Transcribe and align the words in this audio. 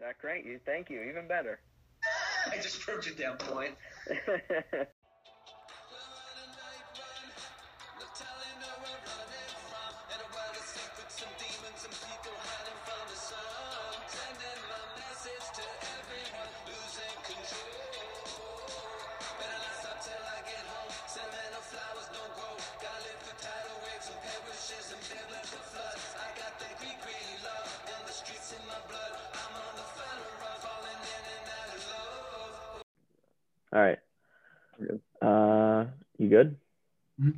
That 0.00 0.18
great? 0.20 0.44
You 0.44 0.60
thank 0.64 0.90
you. 0.90 1.02
Even 1.02 1.26
better. 1.26 1.58
I 2.52 2.56
just 2.56 2.80
proved 2.80 3.06
your 3.06 3.14
down 3.14 3.38
point. 3.38 3.74
you 36.26 36.30
good? 36.30 36.56
Mhm. 37.20 37.34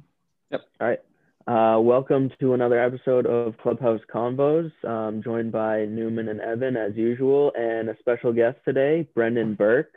Yep. 0.50 0.62
All 0.80 0.88
right. 0.88 1.00
Uh, 1.46 1.80
welcome 1.80 2.30
to 2.40 2.54
another 2.54 2.78
episode 2.78 3.26
of 3.26 3.56
Clubhouse 3.58 4.00
Convos. 4.12 4.72
Um, 4.84 5.22
joined 5.22 5.52
by 5.52 5.84
Newman 5.86 6.28
and 6.28 6.40
Evan 6.40 6.76
as 6.76 6.94
usual, 6.96 7.52
and 7.56 7.88
a 7.88 7.96
special 7.98 8.32
guest 8.32 8.58
today, 8.64 9.08
Brendan 9.14 9.54
Burke, 9.54 9.92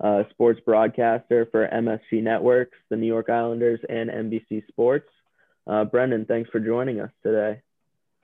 uh, 0.00 0.24
sports 0.30 0.60
broadcaster 0.64 1.46
for 1.46 1.66
MSG 1.68 2.22
Networks, 2.22 2.76
the 2.88 2.96
New 2.96 3.06
York 3.06 3.30
Islanders, 3.30 3.80
and 3.88 4.10
NBC 4.10 4.66
Sports. 4.68 5.08
Uh, 5.66 5.84
Brendan, 5.84 6.24
thanks 6.26 6.50
for 6.50 6.60
joining 6.60 7.00
us 7.00 7.10
today. 7.22 7.60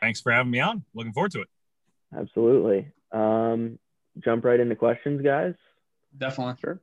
Thanks 0.01 0.21
for 0.21 0.33
having 0.33 0.51
me 0.51 0.61
on. 0.61 0.85
Looking 0.95 1.13
forward 1.13 1.33
to 1.33 1.43
it. 1.43 1.49
Absolutely. 2.15 2.91
Um, 3.13 3.79
jump 4.21 4.45
right 4.45 4.61
into 4.61 4.77
questions, 4.77 5.23
guys. 5.23 5.55
Definitely. 6.17 6.55
Sure. 6.61 6.81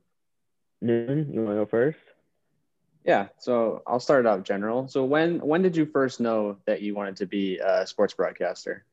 Newman, 0.80 1.32
you 1.32 1.40
want 1.40 1.50
to 1.50 1.64
go 1.64 1.66
first? 1.66 1.98
Yeah. 3.04 3.28
So 3.38 3.82
I'll 3.86 4.00
start 4.00 4.26
out 4.26 4.44
general. 4.44 4.88
So 4.88 5.04
when 5.04 5.38
when 5.40 5.62
did 5.62 5.76
you 5.76 5.86
first 5.86 6.20
know 6.20 6.56
that 6.66 6.80
you 6.80 6.94
wanted 6.94 7.16
to 7.16 7.26
be 7.26 7.58
a 7.58 7.86
sports 7.86 8.14
broadcaster? 8.14 8.84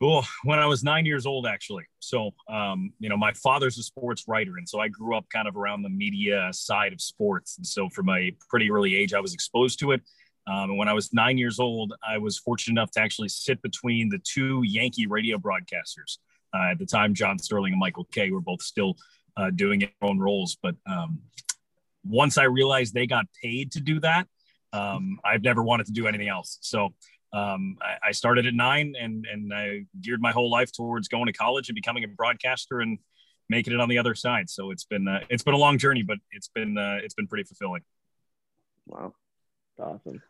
Cool. 0.00 0.24
When 0.44 0.60
I 0.60 0.66
was 0.66 0.84
nine 0.84 1.06
years 1.06 1.26
old, 1.26 1.44
actually. 1.44 1.84
So, 1.98 2.32
um, 2.48 2.92
you 3.00 3.08
know, 3.08 3.16
my 3.16 3.32
father's 3.32 3.78
a 3.78 3.82
sports 3.82 4.24
writer, 4.28 4.56
and 4.56 4.68
so 4.68 4.78
I 4.78 4.86
grew 4.86 5.16
up 5.16 5.26
kind 5.28 5.48
of 5.48 5.56
around 5.56 5.82
the 5.82 5.88
media 5.88 6.50
side 6.52 6.92
of 6.92 7.00
sports. 7.00 7.56
And 7.56 7.66
so, 7.66 7.88
from 7.88 8.08
a 8.08 8.32
pretty 8.48 8.70
early 8.70 8.94
age, 8.94 9.12
I 9.12 9.18
was 9.18 9.34
exposed 9.34 9.80
to 9.80 9.90
it. 9.90 10.02
Um, 10.46 10.70
and 10.70 10.78
when 10.78 10.88
I 10.88 10.92
was 10.92 11.12
nine 11.12 11.36
years 11.36 11.58
old, 11.58 11.94
I 12.08 12.18
was 12.18 12.38
fortunate 12.38 12.74
enough 12.74 12.92
to 12.92 13.00
actually 13.00 13.28
sit 13.28 13.60
between 13.60 14.08
the 14.08 14.20
two 14.22 14.62
Yankee 14.64 15.08
radio 15.08 15.36
broadcasters. 15.36 16.18
Uh, 16.54 16.70
at 16.70 16.78
the 16.78 16.86
time, 16.86 17.12
John 17.12 17.38
Sterling 17.38 17.72
and 17.72 17.80
Michael 17.80 18.06
Kay 18.12 18.30
were 18.30 18.40
both 18.40 18.62
still 18.62 18.96
uh, 19.36 19.50
doing 19.50 19.80
their 19.80 19.90
own 20.00 20.18
roles. 20.18 20.56
But 20.62 20.76
um, 20.86 21.18
once 22.08 22.38
I 22.38 22.44
realized 22.44 22.94
they 22.94 23.06
got 23.06 23.26
paid 23.42 23.72
to 23.72 23.80
do 23.80 24.00
that, 24.00 24.26
um, 24.72 25.18
I've 25.24 25.42
never 25.42 25.62
wanted 25.62 25.86
to 25.86 25.92
do 25.92 26.06
anything 26.06 26.28
else. 26.28 26.58
So 26.62 26.94
um, 27.32 27.76
I, 27.82 28.08
I 28.08 28.12
started 28.12 28.46
at 28.46 28.54
nine 28.54 28.94
and, 28.98 29.26
and 29.30 29.52
I 29.52 29.84
geared 30.00 30.20
my 30.20 30.32
whole 30.32 30.50
life 30.50 30.72
towards 30.72 31.08
going 31.08 31.26
to 31.26 31.32
college 31.32 31.68
and 31.68 31.74
becoming 31.74 32.04
a 32.04 32.08
broadcaster 32.08 32.80
and 32.80 32.98
making 33.48 33.72
it 33.72 33.80
on 33.80 33.88
the 33.88 33.98
other 33.98 34.14
side. 34.14 34.48
So 34.50 34.70
it's 34.70 34.84
been, 34.84 35.08
uh, 35.08 35.20
it's 35.28 35.42
been 35.42 35.54
a 35.54 35.58
long 35.58 35.78
journey, 35.78 36.02
but 36.02 36.18
it's 36.32 36.48
been, 36.48 36.76
uh, 36.76 36.98
it's 37.02 37.14
been 37.14 37.26
pretty 37.26 37.44
fulfilling. 37.44 37.82
Wow. 38.86 39.14
Awesome. 39.78 40.22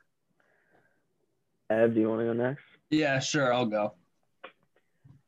Ev, 1.70 1.94
do 1.94 2.00
you 2.00 2.08
want 2.08 2.20
to 2.20 2.26
go 2.26 2.32
next? 2.32 2.62
Yeah, 2.90 3.18
sure. 3.18 3.52
I'll 3.52 3.66
go. 3.66 3.94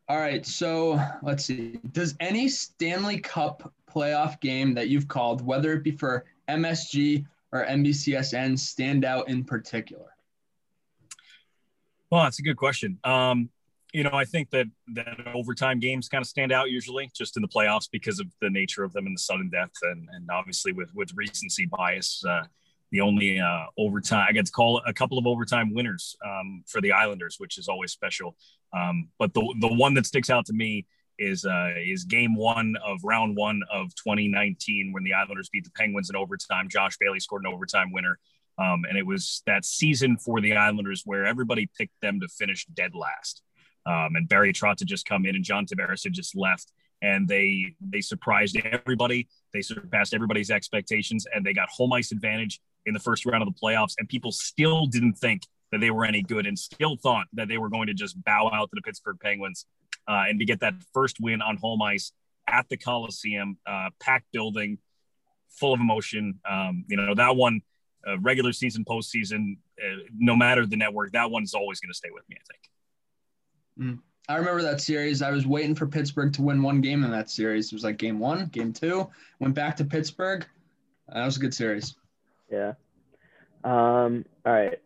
All 0.09 0.19
right. 0.19 0.45
So 0.45 1.01
let's 1.23 1.45
see. 1.45 1.79
Does 1.93 2.17
any 2.21 2.49
Stanley 2.49 3.19
Cup 3.19 3.73
playoff 3.89 4.41
game 4.41 4.75
that 4.75 4.89
you've 4.89 5.09
called, 5.09 5.45
whether 5.45 5.73
it 5.73 5.85
be 5.85 5.93
for 5.93 6.25
MSG 6.51 7.25
or 7.53 7.67
NBCSN, 7.67 8.59
stand 8.59 9.05
out 9.05 9.29
in 9.29 9.45
particular? 9.45 10.07
Well, 12.11 12.25
that's 12.25 12.39
a 12.39 12.43
good 12.43 12.57
question. 12.57 12.99
Um, 13.05 13.51
you 13.93 14.05
know, 14.05 14.13
I 14.13 14.25
think 14.25 14.51
that 14.51 14.67
that 14.95 15.27
overtime 15.35 15.81
games 15.81 16.09
kind 16.09 16.23
of 16.23 16.29
stand 16.29 16.53
out 16.53 16.71
usually 16.71 17.11
just 17.15 17.37
in 17.37 17.43
the 17.43 17.49
playoffs 17.49 17.89
because 17.91 18.21
of 18.21 18.27
the 18.41 18.51
nature 18.51 18.85
of 18.85 18.93
them 18.93 19.07
and 19.07 19.17
the 19.17 19.21
sudden 19.21 19.49
death, 19.51 19.73
and 19.83 20.09
and 20.13 20.29
obviously 20.31 20.73
with 20.73 20.95
with 20.95 21.11
recency 21.15 21.67
bias. 21.67 22.25
Uh, 22.25 22.45
the 22.93 23.01
only 23.01 23.39
uh, 23.39 23.67
overtime 23.79 24.27
I 24.29 24.33
get 24.33 24.47
to 24.47 24.53
call 24.53 24.83
a 24.85 24.93
couple 24.93 25.17
of 25.17 25.25
overtime 25.25 25.73
winners 25.73 26.17
um, 26.27 26.65
for 26.67 26.81
the 26.81 26.91
Islanders, 26.91 27.37
which 27.39 27.57
is 27.57 27.69
always 27.69 27.93
special. 27.93 28.37
Um, 28.73 29.09
but 29.19 29.33
the 29.33 29.43
the 29.61 29.73
one 29.73 29.95
that 29.95 30.07
sticks 30.07 30.31
out 30.31 30.47
to 30.47 30.53
me 30.53 30.87
is 31.21 31.45
uh, 31.45 31.75
is 31.77 32.05
Game 32.05 32.35
One 32.35 32.75
of 32.85 32.99
Round 33.05 33.37
One 33.37 33.61
of 33.71 33.95
2019 33.95 34.93
when 34.93 35.05
the 35.05 35.13
Islanders 35.13 35.51
beat 35.51 35.65
the 35.65 35.71
Penguins 35.77 36.11
in 36.11 36.17
overtime. 36.17 36.69
Josh 36.69 36.97
Bailey 36.99 37.21
scored 37.21 37.45
an 37.45 37.53
overtime 37.53 37.93
winner, 37.93 38.19
um, 38.59 38.85
and 38.89 38.99
it 38.99 39.07
was 39.07 39.43
that 39.47 39.65
season 39.65 40.17
for 40.17 40.41
the 40.41 40.57
Islanders 40.57 41.03
where 41.05 41.27
everybody 41.27 41.71
picked 41.79 42.01
them 42.01 42.19
to 42.21 42.29
finish 42.29 42.67
dead 42.67 42.95
last. 42.95 43.43
Um, 43.87 44.17
and 44.17 44.29
Barry 44.29 44.53
Trotz 44.53 44.81
had 44.81 44.89
just 44.89 45.07
come 45.07 45.27
in, 45.27 45.37
and 45.37 45.45
John 45.45 45.67
Tavares 45.67 46.03
had 46.03 46.15
just 46.15 46.35
left, 46.35 46.73
and 47.03 47.29
they 47.29 47.75
they 47.81 48.01
surprised 48.01 48.59
everybody. 48.65 49.29
They 49.53 49.61
surpassed 49.61 50.15
everybody's 50.15 50.51
expectations, 50.51 51.27
and 51.33 51.45
they 51.45 51.53
got 51.53 51.69
home 51.69 51.93
ice 51.93 52.13
advantage 52.13 52.61
in 52.87 52.95
the 52.95 53.01
first 53.01 53.27
round 53.27 53.43
of 53.43 53.49
the 53.53 53.61
playoffs. 53.63 53.95
And 53.99 54.09
people 54.09 54.33
still 54.33 54.87
didn't 54.87 55.15
think 55.15 55.43
that 55.71 55.81
they 55.81 55.91
were 55.91 56.07
any 56.07 56.23
good, 56.23 56.47
and 56.47 56.59
still 56.59 56.97
thought 56.97 57.27
that 57.35 57.49
they 57.49 57.59
were 57.59 57.69
going 57.69 57.89
to 57.89 57.95
just 57.95 58.23
bow 58.25 58.51
out 58.53 58.71
to 58.71 58.75
the 58.75 58.83
Pittsburgh 58.83 59.19
Penguins, 59.21 59.67
uh, 60.09 60.25
and 60.29 60.39
to 60.41 60.45
get 60.45 60.61
that 60.61 60.75
first 60.93 61.19
win 61.21 61.43
on 61.43 61.57
home 61.57 61.83
ice 61.83 62.13
at 62.49 62.69
the 62.69 62.77
Coliseum, 62.77 63.59
uh, 63.67 63.91
packed 64.01 64.27
building, 64.33 64.79
full 65.51 65.73
of 65.73 65.81
emotion. 65.81 66.41
Um, 66.49 66.85
you 66.89 66.97
know 66.97 67.15
that 67.15 67.37
one, 67.37 67.63
uh, 68.07 68.19
regular 68.19 68.53
season, 68.53 68.85
postseason, 68.85 69.59
uh, 69.79 70.03
no 70.17 70.37
matter 70.37 70.67
the 70.67 70.77
network, 70.77 71.13
that 71.13 71.31
one's 71.31 71.55
always 71.55 71.81
going 71.81 71.91
to 71.91 71.97
stay 71.97 72.11
with 72.13 72.29
me. 72.29 72.37
I 72.37 72.45
think. 72.53 73.99
I 74.29 74.37
remember 74.37 74.63
that 74.63 74.81
series. 74.81 75.23
I 75.23 75.31
was 75.33 75.47
waiting 75.47 75.75
for 75.75 75.87
Pittsburgh 75.87 76.33
to 76.35 76.43
win 76.43 76.63
one 76.63 76.81
game 76.81 77.03
in 77.03 77.11
that 77.11 77.31
series. 77.31 77.67
It 77.67 77.73
was 77.73 77.83
like 77.83 77.97
game 77.97 78.21
one, 78.21 78.47
game 78.47 78.73
two. 78.73 79.09
Went 79.41 79.55
back 79.55 79.77
to 79.79 79.85
Pittsburgh. 79.85 80.47
That 81.09 81.25
was 81.25 81.37
a 81.37 81.41
good 81.41 81.53
series. 81.53 81.97
Yeah. 82.49 82.75
Um, 83.65 84.25
all 84.47 84.53
right. 84.53 84.79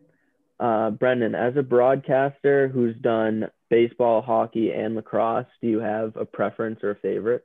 Uh, 0.59 0.89
Brendan, 0.91 1.35
as 1.35 1.57
a 1.57 1.63
broadcaster 1.63 2.67
who's 2.67 2.95
done 2.97 3.49
baseball, 3.69 4.21
hockey, 4.21 4.71
and 4.71 4.95
lacrosse, 4.95 5.47
do 5.61 5.67
you 5.67 5.79
have 5.79 6.15
a 6.15 6.25
preference 6.25 6.79
or 6.83 6.91
a 6.91 6.95
favorite? 6.95 7.43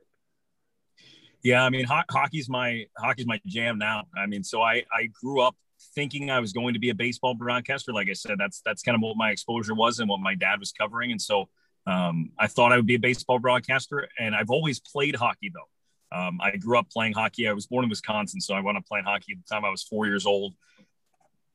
Yeah, 1.43 1.63
I 1.63 1.69
mean, 1.69 1.85
ho- 1.85 2.03
hockey's 2.09 2.47
my 2.47 2.85
hockey's 2.97 3.25
my 3.25 3.41
jam 3.45 3.77
now. 3.77 4.03
I 4.15 4.27
mean, 4.27 4.43
so 4.43 4.61
I 4.61 4.85
I 4.93 5.09
grew 5.11 5.41
up 5.41 5.55
thinking 5.95 6.29
I 6.29 6.39
was 6.39 6.53
going 6.53 6.73
to 6.73 6.79
be 6.79 6.89
a 6.89 6.95
baseball 6.95 7.33
broadcaster. 7.33 7.91
Like 7.91 8.09
I 8.09 8.13
said, 8.13 8.35
that's 8.37 8.61
that's 8.63 8.83
kind 8.83 8.95
of 8.95 9.01
what 9.01 9.17
my 9.17 9.31
exposure 9.31 9.73
was 9.73 9.99
and 9.99 10.07
what 10.07 10.19
my 10.19 10.35
dad 10.35 10.59
was 10.59 10.71
covering, 10.71 11.11
and 11.11 11.21
so 11.21 11.49
um, 11.87 12.31
I 12.37 12.47
thought 12.47 12.71
I 12.71 12.75
would 12.75 12.85
be 12.85 12.95
a 12.95 12.99
baseball 12.99 13.39
broadcaster. 13.39 14.07
And 14.19 14.35
I've 14.35 14.49
always 14.49 14.79
played 14.79 15.15
hockey 15.15 15.51
though. 15.53 16.17
Um, 16.17 16.39
I 16.41 16.57
grew 16.57 16.77
up 16.77 16.89
playing 16.89 17.13
hockey. 17.13 17.47
I 17.47 17.53
was 17.53 17.67
born 17.67 17.85
in 17.85 17.89
Wisconsin, 17.89 18.41
so 18.41 18.53
I 18.53 18.59
went 18.59 18.77
up 18.77 18.85
playing 18.85 19.05
hockey 19.05 19.33
at 19.33 19.37
the 19.45 19.53
time 19.53 19.65
I 19.65 19.69
was 19.69 19.83
four 19.83 20.05
years 20.05 20.25
old. 20.25 20.53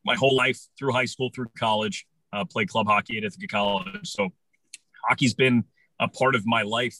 My 0.06 0.15
whole 0.15 0.37
life 0.37 0.61
through 0.78 0.93
high 0.93 1.05
school, 1.05 1.31
through 1.34 1.49
college, 1.59 2.06
uh, 2.33 2.44
played 2.44 2.69
club 2.69 2.87
hockey 2.87 3.19
at 3.19 3.25
Ithaca 3.25 3.49
College. 3.49 4.09
So 4.09 4.31
hockey's 5.06 5.34
been 5.34 5.65
a 6.00 6.09
part 6.09 6.34
of 6.34 6.47
my 6.47 6.62
life 6.62 6.97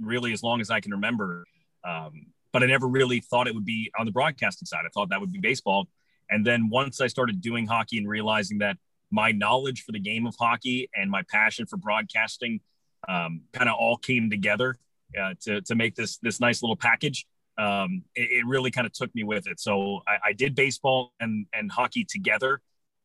really 0.00 0.32
as 0.32 0.42
long 0.42 0.60
as 0.60 0.70
I 0.70 0.80
can 0.80 0.92
remember. 0.92 1.44
Um, 1.84 2.26
but 2.52 2.62
I 2.62 2.66
never 2.66 2.88
really 2.88 3.20
thought 3.20 3.46
it 3.46 3.54
would 3.54 3.64
be 3.64 3.90
on 3.98 4.06
the 4.06 4.12
broadcasting 4.12 4.66
side. 4.66 4.80
I 4.84 4.88
thought 4.92 5.10
that 5.10 5.20
would 5.20 5.32
be 5.32 5.38
baseball. 5.38 5.86
And 6.30 6.44
then 6.44 6.68
once 6.68 7.00
I 7.00 7.06
started 7.06 7.40
doing 7.40 7.66
hockey 7.66 7.98
and 7.98 8.08
realizing 8.08 8.58
that 8.58 8.76
my 9.10 9.32
knowledge 9.32 9.82
for 9.82 9.92
the 9.92 10.00
game 10.00 10.26
of 10.26 10.34
hockey 10.38 10.90
and 10.94 11.10
my 11.10 11.22
passion 11.30 11.66
for 11.66 11.76
broadcasting 11.76 12.60
um, 13.08 13.42
kind 13.52 13.68
of 13.70 13.76
all 13.78 13.96
came 13.96 14.28
together 14.28 14.76
uh, 15.18 15.34
to, 15.42 15.60
to 15.62 15.74
make 15.74 15.94
this 15.94 16.18
this 16.18 16.40
nice 16.40 16.62
little 16.62 16.76
package. 16.76 17.26
Um, 17.58 18.04
it, 18.14 18.28
it, 18.30 18.46
really 18.46 18.70
kind 18.70 18.86
of 18.86 18.92
took 18.92 19.12
me 19.16 19.24
with 19.24 19.48
it. 19.48 19.58
So 19.58 20.00
I, 20.06 20.28
I, 20.28 20.32
did 20.32 20.54
baseball 20.54 21.12
and, 21.18 21.44
and 21.52 21.72
hockey 21.72 22.04
together, 22.04 22.60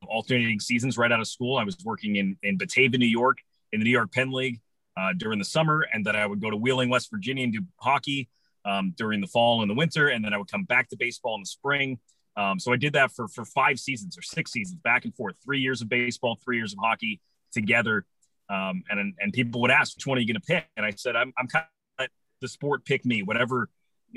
alternating 0.07 0.59
seasons 0.59 0.95
right 0.95 1.11
out 1.11 1.19
of 1.19 1.27
school. 1.27 1.57
I 1.57 1.63
was 1.63 1.75
working 1.83 2.17
in, 2.17 2.37
in 2.43 2.59
Batavia, 2.59 2.99
New 2.99 3.07
York, 3.07 3.39
in 3.71 3.79
the 3.79 3.83
New 3.83 3.89
York 3.91 4.11
Penn 4.11 4.31
League 4.31 4.61
uh, 4.95 5.13
during 5.17 5.39
the 5.39 5.45
summer. 5.45 5.87
And 5.91 6.05
then 6.05 6.15
I 6.15 6.27
would 6.27 6.39
go 6.39 6.51
to 6.51 6.55
Wheeling, 6.55 6.89
West 6.89 7.09
Virginia 7.09 7.43
and 7.43 7.53
do 7.53 7.61
hockey 7.77 8.29
um, 8.63 8.93
during 8.95 9.21
the 9.21 9.27
fall 9.27 9.61
and 9.61 9.69
the 9.69 9.73
winter. 9.73 10.09
And 10.09 10.23
then 10.23 10.33
I 10.33 10.37
would 10.37 10.51
come 10.51 10.65
back 10.65 10.89
to 10.89 10.97
baseball 10.97 11.35
in 11.35 11.41
the 11.41 11.47
spring. 11.47 11.99
Um, 12.35 12.59
so 12.59 12.71
I 12.71 12.77
did 12.77 12.93
that 12.93 13.11
for, 13.11 13.27
for 13.27 13.45
five 13.45 13.79
seasons 13.79 14.17
or 14.17 14.21
six 14.21 14.51
seasons 14.51 14.79
back 14.83 15.05
and 15.05 15.15
forth, 15.15 15.35
three 15.43 15.59
years 15.59 15.81
of 15.81 15.89
baseball, 15.89 16.37
three 16.43 16.57
years 16.57 16.73
of 16.73 16.79
hockey 16.81 17.21
together. 17.51 18.05
Um, 18.49 18.83
and, 18.89 19.13
and 19.19 19.33
people 19.33 19.61
would 19.61 19.71
ask, 19.71 19.95
which 19.95 20.07
one 20.07 20.17
are 20.17 20.21
you 20.21 20.27
going 20.27 20.41
to 20.41 20.45
pick? 20.45 20.65
And 20.77 20.85
I 20.85 20.91
said, 20.91 21.15
I'm, 21.15 21.33
I'm 21.37 21.47
kind 21.47 21.65
of 21.65 22.03
let 22.03 22.09
the 22.41 22.47
sport 22.47 22.85
pick 22.85 23.05
me, 23.05 23.23
whatever, 23.23 23.69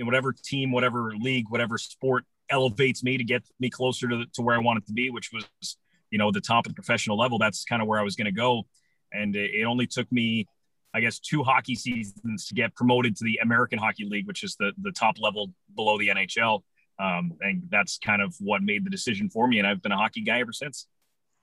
know, 0.05 0.07
whatever 0.07 0.33
team, 0.33 0.73
whatever 0.73 1.13
league, 1.19 1.47
whatever 1.49 1.79
sport 1.79 2.25
elevates 2.51 3.03
me 3.03 3.19
to 3.19 3.25
get 3.25 3.43
me 3.59 3.71
closer 3.71 4.09
to, 4.09 4.25
to 4.35 4.43
where 4.43 4.57
I 4.57 4.61
wanted 4.61 4.87
to 4.87 4.93
be, 4.93 5.11
which 5.11 5.31
was, 5.33 5.77
you 6.11 6.19
know, 6.19 6.31
the 6.31 6.41
top 6.41 6.67
of 6.67 6.71
the 6.71 6.75
professional 6.75 7.19
level. 7.19 7.39
That's 7.39 7.65
kind 7.65 7.83
of 7.83 7.89
where 7.89 7.99
I 7.99 8.03
was 8.03 8.17
going 8.17 8.27
to 8.27 8.33
go. 8.33 8.65
And 9.13 9.35
it, 9.35 9.53
it 9.55 9.65
only 9.65 9.87
took 9.87 10.11
me, 10.13 10.47
I 10.95 11.01
guess, 11.01 11.19
two 11.19 11.43
hockey 11.43 11.75
seasons 11.75 12.47
to 12.47 12.55
get 12.55 12.75
promoted 12.75 13.17
to 13.17 13.25
the 13.25 13.41
American 13.43 13.79
Hockey 13.79 14.07
League, 14.09 14.27
which 14.27 14.43
is 14.45 14.57
the 14.57 14.73
the 14.81 14.93
top 14.93 15.17
level 15.21 15.53
below 15.75 15.99
the 15.99 16.09
NHL. 16.09 16.63
Um, 16.99 17.35
and 17.41 17.65
that's 17.71 17.99
kind 17.99 18.23
of 18.23 18.35
what 18.41 18.63
made 18.63 18.85
the 18.85 18.91
decision 18.91 19.29
for 19.29 19.47
me. 19.47 19.59
And 19.59 19.67
I've 19.67 19.83
been 19.83 19.93
a 19.93 19.97
hockey 19.97 20.23
guy 20.23 20.41
ever 20.41 20.53
since. 20.53 20.87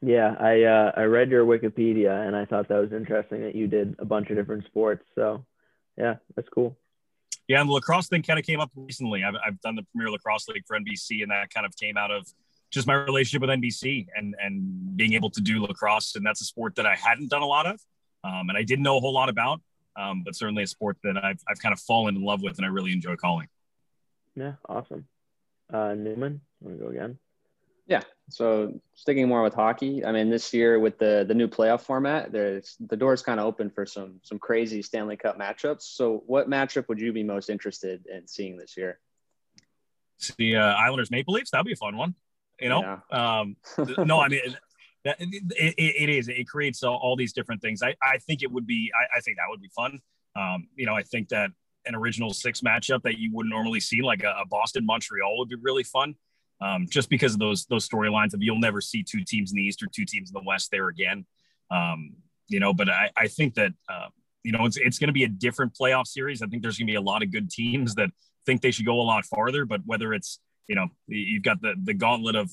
Yeah, 0.02 0.36
I 0.38 0.64
uh, 0.64 0.92
I 0.98 1.04
read 1.04 1.30
your 1.30 1.46
Wikipedia 1.46 2.28
and 2.28 2.36
I 2.36 2.46
thought 2.46 2.68
that 2.68 2.80
was 2.80 2.92
interesting 2.92 3.42
that 3.44 3.56
you 3.56 3.68
did 3.68 3.96
a 4.00 4.06
bunch 4.06 4.30
of 4.30 4.36
different 4.36 4.66
sports. 4.66 5.06
So, 5.16 5.46
yeah, 5.98 6.16
that's 6.36 6.50
cool. 6.50 6.78
Yeah, 7.48 7.60
and 7.60 7.70
the 7.70 7.74
lacrosse 7.74 8.08
thing 8.08 8.24
kind 8.24 8.40
of 8.40 8.46
came 8.46 8.60
up 8.60 8.72
recently. 8.76 9.24
I've, 9.24 9.36
I've 9.46 9.60
done 9.62 9.76
the 9.76 9.84
Premier 9.94 10.10
Lacrosse 10.10 10.48
League 10.48 10.64
for 10.66 10.80
NBC, 10.80 11.24
and 11.24 11.32
that 11.32 11.54
kind 11.54 11.66
of 11.66 11.76
came 11.76 11.98
out 11.98 12.10
of 12.12 12.26
just 12.72 12.88
my 12.88 12.94
relationship 12.94 13.42
with 13.42 13.50
NBC 13.50 14.08
and 14.16 14.36
and 14.42 14.98
being 14.98 15.14
able 15.14 15.30
to 15.32 15.42
do 15.42 15.62
lacrosse. 15.62 16.16
And 16.16 16.26
that's 16.26 16.42
a 16.42 16.46
sport 16.46 16.76
that 16.76 16.86
I 16.86 16.96
hadn't 16.96 17.30
done 17.30 17.42
a 17.42 17.48
lot 17.48 17.66
of, 17.66 17.80
um, 18.24 18.50
and 18.50 18.58
I 18.58 18.64
didn't 18.64 18.84
know 18.84 18.98
a 18.98 19.00
whole 19.00 19.14
lot 19.14 19.30
about, 19.30 19.62
um, 19.96 20.24
but 20.24 20.36
certainly 20.36 20.64
a 20.64 20.68
sport 20.68 20.98
that 21.04 21.18
I've 21.18 21.42
I've 21.50 21.60
kind 21.60 21.74
of 21.74 21.80
fallen 21.80 22.16
in 22.16 22.24
love 22.24 22.42
with, 22.42 22.58
and 22.58 22.66
I 22.66 22.70
really 22.70 22.94
enjoy 22.94 23.16
calling. 23.16 23.48
Yeah, 24.36 24.54
awesome. 24.68 25.06
Uh, 25.72 25.94
Newman, 25.94 26.42
want 26.62 26.78
to 26.78 26.84
go 26.84 26.90
again? 26.90 27.20
Yeah. 27.86 28.02
So 28.30 28.80
sticking 28.96 29.28
more 29.28 29.44
with 29.44 29.54
hockey, 29.54 30.06
I 30.06 30.12
mean, 30.12 30.30
this 30.30 30.54
year 30.54 30.80
with 30.80 30.98
the 30.98 31.26
the 31.28 31.34
new 31.34 31.48
playoff 31.48 31.82
format, 31.82 32.32
there's 32.32 32.76
the 32.80 32.96
door's 32.96 33.22
kind 33.22 33.40
of 33.40 33.46
open 33.46 33.70
for 33.70 33.86
some 33.86 34.20
some 34.24 34.40
crazy 34.40 34.82
Stanley 34.82 35.18
Cup 35.18 35.38
matchups. 35.38 35.82
So, 35.82 36.24
what 36.26 36.50
matchup 36.50 36.88
would 36.88 37.00
you 37.00 37.12
be 37.12 37.24
most 37.24 37.50
interested 37.50 38.06
in 38.08 38.28
seeing 38.28 38.58
this 38.58 38.78
year? 38.78 39.00
The 40.38 40.56
uh, 40.56 40.74
Islanders 40.76 41.12
Maple 41.12 41.34
Leafs. 41.34 41.52
That'd 41.52 41.66
be 41.66 41.74
a 41.74 41.76
fun 41.78 41.98
one. 41.98 42.16
You 42.60 42.70
know. 42.70 43.00
Yeah. 43.12 43.38
Um, 43.38 43.58
no, 44.06 44.20
I 44.20 44.30
mean. 44.30 44.42
That, 45.06 45.18
it, 45.20 45.44
it, 45.58 45.76
it 45.78 46.10
is. 46.10 46.30
It 46.30 46.48
creates 46.48 46.82
all, 46.82 46.96
all, 46.96 47.18
these 47.18 47.34
different 47.34 47.62
things. 47.62 47.84
I, 47.84 47.94
I 48.02 48.20
think 48.20 48.42
it 48.42 48.50
would 48.50 48.66
be. 48.66 48.90
I, 48.96 49.18
I 49.18 49.20
think 49.20 49.36
that 49.36 49.44
would 49.50 49.60
be 49.60 49.68
fun. 49.76 50.00
Um, 50.34 50.70
you 50.78 50.86
know, 50.86 50.96
I 50.96 51.04
think 51.04 51.28
that 51.28 51.50
an 51.86 51.94
original 51.94 52.34
six 52.34 52.62
matchup 52.62 53.02
that 53.04 53.18
you 53.18 53.30
wouldn't 53.34 53.54
normally 53.54 53.82
see, 53.82 54.02
like 54.02 54.24
a, 54.24 54.34
a 54.42 54.46
Boston 54.48 54.86
Montreal, 54.86 55.38
would 55.40 55.50
be 55.50 55.58
really 55.62 55.84
fun 55.84 56.16
um, 56.62 56.88
just 56.90 57.10
because 57.10 57.34
of 57.34 57.40
those 57.40 57.66
those 57.66 57.88
storylines 57.88 58.34
of 58.34 58.42
you'll 58.42 58.60
never 58.60 58.82
see 58.82 59.04
two 59.04 59.24
teams 59.24 59.52
in 59.52 59.58
the 59.58 59.64
East 59.64 59.84
or 59.84 59.88
two 59.88 60.06
teams 60.06 60.30
in 60.30 60.34
the 60.34 60.48
West 60.48 60.70
there 60.72 60.88
again. 60.88 61.26
Um, 61.72 62.14
you 62.48 62.60
know, 62.60 62.74
but 62.74 62.90
I, 62.90 63.10
I 63.18 63.28
think 63.28 63.56
that 63.56 63.72
uh, 63.90 64.08
you 64.44 64.52
know 64.52 64.66
it's 64.66 64.78
it's 64.78 65.00
going 65.00 65.10
to 65.10 65.14
be 65.14 65.24
a 65.24 65.30
different 65.30 65.74
playoff 65.74 66.08
series. 66.08 66.42
I 66.42 66.48
think 66.48 66.62
there's 66.62 66.78
going 66.78 66.88
to 66.88 66.92
be 66.92 66.98
a 66.98 67.02
lot 67.02 67.24
of 67.24 67.32
good 67.32 67.50
teams 67.50 67.96
that 67.96 68.10
think 68.46 68.62
they 68.62 68.72
should 68.72 68.86
go 68.86 69.00
a 69.00 69.04
lot 69.04 69.26
farther. 69.26 69.66
But 69.66 69.82
whether 69.86 70.14
it's 70.14 70.40
you 70.68 70.76
know 70.76 70.88
you've 71.08 71.44
got 71.44 71.62
the 71.62 71.76
the 71.82 71.94
gauntlet 71.94 72.36
of 72.36 72.52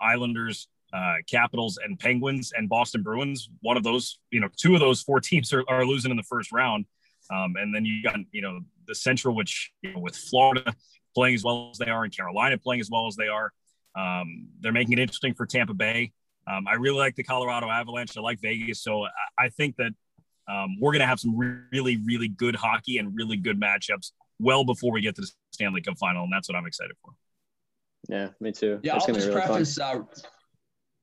Islanders, 0.00 0.68
uh, 0.92 1.16
Capitals, 1.30 1.78
and 1.82 1.98
Penguins, 1.98 2.52
and 2.56 2.68
Boston 2.68 3.02
Bruins. 3.02 3.50
One 3.60 3.76
of 3.76 3.82
those, 3.82 4.18
you 4.30 4.40
know, 4.40 4.48
two 4.56 4.74
of 4.74 4.80
those 4.80 5.02
four 5.02 5.20
teams 5.20 5.52
are, 5.52 5.64
are 5.68 5.84
losing 5.84 6.10
in 6.10 6.16
the 6.16 6.22
first 6.22 6.52
round. 6.52 6.86
Um, 7.30 7.56
and 7.56 7.74
then 7.74 7.84
you 7.84 8.02
got, 8.02 8.16
you 8.32 8.40
know, 8.40 8.60
the 8.86 8.94
Central, 8.94 9.34
which 9.34 9.70
you 9.82 9.92
know, 9.92 9.98
with 9.98 10.16
Florida 10.16 10.74
playing 11.18 11.34
as 11.34 11.42
well 11.42 11.70
as 11.72 11.78
they 11.78 11.90
are 11.90 12.04
and 12.04 12.16
Carolina 12.16 12.56
playing 12.58 12.80
as 12.80 12.88
well 12.88 13.08
as 13.08 13.16
they 13.16 13.26
are. 13.26 13.52
Um, 13.98 14.46
they're 14.60 14.72
making 14.72 14.92
it 14.92 15.00
interesting 15.00 15.34
for 15.34 15.46
Tampa 15.46 15.74
Bay. 15.74 16.12
Um, 16.46 16.68
I 16.68 16.74
really 16.74 16.98
like 16.98 17.16
the 17.16 17.24
Colorado 17.24 17.68
Avalanche. 17.68 18.16
I 18.16 18.20
like 18.20 18.40
Vegas. 18.40 18.80
So 18.80 19.04
I, 19.04 19.46
I 19.46 19.48
think 19.48 19.74
that 19.76 19.92
um, 20.48 20.78
we're 20.80 20.92
going 20.92 21.00
to 21.00 21.06
have 21.06 21.18
some 21.18 21.36
really, 21.36 21.98
really 22.06 22.28
good 22.28 22.54
hockey 22.54 22.98
and 22.98 23.14
really 23.16 23.36
good 23.36 23.60
matchups 23.60 24.12
well 24.38 24.64
before 24.64 24.92
we 24.92 25.00
get 25.00 25.16
to 25.16 25.22
the 25.22 25.30
Stanley 25.50 25.82
Cup 25.82 25.98
final. 25.98 26.22
And 26.22 26.32
that's 26.32 26.48
what 26.48 26.56
I'm 26.56 26.66
excited 26.66 26.94
for. 27.04 27.12
Yeah, 28.08 28.28
me 28.38 28.52
too. 28.52 28.78
Yeah, 28.84 28.92
that's 28.92 29.08
I'll 29.08 29.14
just 29.14 29.26
really 29.26 29.40
preface, 29.40 29.80
uh, 29.80 30.02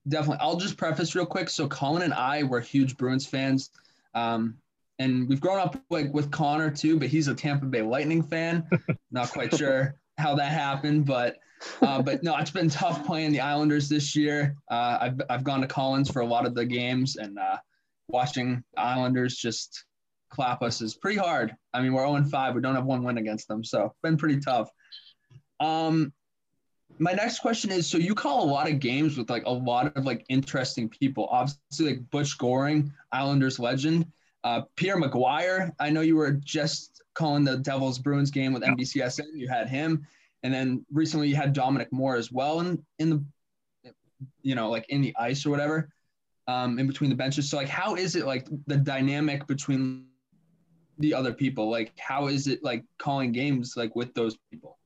definitely. 0.07 0.37
I'll 0.39 0.55
just 0.55 0.77
preface 0.77 1.13
real 1.13 1.25
quick. 1.25 1.49
So 1.49 1.67
Colin 1.67 2.03
and 2.03 2.13
I 2.13 2.43
were 2.43 2.61
huge 2.61 2.95
Bruins 2.95 3.27
fans. 3.27 3.69
Um, 4.13 4.55
and 4.97 5.27
we've 5.27 5.41
grown 5.41 5.59
up 5.59 5.75
like 5.89 6.13
with 6.13 6.31
Connor 6.31 6.71
too, 6.71 6.97
but 6.97 7.09
he's 7.09 7.27
a 7.27 7.35
Tampa 7.35 7.65
Bay 7.65 7.81
Lightning 7.81 8.23
fan. 8.23 8.65
Not 9.11 9.29
quite 9.29 9.53
sure 9.53 9.95
how 10.17 10.35
that 10.35 10.51
happened, 10.51 11.05
but 11.05 11.37
uh, 11.81 12.01
but 12.01 12.23
no, 12.23 12.35
it's 12.37 12.51
been 12.51 12.69
tough 12.69 13.05
playing 13.05 13.31
the 13.31 13.39
Islanders 13.39 13.89
this 13.89 14.15
year. 14.15 14.55
Uh, 14.69 14.97
I've 15.01 15.21
I've 15.29 15.43
gone 15.43 15.61
to 15.61 15.67
Colin's 15.67 16.09
for 16.09 16.21
a 16.21 16.25
lot 16.25 16.45
of 16.45 16.55
the 16.55 16.65
games, 16.65 17.15
and 17.15 17.37
uh, 17.39 17.57
watching 18.07 18.63
Islanders 18.77 19.35
just 19.35 19.85
clap 20.29 20.61
us 20.61 20.81
is 20.81 20.95
pretty 20.95 21.17
hard. 21.17 21.55
I 21.73 21.81
mean, 21.81 21.93
we're 21.93 22.05
0 22.05 22.23
5. 22.23 22.55
We 22.55 22.61
don't 22.61 22.75
have 22.75 22.85
one 22.85 23.03
win 23.03 23.17
against 23.17 23.47
them, 23.47 23.63
so 23.63 23.93
been 24.03 24.17
pretty 24.17 24.39
tough. 24.39 24.69
Um, 25.59 26.13
my 26.99 27.13
next 27.13 27.39
question 27.39 27.71
is: 27.71 27.87
so 27.87 27.97
you 27.97 28.15
call 28.15 28.43
a 28.43 28.51
lot 28.51 28.69
of 28.69 28.79
games 28.79 29.17
with 29.17 29.29
like 29.29 29.45
a 29.45 29.51
lot 29.51 29.95
of 29.95 30.05
like 30.05 30.25
interesting 30.29 30.89
people. 30.89 31.27
Obviously, 31.31 31.87
like 31.87 32.09
Butch 32.09 32.37
Goring, 32.37 32.91
Islanders 33.11 33.59
legend. 33.59 34.05
Uh, 34.45 34.61
Pierre 34.75 35.01
McGuire, 35.01 35.71
I 35.79 35.89
know 35.89 36.01
you 36.01 36.15
were 36.15 36.33
just 36.33 37.01
calling 37.15 37.43
the 37.43 37.57
Devils 37.57 37.97
Bruins 37.97 38.29
game 38.29 38.53
with 38.53 38.61
NBCSN. 38.61 39.25
You 39.33 39.47
had 39.47 39.67
him, 39.67 40.05
and 40.43 40.53
then 40.53 40.85
recently 40.93 41.27
you 41.27 41.35
had 41.35 41.51
Dominic 41.51 41.91
Moore 41.91 42.15
as 42.15 42.31
well 42.31 42.59
in 42.59 42.85
in 42.99 43.09
the, 43.09 43.93
you 44.43 44.53
know, 44.53 44.69
like 44.69 44.85
in 44.89 45.01
the 45.01 45.15
ice 45.17 45.47
or 45.47 45.49
whatever, 45.49 45.89
um, 46.47 46.77
in 46.77 46.85
between 46.85 47.09
the 47.09 47.15
benches. 47.15 47.49
So 47.49 47.57
like, 47.57 47.67
how 47.67 47.95
is 47.95 48.15
it 48.15 48.27
like 48.27 48.47
the 48.67 48.77
dynamic 48.77 49.47
between 49.47 50.05
the 50.99 51.11
other 51.11 51.33
people? 51.33 51.71
Like, 51.71 51.91
how 51.97 52.27
is 52.27 52.45
it 52.45 52.63
like 52.63 52.85
calling 52.99 53.31
games 53.31 53.73
like 53.75 53.95
with 53.95 54.13
those 54.13 54.37
people? 54.51 54.77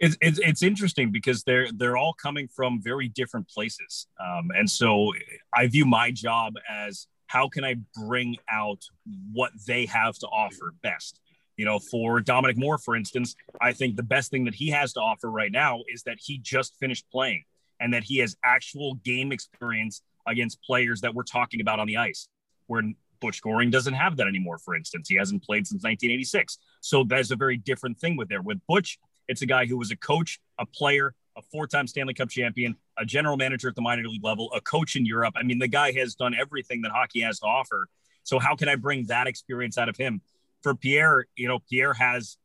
It's, 0.00 0.18
it's, 0.20 0.38
it's 0.40 0.62
interesting 0.62 1.10
because 1.10 1.44
they're 1.44 1.68
they're 1.72 1.96
all 1.96 2.12
coming 2.12 2.46
from 2.46 2.82
very 2.82 3.08
different 3.08 3.48
places, 3.48 4.06
um, 4.20 4.50
and 4.54 4.68
so 4.68 5.12
I 5.54 5.66
view 5.68 5.86
my 5.86 6.10
job 6.10 6.54
as 6.70 7.06
how 7.32 7.48
can 7.48 7.64
I 7.64 7.76
bring 7.94 8.36
out 8.50 8.84
what 9.32 9.52
they 9.66 9.86
have 9.86 10.18
to 10.18 10.26
offer 10.26 10.74
best? 10.82 11.18
You 11.56 11.64
know, 11.64 11.78
for 11.78 12.20
Dominic 12.20 12.58
Moore, 12.58 12.76
for 12.76 12.94
instance, 12.94 13.36
I 13.58 13.72
think 13.72 13.96
the 13.96 14.02
best 14.02 14.30
thing 14.30 14.44
that 14.44 14.54
he 14.54 14.68
has 14.68 14.92
to 14.94 15.00
offer 15.00 15.30
right 15.30 15.50
now 15.50 15.80
is 15.88 16.02
that 16.02 16.18
he 16.20 16.36
just 16.36 16.76
finished 16.78 17.06
playing 17.10 17.44
and 17.80 17.94
that 17.94 18.04
he 18.04 18.18
has 18.18 18.36
actual 18.44 18.96
game 18.96 19.32
experience 19.32 20.02
against 20.26 20.62
players 20.62 21.00
that 21.00 21.14
we're 21.14 21.22
talking 21.22 21.62
about 21.62 21.80
on 21.80 21.86
the 21.86 21.96
ice, 21.96 22.28
where 22.66 22.82
Butch 23.20 23.40
Goring 23.40 23.70
doesn't 23.70 23.94
have 23.94 24.18
that 24.18 24.26
anymore, 24.26 24.58
for 24.58 24.74
instance. 24.74 25.08
He 25.08 25.16
hasn't 25.16 25.42
played 25.42 25.66
since 25.66 25.82
1986. 25.82 26.58
So 26.82 27.02
that's 27.02 27.30
a 27.30 27.36
very 27.36 27.56
different 27.56 27.98
thing 27.98 28.18
with 28.18 28.28
there. 28.28 28.42
With 28.42 28.60
Butch, 28.68 28.98
it's 29.26 29.40
a 29.40 29.46
guy 29.46 29.64
who 29.64 29.78
was 29.78 29.90
a 29.90 29.96
coach, 29.96 30.38
a 30.58 30.66
player, 30.66 31.14
a 31.34 31.40
four-time 31.50 31.86
Stanley 31.86 32.12
Cup 32.12 32.28
champion, 32.28 32.76
a 32.98 33.04
general 33.04 33.36
manager 33.36 33.68
at 33.68 33.74
the 33.74 33.82
minor 33.82 34.04
league 34.04 34.24
level, 34.24 34.50
a 34.54 34.60
coach 34.60 34.96
in 34.96 35.06
Europe. 35.06 35.34
I 35.36 35.42
mean, 35.42 35.58
the 35.58 35.68
guy 35.68 35.92
has 35.92 36.14
done 36.14 36.34
everything 36.38 36.82
that 36.82 36.92
hockey 36.92 37.20
has 37.20 37.38
to 37.40 37.46
offer. 37.46 37.88
So 38.22 38.38
how 38.38 38.54
can 38.54 38.68
I 38.68 38.76
bring 38.76 39.06
that 39.06 39.26
experience 39.26 39.78
out 39.78 39.88
of 39.88 39.96
him? 39.96 40.20
For 40.62 40.74
Pierre, 40.74 41.26
you 41.36 41.48
know, 41.48 41.58
Pierre 41.68 41.94
has 41.94 42.36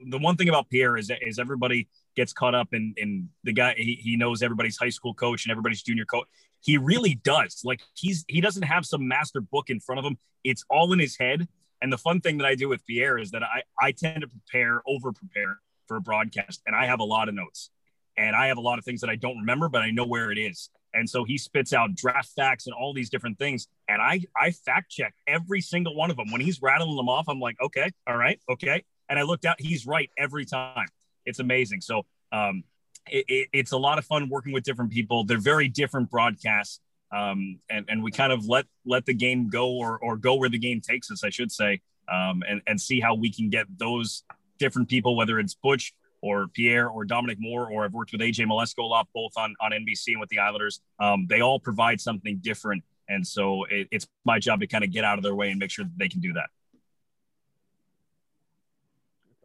the 0.00 0.18
one 0.18 0.36
thing 0.36 0.48
about 0.48 0.68
Pierre 0.70 0.96
is 0.96 1.10
is 1.22 1.38
everybody 1.38 1.88
gets 2.16 2.32
caught 2.32 2.54
up 2.54 2.68
in 2.72 2.94
in 2.96 3.28
the 3.42 3.52
guy 3.52 3.74
he, 3.76 3.98
he 4.00 4.16
knows 4.16 4.42
everybody's 4.42 4.76
high 4.76 4.90
school 4.90 5.14
coach 5.14 5.44
and 5.44 5.50
everybody's 5.50 5.82
junior 5.82 6.04
coach. 6.04 6.26
He 6.60 6.78
really 6.78 7.14
does. 7.14 7.60
Like 7.64 7.80
he's 7.94 8.24
he 8.28 8.40
doesn't 8.40 8.62
have 8.62 8.86
some 8.86 9.06
master 9.06 9.40
book 9.40 9.70
in 9.70 9.80
front 9.80 9.98
of 9.98 10.04
him. 10.04 10.18
It's 10.42 10.64
all 10.70 10.92
in 10.92 10.98
his 10.98 11.16
head. 11.18 11.48
And 11.82 11.92
the 11.92 11.98
fun 11.98 12.20
thing 12.20 12.38
that 12.38 12.46
I 12.46 12.54
do 12.54 12.68
with 12.68 12.86
Pierre 12.86 13.18
is 13.18 13.30
that 13.32 13.42
I 13.42 13.62
I 13.80 13.92
tend 13.92 14.22
to 14.22 14.28
prepare, 14.28 14.82
over 14.86 15.12
prepare 15.12 15.58
for 15.86 15.96
a 15.96 16.00
broadcast, 16.00 16.62
and 16.66 16.74
I 16.74 16.86
have 16.86 17.00
a 17.00 17.04
lot 17.04 17.28
of 17.28 17.34
notes, 17.34 17.70
and 18.16 18.34
I 18.36 18.48
have 18.48 18.58
a 18.58 18.60
lot 18.62 18.78
of 18.78 18.84
things 18.84 19.00
that 19.00 19.10
I 19.10 19.16
don't 19.16 19.38
remember, 19.38 19.68
but 19.68 19.82
I 19.82 19.90
know 19.90 20.06
where 20.06 20.30
it 20.30 20.38
is. 20.38 20.70
And 20.92 21.08
so 21.10 21.24
he 21.24 21.38
spits 21.38 21.72
out 21.72 21.94
draft 21.94 22.30
facts 22.36 22.66
and 22.66 22.74
all 22.74 22.94
these 22.94 23.10
different 23.10 23.38
things, 23.38 23.66
and 23.88 24.00
I 24.00 24.20
I 24.36 24.52
fact 24.52 24.90
check 24.90 25.14
every 25.26 25.60
single 25.60 25.96
one 25.96 26.10
of 26.10 26.16
them. 26.16 26.30
When 26.30 26.40
he's 26.40 26.62
rattling 26.62 26.96
them 26.96 27.08
off, 27.08 27.26
I'm 27.28 27.40
like, 27.40 27.56
okay, 27.60 27.90
all 28.06 28.16
right, 28.16 28.40
okay, 28.48 28.84
and 29.08 29.18
I 29.18 29.22
looked 29.22 29.44
out, 29.44 29.60
he's 29.60 29.86
right 29.86 30.10
every 30.16 30.44
time. 30.44 30.86
It's 31.26 31.38
amazing. 31.38 31.80
So 31.80 32.02
um, 32.32 32.64
it, 33.10 33.24
it, 33.28 33.48
it's 33.52 33.72
a 33.72 33.78
lot 33.78 33.98
of 33.98 34.04
fun 34.04 34.28
working 34.28 34.52
with 34.52 34.64
different 34.64 34.92
people. 34.92 35.24
They're 35.24 35.38
very 35.38 35.68
different 35.68 36.10
broadcasts. 36.10 36.80
Um, 37.12 37.60
and, 37.70 37.86
and 37.88 38.02
we 38.02 38.10
kind 38.10 38.32
of 38.32 38.46
let 38.46 38.66
let 38.84 39.06
the 39.06 39.14
game 39.14 39.48
go 39.48 39.76
or, 39.76 39.98
or 39.98 40.16
go 40.16 40.34
where 40.34 40.48
the 40.48 40.58
game 40.58 40.80
takes 40.80 41.10
us, 41.10 41.22
I 41.22 41.30
should 41.30 41.52
say, 41.52 41.80
um, 42.12 42.42
and, 42.48 42.60
and 42.66 42.80
see 42.80 42.98
how 42.98 43.14
we 43.14 43.32
can 43.32 43.50
get 43.50 43.66
those 43.78 44.24
different 44.58 44.88
people, 44.88 45.16
whether 45.16 45.38
it's 45.38 45.54
Butch 45.54 45.94
or 46.24 46.48
Pierre 46.48 46.88
or 46.88 47.04
Dominic 47.04 47.36
Moore, 47.38 47.70
or 47.70 47.84
I've 47.84 47.92
worked 47.92 48.12
with 48.12 48.22
AJ 48.22 48.46
Mleczko 48.46 48.78
a 48.78 48.86
lot, 48.86 49.06
both 49.14 49.32
on, 49.36 49.54
on 49.60 49.72
NBC 49.72 50.12
and 50.12 50.20
with 50.20 50.30
the 50.30 50.38
Islanders. 50.38 50.80
Um, 50.98 51.26
they 51.28 51.42
all 51.42 51.60
provide 51.60 52.00
something 52.00 52.38
different. 52.38 52.82
And 53.10 53.26
so 53.26 53.64
it, 53.64 53.88
it's 53.90 54.06
my 54.24 54.38
job 54.38 54.60
to 54.60 54.66
kind 54.66 54.82
of 54.82 54.90
get 54.90 55.04
out 55.04 55.18
of 55.18 55.22
their 55.22 55.34
way 55.34 55.50
and 55.50 55.58
make 55.58 55.70
sure 55.70 55.84
that 55.84 55.98
they 55.98 56.08
can 56.08 56.20
do 56.20 56.32
that. 56.32 56.48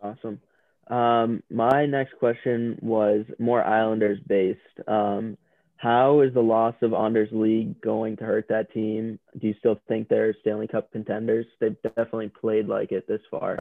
Awesome. 0.01 0.39
Um, 0.87 1.43
my 1.51 1.85
next 1.85 2.13
question 2.17 2.79
was 2.81 3.25
more 3.37 3.61
Islanders 3.61 4.19
based. 4.25 4.59
Um, 4.87 5.37
how 5.75 6.21
is 6.21 6.33
the 6.33 6.41
loss 6.41 6.75
of 6.81 6.93
Anders 6.93 7.29
Lee 7.33 7.75
going 7.83 8.15
to 8.17 8.23
hurt 8.23 8.47
that 8.47 8.71
team? 8.71 9.19
Do 9.37 9.47
you 9.47 9.55
still 9.59 9.81
think 9.89 10.07
they're 10.07 10.33
Stanley 10.39 10.67
Cup 10.67 10.93
contenders? 10.93 11.45
They've 11.59 11.75
definitely 11.83 12.29
played 12.29 12.67
like 12.67 12.93
it 12.93 13.05
this 13.05 13.21
far. 13.29 13.59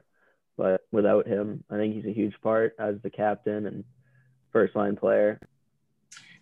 But 0.59 0.81
without 0.91 1.25
him, 1.25 1.63
I 1.69 1.77
think 1.77 1.95
he's 1.95 2.05
a 2.05 2.11
huge 2.11 2.35
part 2.41 2.75
as 2.77 2.95
the 3.01 3.09
captain 3.09 3.65
and 3.65 3.85
first 4.51 4.75
line 4.75 4.97
player. 4.97 5.39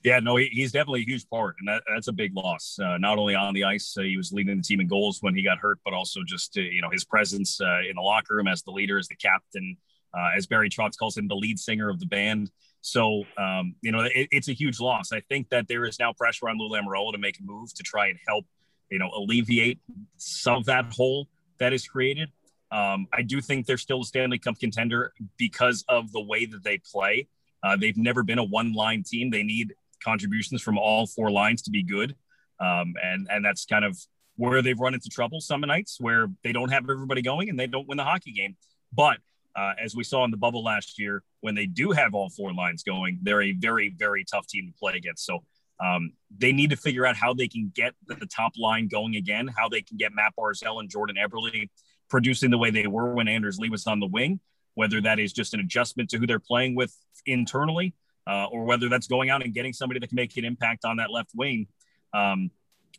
Yeah, 0.03 0.19
no, 0.21 0.37
he, 0.37 0.49
he's 0.51 0.71
definitely 0.71 1.01
a 1.01 1.05
huge 1.05 1.29
part, 1.29 1.55
and 1.59 1.67
that, 1.67 1.83
that's 1.87 2.07
a 2.07 2.11
big 2.11 2.35
loss. 2.35 2.79
Uh, 2.83 2.97
not 2.97 3.19
only 3.19 3.35
on 3.35 3.53
the 3.53 3.63
ice, 3.63 3.95
uh, 3.95 4.01
he 4.01 4.17
was 4.17 4.33
leading 4.33 4.57
the 4.57 4.63
team 4.63 4.79
in 4.79 4.87
goals 4.87 5.19
when 5.21 5.35
he 5.35 5.43
got 5.43 5.59
hurt, 5.59 5.77
but 5.85 5.93
also 5.93 6.21
just 6.25 6.57
uh, 6.57 6.61
you 6.61 6.81
know 6.81 6.89
his 6.89 7.05
presence 7.05 7.61
uh, 7.61 7.81
in 7.87 7.95
the 7.95 8.01
locker 8.01 8.33
room 8.33 8.47
as 8.47 8.63
the 8.63 8.71
leader, 8.71 8.97
as 8.97 9.07
the 9.07 9.15
captain, 9.15 9.77
uh, 10.17 10.29
as 10.35 10.47
Barry 10.47 10.71
Trotz 10.71 10.97
calls 10.97 11.15
him, 11.15 11.27
the 11.27 11.35
lead 11.35 11.59
singer 11.59 11.87
of 11.87 11.99
the 11.99 12.07
band. 12.07 12.49
So 12.81 13.23
um, 13.37 13.75
you 13.83 13.91
know 13.91 13.99
it, 13.99 14.29
it's 14.31 14.47
a 14.47 14.53
huge 14.53 14.79
loss. 14.79 15.11
I 15.11 15.19
think 15.29 15.49
that 15.49 15.67
there 15.67 15.85
is 15.85 15.99
now 15.99 16.11
pressure 16.13 16.49
on 16.49 16.57
Lou 16.57 16.69
Lamoriello 16.69 17.11
to 17.11 17.19
make 17.19 17.37
a 17.39 17.43
move 17.43 17.71
to 17.75 17.83
try 17.83 18.07
and 18.07 18.17
help, 18.27 18.47
you 18.89 18.97
know, 18.97 19.11
alleviate 19.15 19.79
some 20.17 20.55
of 20.55 20.65
that 20.65 20.91
hole 20.91 21.27
that 21.59 21.71
is 21.71 21.87
created. 21.87 22.31
Um, 22.71 23.07
I 23.13 23.21
do 23.21 23.39
think 23.41 23.65
they're 23.65 23.77
still 23.77 24.01
a 24.01 24.05
Stanley 24.05 24.39
Cup 24.39 24.59
contender 24.59 25.13
because 25.37 25.85
of 25.87 26.11
the 26.11 26.21
way 26.21 26.45
that 26.45 26.63
they 26.63 26.79
play. 26.79 27.27
Uh, 27.63 27.77
they've 27.77 27.97
never 27.97 28.23
been 28.23 28.39
a 28.39 28.43
one-line 28.43 29.03
team. 29.03 29.29
They 29.29 29.43
need 29.43 29.73
contributions 30.03 30.61
from 30.61 30.77
all 30.77 31.07
four 31.07 31.31
lines 31.31 31.61
to 31.63 31.71
be 31.71 31.83
good, 31.83 32.15
um, 32.59 32.93
and 33.03 33.27
and 33.29 33.43
that's 33.43 33.65
kind 33.65 33.85
of 33.85 33.97
where 34.35 34.61
they've 34.61 34.79
run 34.79 34.93
into 34.93 35.09
trouble 35.09 35.41
some 35.41 35.61
nights 35.61 35.97
where 35.99 36.27
they 36.43 36.51
don't 36.51 36.69
have 36.69 36.87
everybody 36.89 37.21
going 37.21 37.49
and 37.49 37.59
they 37.59 37.65
don't 37.65 37.87
win 37.87 37.97
the 37.97 38.03
hockey 38.03 38.31
game. 38.31 38.55
But 38.93 39.17
uh, 39.55 39.73
as 39.83 39.95
we 39.95 40.03
saw 40.03 40.23
in 40.25 40.31
the 40.31 40.37
bubble 40.37 40.63
last 40.63 40.99
year, 40.99 41.23
when 41.41 41.55
they 41.55 41.65
do 41.65 41.91
have 41.91 42.13
all 42.13 42.29
four 42.29 42.53
lines 42.53 42.83
going, 42.83 43.19
they're 43.23 43.41
a 43.41 43.53
very 43.53 43.89
very 43.97 44.23
tough 44.23 44.47
team 44.47 44.67
to 44.67 44.79
play 44.79 44.95
against. 44.95 45.25
So. 45.25 45.43
Um, 45.79 46.13
they 46.35 46.53
need 46.53 46.71
to 46.71 46.75
figure 46.75 47.05
out 47.05 47.15
how 47.15 47.35
they 47.35 47.47
can 47.47 47.71
get 47.75 47.93
the, 48.07 48.25
top 48.25 48.53
line 48.57 48.87
going 48.87 49.15
again, 49.15 49.47
how 49.55 49.69
they 49.69 49.83
can 49.83 49.95
get 49.95 50.11
Matt 50.11 50.33
Barzal 50.35 50.79
and 50.79 50.89
Jordan 50.89 51.17
Eberle 51.23 51.69
producing 52.09 52.51
the 52.51 52.57
way 52.57 52.71
they 52.71 52.87
were 52.87 53.13
when 53.13 53.27
Anders 53.27 53.59
Lee 53.59 53.69
was 53.69 53.85
on 53.87 53.99
the 53.99 54.07
wing, 54.07 54.39
whether 54.75 55.01
that 55.01 55.19
is 55.19 55.33
just 55.33 55.53
an 55.53 55.59
adjustment 55.59 56.09
to 56.11 56.17
who 56.17 56.27
they're 56.27 56.39
playing 56.39 56.75
with 56.75 56.95
internally, 57.25 57.93
uh, 58.27 58.45
or 58.45 58.65
whether 58.65 58.89
that's 58.89 59.07
going 59.07 59.29
out 59.29 59.43
and 59.43 59.53
getting 59.53 59.73
somebody 59.73 59.99
that 59.99 60.07
can 60.07 60.15
make 60.15 60.35
an 60.37 60.45
impact 60.45 60.85
on 60.85 60.97
that 60.97 61.11
left 61.11 61.31
wing. 61.35 61.67
Um, 62.13 62.51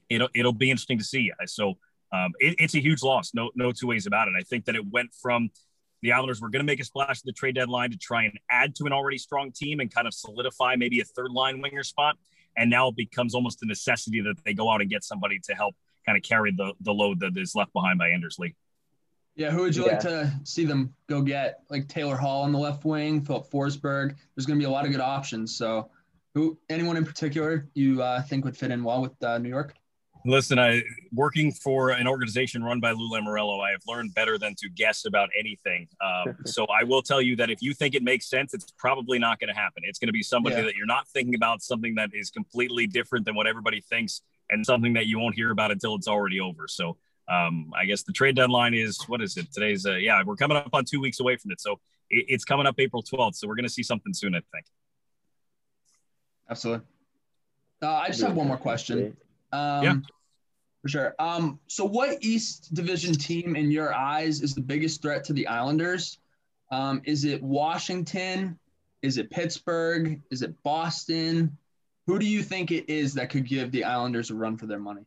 it'll 0.09 0.29
it'll 0.35 0.53
be 0.53 0.71
interesting 0.71 0.99
to 0.99 1.05
see. 1.05 1.31
So 1.47 1.79
um, 2.13 2.33
it, 2.39 2.57
it's 2.59 2.75
a 2.75 2.81
huge 2.81 3.03
loss, 3.03 3.33
no 3.35 3.51
no 3.55 3.73
two 3.73 3.87
ways 3.87 4.07
about 4.07 4.29
it. 4.29 4.35
I 4.39 4.43
think 4.43 4.65
that 4.67 4.75
it 4.75 4.87
went 4.91 5.11
from 5.15 5.51
the 6.03 6.13
Islanders 6.13 6.41
were 6.41 6.49
going 6.49 6.61
to 6.61 6.67
make 6.67 6.81
a 6.81 6.85
splash 6.85 7.19
at 7.19 7.25
the 7.25 7.33
trade 7.33 7.57
deadline 7.57 7.91
to 7.91 7.97
try 7.97 8.23
and 8.25 8.39
add 8.51 8.75
to 8.77 8.85
an 8.85 8.93
already 8.93 9.19
strong 9.19 9.51
team 9.51 9.81
and 9.81 9.93
kind 9.93 10.07
of 10.07 10.15
solidify 10.15 10.77
maybe 10.77 11.01
a 11.01 11.05
third 11.05 11.33
line 11.33 11.61
winger 11.61 11.83
spot, 11.83 12.17
and 12.57 12.71
now 12.71 12.89
it 12.89 12.97
becomes 12.97 13.35
almost 13.35 13.63
a 13.63 13.67
necessity 13.67 14.21
that 14.21 14.37
they 14.45 14.55
go 14.55 14.71
out 14.71 14.81
and 14.81 14.89
get 14.89 15.03
somebody 15.05 15.41
to 15.41 15.55
help 15.55 15.75
kind 16.07 16.17
of 16.17 16.23
carry 16.23 16.53
the 16.53 16.73
the 16.81 16.93
load 16.93 17.21
that 17.21 17.37
is 17.37 17.55
left 17.55 17.73
behind 17.73 17.99
by 17.99 18.11
Anders 18.11 18.37
Lee. 18.39 18.55
Yeah, 19.39 19.53
who 19.53 19.63
would 19.63 19.77
you 19.77 19.87
yeah. 19.87 19.93
like 19.93 20.01
to 20.01 20.33
see 20.43 20.65
them 20.65 20.93
go 21.09 21.23
get? 21.23 21.63
Like 21.71 21.87
Taylor 21.87 22.17
Hall 22.17 22.43
on 22.43 22.51
the 22.51 22.59
left 22.59 22.85
wing, 22.85 23.23
Filip 23.23 23.49
Forsberg. 23.49 24.17
There's 24.35 24.47
going 24.47 24.59
to 24.59 24.63
be 24.63 24.67
a 24.67 24.71
lot 24.71 24.85
of 24.85 24.91
good 24.91 25.01
options. 25.01 25.57
So, 25.57 25.91
who 26.35 26.59
anyone 26.69 26.97
in 26.97 27.05
particular 27.05 27.69
you 27.75 28.03
uh, 28.03 28.21
think 28.23 28.45
would 28.45 28.57
fit 28.57 28.73
in 28.73 28.83
well 28.83 29.01
with 29.01 29.23
uh, 29.23 29.39
New 29.39 29.49
York? 29.49 29.75
Listen, 30.25 30.59
I 30.59 30.83
working 31.13 31.53
for 31.53 31.91
an 31.91 32.09
organization 32.09 32.65
run 32.65 32.81
by 32.81 32.91
Lou 32.91 33.11
Lamoriello, 33.11 33.65
I 33.65 33.71
have 33.71 33.83
learned 33.87 34.13
better 34.13 34.39
than 34.39 34.57
to 34.57 34.69
guess 34.69 35.05
about 35.05 35.29
anything. 35.39 35.87
Um, 36.05 36.37
so 36.45 36.67
I 36.67 36.83
will 36.83 37.01
tell 37.01 37.23
you 37.23 37.37
that 37.37 37.49
if 37.49 37.63
you 37.63 37.75
think 37.75 37.95
it 37.95 38.03
makes 38.03 38.29
sense, 38.29 38.55
it's 38.55 38.73
probably 38.77 39.21
not 39.21 39.39
going 39.39 39.55
to 39.55 39.59
happen. 39.59 39.85
It's 39.87 40.01
going 40.01 40.09
to 40.09 40.13
be 40.13 40.25
somebody 40.25 40.57
yeah. 40.57 40.63
that 40.63 40.75
you're 40.75 40.85
not 40.85 41.07
thinking 41.07 41.37
about, 41.37 41.63
something 41.63 41.95
that 41.95 42.11
is 42.13 42.31
completely 42.31 42.89
different 42.89 43.25
than 43.25 43.37
what 43.37 43.47
everybody 43.47 43.81
thinks, 43.83 44.21
and 44.51 44.67
something 44.67 44.95
that 44.95 45.07
you 45.07 45.21
won't 45.21 45.37
hear 45.37 45.53
about 45.53 45.71
until 45.71 45.95
it's 45.95 46.09
already 46.09 46.41
over. 46.41 46.67
So 46.67 46.97
um, 47.29 47.73
I 47.77 47.85
guess 47.85 48.03
the 48.03 48.13
trade 48.13 48.37
deadline 48.37 48.75
is 48.75 49.03
what 49.09 49.21
is 49.21 49.37
it? 49.37 49.53
Today's 49.53 49.87
uh, 49.87 49.95
yeah, 49.97 50.23
we're 50.25 50.37
coming 50.37 50.57
up 50.57 50.71
on 50.73 50.85
two 50.85 51.01
weeks 51.01 51.21
away 51.21 51.37
from 51.37 51.51
it, 51.51 51.61
so 51.61 51.73
it, 52.11 52.27
it's 52.29 52.45
coming 52.45 52.67
up 52.67 52.77
April 52.79 53.03
12th. 53.03 53.37
So 53.37 53.47
we're 53.47 53.57
going 53.57 53.65
to 53.65 53.71
see 53.71 53.83
something 53.83 54.15
soon, 54.15 54.35
I 54.35 54.41
think. 54.53 54.67
Absolutely. 56.51 56.87
Uh, 57.83 57.93
I 57.95 58.09
just 58.09 58.23
have 58.23 58.35
one 58.35 58.49
more 58.49 58.57
question. 58.57 59.17
Um, 59.53 59.85
yeah. 59.85 59.95
For 60.83 60.89
sure. 60.89 61.15
Um, 61.19 61.59
so, 61.67 61.85
what 61.85 62.19
East 62.23 62.73
Division 62.75 63.15
team, 63.15 63.57
in 63.57 63.71
your 63.71 63.95
eyes, 63.95 64.41
is 64.43 64.55
the 64.55 64.61
biggest 64.61 65.03
threat 65.03 65.25
to 65.25 65.33
the 65.33 65.47
Islanders? 65.47 66.19
Um, 66.71 67.03
is 67.05 67.25
it 67.25 67.43
Washington? 67.43 68.59
Is 69.03 69.19
it 69.19 69.31
Pittsburgh? 69.31 70.21
Is 70.31 70.43
it 70.43 70.55
Boston? 70.63 71.57
Who 72.07 72.19
do 72.19 72.27
you 72.27 72.43
think 72.43 72.71
it 72.71 72.89
is 72.89 73.15
that 73.15 73.31
could 73.31 73.47
give 73.47 73.71
the 73.71 73.85
Islanders 73.85 74.31
a 74.31 74.35
run 74.35 74.57
for 74.57 74.67
their 74.67 74.79
money? 74.79 75.03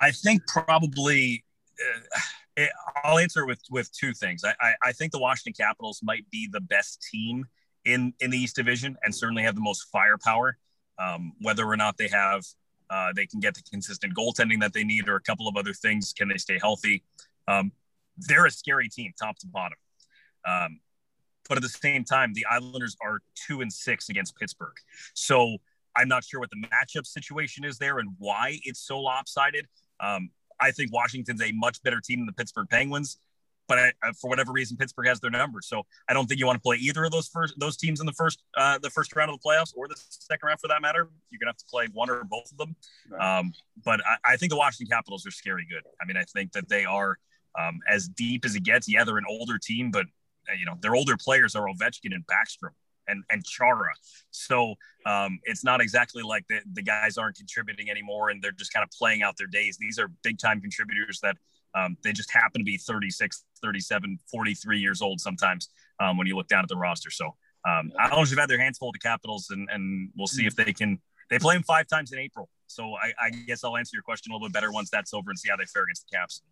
I 0.00 0.10
think 0.10 0.46
probably 0.46 1.44
uh, 1.80 2.20
it, 2.56 2.70
I'll 3.02 3.18
answer 3.18 3.46
with 3.46 3.60
with 3.70 3.92
two 3.92 4.12
things. 4.12 4.44
I, 4.44 4.54
I, 4.60 4.74
I 4.82 4.92
think 4.92 5.12
the 5.12 5.18
Washington 5.18 5.52
Capitals 5.52 6.00
might 6.02 6.28
be 6.30 6.48
the 6.50 6.60
best 6.60 7.06
team 7.10 7.46
in 7.84 8.12
in 8.20 8.30
the 8.30 8.38
East 8.38 8.56
Division 8.56 8.96
and 9.02 9.14
certainly 9.14 9.42
have 9.42 9.54
the 9.54 9.60
most 9.60 9.86
firepower. 9.92 10.56
Um, 10.98 11.32
whether 11.40 11.66
or 11.66 11.76
not 11.76 11.96
they 11.96 12.08
have 12.08 12.44
uh, 12.90 13.12
they 13.14 13.26
can 13.26 13.40
get 13.40 13.54
the 13.54 13.62
consistent 13.62 14.14
goaltending 14.14 14.60
that 14.60 14.72
they 14.72 14.84
need 14.84 15.08
or 15.08 15.16
a 15.16 15.20
couple 15.20 15.48
of 15.48 15.56
other 15.56 15.72
things, 15.72 16.12
can 16.12 16.28
they 16.28 16.36
stay 16.36 16.58
healthy? 16.60 17.02
Um, 17.48 17.72
they're 18.16 18.46
a 18.46 18.50
scary 18.50 18.88
team, 18.88 19.12
top 19.20 19.38
to 19.38 19.46
bottom. 19.46 19.78
Um, 20.46 20.80
but 21.48 21.58
at 21.58 21.62
the 21.62 21.68
same 21.68 22.04
time, 22.04 22.32
the 22.34 22.46
Islanders 22.46 22.96
are 23.02 23.20
two 23.34 23.60
and 23.60 23.72
six 23.72 24.08
against 24.08 24.36
Pittsburgh. 24.36 24.76
So 25.14 25.58
I'm 25.96 26.08
not 26.08 26.24
sure 26.24 26.40
what 26.40 26.50
the 26.50 26.64
matchup 26.68 27.06
situation 27.06 27.64
is 27.64 27.78
there 27.78 27.98
and 27.98 28.10
why 28.18 28.58
it's 28.64 28.80
so 28.80 29.00
lopsided. 29.00 29.66
Um, 30.00 30.30
I 30.60 30.70
think 30.70 30.92
Washington's 30.92 31.42
a 31.42 31.52
much 31.52 31.82
better 31.82 32.00
team 32.00 32.20
than 32.20 32.26
the 32.26 32.32
Pittsburgh 32.32 32.68
Penguins, 32.70 33.18
but 33.66 33.78
I, 33.78 33.92
for 34.20 34.28
whatever 34.28 34.52
reason, 34.52 34.76
Pittsburgh 34.76 35.06
has 35.06 35.20
their 35.20 35.30
numbers. 35.30 35.66
So 35.66 35.82
I 36.08 36.12
don't 36.12 36.26
think 36.26 36.38
you 36.38 36.46
want 36.46 36.56
to 36.56 36.62
play 36.62 36.76
either 36.76 37.04
of 37.04 37.12
those 37.12 37.28
first 37.28 37.54
those 37.58 37.76
teams 37.76 38.00
in 38.00 38.06
the 38.06 38.12
first 38.12 38.42
uh, 38.56 38.78
the 38.78 38.90
first 38.90 39.14
round 39.16 39.30
of 39.30 39.40
the 39.40 39.48
playoffs 39.48 39.72
or 39.76 39.88
the 39.88 39.96
second 40.08 40.46
round 40.46 40.60
for 40.60 40.68
that 40.68 40.82
matter. 40.82 41.08
You're 41.30 41.38
gonna 41.38 41.50
have 41.50 41.56
to 41.56 41.64
play 41.66 41.88
one 41.92 42.10
or 42.10 42.24
both 42.24 42.50
of 42.52 42.58
them. 42.58 42.76
Um, 43.18 43.52
but 43.84 44.00
I, 44.06 44.32
I, 44.32 44.36
think 44.36 44.50
the 44.50 44.56
Washington 44.56 44.94
Capitals 44.94 45.26
are 45.26 45.30
scary 45.30 45.66
good. 45.68 45.82
I 46.00 46.04
mean, 46.04 46.16
I 46.16 46.24
think 46.24 46.52
that 46.52 46.68
they 46.68 46.84
are 46.84 47.18
um, 47.58 47.80
as 47.88 48.08
deep 48.08 48.44
as 48.44 48.54
it 48.54 48.64
gets. 48.64 48.88
Yeah, 48.88 49.04
they're 49.04 49.18
an 49.18 49.24
older 49.28 49.58
team, 49.58 49.90
but 49.90 50.06
uh, 50.48 50.54
you 50.58 50.66
know 50.66 50.74
their 50.80 50.94
older 50.94 51.16
players 51.16 51.56
are 51.56 51.66
Ovechkin 51.66 52.14
and 52.14 52.24
Backstrom 52.26 52.72
and 53.08 53.24
and 53.30 53.44
Chara. 53.44 53.92
So 54.30 54.74
um, 55.06 55.38
it's 55.44 55.64
not 55.64 55.80
exactly 55.80 56.22
like 56.22 56.46
the, 56.48 56.60
the 56.72 56.82
guys 56.82 57.18
aren't 57.18 57.36
contributing 57.36 57.90
anymore 57.90 58.30
and 58.30 58.42
they're 58.42 58.52
just 58.52 58.72
kind 58.72 58.84
of 58.84 58.90
playing 58.90 59.22
out 59.22 59.36
their 59.36 59.46
days. 59.46 59.76
These 59.78 59.98
are 59.98 60.08
big 60.22 60.38
time 60.38 60.60
contributors 60.60 61.20
that 61.22 61.36
um, 61.74 61.96
they 62.02 62.12
just 62.12 62.30
happen 62.32 62.60
to 62.60 62.64
be 62.64 62.76
36, 62.76 63.44
37, 63.62 64.18
43 64.30 64.78
years 64.78 65.02
old 65.02 65.20
sometimes 65.20 65.68
um, 66.00 66.16
when 66.16 66.26
you 66.26 66.36
look 66.36 66.48
down 66.48 66.62
at 66.62 66.68
the 66.68 66.76
roster. 66.76 67.10
So 67.10 67.26
um, 67.66 67.92
I 67.98 68.08
don't 68.08 68.18
know 68.18 68.22
if 68.22 68.30
they've 68.30 68.38
had 68.38 68.48
their 68.48 68.60
hands 68.60 68.78
full 68.78 68.88
with 68.88 69.00
the 69.00 69.08
Capitals 69.08 69.48
and, 69.50 69.68
and 69.70 70.10
we'll 70.16 70.26
see 70.26 70.46
if 70.46 70.54
they 70.54 70.72
can. 70.72 71.00
They 71.30 71.38
play 71.38 71.54
them 71.54 71.62
five 71.62 71.86
times 71.86 72.12
in 72.12 72.18
April. 72.18 72.48
So 72.66 72.94
I, 72.94 73.12
I 73.18 73.30
guess 73.30 73.64
I'll 73.64 73.76
answer 73.76 73.96
your 73.96 74.02
question 74.02 74.30
a 74.30 74.34
little 74.34 74.48
bit 74.48 74.52
better 74.52 74.70
once 74.70 74.90
that's 74.90 75.14
over 75.14 75.30
and 75.30 75.38
see 75.38 75.48
how 75.48 75.56
they 75.56 75.64
fare 75.64 75.84
against 75.84 76.06
the 76.10 76.16
Caps. 76.16 76.42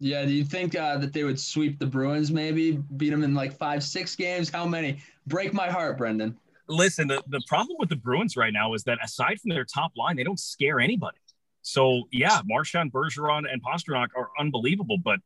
Yeah, 0.00 0.24
do 0.24 0.32
you 0.32 0.44
think 0.44 0.74
uh, 0.74 0.96
that 0.96 1.12
they 1.12 1.24
would 1.24 1.38
sweep 1.38 1.78
the 1.78 1.86
Bruins? 1.86 2.30
Maybe 2.30 2.72
beat 2.96 3.10
them 3.10 3.22
in 3.22 3.34
like 3.34 3.56
five, 3.56 3.84
six 3.84 4.16
games. 4.16 4.48
How 4.48 4.66
many? 4.66 4.98
Break 5.26 5.52
my 5.52 5.68
heart, 5.68 5.98
Brendan. 5.98 6.38
Listen, 6.68 7.06
the, 7.06 7.22
the 7.28 7.42
problem 7.46 7.76
with 7.78 7.90
the 7.90 7.96
Bruins 7.96 8.36
right 8.36 8.52
now 8.52 8.72
is 8.72 8.82
that 8.84 8.98
aside 9.04 9.38
from 9.40 9.50
their 9.50 9.64
top 9.64 9.92
line, 9.96 10.16
they 10.16 10.24
don't 10.24 10.40
scare 10.40 10.80
anybody. 10.80 11.18
So 11.62 12.04
yeah, 12.10 12.40
Marchand, 12.46 12.92
Bergeron, 12.92 13.42
and 13.50 13.62
Pastrnak 13.62 14.08
are 14.16 14.30
unbelievable, 14.38 14.96
but 14.96 15.18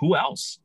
who 0.00 0.16
else? 0.16 0.58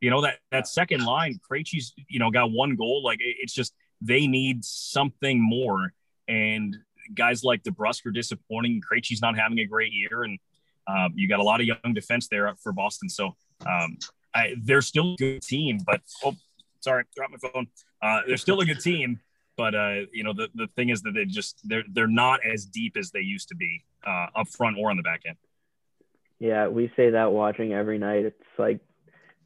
You 0.00 0.10
know 0.10 0.22
that 0.22 0.38
that 0.50 0.66
second 0.66 1.04
line, 1.04 1.38
Krejci's 1.50 1.92
you 2.08 2.18
know 2.18 2.30
got 2.30 2.50
one 2.50 2.76
goal. 2.76 3.02
Like 3.04 3.18
it's 3.20 3.52
just 3.52 3.74
they 4.00 4.26
need 4.26 4.64
something 4.64 5.42
more. 5.42 5.92
And 6.28 6.76
guys 7.14 7.44
like 7.44 7.62
DeBrusk 7.64 8.06
are 8.06 8.10
disappointing. 8.10 8.80
Krejci's 8.80 9.20
not 9.20 9.38
having 9.38 9.58
a 9.58 9.66
great 9.66 9.92
year, 9.92 10.22
and 10.22 10.38
um, 10.86 11.12
you 11.14 11.28
got 11.28 11.40
a 11.40 11.42
lot 11.42 11.60
of 11.60 11.66
young 11.66 11.94
defense 11.94 12.28
there 12.28 12.54
for 12.62 12.72
Boston. 12.72 13.08
So 13.08 13.36
um, 13.66 13.98
I, 14.34 14.54
they're 14.62 14.82
still 14.82 15.14
a 15.14 15.16
good 15.16 15.42
team, 15.42 15.78
but 15.86 16.00
oh, 16.24 16.36
sorry, 16.80 17.04
drop 17.16 17.30
my 17.30 17.48
phone. 17.48 17.66
Uh, 18.02 18.20
they're 18.26 18.36
still 18.36 18.60
a 18.60 18.66
good 18.66 18.80
team, 18.80 19.20
but 19.56 19.74
uh, 19.74 20.00
you 20.12 20.22
know 20.22 20.32
the, 20.32 20.48
the 20.54 20.66
thing 20.76 20.90
is 20.90 21.02
that 21.02 21.12
they 21.12 21.24
just 21.24 21.60
they're 21.64 21.84
they're 21.92 22.06
not 22.06 22.40
as 22.44 22.66
deep 22.66 22.96
as 22.96 23.10
they 23.10 23.20
used 23.20 23.48
to 23.48 23.54
be 23.54 23.84
uh, 24.06 24.26
up 24.36 24.48
front 24.48 24.76
or 24.78 24.90
on 24.90 24.96
the 24.96 25.02
back 25.02 25.22
end. 25.26 25.36
Yeah, 26.38 26.68
we 26.68 26.92
say 26.96 27.10
that 27.10 27.32
watching 27.32 27.72
every 27.72 27.98
night. 27.98 28.26
It's 28.26 28.36
like 28.58 28.80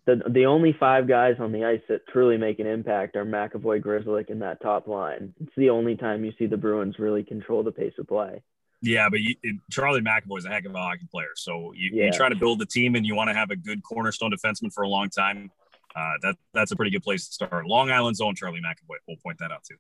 the 0.06 0.23
the 0.28 0.47
only 0.47 0.75
five 0.78 1.06
guys 1.06 1.37
on 1.38 1.52
the 1.52 1.64
ice 1.64 1.82
that 1.88 2.06
truly 2.09 2.37
make 2.37 2.59
an 2.59 2.66
impact 2.66 3.16
are 3.16 3.25
McAvoy, 3.25 3.80
Grzelcyk, 3.82 4.30
and 4.30 4.42
that 4.42 4.61
top 4.61 4.88
line. 4.88 5.32
It's 5.40 5.54
the 5.56 5.70
only 5.70 5.97
time 5.97 6.25
you 6.25 6.32
see 6.38 6.47
the 6.47 6.56
Bruins 6.56 6.99
really 6.99 7.23
control 7.23 7.62
the 7.62 7.73
pace 7.73 7.94
of 7.99 8.09
play. 8.09 8.42
Yeah, 8.82 9.08
but 9.10 9.20
you, 9.20 9.34
Charlie 9.70 10.00
McAvoy 10.00 10.38
is 10.38 10.46
a 10.46 10.49
heck 10.49 10.64
of 10.64 10.75
a 10.75 10.78
hockey 10.78 11.06
player. 11.10 11.28
So 11.34 11.72
you, 11.75 11.90
yeah. 11.92 12.06
you 12.06 12.12
try 12.12 12.28
to 12.28 12.34
build 12.34 12.58
the 12.58 12.66
team 12.66 12.94
and 12.94 13.04
you 13.04 13.14
want 13.14 13.28
to 13.28 13.34
have 13.34 13.50
a 13.50 13.56
good 13.56 13.82
cornerstone 13.82 14.32
defenseman 14.32 14.72
for 14.72 14.82
a 14.82 14.88
long 14.88 15.10
time. 15.10 15.50
Uh, 15.94 16.12
that 16.22 16.37
that's 16.54 16.70
a 16.70 16.76
pretty 16.76 16.90
good 16.90 17.02
place 17.02 17.26
to 17.26 17.32
start. 17.32 17.66
Long 17.66 17.90
Island's 17.90 18.20
own 18.20 18.34
Charlie 18.34 18.60
McAvoy. 18.60 18.96
We'll 19.06 19.16
point 19.18 19.38
that 19.38 19.50
out 19.50 19.64
too. 19.64 19.76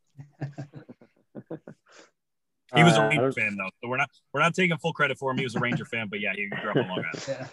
he 2.74 2.82
was 2.82 2.96
a 2.96 3.02
uh, 3.02 3.08
Ranger 3.08 3.32
fan 3.32 3.56
though, 3.56 3.70
so 3.82 3.88
we're 3.88 3.96
not 3.96 4.10
we're 4.34 4.40
not 4.40 4.54
taking 4.54 4.76
full 4.78 4.92
credit 4.92 5.18
for 5.18 5.30
him. 5.30 5.38
He 5.38 5.44
was 5.44 5.54
a 5.54 5.60
Ranger 5.60 5.84
fan, 5.84 6.08
but 6.08 6.20
yeah, 6.20 6.32
he 6.34 6.48
grew 6.48 6.70
up 6.70 6.76
in 6.76 6.88
Long 6.88 7.04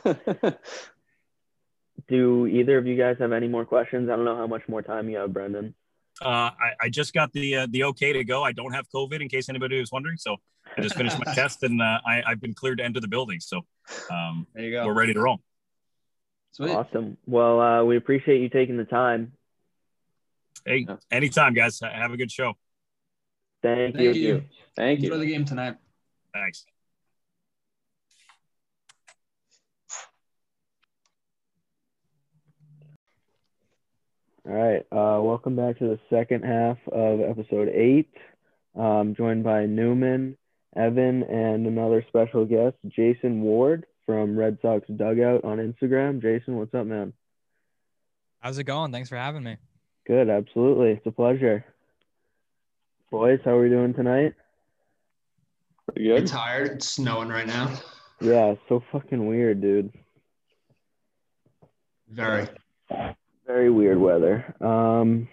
Island. 0.04 0.58
Do 2.08 2.48
either 2.48 2.78
of 2.78 2.88
you 2.88 2.96
guys 2.96 3.18
have 3.20 3.32
any 3.32 3.48
more 3.48 3.66
questions? 3.66 4.10
I 4.10 4.16
don't 4.16 4.26
know 4.26 4.38
how 4.38 4.48
much 4.48 4.68
more 4.68 4.82
time 4.82 5.10
you 5.10 5.18
have, 5.18 5.34
Brendan. 5.34 5.76
Uh, 6.22 6.28
I, 6.30 6.72
I 6.82 6.90
just 6.90 7.14
got 7.14 7.32
the 7.34 7.56
uh, 7.58 7.68
the 7.70 7.84
okay 7.86 8.14
to 8.14 8.24
go. 8.24 8.44
I 8.44 8.52
don't 8.52 8.74
have 8.74 8.88
COVID, 8.90 9.22
in 9.22 9.30
case 9.30 9.50
anybody 9.50 9.80
was 9.80 9.92
wondering. 9.92 10.18
So 10.18 10.38
I 10.78 10.82
just 10.82 10.96
finished 10.96 11.18
my 11.24 11.34
test, 11.36 11.64
and 11.64 11.82
uh, 11.82 12.00
I, 12.06 12.24
I've 12.26 12.42
been 12.42 12.54
cleared 12.54 12.80
to 12.80 12.84
enter 12.86 13.00
the 13.00 13.08
building. 13.08 13.40
So 13.40 13.62
um, 14.12 14.48
There 14.54 14.64
you 14.64 14.72
go. 14.72 14.86
we're 14.86 14.94
ready 14.94 15.14
to 15.14 15.20
roll. 15.22 15.40
Sweet. 16.52 16.72
Awesome. 16.72 17.18
Well, 17.28 17.60
uh, 17.62 17.84
we 17.84 17.98
appreciate 17.98 18.42
you 18.42 18.50
taking 18.50 18.78
the 18.78 18.86
time. 18.86 19.34
Hey, 20.66 20.86
Yeah. 20.88 20.96
anytime, 21.12 21.54
guys. 21.54 21.80
Have 21.82 22.12
a 22.12 22.18
good 22.18 22.32
show. 22.32 22.54
Thank, 23.62 23.96
Thank 23.96 24.16
you. 24.16 24.22
you. 24.22 24.44
Thank 24.76 25.00
Enjoy 25.02 25.16
you. 25.16 25.20
the 25.22 25.26
game 25.28 25.46
tonight. 25.46 25.76
Thanks. 26.34 26.66
All 34.48 34.54
right. 34.54 34.86
Uh, 34.92 35.22
welcome 35.22 35.56
back 35.56 35.78
to 35.80 35.86
the 35.86 36.00
second 36.10 36.44
half 36.46 36.78
of 36.90 37.20
episode 37.20 37.68
eight. 37.70 38.14
Um, 38.76 39.14
joined 39.16 39.44
by 39.44 39.66
Newman, 39.66 40.38
Evan, 40.76 41.24
and 41.24 41.68
another 41.68 42.06
special 42.08 42.46
guest, 42.46 42.78
Jason 42.88 43.42
Ward 43.42 43.86
from 44.06 44.38
Red 44.38 44.58
Sox 44.62 44.88
Dugout 44.88 45.44
on 45.44 45.58
Instagram. 45.58 46.22
Jason, 46.22 46.56
what's 46.56 46.74
up, 46.74 46.86
man? 46.86 47.12
How's 48.40 48.58
it 48.58 48.64
going? 48.64 48.92
Thanks 48.92 49.10
for 49.10 49.18
having 49.18 49.44
me. 49.44 49.58
Good. 50.06 50.30
Absolutely. 50.30 50.92
It's 50.92 51.06
a 51.06 51.12
pleasure. 51.12 51.66
Boys, 53.12 53.40
how 53.44 53.52
are 53.52 53.62
we 53.62 53.70
doing 53.70 53.94
tonight? 53.94 54.34
Pretty 55.88 56.10
I'm 56.12 56.20
good. 56.20 56.28
tired. 56.28 56.72
It's 56.74 56.88
snowing 56.88 57.30
right 57.30 57.48
now. 57.48 57.74
Yeah, 58.22 58.56
so 58.70 58.82
fucking 58.92 59.28
weird, 59.28 59.62
dude. 59.62 59.92
Very. 62.10 62.48
Very 63.48 63.72
weird 63.72 63.98
weather. 63.98 64.54
Um, 64.60 65.30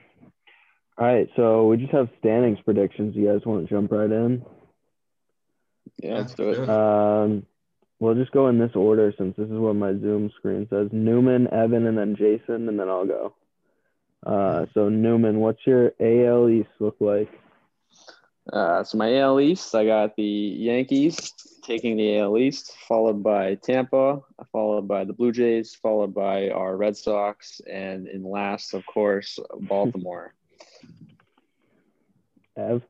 all 0.97 1.07
right, 1.07 1.29
so 1.35 1.67
we 1.67 1.77
just 1.77 1.93
have 1.93 2.09
standings 2.21 2.59
predictions. 2.65 3.17
You 3.17 3.33
guys 3.33 3.45
want 3.45 3.69
to 3.69 3.75
jump 3.75 3.91
right 3.91 4.11
in? 4.11 4.45
Yeah, 6.01 6.19
let's 6.19 6.35
do 6.35 6.51
it. 6.51 6.69
Um, 6.69 7.45
we'll 7.99 8.15
just 8.15 8.31
go 8.31 8.49
in 8.49 8.59
this 8.59 8.77
order 8.77 9.13
since 9.19 9.37
this 9.37 9.47
is 9.49 9.59
what 9.59 9.75
my 9.75 9.93
Zoom 9.93 10.31
screen 10.39 10.69
says. 10.71 10.89
Newman, 10.93 11.53
Evan, 11.53 11.87
and 11.87 11.99
then 11.99 12.15
Jason, 12.17 12.69
and 12.69 12.79
then 12.79 12.89
I'll 12.89 13.07
go. 13.07 13.35
Uh, 14.25 14.67
so 14.75 14.89
Newman, 14.89 15.41
what's 15.41 15.67
your 15.67 15.93
AL 15.99 16.49
East 16.49 16.71
look 16.79 16.97
like? 17.01 17.31
Uh, 18.53 18.85
so 18.85 18.99
my 18.99 19.19
AL 19.19 19.41
East, 19.41 19.75
I 19.75 19.87
got 19.87 20.17
the 20.17 20.23
Yankees 20.23 21.33
taking 21.63 21.97
the 21.97 22.19
AL 22.19 22.37
East, 22.37 22.77
followed 22.87 23.23
by 23.23 23.55
Tampa, 23.57 24.21
followed 24.53 24.87
by 24.87 25.05
the 25.05 25.15
Blue 25.15 25.33
Jays, 25.33 25.75
followed 25.75 26.15
by 26.15 26.51
our 26.51 26.77
Red 26.77 26.97
Sox, 26.97 27.61
and 27.71 28.07
in 28.07 28.23
last, 28.23 28.75
of 28.75 28.85
course, 28.87 29.39
Baltimore. 29.61 30.35
Ev? 32.57 32.83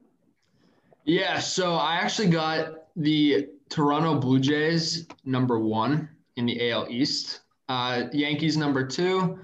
Yeah, 1.04 1.38
so 1.38 1.75
I 1.75 1.96
actually 1.96 2.28
got 2.28 2.88
the 2.96 3.49
Toronto 3.68 4.18
Blue 4.18 4.40
Jays 4.40 5.06
number 5.25 5.58
one 5.58 6.08
in 6.37 6.46
the 6.46 6.70
AL 6.70 6.88
East, 6.90 7.40
uh, 7.68 8.04
Yankees 8.12 8.56
number 8.56 8.87
two, 8.87 9.38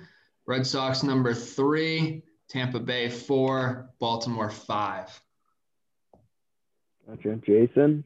Red 0.46 0.66
Sox 0.66 1.02
number 1.02 1.32
three, 1.34 2.22
Tampa 2.48 2.80
Bay 2.80 3.08
four, 3.08 3.90
Baltimore 4.00 4.50
five. 4.50 5.20
Gotcha. 7.10 7.36
Jason? 7.44 8.04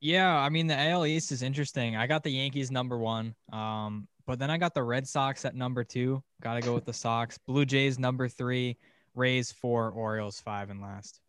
Yeah, 0.00 0.36
I 0.36 0.48
mean 0.48 0.66
the 0.66 0.78
AL 0.78 1.06
East 1.06 1.32
is 1.32 1.42
interesting. 1.42 1.96
I 1.96 2.06
got 2.06 2.24
the 2.24 2.30
Yankees 2.30 2.70
number 2.70 2.98
one, 2.98 3.34
um, 3.52 4.08
but 4.26 4.38
then 4.38 4.50
I 4.50 4.58
got 4.58 4.74
the 4.74 4.82
Red 4.82 5.06
Sox 5.06 5.44
at 5.44 5.54
number 5.54 5.84
two. 5.84 6.22
Got 6.42 6.54
to 6.54 6.60
go 6.60 6.74
with 6.74 6.84
the 6.84 6.92
Sox. 6.92 7.38
Blue 7.38 7.64
Jays 7.64 7.98
number 7.98 8.28
three, 8.28 8.76
Rays 9.14 9.52
four, 9.52 9.90
Orioles 9.90 10.40
five, 10.40 10.70
and 10.70 10.80
last. 10.80 11.20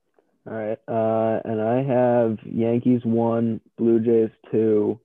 All 0.48 0.54
right. 0.54 0.80
Uh, 0.88 1.40
and 1.46 1.62
I 1.62 1.84
have 1.84 2.40
Yankees 2.46 3.02
one, 3.06 3.62
Blue 3.78 4.00
Jays 4.00 4.32
two, 4.52 5.00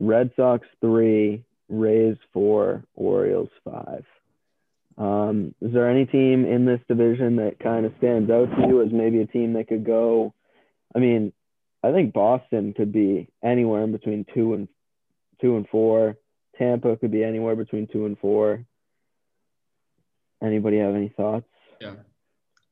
Red 0.00 0.30
Sox 0.34 0.66
three, 0.80 1.44
Rays 1.68 2.16
four, 2.32 2.84
Orioles 2.94 3.50
five. 3.64 4.04
Um, 4.98 5.54
is 5.60 5.72
there 5.72 5.88
any 5.88 6.06
team 6.06 6.44
in 6.44 6.64
this 6.64 6.80
division 6.88 7.36
that 7.36 7.58
kind 7.60 7.86
of 7.86 7.92
stands 7.98 8.30
out 8.30 8.48
to 8.56 8.66
you 8.66 8.82
as 8.82 8.92
maybe 8.92 9.20
a 9.20 9.26
team 9.26 9.52
that 9.54 9.68
could 9.68 9.84
go? 9.84 10.34
I 10.94 10.98
mean, 10.98 11.32
I 11.82 11.92
think 11.92 12.12
Boston 12.12 12.74
could 12.74 12.92
be 12.92 13.28
anywhere 13.42 13.84
in 13.84 13.92
between 13.92 14.26
two 14.34 14.54
and 14.54 14.68
two 15.40 15.56
and 15.56 15.68
four. 15.68 16.16
Tampa 16.58 16.96
could 16.96 17.10
be 17.10 17.24
anywhere 17.24 17.56
between 17.56 17.86
two 17.86 18.06
and 18.06 18.18
four. 18.18 18.64
Anybody 20.42 20.78
have 20.78 20.94
any 20.94 21.08
thoughts? 21.08 21.46
Yeah. 21.80 21.94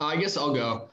I 0.00 0.16
guess 0.16 0.36
I'll 0.36 0.54
go. 0.54 0.90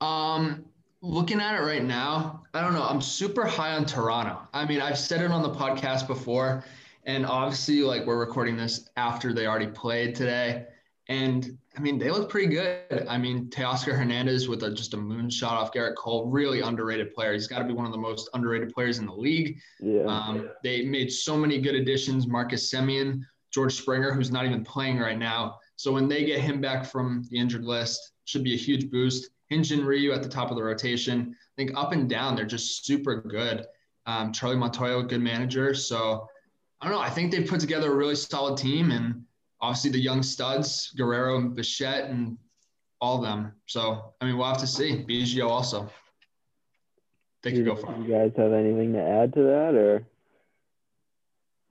Um, 0.00 0.64
looking 1.00 1.40
at 1.40 1.54
it 1.54 1.64
right 1.64 1.84
now, 1.84 2.44
I 2.54 2.60
don't 2.60 2.72
know. 2.72 2.84
I'm 2.84 3.00
super 3.00 3.44
high 3.44 3.74
on 3.74 3.84
Toronto. 3.84 4.38
I 4.52 4.64
mean, 4.64 4.80
I've 4.80 4.98
said 4.98 5.22
it 5.22 5.30
on 5.30 5.42
the 5.42 5.50
podcast 5.50 6.06
before, 6.06 6.64
and 7.04 7.26
obviously, 7.26 7.82
like 7.82 8.06
we're 8.06 8.18
recording 8.18 8.56
this 8.56 8.88
after 8.96 9.32
they 9.32 9.46
already 9.46 9.68
played 9.68 10.14
today. 10.14 10.66
And 11.08 11.56
I 11.76 11.80
mean, 11.80 11.98
they 11.98 12.10
look 12.10 12.28
pretty 12.28 12.48
good. 12.48 13.06
I 13.08 13.16
mean, 13.16 13.48
Teoscar 13.48 13.96
Hernandez 13.96 14.48
with 14.48 14.64
a, 14.64 14.70
just 14.72 14.94
a 14.94 14.96
moonshot 14.96 15.52
off 15.52 15.72
Gerrit 15.72 15.94
Cole, 15.94 16.26
really 16.26 16.62
underrated 16.62 17.14
player. 17.14 17.32
He's 17.32 17.46
got 17.46 17.60
to 17.60 17.64
be 17.64 17.72
one 17.72 17.86
of 17.86 17.92
the 17.92 17.98
most 17.98 18.28
underrated 18.34 18.72
players 18.72 18.98
in 18.98 19.06
the 19.06 19.14
league. 19.14 19.58
Yeah. 19.80 20.02
Um, 20.02 20.50
they 20.64 20.84
made 20.84 21.12
so 21.12 21.36
many 21.36 21.60
good 21.60 21.76
additions. 21.76 22.26
Marcus 22.26 22.72
Semien, 22.72 23.20
George 23.52 23.74
Springer, 23.74 24.12
who's 24.12 24.32
not 24.32 24.46
even 24.46 24.64
playing 24.64 24.98
right 24.98 25.18
now. 25.18 25.58
So 25.76 25.92
when 25.92 26.08
they 26.08 26.24
get 26.24 26.40
him 26.40 26.60
back 26.60 26.84
from 26.84 27.24
the 27.30 27.38
injured 27.38 27.64
list, 27.64 28.12
should 28.24 28.42
be 28.42 28.54
a 28.54 28.58
huge 28.58 28.90
boost. 28.90 29.30
Hyun-Jin 29.52 29.84
Ryu 29.84 30.12
at 30.12 30.24
the 30.24 30.28
top 30.28 30.50
of 30.50 30.56
the 30.56 30.64
rotation. 30.64 31.36
I 31.38 31.54
think 31.56 31.70
up 31.76 31.92
and 31.92 32.08
down, 32.08 32.34
they're 32.34 32.44
just 32.44 32.84
super 32.84 33.22
good. 33.22 33.64
Um, 34.06 34.32
Charlie 34.32 34.56
Montoyo, 34.56 35.08
good 35.08 35.20
manager. 35.20 35.72
So 35.72 36.26
I 36.80 36.86
don't 36.88 36.96
know. 36.96 37.00
I 37.00 37.10
think 37.10 37.30
they 37.30 37.44
put 37.44 37.60
together 37.60 37.92
a 37.92 37.94
really 37.94 38.16
solid 38.16 38.56
team, 38.58 38.90
and 38.90 39.22
obviously 39.60 39.90
the 39.90 40.00
young 40.00 40.22
studs, 40.22 40.92
Guerrero 40.96 41.36
and 41.36 41.54
Bichette, 41.54 42.10
and 42.10 42.38
all 43.00 43.16
of 43.16 43.22
them. 43.22 43.52
So 43.66 44.14
I 44.20 44.26
mean, 44.26 44.36
we'll 44.36 44.46
have 44.46 44.58
to 44.58 44.66
see. 44.66 45.04
Biggio 45.08 45.48
also. 45.48 45.90
They 47.42 47.50
could 47.50 47.60
you, 47.60 47.64
go 47.64 47.76
far. 47.76 47.96
you 47.98 48.08
guys 48.08 48.32
have 48.36 48.52
anything 48.52 48.92
to 48.94 49.00
add 49.00 49.32
to 49.34 49.42
that, 49.42 49.74
or? 49.74 50.06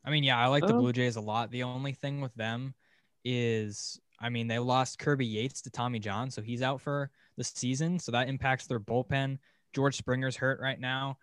I 0.05 0.11
mean, 0.11 0.23
yeah, 0.23 0.37
I 0.37 0.47
like 0.47 0.65
the 0.65 0.73
Um, 0.73 0.79
Blue 0.79 0.93
Jays 0.93 1.15
a 1.15 1.21
lot. 1.21 1.51
The 1.51 1.63
only 1.63 1.91
thing 1.91 2.21
with 2.21 2.33
them 2.35 2.75
is, 3.23 3.99
I 4.19 4.29
mean, 4.29 4.47
they 4.47 4.59
lost 4.59 4.99
Kirby 4.99 5.25
Yates 5.25 5.61
to 5.63 5.71
Tommy 5.71 5.99
John, 5.99 6.29
so 6.29 6.41
he's 6.41 6.61
out 6.61 6.79
for 6.79 7.09
the 7.37 7.43
season. 7.43 7.99
So 7.99 8.11
that 8.11 8.29
impacts 8.29 8.67
their 8.67 8.79
bullpen. 8.79 9.39
George 9.73 9.97
Springer's 9.97 10.37
hurt 10.37 10.59
right 10.61 10.79
now. 10.79 11.17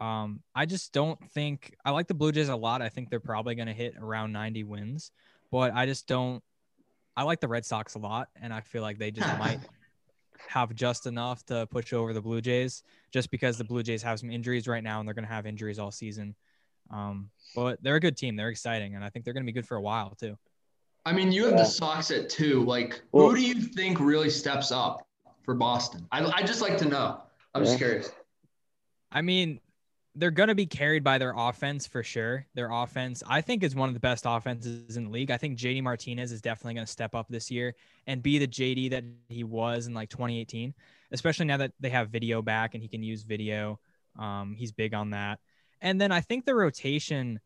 Um, 0.00 0.40
I 0.54 0.64
just 0.64 0.92
don't 0.92 1.18
think 1.32 1.74
I 1.84 1.90
like 1.90 2.06
the 2.06 2.14
Blue 2.14 2.30
Jays 2.30 2.48
a 2.48 2.56
lot. 2.56 2.80
I 2.80 2.88
think 2.88 3.10
they're 3.10 3.20
probably 3.20 3.56
going 3.56 3.68
to 3.68 3.74
hit 3.74 3.96
around 4.00 4.32
90 4.32 4.64
wins, 4.64 5.10
but 5.50 5.72
I 5.74 5.86
just 5.86 6.06
don't. 6.06 6.42
I 7.16 7.22
like 7.24 7.40
the 7.40 7.48
Red 7.48 7.64
Sox 7.66 7.94
a 7.94 7.98
lot, 7.98 8.28
and 8.40 8.52
I 8.52 8.60
feel 8.60 8.82
like 8.82 8.98
they 8.98 9.10
just 9.10 9.26
might 9.38 9.60
have 10.48 10.74
just 10.74 11.06
enough 11.06 11.44
to 11.46 11.66
push 11.66 11.92
over 11.92 12.12
the 12.12 12.20
Blue 12.22 12.40
Jays, 12.40 12.82
just 13.12 13.30
because 13.30 13.58
the 13.58 13.64
Blue 13.64 13.82
Jays 13.82 14.02
have 14.02 14.18
some 14.20 14.30
injuries 14.30 14.68
right 14.68 14.82
now, 14.84 15.00
and 15.00 15.08
they're 15.08 15.14
going 15.14 15.26
to 15.26 15.32
have 15.32 15.46
injuries 15.46 15.78
all 15.78 15.90
season. 15.90 16.34
Um, 16.90 17.28
but 17.54 17.82
they're 17.82 17.96
a 17.96 18.00
good 18.00 18.16
team. 18.16 18.36
They're 18.36 18.48
exciting, 18.48 18.94
and 18.94 19.04
I 19.04 19.10
think 19.10 19.24
they're 19.24 19.34
going 19.34 19.44
to 19.44 19.46
be 19.46 19.52
good 19.52 19.66
for 19.66 19.76
a 19.76 19.80
while 19.82 20.14
too. 20.18 20.38
I 21.04 21.12
mean, 21.12 21.32
you 21.32 21.44
have 21.44 21.52
Yeah. 21.52 21.58
the 21.58 21.64
Sox 21.64 22.10
at 22.10 22.28
two. 22.28 22.64
Like, 22.64 23.02
Well- 23.12 23.30
who 23.30 23.36
do 23.36 23.42
you 23.42 23.54
think 23.54 23.98
really 24.00 24.30
steps 24.30 24.70
up 24.70 25.06
for 25.42 25.54
Boston? 25.54 26.06
I 26.12 26.24
I 26.24 26.42
just 26.42 26.60
like 26.62 26.78
to 26.78 26.84
know. 26.86 27.22
I'm 27.54 27.64
just 27.64 27.78
curious. 27.78 28.10
I 29.10 29.22
mean, 29.22 29.60
they're 30.18 30.32
going 30.32 30.48
to 30.48 30.54
be 30.54 30.66
carried 30.66 31.04
by 31.04 31.16
their 31.16 31.32
offense 31.36 31.86
for 31.86 32.02
sure. 32.02 32.44
Their 32.54 32.70
offense, 32.72 33.22
I 33.26 33.40
think, 33.40 33.62
is 33.62 33.74
one 33.74 33.88
of 33.88 33.94
the 33.94 34.00
best 34.00 34.24
offenses 34.26 34.96
in 34.96 35.04
the 35.04 35.10
league. 35.10 35.30
I 35.30 35.36
think 35.36 35.56
JD 35.56 35.82
Martinez 35.82 36.32
is 36.32 36.42
definitely 36.42 36.74
going 36.74 36.86
to 36.86 36.92
step 36.92 37.14
up 37.14 37.28
this 37.28 37.50
year 37.50 37.74
and 38.06 38.22
be 38.22 38.38
the 38.38 38.48
JD 38.48 38.90
that 38.90 39.04
he 39.28 39.44
was 39.44 39.86
in 39.86 39.94
like 39.94 40.10
2018, 40.10 40.74
especially 41.12 41.46
now 41.46 41.58
that 41.58 41.72
they 41.78 41.90
have 41.90 42.10
video 42.10 42.42
back 42.42 42.74
and 42.74 42.82
he 42.82 42.88
can 42.88 43.02
use 43.02 43.22
video. 43.22 43.78
Um, 44.18 44.56
he's 44.58 44.72
big 44.72 44.92
on 44.92 45.10
that. 45.10 45.38
And 45.80 46.00
then 46.00 46.10
I 46.10 46.20
think 46.20 46.44
the 46.44 46.54
rotation, 46.54 47.38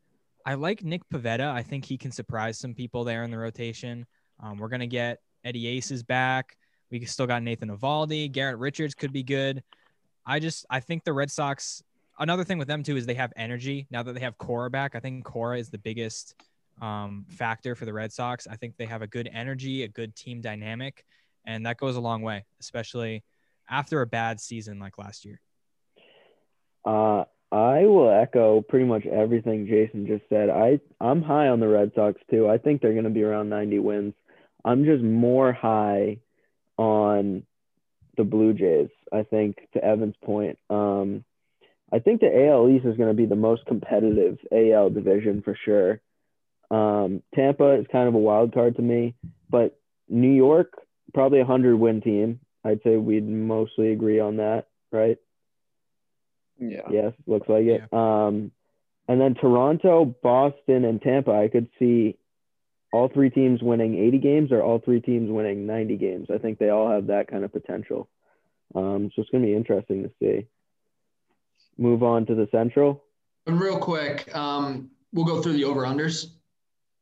I 0.47 0.55
like 0.55 0.83
Nick 0.83 1.03
Pivetta. 1.13 1.53
I 1.53 1.63
think 1.63 1.85
he 1.85 1.99
can 1.99 2.11
surprise 2.11 2.59
some 2.59 2.75
people 2.75 3.05
there 3.05 3.23
in 3.23 3.31
the 3.31 3.39
rotation. 3.39 4.07
Um, 4.41 4.57
we're 4.57 4.69
going 4.69 4.81
to 4.81 4.87
get 4.87 5.19
Eddie 5.45 5.67
Aces 5.67 6.03
back. 6.03 6.57
We 6.91 7.05
still 7.05 7.27
got 7.27 7.43
Nathan 7.43 7.69
Eovaldi. 7.69 8.33
Garrett 8.33 8.59
Richards 8.59 8.95
could 8.95 9.13
be 9.13 9.23
good. 9.23 9.63
I 10.25 10.39
just 10.39 10.65
I 10.71 10.81
think 10.81 11.05
the 11.05 11.13
Red 11.13 11.31
Sox. 11.31 11.83
Another 12.19 12.45
thing 12.45 12.59
with 12.59 12.69
them 12.69 12.83
too 12.83 12.97
is 12.97 13.07
they 13.07 13.15
have 13.15 13.33
energy 13.37 13.87
now 13.91 14.03
that 14.03 14.13
they 14.13 14.21
have 14.21 14.39
Cora 14.39 14.71
back. 14.71 14.95
I 14.95 15.01
think 15.01 15.25
Cora 15.25 15.59
is 15.59 15.71
the 15.71 15.79
biggest 15.79 16.35
um, 16.81 17.25
factor 17.29 17.75
for 17.75 17.85
the 17.85 17.93
Red 17.93 18.13
Sox. 18.13 18.47
I 18.47 18.57
think 18.57 18.77
they 18.77 18.87
have 18.87 19.03
a 19.03 19.07
good 19.07 19.29
energy, 19.33 19.83
a 19.83 19.89
good 19.89 20.15
team 20.15 20.41
dynamic, 20.41 21.05
and 21.47 21.67
that 21.67 21.79
goes 21.79 21.97
a 21.97 22.01
long 22.01 22.23
way, 22.23 22.45
especially 22.61 23.25
after 23.69 24.03
a 24.03 24.07
bad 24.07 24.41
season 24.41 24.79
like 24.79 24.99
last 24.99 25.25
year. 25.25 25.41
Uh, 26.85 27.25
I 27.53 27.87
will 27.87 28.11
echo 28.11 28.63
pretty 28.63 28.87
much 28.87 29.05
everything 29.07 29.67
Jason 29.67 30.07
just 30.07 30.25
said. 30.29 30.49
I 30.49 30.81
I'm 31.01 31.23
high 31.23 31.49
on 31.49 31.61
the 31.61 31.69
Red 31.69 31.93
Sox 31.95 32.21
too. 32.31 32.49
I 32.49 32.59
think 32.59 32.81
they're 32.81 32.93
going 32.93 33.05
to 33.05 33.11
be 33.11 33.23
around 33.23 33.51
90 33.51 33.79
wins. 33.79 34.15
I'm 34.65 34.85
just 34.85 35.03
more 35.03 35.53
high 35.53 36.19
on 36.79 37.43
the 38.17 38.25
Blue 38.25 38.55
Jays. 38.55 38.89
I 39.13 39.25
think 39.25 39.59
to 39.75 39.85
Evan's 39.85 40.15
point, 40.25 40.59
um, 40.71 41.25
I 41.93 41.99
think 41.99 42.21
the 42.21 42.47
AL 42.49 42.71
East 42.71 42.87
is 42.87 42.97
going 42.97 43.11
to 43.11 43.15
be 43.15 43.27
the 43.27 43.37
most 43.37 43.67
competitive 43.67 44.39
AL 44.51 44.91
division 44.91 45.43
for 45.43 45.57
sure. 45.65 46.01
Um, 46.71 47.23
Tampa 47.35 47.75
is 47.75 47.87
kind 47.93 48.09
of 48.09 48.15
a 48.15 48.19
wild 48.19 48.55
card 48.55 48.77
to 48.77 48.83
me, 48.83 49.15
but 49.51 49.79
New 50.09 50.33
York 50.33 50.73
probably 51.13 51.41
a 51.41 51.45
hundred 51.45 51.77
win 51.77 52.01
team. 52.01 52.41
I'd 52.65 52.83
say 52.83 52.97
we'd 52.97 53.29
mostly 53.29 53.93
agree 53.93 54.21
on 54.21 54.37
that, 54.37 54.69
right? 54.91 55.19
Yeah. 56.59 56.89
Yes, 56.91 57.13
looks 57.27 57.49
like 57.49 57.65
it. 57.65 57.93
Um, 57.93 58.53
and 59.09 59.21
then 59.21 59.35
Toronto, 59.35 60.05
Boston, 60.05 60.85
and 60.85 61.03
Tampa. 61.03 61.33
I 61.33 61.49
could 61.49 61.69
see 61.79 62.17
all 62.93 63.09
three 63.09 63.31
teams 63.31 63.61
winning 63.63 63.99
80 63.99 64.19
games 64.19 64.53
or 64.53 64.63
all 64.63 64.79
three 64.79 65.01
teams 65.01 65.31
winning 65.31 65.67
90 65.67 65.97
games. 65.97 66.29
I 66.33 66.39
think 66.39 66.59
they 66.59 66.69
all 66.69 66.91
have 66.91 67.09
that 67.09 67.29
kind 67.29 67.45
of 67.45 67.53
potential. 67.53 68.09
Um, 68.75 69.11
so 69.15 69.23
it's 69.23 69.31
going 69.31 69.43
to 69.43 69.49
be 69.49 69.57
interesting 69.57 70.05
to 70.05 70.11
see. 70.21 70.47
Move 71.83 72.05
on 72.05 72.25
to 72.27 72.35
the 72.37 72.47
Central. 72.53 73.03
And 73.47 73.61
real 73.61 73.77
quick, 73.77 74.33
um, 74.37 74.89
we'll 75.13 75.25
go 75.25 75.43
through 75.43 75.55
the 75.55 75.65
over 75.65 75.83
unders. 75.83 76.27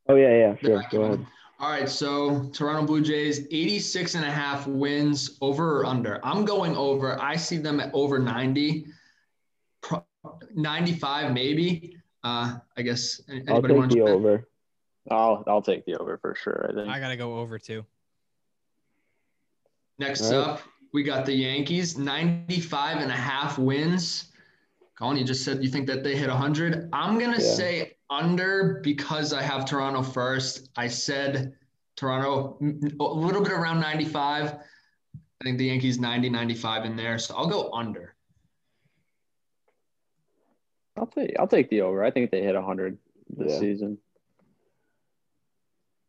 Oh, 0.09 0.15
yeah, 0.15 0.35
yeah, 0.35 0.57
sure. 0.57 0.83
Go 0.91 1.03
ahead. 1.03 1.27
All 1.59 1.71
right, 1.71 1.87
so 1.87 2.49
Toronto 2.55 2.87
Blue 2.87 3.03
Jays, 3.03 3.41
86 3.51 4.15
and 4.15 4.25
a 4.25 4.31
half 4.31 4.67
wins 4.67 5.37
over 5.43 5.81
or 5.81 5.85
under. 5.85 6.19
I'm 6.25 6.47
going 6.47 6.75
over. 6.75 7.21
I 7.21 7.37
see 7.37 7.59
them 7.59 7.79
at 7.79 7.91
over 7.93 8.19
90, 8.19 8.87
95 10.55 11.35
maybe. 11.35 11.99
Uh, 12.25 12.57
I 12.79 12.83
guess 12.83 13.21
anybody 13.29 13.53
I'll 13.53 13.63
take 13.63 13.77
wants 13.77 13.95
the 13.95 14.01
to 14.01 14.07
bet? 14.07 14.15
over. 14.15 14.49
I'll 15.11 15.45
I'll 15.47 15.63
take 15.63 15.85
the 15.85 15.97
over 15.97 16.19
for 16.19 16.35
sure. 16.35 16.67
I 16.71 16.75
think. 16.75 16.89
I 16.89 17.01
gotta 17.01 17.17
go 17.17 17.39
over 17.39 17.59
too. 17.59 17.85
Next 19.99 20.23
All 20.23 20.33
right. 20.33 20.49
up, 20.49 20.63
we 20.93 21.03
got 21.03 21.27
the 21.27 21.35
Yankees, 21.35 21.99
95 21.99 22.99
and 22.99 23.11
a 23.11 23.15
half 23.15 23.59
wins. 23.59 24.30
Colin, 25.01 25.17
you 25.17 25.25
just 25.25 25.45
said 25.47 25.65
you 25.65 25.71
think 25.71 25.87
that 25.87 26.05
they 26.05 26.15
hit 26.15 26.29
100. 26.29 26.91
I'm 26.93 27.19
going 27.19 27.33
to 27.33 27.43
Yeah. 27.43 27.55
say 27.55 27.97
under 28.11 28.81
because 28.83 29.33
I 29.33 29.41
have 29.41 29.65
Toronto 29.65 30.03
first. 30.03 30.69
I 30.77 30.89
said 30.89 31.55
Toronto 31.97 32.59
a 32.61 33.03
little 33.05 33.43
bit 33.43 33.53
around 33.53 33.81
95. 33.81 34.53
I 34.53 34.59
think 35.43 35.57
the 35.57 35.65
Yankees 35.65 35.99
90, 35.99 36.29
95 36.29 36.85
in 36.85 36.97
there. 36.97 37.19
So 37.19 37.35
I'll 37.35 37.49
go 37.49 37.73
under. 37.73 38.15
I'll 40.99 41.07
take 41.07 41.35
I'll 41.39 41.49
take 41.49 41.71
the 41.71 41.81
over. 41.81 42.05
I 42.05 42.11
think 42.11 42.31
they 42.31 42.43
hit 42.43 42.55
100 42.55 42.99
this 43.31 43.53
Yeah. 43.53 43.59
season. 43.59 43.97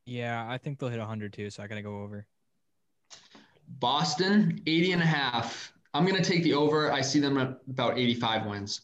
Yeah, 0.05 0.45
I 0.49 0.57
think 0.57 0.79
they'll 0.79 0.89
hit 0.89 0.99
100 0.99 1.31
too, 1.31 1.49
so 1.49 1.63
I 1.63 1.67
gotta 1.67 1.81
go 1.81 2.01
over. 2.01 2.27
Boston, 3.69 4.61
80 4.67 4.91
and 4.91 5.01
a 5.01 5.05
half. 5.05 5.71
I'm 5.93 6.05
going 6.05 6.21
to 6.21 6.29
take 6.29 6.43
the 6.43 6.53
over. 6.53 6.91
I 6.91 7.01
see 7.01 7.19
them 7.19 7.37
at 7.37 7.57
about 7.69 7.97
85 7.97 8.45
wins. 8.45 8.81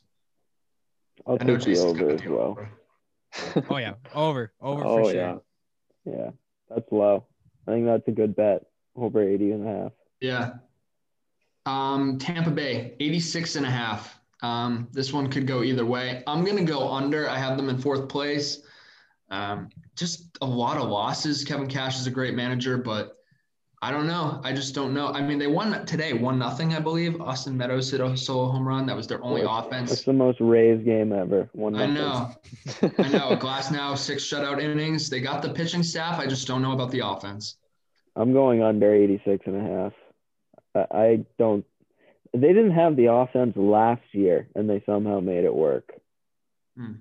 I'll 1.26 1.38
I 1.39 1.43
know 1.46 1.58
take 1.58 1.65
the 1.65 1.72
Jason's 1.72 1.93
got 1.93 2.04
over 2.04 2.13
as 2.15 2.26
well. 2.26 2.39
over. 2.41 2.70
Oh 3.70 3.78
yeah, 3.78 3.93
over, 4.15 4.54
over 4.62 4.84
oh 4.86 4.98
for 4.98 5.12
sure. 5.12 5.13
yeah. 5.13 5.36
Yeah, 6.06 6.30
that's 6.70 6.89
low. 6.91 7.26
I 7.67 7.72
think 7.72 7.86
that's 7.86 8.08
a 8.08 8.12
good 8.12 8.36
bet. 8.36 8.65
Over 8.96 9.22
80 9.22 9.52
and 9.52 9.67
a 9.67 9.72
half. 9.72 9.91
Yeah. 10.22 10.54
Um, 11.65 12.17
Tampa 12.17 12.50
Bay, 12.50 12.96
86 13.00 13.58
and 13.58 13.65
a 13.65 13.70
half. 13.70 14.20
Um, 14.41 14.88
this 14.91 15.12
one 15.12 15.30
could 15.30 15.46
go 15.46 15.63
either 15.63 15.86
way. 15.86 16.24
I'm 16.26 16.46
going 16.46 16.58
to 16.58 16.63
go 16.63 16.91
under. 16.91 17.30
I 17.30 17.38
have 17.38 17.58
them 17.58 17.70
in 17.70 17.78
fourth 17.78 18.08
place. 18.08 18.62
Um, 19.30 19.70
just 19.96 20.38
a 20.41 20.46
lot 20.46 20.78
of 20.78 20.89
losses. 20.89 21.43
Kevin 21.43 21.67
Cash 21.67 22.00
is 22.00 22.08
a 22.08 22.12
great 22.12 22.34
manager, 22.34 22.78
but 22.78 23.16
I 23.88 23.91
don't 23.91 24.06
know. 24.06 24.41
I 24.43 24.52
just 24.52 24.76
don't 24.76 24.93
know. 24.93 25.08
I 25.13 25.21
mean, 25.21 25.39
they 25.39 25.47
won 25.47 25.86
today, 25.86 26.12
one 26.12 26.38
nothing, 26.38 26.73
I 26.73 26.80
believe. 26.82 27.21
Austin 27.21 27.56
Meadows 27.56 27.89
hit 27.89 28.02
a 28.02 28.17
solo 28.17 28.52
home 28.52 28.67
run. 28.67 28.86
That 28.86 28.97
was 28.97 29.08
their 29.08 29.23
only 29.23 29.43
That's 29.43 29.65
offense. 29.65 29.91
It's 29.93 30.04
the 30.04 30.12
most 30.12 30.41
Rays 30.41 30.84
game 30.84 31.13
ever. 31.13 31.47
One 31.54 31.73
I 31.73 31.86
know. 31.86 32.36
I 32.82 33.08
know. 33.08 33.38
Glasnow 33.38 33.97
six 33.97 34.26
shutout 34.26 34.62
innings. 34.62 35.10
They 35.10 35.21
got 35.21 35.41
the 35.41 35.54
pitching 35.54 35.84
staff. 35.84 36.19
I 36.19 36.28
just 36.28 36.45
don't 36.50 36.62
know 36.62 36.73
about 36.73 36.91
the 36.91 37.08
offense. 37.08 37.56
I'm 38.17 38.34
going 38.34 38.62
under 38.62 38.93
86 38.93 39.45
and 39.45 39.56
a 39.56 39.62
half. 39.62 39.93
I, 40.76 40.97
I 40.97 41.26
don't. 41.39 41.63
They 42.34 42.50
didn't 42.50 42.71
have 42.71 42.97
the 42.97 43.06
offense 43.06 43.56
last 43.56 44.04
year, 44.12 44.50
and 44.54 44.69
they 44.69 44.84
somehow 44.86 45.21
made 45.21 45.45
it 45.45 45.56
work. 45.56 45.93
Hmm. 46.78 46.95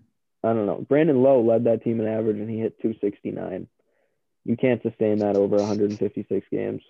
I 0.45 0.53
don't 0.53 0.67
know. 0.67 0.87
Brandon 0.89 1.21
Lowe 1.21 1.43
led 1.43 1.65
that 1.65 1.83
team 1.83 2.01
in 2.01 2.07
average, 2.07 2.37
and 2.37 2.49
he 2.49 2.61
hit 2.61 2.81
269. 2.81 3.67
You 4.47 4.57
can't 4.57 4.81
sustain 4.81 5.19
that 5.19 5.35
over 5.35 5.57
156 5.57 6.47
games. 6.53 6.81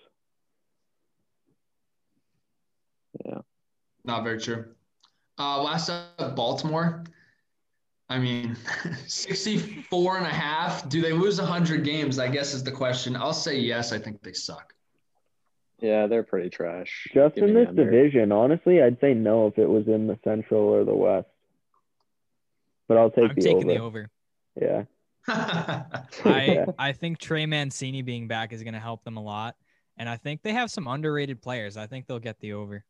Yeah. 3.25 3.39
Not 4.05 4.23
very 4.23 4.39
true. 4.39 4.65
Uh, 5.39 5.63
last 5.63 5.89
up, 5.89 6.35
Baltimore. 6.35 7.03
I 8.09 8.19
mean, 8.19 8.55
64 9.07 10.17
and 10.17 10.27
a 10.27 10.29
half. 10.29 10.87
Do 10.87 11.01
they 11.01 11.13
lose 11.13 11.39
100 11.39 11.83
games? 11.83 12.19
I 12.19 12.27
guess 12.27 12.53
is 12.53 12.63
the 12.63 12.71
question. 12.71 13.15
I'll 13.15 13.33
say 13.33 13.57
yes. 13.57 13.91
I 13.91 13.97
think 13.97 14.21
they 14.21 14.33
suck. 14.33 14.75
Yeah, 15.79 16.05
they're 16.05 16.23
pretty 16.23 16.51
trash. 16.51 17.07
Just 17.11 17.37
in 17.37 17.55
this 17.55 17.69
under. 17.69 17.85
division, 17.85 18.31
honestly, 18.31 18.83
I'd 18.83 18.99
say 18.99 19.15
no 19.15 19.47
if 19.47 19.57
it 19.57 19.67
was 19.67 19.87
in 19.87 20.05
the 20.05 20.19
Central 20.23 20.61
or 20.61 20.83
the 20.83 20.95
West. 20.95 21.27
But 22.87 22.97
I'll 22.97 23.11
take 23.11 23.31
I'm 23.31 23.35
the 23.35 23.41
taking 23.41 23.63
over. 23.63 23.73
the 23.73 23.79
over. 23.79 24.09
Yeah. 24.61 24.83
I 25.27 26.65
I 26.79 26.93
think 26.93 27.19
Trey 27.19 27.45
Mancini 27.45 28.01
being 28.01 28.27
back 28.27 28.53
is 28.53 28.63
gonna 28.63 28.79
help 28.79 29.03
them 29.03 29.17
a 29.17 29.23
lot, 29.23 29.55
and 29.97 30.07
I 30.07 30.17
think 30.17 30.41
they 30.41 30.53
have 30.53 30.71
some 30.71 30.87
underrated 30.87 31.41
players. 31.41 31.77
I 31.77 31.87
think 31.87 32.07
they'll 32.07 32.19
get 32.19 32.39
the 32.39 32.53
over, 32.53 32.83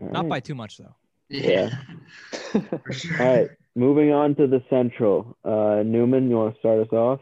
All 0.00 0.08
not 0.10 0.22
right. 0.24 0.28
by 0.30 0.40
too 0.40 0.54
much 0.54 0.78
though. 0.78 0.94
yeah. 1.28 1.70
For 2.52 2.92
sure. 2.92 3.22
All 3.22 3.36
right. 3.36 3.50
Moving 3.74 4.12
on 4.12 4.34
to 4.36 4.46
the 4.46 4.62
Central. 4.70 5.36
Uh, 5.44 5.82
Newman, 5.84 6.30
you 6.30 6.36
want 6.36 6.54
to 6.54 6.58
start 6.60 6.80
us 6.80 6.92
off? 6.92 7.20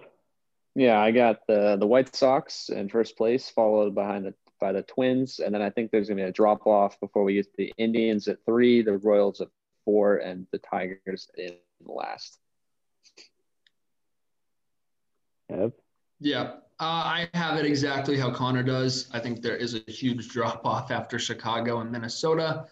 Yeah, 0.76 1.00
I 1.00 1.11
got 1.11 1.40
the 1.46 1.76
the 1.76 1.87
White 1.87 2.14
Sox 2.14 2.68
in 2.68 2.88
first 2.88 3.16
place, 3.16 3.48
followed 3.50 3.94
behind 3.94 4.24
the 4.26 4.35
by 4.61 4.72
the 4.72 4.83
Twins, 4.83 5.40
and 5.40 5.54
then 5.54 5.62
I 5.62 5.70
think 5.70 5.90
there's 5.90 6.09
gonna 6.09 6.22
be 6.22 6.28
a 6.28 6.33
drop 6.33 6.66
off 6.66 6.98
before 7.00 7.22
we 7.24 7.35
get 7.35 7.54
the 7.57 7.72
Indians 7.76 8.28
at 8.28 8.38
three, 8.44 8.83
the 8.83 8.96
Royals 8.98 9.40
at 9.40 9.48
four, 9.85 10.16
and 10.16 10.46
the 10.52 10.59
Tigers 10.59 11.28
in 11.37 11.54
last. 11.85 12.38
Ev? 15.50 15.72
Yeah. 16.20 16.54
Uh, 16.80 17.26
I 17.26 17.28
have 17.35 17.59
it 17.59 17.66
exactly 17.66 18.18
how 18.18 18.30
Connor 18.30 18.62
does. 18.62 19.09
I 19.12 19.20
think 19.20 19.42
there 19.42 19.57
is 19.57 19.74
a 19.74 19.90
huge 19.90 20.28
drop 20.33 20.64
off 20.66 20.90
after 20.90 21.18
Chicago 21.18 21.80
and 21.80 21.90
Minnesota. 21.90 22.66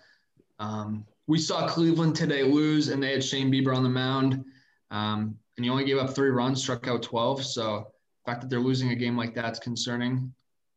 Um, 0.59 1.07
we 1.27 1.39
saw 1.39 1.69
Cleveland 1.69 2.17
today 2.17 2.43
lose, 2.43 2.89
and 2.89 3.03
they 3.03 3.13
had 3.13 3.23
Shane 3.23 3.51
Bieber 3.51 3.75
on 3.75 3.83
the 3.83 3.89
mound. 3.89 4.45
Um, 4.91 5.39
and 5.57 5.65
he 5.65 5.71
only 5.71 5.85
gave 5.85 5.99
up 5.99 6.11
three 6.11 6.31
runs, 6.31 6.61
struck 6.61 6.89
out 6.89 7.03
12. 7.03 7.45
So 7.45 7.93
the 8.25 8.31
fact 8.31 8.41
that 8.41 8.51
they're 8.51 8.61
losing 8.61 8.91
a 8.91 8.95
game 8.95 9.17
like 9.17 9.35
that's 9.35 9.59
concerning 9.59 10.33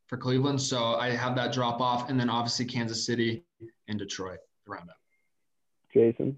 for 0.08 0.17
Cleveland. 0.17 0.62
So 0.62 0.95
I 0.95 1.10
have 1.12 1.36
that 1.36 1.53
drop 1.53 1.81
off. 1.81 2.10
And 2.10 2.19
then 2.19 2.29
obviously 2.29 2.65
Kansas 2.65 3.05
City 3.05 3.43
and 3.88 3.97
Detroit 3.97 4.39
to 4.65 4.71
round 4.71 4.89
up. 4.89 4.97
Jason? 5.93 6.36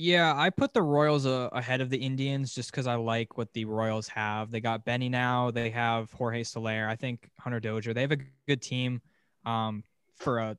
Yeah, 0.00 0.32
I 0.34 0.48
put 0.48 0.72
the 0.72 0.80
Royals 0.80 1.26
uh, 1.26 1.50
ahead 1.52 1.82
of 1.82 1.90
the 1.90 1.98
Indians 1.98 2.54
just 2.54 2.70
because 2.70 2.86
I 2.86 2.94
like 2.94 3.36
what 3.36 3.52
the 3.52 3.66
Royals 3.66 4.08
have. 4.08 4.50
They 4.50 4.62
got 4.62 4.82
Benny 4.82 5.10
now. 5.10 5.50
They 5.50 5.68
have 5.68 6.10
Jorge 6.12 6.42
Soler. 6.42 6.88
I 6.88 6.96
think 6.96 7.28
Hunter 7.38 7.60
Dozier. 7.60 7.92
They 7.92 8.00
have 8.00 8.12
a 8.12 8.18
good 8.48 8.62
team 8.62 9.02
um, 9.44 9.84
for 10.16 10.38
a 10.38 10.56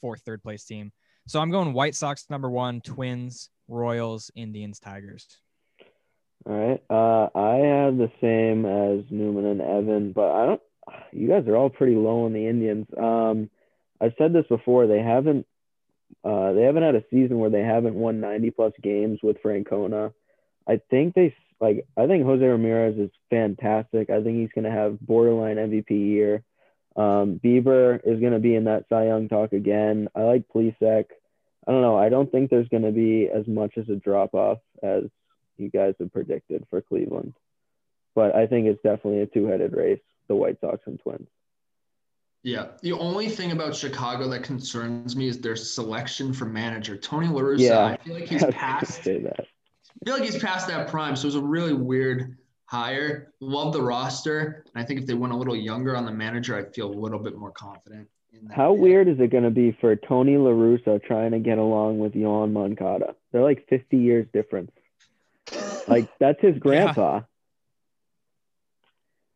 fourth, 0.00 0.20
third 0.20 0.44
place 0.44 0.64
team. 0.64 0.92
So 1.26 1.40
I'm 1.40 1.50
going 1.50 1.72
White 1.72 1.96
Sox 1.96 2.26
number 2.30 2.48
one, 2.48 2.80
Twins, 2.82 3.50
Royals, 3.66 4.30
Indians, 4.36 4.78
Tigers. 4.78 5.26
All 6.46 6.54
right. 6.54 6.80
Uh, 6.88 7.36
I 7.36 7.56
have 7.66 7.96
the 7.96 8.12
same 8.20 8.64
as 8.64 9.04
Newman 9.10 9.46
and 9.46 9.60
Evan, 9.60 10.12
but 10.12 10.30
I 10.30 10.46
don't. 10.46 10.62
You 11.10 11.26
guys 11.26 11.48
are 11.48 11.56
all 11.56 11.68
pretty 11.68 11.96
low 11.96 12.26
on 12.26 12.32
the 12.32 12.46
Indians. 12.46 12.86
Um, 12.96 13.50
I've 14.00 14.12
said 14.18 14.32
this 14.32 14.46
before. 14.48 14.86
They 14.86 15.00
haven't. 15.00 15.48
Uh, 16.24 16.52
they 16.52 16.62
haven't 16.62 16.82
had 16.82 16.94
a 16.94 17.04
season 17.10 17.38
where 17.38 17.50
they 17.50 17.62
haven't 17.62 17.94
won 17.94 18.20
90 18.20 18.50
plus 18.52 18.72
games 18.82 19.20
with 19.22 19.42
Francona. 19.42 20.12
I 20.66 20.80
think 20.90 21.14
they 21.14 21.34
like. 21.60 21.86
I 21.96 22.06
think 22.06 22.24
Jose 22.24 22.44
Ramirez 22.44 22.96
is 22.98 23.10
fantastic. 23.28 24.08
I 24.08 24.22
think 24.22 24.38
he's 24.38 24.52
going 24.54 24.64
to 24.64 24.70
have 24.70 24.98
borderline 25.00 25.56
MVP 25.56 25.90
year. 25.90 26.42
Um, 26.96 27.40
Bieber 27.44 28.00
is 28.04 28.20
going 28.20 28.32
to 28.32 28.38
be 28.38 28.54
in 28.54 28.64
that 28.64 28.86
Cy 28.88 29.06
Young 29.06 29.28
talk 29.28 29.52
again. 29.52 30.08
I 30.14 30.22
like 30.22 30.48
Plesac. 30.48 31.06
I 31.66 31.72
don't 31.72 31.82
know. 31.82 31.98
I 31.98 32.08
don't 32.08 32.30
think 32.30 32.50
there's 32.50 32.68
going 32.68 32.84
to 32.84 32.92
be 32.92 33.28
as 33.28 33.46
much 33.46 33.76
as 33.76 33.88
a 33.88 33.96
drop 33.96 34.34
off 34.34 34.58
as 34.82 35.04
you 35.56 35.70
guys 35.70 35.94
have 35.98 36.12
predicted 36.12 36.66
for 36.70 36.80
Cleveland. 36.80 37.34
But 38.14 38.34
I 38.34 38.46
think 38.46 38.66
it's 38.66 38.82
definitely 38.82 39.20
a 39.20 39.26
two 39.26 39.46
headed 39.46 39.74
race, 39.74 40.00
the 40.28 40.34
White 40.34 40.60
Sox 40.60 40.80
and 40.86 41.00
Twins. 41.00 41.28
Yeah. 42.44 42.66
The 42.82 42.92
only 42.92 43.30
thing 43.30 43.52
about 43.52 43.74
Chicago 43.74 44.28
that 44.28 44.42
concerns 44.42 45.16
me 45.16 45.28
is 45.28 45.40
their 45.40 45.56
selection 45.56 46.32
for 46.34 46.44
manager. 46.44 46.94
Tony 46.96 47.26
La 47.26 47.40
Russa, 47.40 47.58
Yeah. 47.60 47.84
I 47.86 47.96
feel 47.96 48.14
like 48.14 48.28
he's 48.28 48.44
past 48.50 49.02
say 49.02 49.18
that. 49.20 49.40
I 49.40 50.04
feel 50.04 50.14
like 50.14 50.24
he's 50.24 50.38
past 50.38 50.68
that 50.68 50.88
prime. 50.88 51.16
So 51.16 51.22
it 51.22 51.28
was 51.28 51.34
a 51.36 51.40
really 51.40 51.72
weird 51.72 52.36
hire. 52.66 53.32
Love 53.40 53.72
the 53.72 53.80
roster. 53.80 54.62
And 54.74 54.84
I 54.84 54.86
think 54.86 55.00
if 55.00 55.06
they 55.06 55.14
went 55.14 55.32
a 55.32 55.36
little 55.36 55.56
younger 55.56 55.96
on 55.96 56.04
the 56.04 56.12
manager, 56.12 56.54
I'd 56.56 56.74
feel 56.74 56.90
a 56.90 56.94
little 56.94 57.18
bit 57.18 57.34
more 57.34 57.50
confident. 57.50 58.08
How 58.50 58.72
pick. 58.72 58.82
weird 58.82 59.08
is 59.08 59.18
it 59.20 59.28
going 59.28 59.44
to 59.44 59.50
be 59.50 59.72
for 59.80 59.96
Tony 59.96 60.36
La 60.36 60.50
Russa 60.50 61.02
trying 61.02 61.30
to 61.30 61.38
get 61.38 61.56
along 61.56 61.98
with 61.98 62.12
Yoan 62.12 62.52
Moncada? 62.52 63.14
They're 63.32 63.42
like 63.42 63.66
50 63.68 63.96
years 63.96 64.26
difference. 64.34 64.70
Like 65.88 66.10
that's 66.18 66.42
his 66.42 66.58
grandpa. 66.58 67.22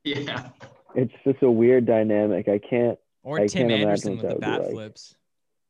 Yeah. 0.04 0.50
It's 0.98 1.14
just 1.22 1.42
a 1.44 1.50
weird 1.50 1.86
dynamic. 1.86 2.48
I 2.48 2.58
can't. 2.58 2.98
Or 3.22 3.38
I 3.38 3.46
Tim 3.46 3.68
can't 3.68 3.82
imagine 3.82 3.88
Anderson 3.88 4.16
what 4.16 4.26
with 4.26 4.40
the 4.40 4.40
that 4.40 4.40
would 4.40 4.40
be 4.40 4.46
bat 4.46 4.62
like. 4.62 4.70
flips. 4.72 5.14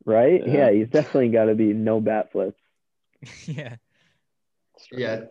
Right? 0.06 0.46
Yeah. 0.46 0.52
Yeah, 0.52 0.70
he's 0.70 0.88
definitely 0.88 1.28
got 1.28 1.44
to 1.46 1.54
be 1.54 1.74
no 1.74 2.00
bat 2.00 2.32
flips. 2.32 2.58
yeah. 3.46 3.76
Yeah. 4.90 5.24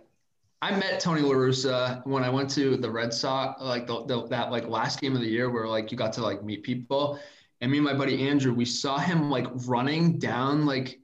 I 0.61 0.77
met 0.77 0.99
Tony 0.99 1.21
La 1.21 1.33
Russa 1.33 2.05
when 2.05 2.23
I 2.23 2.29
went 2.29 2.49
to 2.51 2.77
the 2.77 2.91
Red 2.91 3.11
Sox, 3.11 3.59
like 3.59 3.87
the, 3.87 4.05
the, 4.05 4.27
that 4.27 4.51
like 4.51 4.67
last 4.67 5.01
game 5.01 5.15
of 5.15 5.21
the 5.21 5.27
year 5.27 5.49
where 5.49 5.67
like 5.67 5.91
you 5.91 5.97
got 5.97 6.13
to 6.13 6.21
like 6.21 6.43
meet 6.43 6.61
people. 6.61 7.19
And 7.61 7.71
me 7.71 7.79
and 7.79 7.85
my 7.85 7.93
buddy 7.95 8.27
Andrew, 8.27 8.53
we 8.53 8.65
saw 8.65 8.99
him 8.99 9.31
like 9.31 9.47
running 9.65 10.19
down 10.19 10.67
like 10.67 10.99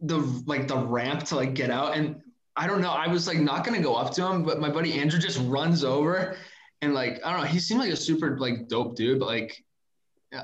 the 0.00 0.18
like 0.46 0.68
the 0.68 0.76
ramp 0.76 1.24
to 1.24 1.36
like 1.36 1.54
get 1.54 1.70
out. 1.70 1.96
And 1.96 2.22
I 2.54 2.68
don't 2.68 2.80
know, 2.82 2.92
I 2.92 3.08
was 3.08 3.26
like 3.26 3.38
not 3.38 3.64
gonna 3.64 3.80
go 3.80 3.96
up 3.96 4.12
to 4.14 4.26
him, 4.26 4.44
but 4.44 4.60
my 4.60 4.70
buddy 4.70 5.00
Andrew 5.00 5.18
just 5.18 5.40
runs 5.40 5.82
over 5.82 6.36
and 6.82 6.92
like 6.92 7.20
I 7.24 7.32
don't 7.32 7.40
know, 7.42 7.46
he 7.46 7.58
seemed 7.58 7.80
like 7.80 7.92
a 7.92 7.96
super 7.96 8.38
like 8.38 8.68
dope 8.68 8.96
dude, 8.96 9.18
but 9.18 9.26
like 9.26 9.64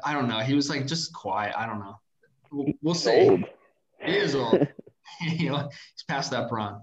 I 0.05 0.12
don't 0.14 0.29
know, 0.29 0.38
he 0.38 0.55
was 0.55 0.70
like 0.70 0.87
just 0.87 1.12
quiet. 1.12 1.55
I 1.57 1.66
don't 1.66 1.81
know. 1.81 1.98
We'll, 2.51 2.72
we'll 2.83 2.94
see. 2.94 3.29
Old. 3.29 3.44
He 4.01 4.16
is 4.16 4.35
old. 4.35 4.66
you 5.20 5.51
know, 5.51 5.68
he's 5.68 6.05
past 6.07 6.31
that 6.31 6.48
prime. 6.48 6.81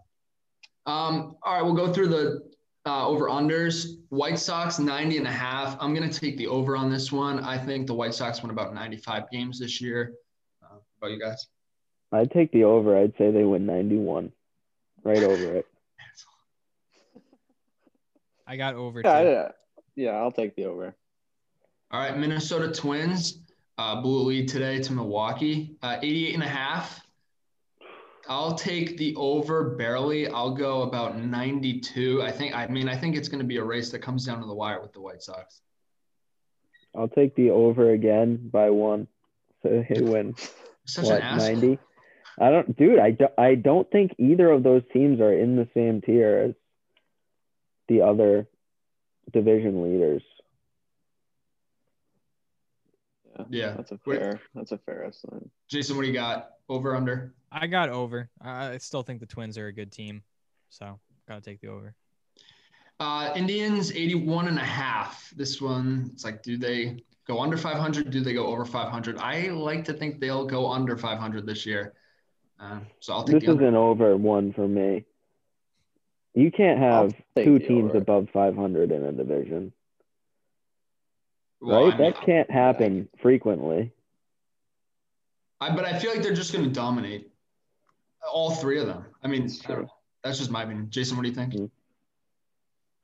Um, 0.86 1.38
all 1.42 1.56
right, 1.56 1.62
we'll 1.62 1.74
go 1.74 1.92
through 1.92 2.08
the 2.08 2.42
uh, 2.86 3.08
over 3.08 3.28
unders. 3.28 3.98
White 4.10 4.40
Sox 4.40 4.80
90 4.80 5.18
and 5.18 5.28
a 5.28 5.32
half. 5.32 5.78
I'm 5.80 5.94
going 5.96 6.10
to 6.10 6.20
take 6.20 6.38
the 6.38 6.48
over 6.48 6.76
on 6.76 6.92
this 6.92 7.12
one. 7.12 7.40
I 7.40 7.58
think 7.58 7.88
the 7.88 7.94
White 7.94 8.14
Sox 8.14 8.42
won 8.44 8.52
about 8.52 8.74
95 8.74 9.30
games 9.32 9.60
this 9.60 9.82
year. 9.82 10.14
Uh, 10.64 10.78
about 11.00 11.12
you 11.12 11.20
guys? 11.20 11.48
I'd 12.12 12.32
take 12.32 12.52
the 12.52 12.64
over. 12.64 12.98
I'd 12.98 13.14
say 13.18 13.32
they 13.32 13.44
win 13.44 13.66
91. 13.66 14.32
Right 15.04 15.24
over 15.24 15.56
it. 15.56 15.68
I 18.48 18.58
got 18.58 18.76
over 18.76 19.02
too. 19.02 19.10
Yeah, 19.10 19.48
I- 19.50 19.52
yeah, 19.96 20.12
I'll 20.12 20.32
take 20.32 20.56
the 20.56 20.66
over. 20.66 20.96
All 21.92 22.00
right, 22.00 22.18
Minnesota 22.18 22.72
Twins 22.72 23.40
uh, 23.78 24.02
blew 24.02 24.20
a 24.22 24.24
lead 24.24 24.48
today 24.50 24.80
to 24.82 24.94
Milwaukee, 24.94 25.78
uh, 25.82 25.98
88 26.02 26.34
and 26.34 26.44
a 26.44 26.48
half. 26.48 27.02
I'll 28.28 28.56
take 28.56 28.98
the 28.98 29.16
over 29.16 29.76
barely. 29.76 30.28
I'll 30.28 30.54
go 30.56 30.82
about 30.82 31.18
92. 31.20 32.24
I 32.24 32.32
think. 32.32 32.56
I 32.56 32.68
mean, 32.68 32.90
I 32.90 32.98
think 32.98 33.16
it's 33.16 33.30
going 33.30 33.40
to 33.40 33.46
be 33.46 33.58
a 33.58 33.64
race 33.64 33.92
that 33.92 34.00
comes 34.00 34.26
down 34.26 34.42
to 34.42 34.48
the 34.48 34.54
wire 34.54 34.82
with 34.82 34.94
the 34.94 35.02
White 35.02 35.22
Sox. 35.22 35.62
I'll 36.96 37.08
take 37.08 37.36
the 37.36 37.52
over 37.52 37.92
again 37.92 38.50
by 38.52 38.70
one. 38.72 39.08
So 39.62 39.86
they 39.90 40.02
win 40.02 40.36
Such 40.86 41.06
what 41.06 41.18
an 41.18 41.22
asshole. 41.22 41.54
90. 41.56 41.80
I 42.40 42.50
don't, 42.50 42.78
dude. 42.78 43.00
I, 43.00 43.12
do, 43.12 43.28
I 43.38 43.56
don't 43.56 43.90
think 43.92 44.14
either 44.18 44.50
of 44.50 44.64
those 44.64 44.82
teams 44.92 45.22
are 45.22 45.34
in 45.34 45.56
the 45.56 45.68
same 45.74 46.02
tier 46.02 46.38
as 46.50 46.56
the 47.88 48.02
other 48.02 48.48
division 49.32 49.84
leaders. 49.84 50.24
Yeah, 53.38 53.46
Yeah. 53.50 53.74
that's 53.76 53.92
a 53.92 54.00
Wait. 54.06 54.20
fair. 54.20 54.42
That's 54.54 54.72
a 54.72 54.78
fair 54.80 55.06
estimate. 55.06 55.50
Jason, 55.68 55.96
what 55.96 56.04
do 56.04 56.08
you 56.08 56.14
got? 56.14 56.52
Over 56.68 56.96
under? 56.96 57.36
I 57.52 57.68
got 57.68 57.90
over. 57.90 58.30
I 58.42 58.72
I 58.72 58.78
still 58.78 59.04
think 59.04 59.20
the 59.20 59.26
Twins 59.28 59.58
are 59.58 59.68
a 59.68 59.74
good 59.74 59.92
team. 59.92 60.24
So 60.70 61.00
gotta 61.28 61.42
take 61.42 61.62
the 61.62 61.68
over. 61.68 61.94
Uh, 63.00 63.32
Indians 63.36 63.92
81 63.92 64.48
and 64.48 64.58
a 64.58 64.62
half. 64.64 65.32
This 65.36 65.62
one, 65.62 66.10
it's 66.14 66.24
like, 66.24 66.42
do 66.42 66.58
they 66.58 67.04
go 67.28 67.40
under 67.42 67.58
500? 67.58 68.10
Do 68.10 68.22
they 68.22 68.34
go 68.34 68.48
over 68.48 68.64
500? 68.66 69.18
I 69.18 69.50
like 69.50 69.84
to 69.86 69.94
think 69.94 70.20
they'll 70.22 70.46
go 70.48 70.72
under 70.72 70.96
500 70.98 71.46
this 71.46 71.66
year. 71.66 71.94
Uh, 72.60 72.80
so 73.02 73.14
I'll 73.14 73.24
take 73.26 73.36
This 73.42 73.44
the 73.44 73.52
is 73.52 73.58
under. 73.58 73.68
an 73.68 73.76
over 73.76 74.16
one 74.18 74.54
for 74.54 74.68
me. 74.68 75.06
You 76.36 76.52
can't 76.52 76.80
have 76.80 77.14
two 77.38 77.60
teams 77.60 77.92
over. 77.92 77.98
above 77.98 78.28
500 78.34 78.92
in 78.92 79.04
a 79.06 79.12
division, 79.14 79.72
Well, 81.62 81.86
right? 81.86 81.94
I 81.94 81.98
mean, 81.98 82.12
that 82.12 82.22
can't 82.26 82.52
happen 82.52 83.08
frequently. 83.22 83.94
I, 85.62 85.74
but 85.74 85.86
I 85.86 85.98
feel 85.98 86.12
like 86.12 86.22
they're 86.22 86.34
just 86.34 86.52
going 86.52 86.66
to 86.66 86.72
dominate 86.72 87.32
all 88.30 88.52
three 88.52 88.80
of 88.80 88.88
them. 88.88 89.06
I 89.24 89.28
mean, 89.28 89.44
That's 89.44 89.64
I 89.64 89.68
don't 89.68 89.76
true. 89.78 89.86
know. 89.86 89.92
that's 90.24 90.38
just 90.38 90.52
my 90.52 90.64
opinion. 90.64 90.90
Jason, 90.90 91.16
what 91.16 91.24
do 91.24 91.30
you 91.30 91.36
think? 91.36 91.54
Mhm. 91.54 91.72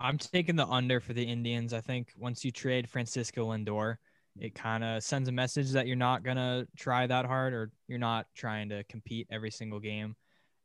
I'm 0.01 0.17
taking 0.17 0.55
the 0.57 0.65
under 0.67 0.99
for 0.99 1.13
the 1.13 1.23
Indians. 1.23 1.73
I 1.73 1.79
think 1.79 2.11
once 2.17 2.43
you 2.43 2.51
trade 2.51 2.89
Francisco 2.89 3.51
Lindor, 3.51 3.97
it 4.39 4.55
kind 4.55 4.83
of 4.83 5.03
sends 5.03 5.29
a 5.29 5.31
message 5.31 5.71
that 5.71 5.87
you're 5.87 5.95
not 5.95 6.23
gonna 6.23 6.67
try 6.75 7.05
that 7.07 7.25
hard 7.25 7.53
or 7.53 7.71
you're 7.87 7.99
not 7.99 8.25
trying 8.33 8.67
to 8.69 8.83
compete 8.85 9.27
every 9.29 9.51
single 9.51 9.79
game. 9.79 10.15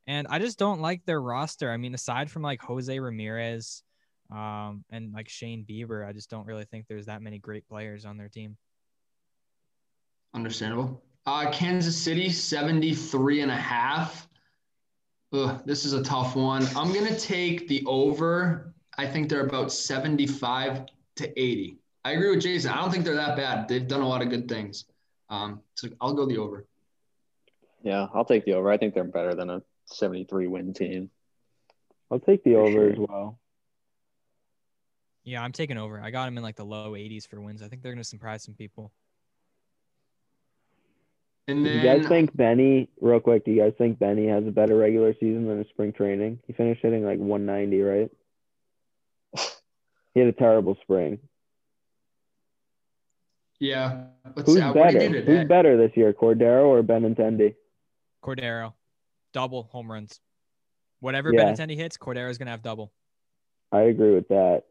And 0.07 0.25
I 0.29 0.39
just 0.39 0.57
don't 0.57 0.79
like 0.79 1.05
their 1.05 1.21
roster. 1.21 1.69
I 1.69 1.77
mean, 1.77 1.93
aside 1.93 2.31
from 2.31 2.41
like 2.41 2.61
Jose 2.61 2.97
Ramirez 2.97 3.83
um, 4.31 4.85
and 4.89 5.13
like 5.13 5.27
Shane 5.27 5.65
Bieber, 5.69 6.07
I 6.07 6.13
just 6.13 6.29
don't 6.29 6.47
really 6.47 6.63
think 6.65 6.85
there's 6.87 7.07
that 7.07 7.21
many 7.21 7.39
great 7.39 7.67
players 7.67 8.05
on 8.05 8.17
their 8.17 8.29
team. 8.29 8.55
Understandable. 10.33 11.03
Uh, 11.25 11.51
Kansas 11.51 11.97
City 11.97 12.29
73 12.29 13.41
and 13.41 13.51
a 13.51 13.55
half. 13.55 14.29
Ugh, 15.33 15.61
this 15.65 15.83
is 15.83 15.91
a 15.91 16.01
tough 16.01 16.37
one. 16.37 16.65
I'm 16.77 16.93
going 16.93 17.07
to 17.07 17.19
take 17.19 17.67
the 17.67 17.83
over. 17.85 18.73
I 18.97 19.05
think 19.05 19.27
they're 19.27 19.45
about 19.45 19.73
75 19.73 20.85
to 21.17 21.39
80. 21.39 21.79
I 22.05 22.11
agree 22.11 22.29
with 22.29 22.41
Jason. 22.41 22.71
I 22.71 22.77
don't 22.77 22.91
think 22.91 23.03
they're 23.03 23.15
that 23.15 23.35
bad. 23.35 23.67
They've 23.67 23.85
done 23.85 23.99
a 23.99 24.07
lot 24.07 24.21
of 24.21 24.29
good 24.29 24.47
things. 24.47 24.85
Um, 25.29 25.59
so 25.75 25.89
I'll 25.99 26.13
go 26.13 26.25
the 26.25 26.37
over. 26.37 26.65
Yeah, 27.83 28.07
I'll 28.13 28.23
take 28.23 28.45
the 28.45 28.53
over. 28.53 28.71
I 28.71 28.77
think 28.77 28.93
they're 28.93 29.03
better 29.03 29.35
than 29.35 29.49
a 29.49 29.61
73 29.87 30.47
win 30.47 30.73
team. 30.73 31.09
I'll 32.11 32.19
take 32.19 32.43
the 32.43 32.53
For 32.53 32.59
over 32.61 32.71
sure. 32.71 32.89
as 32.91 32.97
well. 32.97 33.39
Yeah, 35.23 35.41
I'm 35.43 35.51
taking 35.51 35.77
over. 35.77 35.99
I 35.99 36.09
got 36.11 36.25
them 36.25 36.37
in 36.37 36.43
like 36.43 36.55
the 36.55 36.63
low 36.65 36.91
80s 36.93 37.27
for 37.27 37.41
wins. 37.41 37.61
I 37.61 37.67
think 37.67 37.81
they're 37.81 37.91
gonna 37.91 38.03
surprise 38.03 38.43
some 38.43 38.53
people. 38.53 38.93
And 41.49 41.63
Do 41.63 41.69
you 41.71 41.81
guys 41.81 42.05
think 42.07 42.35
Benny, 42.35 42.89
real 42.99 43.21
quick, 43.21 43.45
do 43.45 43.51
you 43.51 43.61
guys 43.61 43.73
think 43.77 43.99
Benny 43.99 44.27
has 44.27 44.45
a 44.45 44.51
better 44.51 44.75
regular 44.75 45.13
season 45.13 45.47
than 45.47 45.61
a 45.61 45.65
spring 45.69 45.93
training? 45.93 46.39
He 46.45 46.51
finished 46.53 46.81
hitting 46.81 47.05
like 47.05 47.19
190, 47.19 47.81
right? 47.81 48.11
He 50.13 50.21
had 50.21 50.29
a 50.29 50.33
terrible 50.33 50.75
spring. 50.81 51.19
yeah. 53.59 54.05
Let's 54.35 54.49
Who's 54.51 54.55
see. 54.61 54.73
better? 54.73 54.99
he 54.99 55.07
did 55.09 55.11
today. 55.25 55.37
Who's 55.39 55.47
better 55.47 55.77
this 55.77 55.95
year, 55.95 56.11
Cordero 56.11 56.65
or 56.65 56.81
Benintendi? 56.81 57.53
Cordero, 58.23 58.73
double 59.33 59.63
home 59.63 59.91
runs. 59.91 60.19
Whatever 60.99 61.33
Yeah. 61.33 61.43
Benintendi 61.43 61.75
hits, 61.75 61.97
Cordero's 61.97 62.37
gonna 62.37 62.51
have 62.51 62.61
double. 62.61 62.91
I 63.71 63.81
agree 63.81 64.13
with 64.13 64.27
that. 64.29 64.63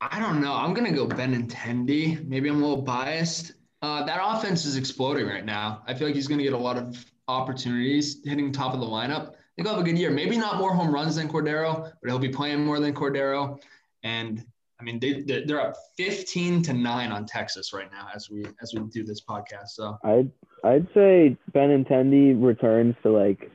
I 0.00 0.18
don't 0.18 0.40
know. 0.40 0.52
I'm 0.52 0.74
gonna 0.74 0.92
go 0.92 1.06
Benintendi. 1.06 2.26
Maybe 2.26 2.48
I'm 2.48 2.56
a 2.62 2.66
little 2.66 2.82
biased. 2.82 3.52
Uh, 3.80 4.04
that 4.04 4.20
offense 4.22 4.64
is 4.64 4.76
exploding 4.76 5.26
right 5.26 5.44
now. 5.44 5.82
I 5.86 5.94
feel 5.94 6.08
like 6.08 6.14
he's 6.14 6.28
gonna 6.28 6.42
get 6.42 6.52
a 6.52 6.58
lot 6.58 6.76
of 6.76 7.04
opportunities 7.28 8.24
hitting 8.24 8.52
top 8.52 8.74
of 8.74 8.80
the 8.80 8.86
lineup. 8.86 9.30
I 9.30 9.54
think 9.56 9.68
he'll 9.68 9.76
have 9.76 9.80
a 9.80 9.84
good 9.84 9.98
year. 9.98 10.10
Maybe 10.10 10.36
not 10.36 10.58
more 10.58 10.74
home 10.74 10.92
runs 10.92 11.16
than 11.16 11.28
Cordero, 11.28 11.92
but 12.00 12.10
he'll 12.10 12.18
be 12.18 12.28
playing 12.28 12.64
more 12.64 12.80
than 12.80 12.94
Cordero. 12.94 13.60
And 14.02 14.44
I 14.82 14.84
mean, 14.84 14.98
they 14.98 15.22
they're 15.22 15.46
they're 15.46 15.60
up 15.60 15.76
15 15.96 16.62
to 16.62 16.72
nine 16.72 17.12
on 17.12 17.24
Texas 17.24 17.72
right 17.72 17.88
now 17.92 18.08
as 18.12 18.28
we 18.28 18.44
as 18.60 18.74
we 18.74 18.80
do 18.80 19.04
this 19.04 19.20
podcast. 19.20 19.68
So 19.68 19.96
I'd 20.02 20.28
I'd 20.64 20.88
say 20.92 21.36
Benintendi 21.52 22.34
returns 22.36 22.96
to 23.04 23.12
like 23.12 23.52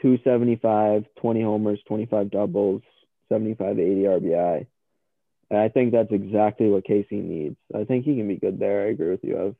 275, 0.00 1.04
20 1.20 1.42
homers, 1.42 1.80
25 1.86 2.30
doubles, 2.30 2.80
75 3.28 3.76
to 3.76 3.82
80 3.82 4.02
RBI. 4.02 4.66
And 5.50 5.58
I 5.58 5.68
think 5.68 5.92
that's 5.92 6.12
exactly 6.12 6.70
what 6.70 6.86
KC 6.86 7.12
needs. 7.12 7.56
I 7.74 7.84
think 7.84 8.06
he 8.06 8.16
can 8.16 8.28
be 8.28 8.36
good 8.36 8.58
there. 8.58 8.86
I 8.86 8.90
agree 8.90 9.10
with 9.10 9.22
you, 9.22 9.36
Ev. 9.36 9.56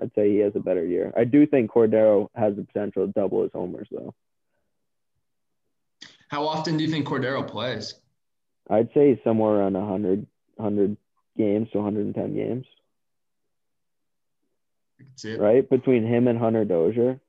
I'd 0.00 0.14
say 0.14 0.30
he 0.30 0.38
has 0.38 0.52
a 0.54 0.60
better 0.60 0.84
year. 0.84 1.12
I 1.16 1.24
do 1.24 1.44
think 1.44 1.72
Cordero 1.72 2.28
has 2.36 2.54
the 2.54 2.62
potential 2.62 3.06
to 3.06 3.12
double 3.12 3.42
his 3.42 3.50
homers, 3.52 3.88
though. 3.90 4.14
how 6.28 6.46
often 6.46 6.76
do 6.76 6.84
you 6.84 6.90
think 6.90 7.08
Cordero 7.08 7.46
plays? 7.46 7.94
I'd 8.68 8.90
say 8.94 9.20
somewhere 9.24 9.56
around 9.56 9.74
100, 9.74 10.26
100 10.56 10.96
games 11.36 11.70
to 11.72 11.78
110 11.78 12.34
games, 12.34 12.66
right? 15.38 15.68
Between 15.68 16.06
him 16.06 16.28
and 16.28 16.38
Hunter 16.38 16.64
Dozier. 16.64 17.20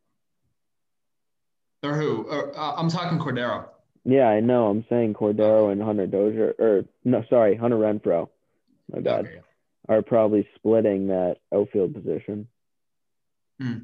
Or 1.83 1.95
who? 1.95 2.23
Or, 2.29 2.57
uh, 2.57 2.75
I'm 2.75 2.89
talking 2.89 3.17
Cordero. 3.17 3.67
Yeah, 4.03 4.27
I 4.27 4.39
know. 4.39 4.67
I'm 4.67 4.85
saying 4.89 5.13
Cordero 5.13 5.71
and 5.71 5.81
Hunter 5.81 6.07
Dozier, 6.07 6.55
or 6.59 6.85
no, 7.03 7.23
sorry, 7.29 7.55
Hunter 7.55 7.77
Renfroe. 7.77 8.29
My 8.91 8.99
bad. 8.99 9.25
Okay. 9.25 9.41
Are 9.89 10.01
probably 10.01 10.47
splitting 10.55 11.07
that 11.07 11.37
outfield 11.53 11.93
position. 11.93 12.47
Hmm, 13.59 13.77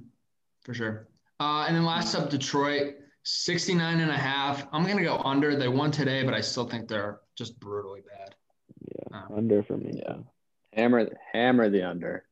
for 0.64 0.74
sure. 0.74 1.08
Uh, 1.40 1.66
and 1.68 1.76
then 1.76 1.86
last 1.86 2.16
up, 2.16 2.30
Detroit, 2.30 2.96
69 3.24 4.00
and 4.00 4.10
a 4.10 4.18
half. 4.18 4.68
I'm 4.72 4.84
going 4.84 4.98
to 4.98 5.04
go 5.04 5.18
under. 5.18 5.56
They 5.56 5.68
won 5.68 5.92
today, 5.92 6.24
but 6.24 6.34
I 6.34 6.42
still 6.42 6.68
think 6.68 6.88
they're 6.88 7.20
just 7.38 7.60
brutally 7.60 8.02
bad. 8.02 8.36
Yeah, 8.82 9.18
Um, 9.18 9.38
under 9.38 9.64
for 9.64 9.78
me. 9.78 9.92
Yeah. 9.96 10.18
Hammer 10.74 11.10
hammer 11.32 11.70
the 11.70 11.84
under. 11.84 12.26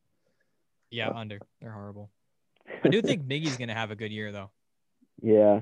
Yeah, 0.92 1.10
under. 1.10 1.40
They're 1.62 1.72
horrible. 1.72 2.10
I 2.84 2.90
do 2.90 3.02
think 3.02 3.24
Miggy's 3.28 3.58
gonna 3.58 3.74
have 3.74 3.92
a 3.92 3.96
good 3.96 4.12
year 4.12 4.32
though. 4.32 4.52
Yeah. 5.22 5.62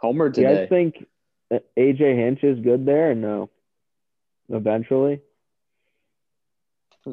Homer 0.00 0.28
Do 0.28 0.40
you 0.42 0.46
guys 0.46 0.68
think 0.68 1.06
AJ 1.50 2.16
Hinch 2.16 2.44
is 2.44 2.60
good 2.60 2.86
there 2.86 3.10
or 3.10 3.14
no? 3.14 3.50
Eventually. 4.48 5.20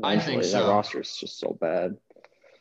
I 0.03 0.17
think 0.17 0.41
Eventually, 0.41 0.43
so. 0.43 0.63
That 0.65 0.69
roster 0.69 1.01
is 1.01 1.15
just 1.17 1.39
so 1.39 1.57
bad. 1.59 1.97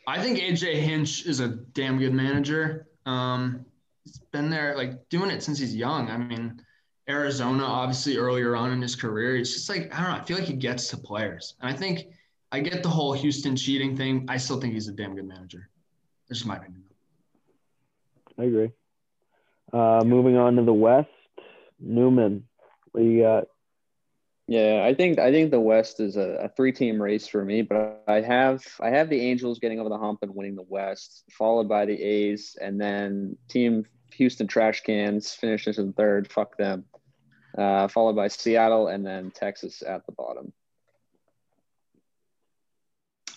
I 0.06 0.22
think 0.22 0.38
AJ 0.38 0.80
Hinch 0.80 1.26
is 1.26 1.40
a 1.40 1.48
damn 1.48 1.98
good 1.98 2.12
manager. 2.12 2.88
Um, 3.06 3.64
he's 4.04 4.18
been 4.32 4.50
there, 4.50 4.76
like 4.76 5.08
doing 5.08 5.30
it 5.30 5.42
since 5.42 5.58
he's 5.58 5.74
young. 5.74 6.10
I 6.10 6.16
mean, 6.16 6.60
Arizona, 7.08 7.64
obviously 7.64 8.16
earlier 8.16 8.54
on 8.56 8.72
in 8.72 8.80
his 8.80 8.94
career, 8.94 9.36
he's 9.36 9.52
just 9.52 9.68
like, 9.68 9.92
I 9.94 10.02
don't 10.02 10.12
know, 10.12 10.18
I 10.18 10.24
feel 10.24 10.38
like 10.38 10.46
he 10.46 10.54
gets 10.54 10.88
to 10.88 10.96
players. 10.96 11.54
And 11.60 11.74
I 11.74 11.76
think 11.76 12.06
I 12.52 12.60
get 12.60 12.82
the 12.82 12.88
whole 12.88 13.12
Houston 13.12 13.56
cheating 13.56 13.96
thing. 13.96 14.26
I 14.28 14.36
still 14.36 14.60
think 14.60 14.74
he's 14.74 14.88
a 14.88 14.92
damn 14.92 15.14
good 15.14 15.26
manager. 15.26 15.68
That's 16.28 16.40
just 16.40 16.46
my 16.46 16.56
opinion. 16.56 16.84
I 18.38 18.44
agree. 18.44 18.70
Uh, 19.72 20.02
moving 20.04 20.36
on 20.36 20.56
to 20.56 20.62
the 20.62 20.72
West, 20.72 21.08
Newman. 21.80 22.44
What 22.92 23.00
do 23.02 23.06
you 23.06 23.22
got? 23.22 23.44
Yeah, 24.48 24.84
I 24.84 24.92
think 24.94 25.18
I 25.18 25.30
think 25.30 25.50
the 25.50 25.60
West 25.60 26.00
is 26.00 26.16
a, 26.16 26.44
a 26.44 26.48
three 26.48 26.72
team 26.72 27.00
race 27.00 27.26
for 27.26 27.44
me, 27.44 27.62
but 27.62 28.02
I 28.06 28.20
have 28.20 28.62
I 28.80 28.90
have 28.90 29.08
the 29.08 29.20
Angels 29.20 29.58
getting 29.58 29.80
over 29.80 29.88
the 29.88 29.96
hump 29.96 30.18
and 30.22 30.34
winning 30.34 30.56
the 30.56 30.66
West, 30.68 31.24
followed 31.30 31.68
by 31.68 31.86
the 31.86 32.00
A's, 32.02 32.56
and 32.60 32.78
then 32.78 33.36
team 33.48 33.86
Houston 34.12 34.46
Trash 34.46 34.82
Cans 34.82 35.32
finishes 35.32 35.78
in 35.78 35.92
third. 35.94 36.30
Fuck 36.30 36.58
them. 36.58 36.84
Uh, 37.56 37.86
followed 37.88 38.16
by 38.16 38.28
Seattle 38.28 38.88
and 38.88 39.04
then 39.04 39.30
Texas 39.30 39.82
at 39.86 40.06
the 40.06 40.12
bottom. 40.12 40.52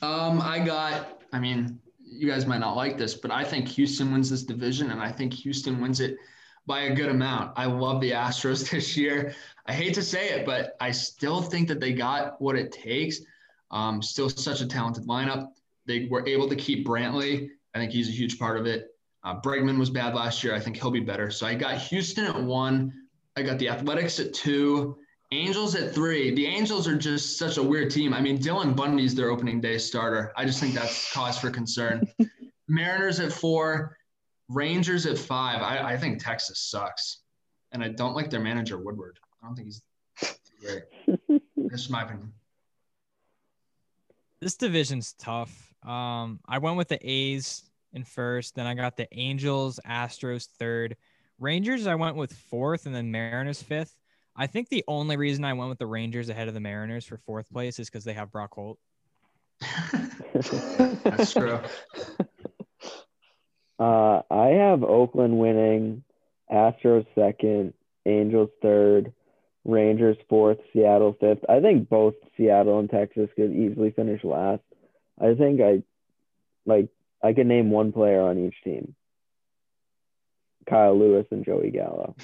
Um, 0.01 0.41
I 0.41 0.59
got, 0.59 1.21
I 1.33 1.39
mean, 1.39 1.79
you 1.99 2.29
guys 2.29 2.45
might 2.45 2.59
not 2.59 2.75
like 2.75 2.97
this, 2.97 3.13
but 3.15 3.31
I 3.31 3.43
think 3.43 3.67
Houston 3.69 4.11
wins 4.11 4.29
this 4.29 4.43
division, 4.43 4.91
and 4.91 5.01
I 5.01 5.11
think 5.11 5.33
Houston 5.33 5.81
wins 5.81 5.99
it 5.99 6.17
by 6.65 6.81
a 6.81 6.95
good 6.95 7.09
amount. 7.09 7.53
I 7.55 7.65
love 7.65 8.01
the 8.01 8.11
Astros 8.11 8.69
this 8.71 8.95
year. 8.95 9.33
I 9.65 9.73
hate 9.73 9.93
to 9.95 10.01
say 10.01 10.29
it, 10.29 10.45
but 10.45 10.75
I 10.79 10.91
still 10.91 11.41
think 11.41 11.67
that 11.67 11.79
they 11.79 11.93
got 11.93 12.39
what 12.41 12.55
it 12.55 12.71
takes. 12.71 13.19
Um, 13.71 14.01
still 14.01 14.29
such 14.29 14.61
a 14.61 14.67
talented 14.67 15.05
lineup. 15.05 15.47
They 15.85 16.07
were 16.09 16.27
able 16.27 16.47
to 16.49 16.55
keep 16.55 16.85
Brantley. 16.85 17.49
I 17.73 17.79
think 17.79 17.91
he's 17.91 18.09
a 18.09 18.11
huge 18.11 18.39
part 18.39 18.57
of 18.57 18.65
it. 18.65 18.87
Uh, 19.23 19.39
Bregman 19.41 19.79
was 19.79 19.89
bad 19.89 20.13
last 20.13 20.43
year. 20.43 20.53
I 20.53 20.59
think 20.59 20.77
he'll 20.77 20.91
be 20.91 20.99
better. 20.99 21.31
So 21.31 21.47
I 21.47 21.55
got 21.55 21.77
Houston 21.77 22.25
at 22.25 22.41
one. 22.41 23.04
I 23.37 23.43
got 23.43 23.59
the 23.59 23.69
Athletics 23.69 24.19
at 24.19 24.33
two. 24.33 24.97
Angels 25.31 25.75
at 25.75 25.93
three. 25.93 26.33
The 26.33 26.45
Angels 26.45 26.87
are 26.87 26.95
just 26.95 27.37
such 27.37 27.57
a 27.57 27.63
weird 27.63 27.91
team. 27.91 28.13
I 28.13 28.21
mean, 28.21 28.37
Dylan 28.37 28.75
Bundy's 28.75 29.15
their 29.15 29.29
opening 29.29 29.59
day 29.59 29.77
starter. 29.77 30.31
I 30.37 30.45
just 30.45 30.59
think 30.59 30.73
that's 30.73 31.11
cause 31.11 31.37
for 31.37 31.49
concern. 31.49 32.07
Mariners 32.67 33.19
at 33.19 33.33
four. 33.33 33.97
Rangers 34.47 35.05
at 35.05 35.17
five. 35.17 35.61
I, 35.61 35.93
I 35.93 35.97
think 35.97 36.23
Texas 36.23 36.59
sucks. 36.59 37.23
And 37.71 37.83
I 37.83 37.89
don't 37.89 38.15
like 38.15 38.29
their 38.29 38.39
manager, 38.39 38.77
Woodward. 38.77 39.19
I 39.43 39.47
don't 39.47 39.55
think 39.55 39.67
he's 39.67 39.81
great. 40.61 40.83
That's 41.57 41.81
just 41.81 41.89
my 41.89 42.03
opinion. 42.03 42.31
This 44.39 44.55
division's 44.55 45.13
tough. 45.13 45.73
Um, 45.83 46.39
I 46.47 46.59
went 46.59 46.77
with 46.77 46.87
the 46.87 46.99
A's 47.01 47.63
in 47.93 48.03
first, 48.03 48.55
then 48.55 48.67
I 48.67 48.75
got 48.75 48.97
the 48.97 49.07
Angels, 49.17 49.79
Astros 49.87 50.47
third, 50.59 50.95
Rangers. 51.39 51.87
I 51.87 51.95
went 51.95 52.15
with 52.15 52.33
fourth, 52.33 52.85
and 52.85 52.95
then 52.95 53.11
Mariners 53.11 53.61
fifth. 53.61 53.95
I 54.35 54.47
think 54.47 54.69
the 54.69 54.83
only 54.87 55.17
reason 55.17 55.45
I 55.45 55.53
went 55.53 55.69
with 55.69 55.79
the 55.79 55.85
Rangers 55.85 56.29
ahead 56.29 56.47
of 56.47 56.53
the 56.53 56.59
Mariners 56.59 57.05
for 57.05 57.17
fourth 57.17 57.49
place 57.51 57.79
is 57.79 57.89
because 57.89 58.03
they 58.03 58.13
have 58.13 58.31
Brock 58.31 58.53
Holt. 58.53 58.77
That's 60.33 61.33
true. 61.33 61.59
Uh, 63.77 64.21
I 64.31 64.47
have 64.47 64.83
Oakland 64.83 65.37
winning, 65.37 66.03
Astros 66.51 67.05
second, 67.13 67.73
Angels 68.05 68.49
third, 68.61 69.11
Rangers 69.65 70.17
fourth, 70.29 70.59
Seattle 70.71 71.17
fifth. 71.19 71.43
I 71.49 71.59
think 71.59 71.89
both 71.89 72.13
Seattle 72.37 72.79
and 72.79 72.89
Texas 72.89 73.29
could 73.35 73.51
easily 73.51 73.91
finish 73.91 74.23
last. 74.23 74.61
I 75.19 75.33
think 75.33 75.59
I 75.59 75.83
like 76.65 76.89
I 77.23 77.33
could 77.33 77.47
name 77.47 77.69
one 77.69 77.91
player 77.91 78.21
on 78.21 78.37
each 78.37 78.55
team. 78.63 78.95
Kyle 80.69 80.97
Lewis 80.97 81.25
and 81.31 81.45
Joey 81.45 81.71
Gallo. 81.71 82.15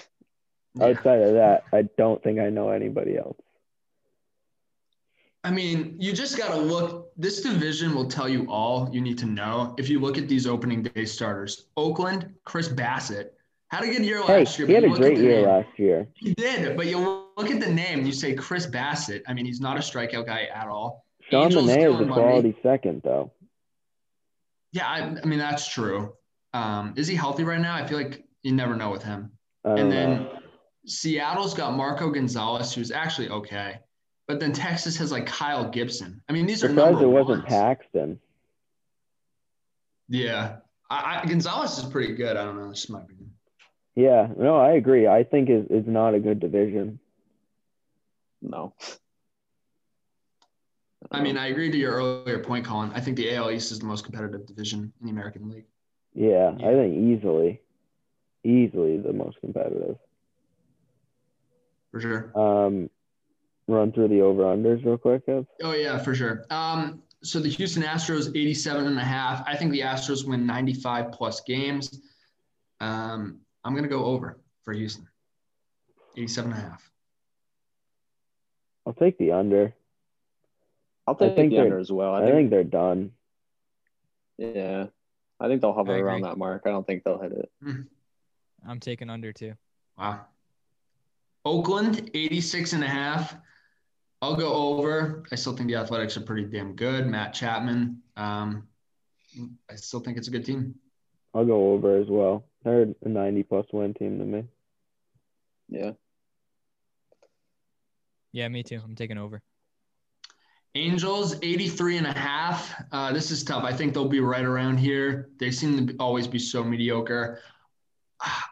Yeah. 0.75 0.85
Outside 0.85 1.21
of 1.21 1.33
that, 1.33 1.63
I 1.73 1.83
don't 1.97 2.21
think 2.23 2.39
I 2.39 2.49
know 2.49 2.69
anybody 2.69 3.17
else. 3.17 3.37
I 5.43 5.49
mean, 5.49 5.95
you 5.99 6.13
just 6.13 6.37
got 6.37 6.49
to 6.53 6.57
look. 6.57 7.11
This 7.17 7.41
division 7.41 7.95
will 7.95 8.07
tell 8.07 8.29
you 8.29 8.45
all 8.49 8.87
you 8.91 9.01
need 9.01 9.17
to 9.19 9.25
know 9.25 9.73
if 9.77 9.89
you 9.89 9.99
look 9.99 10.17
at 10.17 10.27
these 10.27 10.45
opening 10.45 10.83
day 10.83 11.05
starters. 11.05 11.65
Oakland, 11.77 12.31
Chris 12.45 12.69
Bassitt 12.69 13.29
had 13.69 13.83
a 13.83 13.87
good 13.87 14.05
year 14.05 14.21
Hey, 14.23 14.39
last 14.39 14.59
year. 14.59 14.67
he 14.67 14.73
had 14.73 14.83
a 14.83 14.89
great 14.89 15.17
at 15.17 15.23
year 15.23 15.37
name. 15.37 15.45
last 15.45 15.79
year. 15.79 16.07
He 16.13 16.33
did, 16.35 16.77
but 16.77 16.85
you 16.85 16.99
look 17.37 17.49
at 17.49 17.59
the 17.59 17.71
name 17.71 17.99
and 17.99 18.07
you 18.07 18.13
say 18.13 18.35
Chris 18.35 18.67
Bassitt. 18.67 19.23
I 19.27 19.33
mean, 19.33 19.45
he's 19.45 19.59
not 19.61 19.77
a 19.77 19.79
strikeout 19.79 20.27
guy 20.27 20.43
at 20.53 20.67
all. 20.67 21.05
Sean 21.29 21.45
Angels, 21.45 21.65
Monet 21.65 21.85
is 21.85 21.99
a 22.01 22.05
quality 22.05 22.57
second, 22.61 23.01
though. 23.03 23.31
Yeah, 24.73 24.87
I, 24.87 25.15
I 25.21 25.25
mean 25.25 25.39
that's 25.39 25.67
true. 25.67 26.13
Um, 26.53 26.93
is 26.97 27.07
he 27.07 27.15
healthy 27.15 27.43
right 27.43 27.59
now? 27.59 27.73
I 27.75 27.87
feel 27.87 27.97
like 27.97 28.25
you 28.43 28.51
never 28.51 28.75
know 28.75 28.89
with 28.89 29.03
him. 29.03 29.31
And 29.63 29.91
then 29.91 30.23
know. 30.23 30.39
Seattle's 30.85 31.53
got 31.53 31.75
Marco 31.75 32.09
Gonzalez, 32.09 32.73
who's 32.73 32.91
actually 32.91 33.29
okay. 33.29 33.79
But 34.27 34.39
then 34.39 34.53
Texas 34.53 34.97
has 34.97 35.11
like 35.11 35.25
Kyle 35.25 35.69
Gibson. 35.69 36.21
I 36.29 36.33
mean, 36.33 36.45
these 36.45 36.63
are 36.63 36.69
Surprised 36.69 36.93
number 36.93 37.05
it 37.05 37.09
wasn't 37.09 37.39
ones. 37.39 37.49
Paxton. 37.49 38.19
Yeah, 40.09 40.57
I, 40.89 41.21
I, 41.23 41.25
Gonzalez 41.25 41.77
is 41.77 41.85
pretty 41.85 42.13
good. 42.15 42.35
I 42.37 42.43
don't 42.43 42.57
know. 42.57 42.69
This 42.69 42.83
is 42.83 42.89
my 42.89 43.01
opinion. 43.01 43.31
Yeah, 43.95 44.27
no, 44.37 44.57
I 44.57 44.71
agree. 44.71 45.07
I 45.07 45.23
think 45.23 45.49
it's, 45.49 45.67
it's 45.69 45.87
not 45.87 46.13
a 46.15 46.19
good 46.19 46.39
division. 46.39 46.99
No. 48.41 48.73
I 51.11 51.21
mean, 51.21 51.37
I 51.37 51.47
agree 51.47 51.69
to 51.69 51.77
your 51.77 51.93
earlier 51.93 52.39
point, 52.39 52.65
Colin. 52.65 52.91
I 52.93 53.01
think 53.01 53.17
the 53.17 53.33
AL 53.35 53.51
East 53.51 53.71
is 53.71 53.79
the 53.79 53.85
most 53.85 54.05
competitive 54.05 54.45
division 54.45 54.93
in 54.99 55.05
the 55.05 55.11
American 55.11 55.49
League. 55.49 55.65
Yeah, 56.13 56.55
Yeah. 56.57 56.69
I 56.69 56.73
think 56.73 56.97
easily, 56.97 57.61
easily 58.43 58.97
the 58.97 59.13
most 59.13 59.39
competitive. 59.39 59.97
For 61.91 61.99
sure. 62.01 62.31
Um, 62.39 62.89
run 63.67 63.91
through 63.91 64.07
the 64.09 64.21
over 64.21 64.43
unders 64.43 64.83
real 64.85 64.97
quick. 64.97 65.23
Ev. 65.27 65.45
Oh 65.63 65.73
yeah, 65.73 65.97
for 65.97 66.15
sure. 66.15 66.45
Um, 66.49 67.03
so 67.23 67.39
the 67.39 67.49
Houston 67.49 67.83
Astros 67.83 68.29
87 68.35 68.87
and 68.87 68.97
a 68.97 69.03
half. 69.03 69.43
I 69.47 69.55
think 69.55 69.71
the 69.71 69.81
Astros 69.81 70.25
win 70.25 70.45
95 70.45 71.11
plus 71.11 71.41
games. 71.41 72.01
Um, 72.79 73.39
I'm 73.63 73.75
gonna 73.75 73.87
go 73.87 74.05
over 74.05 74.39
for 74.63 74.73
Houston. 74.73 75.07
87 76.17 76.51
and 76.51 76.59
a 76.59 76.63
half. 76.63 76.91
I'll 78.85 78.93
take 78.93 79.17
the 79.17 79.31
under. 79.31 79.73
I'll 81.05 81.15
take 81.15 81.35
think 81.35 81.51
the 81.51 81.59
under 81.59 81.79
as 81.79 81.91
well. 81.91 82.13
I 82.13 82.21
I 82.21 82.25
think, 82.25 82.35
think, 82.35 82.49
they're 82.49 82.63
done. 82.63 83.11
yeah. 84.37 84.87
I 85.39 85.47
think 85.47 85.61
they'll 85.61 85.73
hover 85.73 85.95
around 85.97 86.21
that 86.21 86.37
mark. 86.37 86.63
I 86.65 86.69
don't 86.69 86.85
think 86.85 87.03
they'll 87.03 87.19
hit 87.19 87.31
it. 87.31 87.51
I'm 88.67 88.79
taking 88.79 89.09
under 89.09 89.33
too. 89.33 89.53
Wow. 89.97 90.25
Oakland 91.45 92.11
86 92.13 92.73
and 92.73 92.83
a 92.83 92.87
half. 92.87 93.35
I'll 94.21 94.35
go 94.35 94.53
over. 94.53 95.23
I 95.31 95.35
still 95.35 95.55
think 95.55 95.67
the 95.67 95.75
Athletics 95.75 96.15
are 96.15 96.21
pretty 96.21 96.45
damn 96.45 96.75
good. 96.75 97.07
Matt 97.07 97.33
Chapman. 97.33 98.01
Um, 98.15 98.67
I 99.69 99.75
still 99.75 99.99
think 99.99 100.17
it's 100.17 100.27
a 100.27 100.31
good 100.31 100.45
team. 100.45 100.75
I'll 101.33 101.45
go 101.45 101.73
over 101.73 101.97
as 101.97 102.07
well. 102.07 102.45
They're 102.63 102.93
a 103.03 103.09
90 103.09 103.43
plus 103.43 103.65
win 103.71 103.93
team 103.93 104.19
to 104.19 104.25
me. 104.25 104.43
Yeah. 105.69 105.91
Yeah, 108.31 108.47
me 108.49 108.63
too. 108.63 108.79
I'm 108.83 108.95
taking 108.95 109.17
over. 109.17 109.41
Angels 110.75 111.35
83 111.41 111.97
and 111.97 112.07
a 112.07 112.13
half. 112.13 112.81
Uh, 112.91 113.11
this 113.11 113.31
is 113.31 113.43
tough. 113.43 113.63
I 113.63 113.73
think 113.73 113.93
they'll 113.93 114.07
be 114.07 114.21
right 114.21 114.45
around 114.45 114.77
here. 114.77 115.29
They 115.37 115.51
seem 115.51 115.87
to 115.87 115.95
always 115.97 116.27
be 116.27 116.39
so 116.39 116.63
mediocre. 116.63 117.39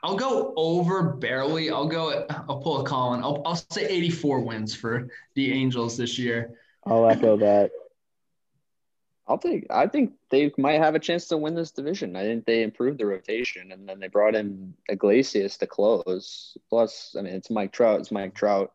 I'll 0.03 0.15
go 0.15 0.53
over 0.55 1.03
barely. 1.03 1.69
I'll 1.69 1.87
go. 1.87 2.25
I'll 2.29 2.59
pull 2.59 2.81
a 2.81 2.83
Colin. 2.83 3.23
I'll, 3.23 3.41
I'll 3.45 3.55
say 3.55 3.85
84 3.85 4.41
wins 4.41 4.75
for 4.75 5.09
the 5.35 5.51
Angels 5.51 5.97
this 5.97 6.17
year. 6.17 6.55
I'll 6.85 7.07
echo 7.07 7.37
that. 7.37 7.71
I'll 9.27 9.37
take. 9.37 9.67
I 9.69 9.85
think 9.87 10.13
they 10.31 10.51
might 10.57 10.81
have 10.81 10.95
a 10.95 10.99
chance 10.99 11.27
to 11.27 11.37
win 11.37 11.53
this 11.53 11.71
division. 11.71 12.15
I 12.15 12.23
think 12.23 12.45
they 12.45 12.63
improved 12.63 12.97
the 12.97 13.05
rotation, 13.05 13.71
and 13.71 13.87
then 13.87 13.99
they 13.99 14.07
brought 14.07 14.33
in 14.33 14.73
Iglesias 14.89 15.57
to 15.57 15.67
close. 15.67 16.57
Plus, 16.69 17.15
I 17.17 17.21
mean, 17.21 17.35
it's 17.35 17.51
Mike 17.51 17.71
Trout. 17.71 17.99
It's 17.99 18.11
Mike 18.11 18.33
Trout. 18.33 18.73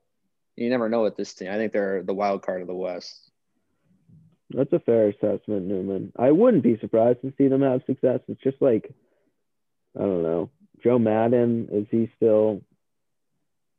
You 0.54 0.70
never 0.70 0.88
know 0.88 1.02
with 1.02 1.16
this 1.16 1.34
team. 1.34 1.50
I 1.50 1.56
think 1.56 1.72
they're 1.72 2.04
the 2.04 2.14
wild 2.14 2.42
card 2.42 2.60
of 2.60 2.68
the 2.68 2.74
West. 2.74 3.32
That's 4.50 4.72
a 4.72 4.78
fair 4.78 5.08
assessment, 5.08 5.66
Newman. 5.66 6.12
I 6.16 6.30
wouldn't 6.30 6.62
be 6.62 6.78
surprised 6.78 7.22
to 7.22 7.32
see 7.36 7.48
them 7.48 7.62
have 7.62 7.82
success. 7.86 8.20
It's 8.28 8.40
just 8.42 8.62
like, 8.62 8.94
I 9.96 10.02
don't 10.02 10.22
know. 10.22 10.50
Joe 10.84 10.98
Maddon, 10.98 11.68
is 11.72 11.86
he 11.90 12.10
still 12.16 12.62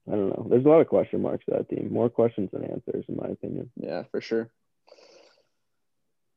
I 0.07 0.11
don't 0.11 0.29
know. 0.29 0.47
There's 0.49 0.65
a 0.65 0.69
lot 0.69 0.81
of 0.81 0.87
question 0.87 1.21
marks 1.21 1.45
to 1.45 1.51
that 1.51 1.69
team. 1.69 1.91
More 1.91 2.09
questions 2.09 2.49
than 2.53 2.63
answers, 2.63 3.05
in 3.07 3.15
my 3.15 3.27
opinion. 3.27 3.71
Yeah, 3.75 4.03
for 4.11 4.21
sure. 4.21 4.49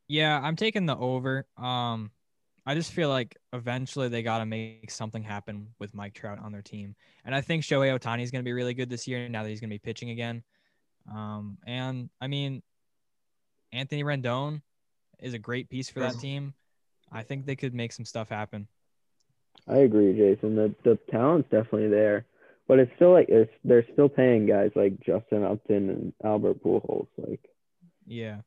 Yeah, 0.09 0.41
I'm 0.43 0.57
taking 0.57 0.87
the 0.87 0.97
over. 0.97 1.47
Um, 1.59 2.11
I 2.65 2.75
just 2.75 2.93
feel 2.93 3.11
like 3.11 3.37
eventually 3.53 4.09
they 4.09 4.23
got 4.23 4.39
to 4.39 4.47
make 4.47 4.91
something 4.91 5.23
happen 5.23 5.69
with 5.79 5.95
Mike 5.95 6.15
Trout 6.15 6.39
on 6.39 6.51
their 6.51 6.63
team, 6.63 6.95
and 7.25 7.35
I 7.35 7.43
think 7.43 7.63
Shohei 7.63 7.99
Ohtani 7.99 8.23
is 8.23 8.31
going 8.31 8.43
to 8.43 8.49
be 8.49 8.53
really 8.53 8.75
good 8.75 8.89
this 8.89 9.07
year 9.07 9.29
now 9.29 9.43
that 9.43 9.51
he's 9.51 9.61
going 9.61 9.71
to 9.71 9.75
be 9.75 9.79
pitching 9.79 10.11
again. 10.11 10.43
Um, 11.11 11.59
and 11.67 12.09
I 12.21 12.27
mean, 12.27 12.63
Anthony 13.73 14.03
Rendon 14.03 14.63
is 15.19 15.35
a 15.35 15.39
great 15.39 15.69
piece 15.69 15.91
for 15.91 16.01
that 16.01 16.19
team. 16.19 16.55
I 17.13 17.23
think 17.23 17.45
they 17.45 17.57
could 17.57 17.75
make 17.75 17.93
some 17.93 18.05
stuff 18.05 18.31
happen. 18.31 18.69
I 19.67 19.79
agree, 19.79 20.15
Jason. 20.15 20.55
The 20.57 20.75
the 20.85 20.99
talent's 21.11 21.51
definitely 21.51 21.89
there, 21.89 22.25
but 22.67 22.79
it's 22.79 22.93
still 22.97 23.13
like 23.13 23.29
it's 23.29 23.53
they're 23.65 23.87
still 23.93 24.09
paying 24.09 24.47
guys 24.47 24.71
like 24.75 25.01
Justin 25.01 25.45
Upton 25.45 25.91
and 25.91 26.13
Albert 26.25 26.63
Pujols. 26.63 27.09
Like, 27.17 27.41
Yeah. 28.07 28.39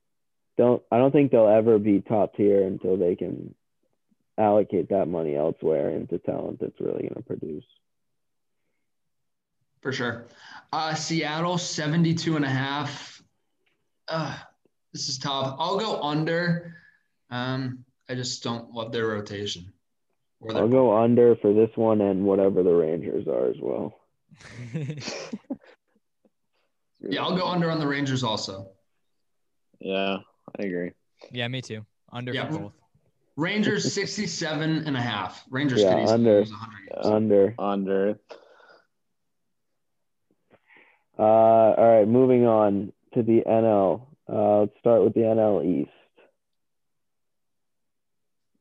don't 0.57 0.81
I 0.91 0.97
don't 0.97 1.11
think 1.11 1.31
they'll 1.31 1.47
ever 1.47 1.77
be 1.79 2.01
top 2.01 2.35
tier 2.35 2.63
until 2.63 2.97
they 2.97 3.15
can 3.15 3.53
allocate 4.37 4.89
that 4.89 5.07
money 5.07 5.35
elsewhere 5.35 5.91
into 5.91 6.17
talent 6.17 6.59
that's 6.59 6.79
really 6.79 7.01
going 7.03 7.15
to 7.15 7.21
produce. 7.21 7.65
For 9.81 9.91
sure. 9.91 10.27
Uh, 10.71 10.93
Seattle, 10.93 11.57
72 11.57 12.35
and 12.35 12.45
a 12.45 12.49
half. 12.49 13.21
Uh, 14.07 14.37
this 14.93 15.09
is 15.09 15.17
tough. 15.17 15.55
I'll 15.57 15.79
go 15.79 16.01
under. 16.01 16.75
Um, 17.29 17.83
I 18.07 18.15
just 18.15 18.43
don't 18.43 18.71
love 18.71 18.91
their 18.91 19.07
rotation. 19.07 19.71
Or 20.41 20.53
their 20.53 20.63
I'll 20.63 20.67
go 20.69 20.97
under 20.97 21.35
for 21.37 21.53
this 21.53 21.69
one 21.75 22.01
and 22.01 22.25
whatever 22.25 22.63
the 22.63 22.73
Rangers 22.73 23.27
are 23.27 23.47
as 23.49 23.55
well. 23.61 23.95
Yeah, 27.03 27.23
I'll 27.23 27.35
go 27.35 27.47
under 27.47 27.71
on 27.71 27.79
the 27.79 27.87
Rangers 27.87 28.23
also. 28.23 28.69
Yeah, 29.79 30.17
I 30.59 30.63
agree. 30.63 30.91
yeah, 31.31 31.47
me 31.47 31.61
too. 31.63 31.83
Under 32.11 32.31
Yeah. 32.31 32.47
for 32.51 32.59
both. 32.59 32.73
Rangers 33.37 33.91
67 33.95 34.83
and 34.85 34.95
a 34.95 35.01
half. 35.01 35.43
Rangers 35.49 35.81
Yeah, 35.81 35.93
could 35.95 36.03
easily 36.03 36.13
under. 36.13 36.39
lose 36.41 36.51
100 36.51 36.89
games. 36.93 37.05
Under. 37.07 37.55
Under. 37.57 38.19
Uh, 41.17 41.21
all 41.23 41.97
right, 41.97 42.07
moving 42.07 42.45
on 42.45 42.93
to 43.15 43.23
the 43.23 43.41
NL. 43.47 44.03
Uh, 44.31 44.59
let's 44.61 44.77
start 44.79 45.03
with 45.03 45.13
the 45.15 45.21
NL 45.21 45.65
East. 45.65 45.89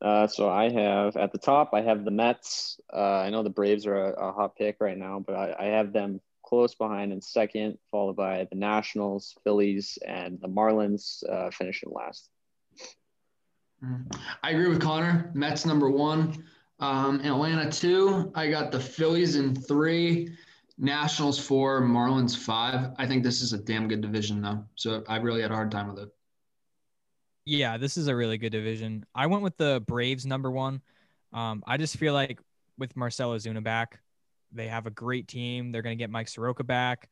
Uh, 0.02 0.26
so 0.26 0.48
I 0.48 0.70
have 0.70 1.16
at 1.16 1.32
the 1.32 1.38
top, 1.38 1.70
I 1.74 1.82
have 1.82 2.04
the 2.04 2.10
Mets. 2.10 2.80
Uh, 2.92 3.18
I 3.18 3.30
know 3.30 3.42
the 3.42 3.50
Braves 3.50 3.86
are 3.86 3.96
a, 3.96 4.28
a 4.28 4.32
hot 4.32 4.56
pick 4.56 4.76
right 4.80 4.96
now, 4.96 5.22
but 5.24 5.34
I, 5.34 5.54
I 5.58 5.64
have 5.66 5.92
them 5.92 6.20
close 6.42 6.74
behind 6.74 7.12
in 7.12 7.20
second, 7.20 7.78
followed 7.90 8.16
by 8.16 8.46
the 8.50 8.56
Nationals, 8.56 9.36
Phillies, 9.44 9.98
and 10.06 10.40
the 10.40 10.48
Marlins 10.48 11.22
uh, 11.30 11.50
finishing 11.50 11.90
last. 11.92 12.30
Mhm. 13.84 14.10
I 14.42 14.50
agree 14.50 14.68
with 14.68 14.80
Connor. 14.80 15.30
Mets 15.34 15.64
number 15.64 15.90
one. 15.90 16.44
Um, 16.80 17.20
Atlanta 17.20 17.70
two. 17.70 18.32
I 18.34 18.50
got 18.50 18.72
the 18.72 18.80
Phillies 18.80 19.36
in 19.36 19.54
three. 19.54 20.34
Nationals 20.78 21.38
four. 21.38 21.82
Marlins 21.82 22.36
five. 22.36 22.92
I 22.96 23.06
think 23.06 23.22
this 23.22 23.42
is 23.42 23.52
a 23.52 23.58
damn 23.58 23.86
good 23.86 24.00
division 24.00 24.40
though. 24.40 24.64
So 24.76 25.04
I 25.08 25.16
really 25.16 25.42
had 25.42 25.50
a 25.50 25.54
hard 25.54 25.70
time 25.70 25.88
with 25.88 25.98
it. 25.98 26.08
Yeah, 27.44 27.78
this 27.78 27.96
is 27.96 28.08
a 28.08 28.14
really 28.14 28.38
good 28.38 28.50
division. 28.50 29.04
I 29.14 29.26
went 29.26 29.42
with 29.42 29.56
the 29.56 29.82
Braves 29.86 30.26
number 30.26 30.50
one. 30.50 30.82
Um, 31.32 31.62
I 31.66 31.76
just 31.76 31.96
feel 31.96 32.12
like 32.12 32.38
with 32.78 32.96
Marcell 32.96 33.32
Ozuna 33.32 33.62
back, 33.62 34.00
they 34.52 34.68
have 34.68 34.86
a 34.86 34.90
great 34.90 35.28
team. 35.28 35.72
They're 35.72 35.82
going 35.82 35.96
to 35.96 36.02
get 36.02 36.10
Mike 36.10 36.28
Soroka 36.28 36.64
back. 36.64 37.08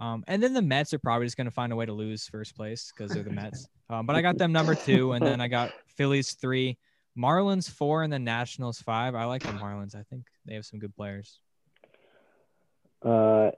Um, 0.00 0.24
and 0.26 0.42
then 0.42 0.54
the 0.54 0.62
Mets 0.62 0.92
are 0.94 0.98
probably 0.98 1.26
just 1.26 1.36
going 1.36 1.46
to 1.46 1.52
find 1.52 1.72
a 1.72 1.76
way 1.76 1.86
to 1.86 1.92
lose 1.92 2.26
first 2.26 2.56
place 2.56 2.92
because 2.94 3.12
they're 3.12 3.22
the 3.22 3.30
Mets. 3.30 3.68
Um, 3.90 4.06
but 4.06 4.16
I 4.16 4.22
got 4.22 4.38
them 4.38 4.52
number 4.52 4.74
two, 4.74 5.12
and 5.12 5.22
then 5.22 5.42
I 5.42 5.48
got 5.48 5.70
Phillies 5.98 6.32
three, 6.32 6.78
Marlins 7.18 7.70
four, 7.70 8.02
and 8.02 8.10
then 8.10 8.24
Nationals 8.24 8.80
five. 8.80 9.14
I 9.14 9.26
like 9.26 9.42
the 9.42 9.48
Marlins. 9.48 9.94
I 9.94 10.02
think 10.04 10.24
they 10.46 10.54
have 10.54 10.64
some 10.64 10.78
good 10.78 10.96
players. 10.96 11.38
Uh, 13.04 13.50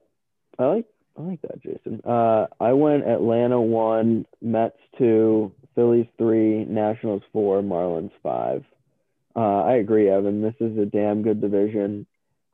I 0.58 0.64
like 0.64 0.86
I 1.16 1.22
like 1.22 1.40
that, 1.42 1.62
Jason. 1.62 2.00
Uh, 2.04 2.48
I 2.58 2.72
went 2.72 3.06
Atlanta 3.06 3.60
one, 3.60 4.26
Mets 4.42 4.78
two, 4.98 5.52
Phillies 5.74 6.06
three, 6.18 6.64
Nationals 6.64 7.22
four, 7.32 7.62
Marlins 7.62 8.12
five. 8.22 8.64
Uh, 9.36 9.62
I 9.62 9.74
agree, 9.74 10.08
Evan. 10.08 10.42
This 10.42 10.54
is 10.60 10.78
a 10.78 10.86
damn 10.86 11.22
good 11.22 11.40
division. 11.40 12.06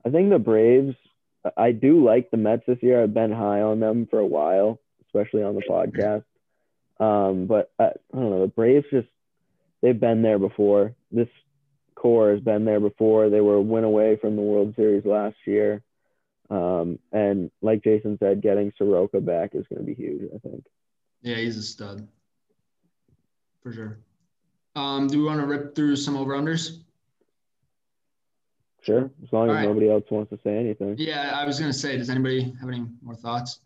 I 0.04 0.10
think 0.10 0.30
the 0.30 0.38
Braves. 0.38 0.96
I 1.56 1.72
do 1.72 2.04
like 2.04 2.30
the 2.30 2.36
Mets 2.36 2.64
this 2.66 2.82
year. 2.82 3.02
I've 3.02 3.14
been 3.14 3.32
high 3.32 3.62
on 3.62 3.80
them 3.80 4.06
for 4.10 4.18
a 4.18 4.26
while, 4.26 4.78
especially 5.06 5.42
on 5.42 5.54
the 5.54 5.62
podcast. 5.62 6.24
Um, 6.98 7.46
but 7.46 7.70
I, 7.78 7.84
I 7.84 7.92
don't 8.12 8.30
know. 8.30 8.42
The 8.42 8.48
Braves 8.48 8.86
just 8.90 9.08
they've 9.80 9.98
been 9.98 10.22
there 10.22 10.38
before. 10.38 10.94
This 11.10 11.28
core 11.94 12.32
has 12.32 12.40
been 12.40 12.64
there 12.64 12.80
before. 12.80 13.30
They 13.30 13.40
were 13.40 13.54
a 13.54 13.60
win 13.60 13.84
away 13.84 14.16
from 14.16 14.36
the 14.36 14.42
World 14.42 14.74
Series 14.76 15.04
last 15.04 15.36
year. 15.46 15.82
Um, 16.50 16.98
and 17.12 17.50
like 17.62 17.84
Jason 17.84 18.18
said, 18.18 18.42
getting 18.42 18.72
Soroka 18.76 19.20
back 19.20 19.54
is 19.54 19.66
going 19.68 19.80
to 19.80 19.86
be 19.86 19.94
huge. 19.94 20.30
I 20.34 20.38
think. 20.38 20.64
Yeah, 21.22 21.36
he's 21.36 21.56
a 21.56 21.62
stud. 21.62 22.06
For 23.62 23.72
sure. 23.72 23.98
Um, 24.76 25.06
do 25.08 25.18
we 25.18 25.24
want 25.24 25.40
to 25.40 25.46
rip 25.46 25.74
through 25.74 25.96
some 25.96 26.16
over 26.16 26.32
unders? 26.34 26.78
Sure, 28.82 29.10
as 29.22 29.32
long 29.32 29.48
as 29.48 29.50
All 29.50 29.54
right. 29.56 29.62
nobody 29.68 29.90
else 29.90 30.04
wants 30.10 30.30
to 30.30 30.38
say 30.42 30.56
anything. 30.56 30.94
Yeah, 30.98 31.32
I 31.34 31.44
was 31.44 31.60
gonna 31.60 31.72
say, 31.72 31.98
does 31.98 32.08
anybody 32.08 32.54
have 32.60 32.68
any 32.68 32.86
more 33.02 33.14
thoughts? 33.14 33.60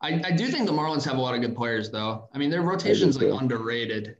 I, 0.00 0.20
I 0.24 0.30
do 0.30 0.46
think 0.46 0.66
the 0.66 0.72
Marlins 0.72 1.04
have 1.04 1.18
a 1.18 1.20
lot 1.20 1.34
of 1.34 1.40
good 1.40 1.56
players 1.56 1.90
though. 1.90 2.28
I 2.32 2.38
mean 2.38 2.50
their 2.50 2.62
rotation's 2.62 3.20
like 3.20 3.32
underrated. 3.40 4.16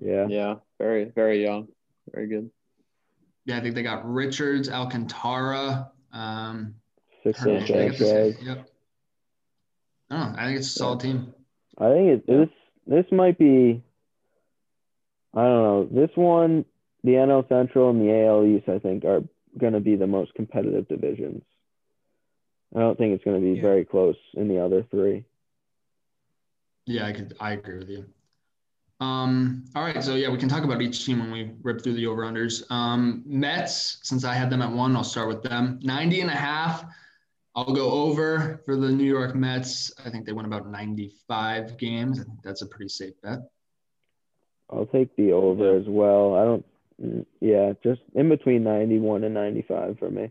Yeah, 0.00 0.26
Yeah, 0.28 0.54
very, 0.78 1.06
very 1.06 1.42
young. 1.42 1.66
Very 2.14 2.28
good. 2.28 2.48
Yeah, 3.44 3.56
I 3.56 3.60
think 3.60 3.74
they 3.74 3.82
got 3.82 4.08
Richards, 4.08 4.68
Alcantara, 4.70 5.90
um, 6.12 6.74
six 7.24 7.40
Hernandez. 7.40 7.70
and 7.70 7.78
I 7.80 7.82
think 7.88 7.94
it's- 8.00 8.08
Sanchez. 8.38 8.46
Yep. 8.46 8.70
I 10.10 10.16
don't 10.18 10.32
know. 10.32 10.38
I 10.40 10.46
think 10.46 10.58
it's 10.58 10.68
a 10.68 10.70
solid 10.70 11.00
team. 11.00 11.34
I 11.78 11.90
think 11.90 12.08
it, 12.08 12.26
this 12.26 12.48
this 12.86 13.04
might 13.10 13.36
be. 13.36 13.82
I 15.34 15.42
don't 15.42 15.62
know. 15.62 15.88
This 15.90 16.10
one, 16.16 16.64
the 17.04 17.12
NL 17.12 17.48
Central 17.48 17.90
and 17.90 18.00
the 18.00 18.24
AL 18.26 18.44
East, 18.44 18.68
I 18.68 18.78
think, 18.78 19.04
are 19.04 19.22
going 19.58 19.72
to 19.74 19.80
be 19.80 19.96
the 19.96 20.06
most 20.06 20.34
competitive 20.34 20.88
divisions. 20.88 21.42
I 22.74 22.80
don't 22.80 22.98
think 22.98 23.14
it's 23.14 23.24
going 23.24 23.40
to 23.40 23.46
be 23.46 23.56
Yeah. 23.56 23.62
very 23.62 23.84
close 23.84 24.16
in 24.34 24.48
the 24.48 24.62
other 24.62 24.82
three. 24.90 25.24
Yeah, 26.86 27.06
I 27.06 27.12
could. 27.12 27.36
I 27.40 27.52
agree 27.52 27.78
with 27.78 27.88
you. 27.90 28.06
Um, 29.00 29.64
all 29.76 29.84
right, 29.84 30.02
so 30.02 30.16
yeah, 30.16 30.28
we 30.28 30.38
can 30.38 30.48
talk 30.48 30.64
about 30.64 30.82
each 30.82 31.04
team 31.06 31.20
when 31.20 31.30
we 31.30 31.52
rip 31.62 31.82
through 31.82 31.94
the 31.94 32.06
over-unders. 32.06 32.68
Um, 32.70 33.22
Mets, 33.26 33.98
since 34.02 34.24
I 34.24 34.34
had 34.34 34.50
them 34.50 34.60
at 34.60 34.72
one, 34.72 34.96
I'll 34.96 35.04
start 35.04 35.28
with 35.28 35.42
them. 35.42 35.78
90 35.82 36.22
and 36.22 36.30
a 36.30 36.34
half. 36.34 36.84
I'll 37.54 37.72
go 37.74 37.90
over 37.90 38.60
for 38.64 38.76
the 38.76 38.90
New 38.90 39.04
York 39.04 39.34
Mets. 39.36 39.92
I 40.04 40.10
think 40.10 40.26
they 40.26 40.32
win 40.32 40.46
about 40.46 40.68
95 40.68 41.76
games. 41.78 42.20
I 42.20 42.24
think 42.24 42.42
that's 42.42 42.62
a 42.62 42.66
pretty 42.66 42.88
safe 42.88 43.14
bet. 43.22 43.38
I'll 44.70 44.86
take 44.86 45.14
the 45.16 45.32
over 45.32 45.76
as 45.76 45.86
well. 45.86 46.34
I 46.34 46.44
don't. 46.44 46.66
mm, 47.02 47.26
Yeah, 47.40 47.72
just 47.82 48.00
in 48.14 48.28
between 48.28 48.64
ninety-one 48.64 49.24
and 49.24 49.34
ninety-five 49.34 49.98
for 49.98 50.10
me. 50.10 50.30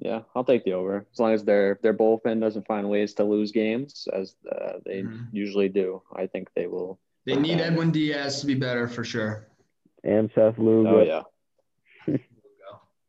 Yeah, 0.00 0.20
I'll 0.34 0.44
take 0.44 0.64
the 0.64 0.74
over 0.74 1.06
as 1.12 1.18
long 1.18 1.32
as 1.32 1.44
their 1.44 1.78
their 1.82 1.94
bullpen 1.94 2.40
doesn't 2.40 2.66
find 2.66 2.88
ways 2.88 3.14
to 3.14 3.24
lose 3.24 3.50
games 3.52 4.06
as 4.12 4.36
uh, 4.50 4.78
they 4.84 5.02
Mhm. 5.02 5.28
usually 5.32 5.68
do. 5.68 6.02
I 6.14 6.26
think 6.26 6.50
they 6.54 6.66
will. 6.66 6.98
They 7.26 7.36
need 7.36 7.60
Edwin 7.60 7.90
Diaz 7.90 8.40
to 8.40 8.46
be 8.46 8.54
better 8.54 8.86
for 8.88 9.02
sure. 9.04 9.48
And 10.04 10.30
Seth 10.34 10.56
Lugo. 10.58 11.00
Oh 11.00 11.02
yeah, 11.02 11.22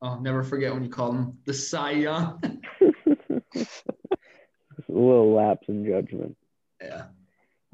Oh, 0.02 0.18
never 0.20 0.44
forget 0.44 0.74
when 0.74 0.84
you 0.86 0.90
called 0.90 1.16
him 1.16 1.38
the 1.46 1.54
Cy 1.54 1.92
Young. 1.92 2.42
a 2.82 3.42
little 4.88 5.34
lapse 5.34 5.68
in 5.68 5.86
judgment. 5.86 6.38
yeah. 6.82 7.06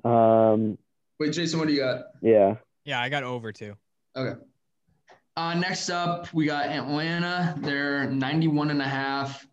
Um, 0.03 0.77
Wait, 1.19 1.31
Jason, 1.33 1.59
what 1.59 1.67
do 1.67 1.73
you 1.73 1.79
got? 1.79 2.05
yeah. 2.21 2.55
Yeah, 2.83 3.01
I 3.01 3.09
got 3.09 3.23
over 3.23 3.51
too. 3.51 3.73
Okay. 4.15 4.39
Uh, 5.37 5.53
next 5.55 5.89
up, 5.89 6.31
we 6.33 6.45
got 6.45 6.67
Atlanta. 6.67 7.55
They're 7.57 8.09
91 8.09 8.69
and 8.69 8.81
a 8.81 8.87
half. 8.87 9.45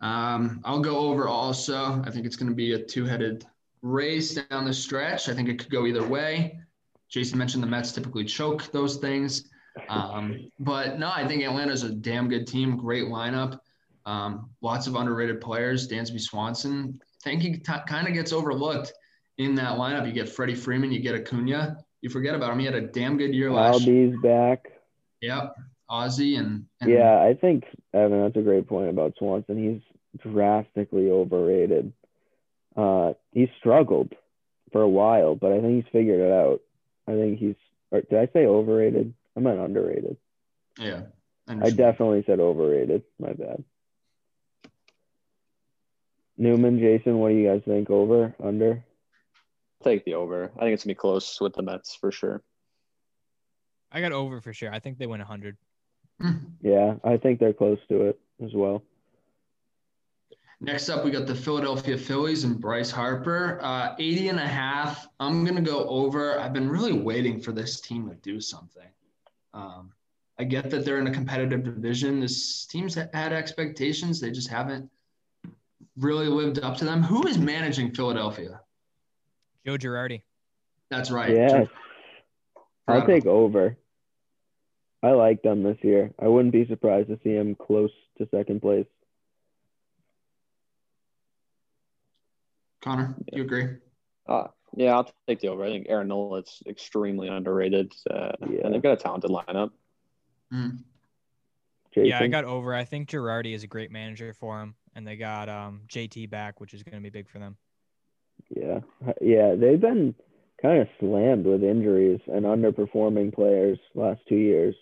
Um, 0.00 0.60
I'll 0.64 0.80
go 0.80 0.98
over 0.98 1.26
also. 1.28 2.00
I 2.06 2.10
think 2.10 2.26
it's 2.26 2.36
going 2.36 2.48
to 2.48 2.54
be 2.54 2.74
a 2.74 2.78
two 2.78 3.04
headed 3.04 3.44
race 3.82 4.34
down 4.34 4.64
the 4.64 4.72
stretch. 4.72 5.28
I 5.28 5.34
think 5.34 5.48
it 5.48 5.58
could 5.58 5.70
go 5.70 5.86
either 5.86 6.06
way. 6.06 6.60
Jason 7.08 7.38
mentioned 7.38 7.62
the 7.62 7.66
Mets 7.66 7.92
typically 7.92 8.24
choke 8.24 8.70
those 8.70 8.96
things. 8.96 9.50
Um, 9.88 10.50
but 10.60 10.98
no, 10.98 11.10
I 11.12 11.26
think 11.26 11.42
Atlanta's 11.42 11.82
a 11.82 11.90
damn 11.90 12.28
good 12.28 12.46
team, 12.46 12.76
great 12.76 13.06
lineup. 13.06 13.58
Um, 14.06 14.50
lots 14.62 14.86
of 14.86 14.94
underrated 14.94 15.40
players. 15.40 15.88
Dansby 15.88 16.20
Swanson, 16.20 17.00
I 17.02 17.24
think 17.24 17.42
he 17.42 17.58
t- 17.58 17.72
kind 17.86 18.06
of 18.06 18.14
gets 18.14 18.32
overlooked 18.32 18.92
in 19.38 19.54
that 19.54 19.78
lineup. 19.78 20.06
You 20.06 20.12
get 20.12 20.28
Freddie 20.28 20.54
Freeman, 20.54 20.92
you 20.92 21.00
get 21.00 21.14
Acuna. 21.14 21.78
You 22.02 22.10
forget 22.10 22.34
about 22.34 22.52
him. 22.52 22.58
He 22.58 22.66
had 22.66 22.74
a 22.74 22.80
damn 22.80 23.16
good 23.16 23.34
year 23.34 23.50
last 23.50 23.82
year. 23.82 24.08
Albies 24.08 24.22
back. 24.22 24.72
Yep. 25.20 25.54
Ozzie 25.88 26.36
and, 26.36 26.66
and 26.80 26.90
Yeah, 26.90 27.18
I 27.20 27.34
think 27.34 27.64
Evan. 27.94 28.22
That's 28.22 28.36
a 28.36 28.42
great 28.42 28.68
point 28.68 28.90
about 28.90 29.14
Swanson. 29.18 29.56
He's 29.56 30.22
drastically 30.22 31.10
overrated. 31.10 31.92
Uh, 32.76 33.14
he 33.32 33.50
struggled 33.58 34.14
for 34.70 34.82
a 34.82 34.88
while, 34.88 35.34
but 35.34 35.52
I 35.52 35.60
think 35.60 35.82
he's 35.82 35.92
figured 35.92 36.20
it 36.20 36.30
out. 36.30 36.60
I 37.06 37.12
think 37.12 37.38
he's. 37.38 37.56
Or 37.90 38.02
did 38.02 38.18
I 38.18 38.28
say 38.32 38.44
overrated? 38.44 39.14
I 39.36 39.40
meant 39.40 39.58
underrated. 39.58 40.18
Yeah. 40.78 41.02
I 41.48 41.70
definitely 41.70 42.24
said 42.26 42.40
overrated. 42.40 43.04
My 43.18 43.32
bad. 43.32 43.64
Newman, 46.36 46.78
Jason, 46.78 47.18
what 47.18 47.30
do 47.30 47.36
you 47.36 47.48
guys 47.48 47.62
think? 47.64 47.88
Over, 47.88 48.34
under? 48.42 48.84
Take 49.84 50.04
the 50.04 50.14
over. 50.14 50.50
I 50.56 50.60
think 50.60 50.74
it's 50.74 50.84
gonna 50.84 50.94
be 50.94 50.98
close 50.98 51.40
with 51.40 51.54
the 51.54 51.62
Mets 51.62 51.94
for 51.94 52.10
sure. 52.10 52.42
I 53.90 54.00
got 54.00 54.12
over 54.12 54.40
for 54.40 54.52
sure. 54.52 54.72
I 54.72 54.80
think 54.80 54.98
they 54.98 55.06
win 55.06 55.20
100. 55.20 55.56
Yeah, 56.60 56.94
I 57.04 57.16
think 57.16 57.38
they're 57.38 57.52
close 57.52 57.78
to 57.88 58.02
it 58.02 58.20
as 58.44 58.52
well. 58.52 58.82
Next 60.60 60.88
up, 60.88 61.04
we 61.04 61.12
got 61.12 61.26
the 61.26 61.34
Philadelphia 61.34 61.96
Phillies 61.96 62.42
and 62.42 62.60
Bryce 62.60 62.90
Harper. 62.90 63.60
Uh, 63.62 63.94
80 63.98 64.30
and 64.30 64.40
a 64.40 64.46
half. 64.46 65.06
I'm 65.20 65.44
going 65.44 65.54
to 65.54 65.62
go 65.62 65.86
over. 65.88 66.40
I've 66.40 66.52
been 66.52 66.68
really 66.68 66.92
waiting 66.92 67.40
for 67.40 67.52
this 67.52 67.80
team 67.80 68.08
to 68.08 68.16
do 68.16 68.40
something. 68.40 68.88
Um, 69.54 69.92
I 70.38 70.44
get 70.44 70.68
that 70.70 70.84
they're 70.84 70.98
in 70.98 71.06
a 71.06 71.12
competitive 71.12 71.62
division. 71.62 72.18
This 72.18 72.66
team's 72.66 72.94
had 72.94 73.32
expectations. 73.32 74.20
They 74.20 74.32
just 74.32 74.48
haven't 74.48 74.90
really 75.96 76.26
lived 76.26 76.58
up 76.58 76.76
to 76.78 76.84
them. 76.84 77.04
Who 77.04 77.26
is 77.28 77.38
managing 77.38 77.94
Philadelphia? 77.94 78.60
Joe 79.68 79.76
Girardi. 79.76 80.22
That's 80.90 81.10
right. 81.10 81.30
Yeah, 81.30 81.64
I'll 82.86 83.06
take 83.06 83.26
over. 83.26 83.76
I 85.02 85.10
like 85.10 85.42
them 85.42 85.62
this 85.62 85.76
year. 85.82 86.10
I 86.18 86.26
wouldn't 86.26 86.52
be 86.52 86.66
surprised 86.66 87.08
to 87.08 87.18
see 87.22 87.34
him 87.34 87.54
close 87.54 87.90
to 88.16 88.26
second 88.34 88.62
place. 88.62 88.86
Connor, 92.82 93.14
do 93.30 93.36
you 93.36 93.42
agree? 93.42 93.76
Uh, 94.26 94.46
yeah, 94.74 94.94
I'll 94.94 95.10
take 95.26 95.40
the 95.40 95.48
over. 95.48 95.64
I 95.64 95.68
think 95.68 95.86
Aaron 95.90 96.08
Nola's 96.08 96.62
extremely 96.66 97.28
underrated, 97.28 97.92
uh, 98.10 98.32
Yeah. 98.48 98.60
and 98.64 98.74
they've 98.74 98.82
got 98.82 98.92
a 98.92 98.96
talented 98.96 99.30
lineup. 99.30 99.70
Mm. 100.52 100.78
Yeah, 101.94 102.20
I 102.20 102.28
got 102.28 102.44
over. 102.44 102.74
I 102.74 102.84
think 102.84 103.10
Girardi 103.10 103.54
is 103.54 103.64
a 103.64 103.66
great 103.66 103.90
manager 103.90 104.32
for 104.32 104.60
him, 104.62 104.76
and 104.94 105.06
they 105.06 105.16
got 105.16 105.48
um, 105.48 105.82
JT 105.88 106.30
back, 106.30 106.60
which 106.60 106.72
is 106.72 106.82
going 106.82 106.96
to 106.96 107.02
be 107.02 107.10
big 107.10 107.28
for 107.28 107.38
them. 107.38 107.56
Yeah, 108.54 108.80
yeah, 109.20 109.54
they've 109.54 109.80
been 109.80 110.14
kind 110.60 110.80
of 110.82 110.88
slammed 110.98 111.44
with 111.44 111.62
injuries 111.62 112.20
and 112.26 112.44
underperforming 112.44 113.34
players 113.34 113.78
last 113.94 114.20
two 114.28 114.36
years. 114.36 114.74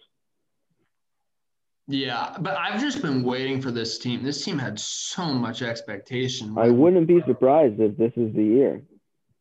Yeah, 1.89 2.37
but 2.41 2.57
I've 2.57 2.81
just 2.81 3.01
been 3.01 3.23
waiting 3.23 3.61
for 3.61 3.71
this 3.71 3.99
team. 3.99 4.23
This 4.23 4.45
team 4.45 4.59
had 4.59 4.79
so 4.79 5.27
much 5.27 5.63
expectation. 5.63 6.57
I 6.59 6.69
wouldn't 6.69 7.07
be 7.07 7.23
surprised 7.27 7.81
if 7.81 7.97
this 7.97 8.13
is 8.17 8.35
the 8.35 8.43
year. 8.43 8.83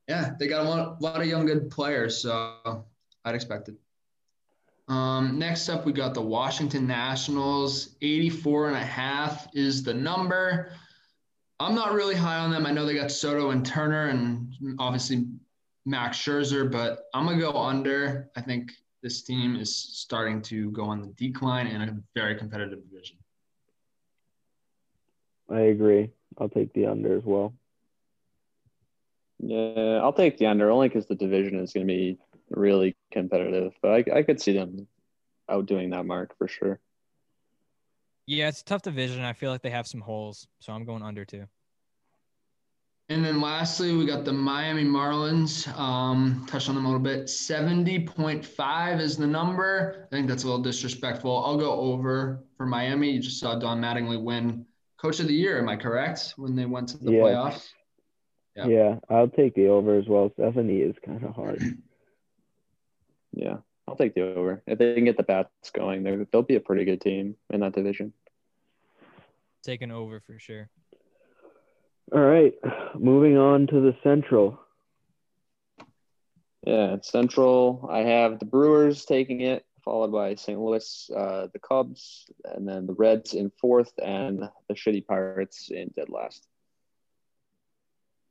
Yeah, 0.07 0.31
they 0.37 0.47
got 0.47 0.65
a 0.65 0.69
lot, 0.69 1.01
lot 1.01 1.21
of 1.21 1.27
young 1.27 1.47
good 1.47 1.71
players, 1.71 2.17
so 2.21 2.85
I'd 3.23 3.33
expect 3.33 3.69
it. 3.69 3.75
Um, 4.87 5.39
next 5.39 5.67
up, 5.69 5.85
we 5.85 5.93
got 5.93 6.13
the 6.13 6.21
Washington 6.21 6.85
Nationals. 6.85 7.95
84 8.03 8.67
and 8.67 8.77
a 8.77 8.85
half 8.85 9.47
is 9.55 9.81
the 9.81 9.93
number. 9.93 10.71
I'm 11.59 11.75
not 11.75 11.93
really 11.93 12.15
high 12.15 12.37
on 12.39 12.51
them. 12.51 12.65
I 12.65 12.71
know 12.71 12.85
they 12.85 12.95
got 12.95 13.11
Soto 13.11 13.51
and 13.51 13.65
Turner 13.65 14.07
and 14.09 14.53
obviously 14.77 15.25
Max 15.85 16.17
Scherzer, 16.17 16.69
but 16.69 17.05
I'm 17.13 17.25
going 17.25 17.39
to 17.39 17.43
go 17.43 17.57
under. 17.57 18.29
I 18.35 18.41
think 18.41 18.71
this 19.01 19.21
team 19.21 19.55
is 19.55 19.73
starting 19.73 20.41
to 20.43 20.71
go 20.71 20.85
on 20.85 21.01
the 21.01 21.07
decline 21.07 21.67
in 21.67 21.81
a 21.81 21.97
very 22.13 22.35
competitive 22.35 22.83
division. 22.89 23.17
I 25.49 25.59
agree. 25.61 26.11
I'll 26.37 26.49
take 26.49 26.73
the 26.73 26.87
under 26.87 27.15
as 27.17 27.23
well. 27.23 27.53
Yeah, 29.39 29.99
I'll 30.01 30.13
take 30.13 30.37
the 30.37 30.47
under 30.47 30.71
only 30.71 30.89
because 30.89 31.05
the 31.05 31.15
division 31.15 31.59
is 31.59 31.71
going 31.71 31.87
to 31.87 31.93
be 31.93 32.17
really 32.49 32.95
competitive. 33.11 33.73
But 33.81 33.91
I, 33.91 34.17
I 34.17 34.23
could 34.23 34.41
see 34.41 34.53
them 34.53 34.87
outdoing 35.47 35.91
that 35.91 36.05
mark 36.05 36.37
for 36.37 36.47
sure. 36.47 36.79
Yeah, 38.27 38.47
it's 38.47 38.61
a 38.61 38.65
tough 38.65 38.81
division. 38.81 39.21
I 39.23 39.33
feel 39.33 39.51
like 39.51 39.61
they 39.61 39.69
have 39.69 39.87
some 39.87 40.01
holes, 40.01 40.47
so 40.59 40.73
I'm 40.73 40.85
going 40.85 41.03
under 41.03 41.25
too. 41.25 41.45
And 43.07 43.23
then 43.23 43.39
lastly, 43.39 43.95
we 43.95 44.07
got 44.07 44.25
the 44.25 44.33
Miami 44.33 44.83
Marlins. 44.83 45.67
Um, 45.77 46.43
touched 46.49 46.69
on 46.69 46.75
them 46.75 46.85
a 46.85 46.87
little 46.87 47.03
bit. 47.03 47.25
70.5 47.25 48.99
is 48.99 49.15
the 49.15 49.27
number. 49.27 50.07
I 50.11 50.15
think 50.15 50.27
that's 50.27 50.43
a 50.43 50.47
little 50.47 50.63
disrespectful. 50.63 51.45
I'll 51.45 51.57
go 51.57 51.71
over 51.73 52.43
for 52.57 52.65
Miami. 52.65 53.11
You 53.11 53.19
just 53.21 53.39
saw 53.39 53.59
Don 53.59 53.79
Mattingly 53.79 54.19
win 54.19 54.65
Coach 54.97 55.19
of 55.19 55.27
the 55.27 55.35
Year. 55.35 55.59
Am 55.59 55.69
I 55.69 55.75
correct? 55.75 56.33
When 56.35 56.55
they 56.55 56.65
went 56.65 56.89
to 56.89 56.97
the 56.97 57.11
Yeah. 57.11 57.19
playoffs. 57.21 57.67
Yeah. 58.55 58.67
Yeah, 58.67 58.99
I'll 59.09 59.27
take 59.27 59.53
the 59.53 59.67
over 59.67 59.99
as 59.99 60.07
well. 60.07 60.31
70 60.39 60.81
is 60.81 60.95
kind 61.05 61.23
of 61.23 61.35
hard. 61.35 61.61
Yeah, 63.37 63.57
I'll 63.87 63.95
take 63.95 64.15
the 64.15 64.35
over. 64.35 64.63
If 64.65 64.79
they 64.79 64.95
can 64.95 65.05
get 65.05 65.17
the 65.17 65.23
bats 65.23 65.69
going, 65.71 66.03
they're- 66.03 66.27
they'll 66.31 66.41
be 66.41 66.55
a 66.55 66.59
pretty 66.59 66.85
good 66.85 67.01
team 67.01 67.37
in 67.49 67.59
that 67.61 67.73
division. 67.73 68.13
Taking 69.63 69.91
over 69.91 70.19
for 70.19 70.39
sure. 70.39 70.69
All 72.11 72.21
right, 72.21 72.53
moving 72.95 73.37
on 73.37 73.65
to 73.67 73.81
the 73.81 73.97
Central. 74.03 74.59
Yeah, 76.65 76.97
Central, 77.01 77.87
I 77.91 77.99
have 77.99 78.39
the 78.39 78.45
Brewers 78.45 79.05
taking 79.05 79.41
it, 79.41 79.65
followed 79.83 80.11
by 80.11 80.35
St. 80.35 80.59
Louis, 80.59 81.11
uh, 81.15 81.47
the 81.53 81.59
Cubs, 81.59 82.25
and 82.43 82.67
then 82.67 82.87
the 82.87 82.93
Reds 82.93 83.33
in 83.33 83.51
fourth, 83.59 83.91
and 83.99 84.39
the 84.67 84.73
shitty 84.73 85.05
Pirates 85.05 85.69
in 85.69 85.93
dead 85.95 86.09
last. 86.09 86.47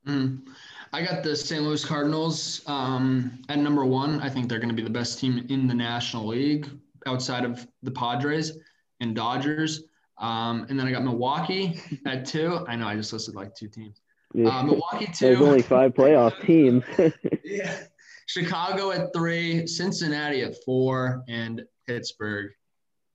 Mm. 0.07 0.47
I 0.93 1.03
got 1.03 1.23
the 1.23 1.35
St. 1.35 1.63
Louis 1.63 1.85
Cardinals 1.85 2.63
um, 2.67 3.43
at 3.49 3.59
number 3.59 3.85
one. 3.85 4.21
I 4.21 4.29
think 4.29 4.49
they're 4.49 4.61
going 4.61 4.69
to 4.69 4.75
be 4.75 4.83
the 4.83 4.91
best 4.91 5.19
team 5.19 5.45
in 5.49 5.67
the 5.67 5.75
National 5.75 6.27
League 6.27 6.69
outside 7.07 7.45
of 7.45 7.67
the 7.83 7.91
Padres 7.91 8.53
and 9.01 9.15
Dodgers. 9.15 9.85
Um, 10.19 10.67
and 10.69 10.79
then 10.79 10.87
I 10.87 10.93
got 10.93 11.03
Milwaukee 11.03 11.81
at 12.07 12.25
two. 12.25 12.65
I 12.69 12.77
know 12.77 12.87
I 12.87 12.95
just 12.95 13.13
listed 13.13 13.35
like 13.35 13.55
two 13.55 13.69
teams. 13.69 14.01
Yeah. 14.33 14.49
Uh, 14.49 14.63
Milwaukee 14.63 15.09
There's 15.19 15.41
only 15.41 15.63
five 15.63 15.95
playoff 15.95 16.41
teams. 16.45 16.85
yeah. 17.45 17.77
Chicago 18.27 18.91
at 18.91 19.13
three, 19.13 19.67
Cincinnati 19.67 20.43
at 20.43 20.55
four, 20.65 21.23
and 21.29 21.63
Pittsburgh, 21.87 22.53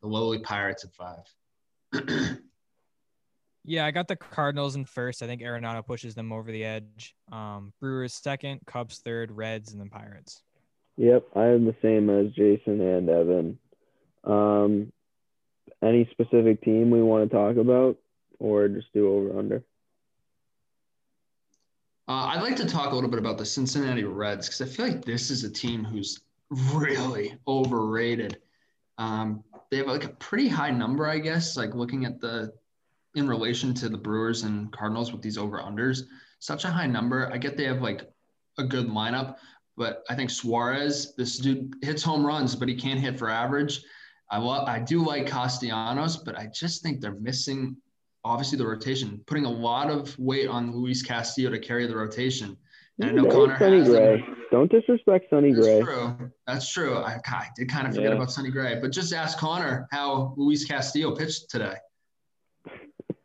the 0.01 0.07
lowly 0.07 0.39
Pirates 0.39 0.85
at 0.85 0.93
five. 0.93 2.37
Yeah, 3.65 3.85
I 3.85 3.91
got 3.91 4.07
the 4.07 4.15
Cardinals 4.15 4.75
in 4.75 4.85
first. 4.85 5.21
I 5.21 5.27
think 5.27 5.41
Arenado 5.41 5.85
pushes 5.85 6.15
them 6.15 6.31
over 6.31 6.51
the 6.51 6.63
edge. 6.63 7.15
Um, 7.31 7.73
Brewers 7.79 8.13
second, 8.13 8.61
Cubs 8.65 8.99
third, 8.99 9.31
Reds, 9.31 9.71
and 9.73 9.81
then 9.81 9.89
Pirates. 9.89 10.41
yep, 10.97 11.25
I 11.35 11.45
am 11.47 11.65
the 11.65 11.75
same 11.81 12.09
as 12.09 12.31
Jason 12.33 12.81
and 12.81 13.09
Evan. 13.09 13.59
Um, 14.23 14.91
any 15.81 16.07
specific 16.11 16.61
team 16.61 16.89
we 16.89 17.01
want 17.01 17.29
to 17.29 17.35
talk 17.35 17.57
about, 17.57 17.97
or 18.39 18.67
just 18.67 18.91
do 18.93 19.07
over 19.13 19.37
under? 19.39 19.63
Uh, 22.07 22.31
I'd 22.33 22.41
like 22.41 22.55
to 22.55 22.65
talk 22.65 22.91
a 22.91 22.95
little 22.95 23.09
bit 23.09 23.19
about 23.19 23.37
the 23.37 23.45
Cincinnati 23.45 24.03
Reds 24.03 24.47
because 24.47 24.61
I 24.61 24.65
feel 24.65 24.87
like 24.87 25.05
this 25.05 25.29
is 25.29 25.43
a 25.43 25.49
team 25.49 25.83
who's 25.85 26.19
really 26.73 27.37
overrated. 27.47 28.39
Um, 28.97 29.43
they 29.69 29.77
have 29.77 29.87
like 29.87 30.05
a 30.05 30.09
pretty 30.09 30.47
high 30.47 30.71
number, 30.71 31.07
I 31.07 31.19
guess, 31.19 31.55
like 31.55 31.75
looking 31.75 32.05
at 32.05 32.19
the 32.19 32.51
in 33.15 33.27
relation 33.27 33.73
to 33.75 33.89
the 33.89 33.97
Brewers 33.97 34.43
and 34.43 34.71
Cardinals 34.71 35.11
with 35.11 35.21
these 35.21 35.37
over 35.37 35.57
unders. 35.59 36.01
Such 36.39 36.65
a 36.65 36.69
high 36.69 36.87
number. 36.87 37.29
I 37.33 37.37
get 37.37 37.57
they 37.57 37.65
have 37.65 37.81
like 37.81 38.09
a 38.57 38.63
good 38.63 38.87
lineup, 38.87 39.35
but 39.77 40.03
I 40.09 40.15
think 40.15 40.29
Suarez, 40.29 41.13
this 41.15 41.37
dude 41.37 41.73
hits 41.81 42.03
home 42.03 42.25
runs, 42.25 42.55
but 42.55 42.67
he 42.69 42.75
can't 42.75 42.99
hit 42.99 43.17
for 43.17 43.29
average. 43.29 43.81
I 44.31 44.37
love, 44.37 44.67
I 44.67 44.79
do 44.79 45.03
like 45.03 45.25
Castellanos, 45.25 46.17
but 46.17 46.37
I 46.37 46.47
just 46.53 46.83
think 46.83 47.01
they're 47.01 47.15
missing 47.19 47.75
obviously 48.23 48.57
the 48.57 48.67
rotation, 48.67 49.21
putting 49.25 49.45
a 49.45 49.49
lot 49.51 49.89
of 49.89 50.17
weight 50.19 50.47
on 50.47 50.71
Luis 50.75 51.01
Castillo 51.01 51.49
to 51.49 51.57
carry 51.59 51.87
the 51.87 51.95
rotation. 51.95 52.55
And 52.99 53.11
I 53.11 53.13
know 53.13 53.29
Connor 53.29 53.57
Sonny 53.57 53.83
Gray. 53.85 54.17
him. 54.19 54.35
Don't 54.51 54.69
disrespect 54.69 55.27
Sonny 55.29 55.53
That's 55.53 55.65
Gray. 55.65 55.81
true. 55.81 56.31
That's 56.45 56.69
true. 56.71 56.97
I, 56.97 57.17
I 57.25 57.47
did 57.55 57.69
kind 57.69 57.87
of 57.87 57.95
forget 57.95 58.09
Yeah. 58.11 58.15
about 58.17 58.29
Sonny 58.31 58.51
Gray, 58.51 58.77
but 58.79 58.91
just 58.91 59.13
ask 59.13 59.37
Connor 59.37 59.87
how 59.91 60.33
Luis 60.37 60.65
Castillo 60.65 61.15
pitched 61.15 61.49
today. 61.49 61.75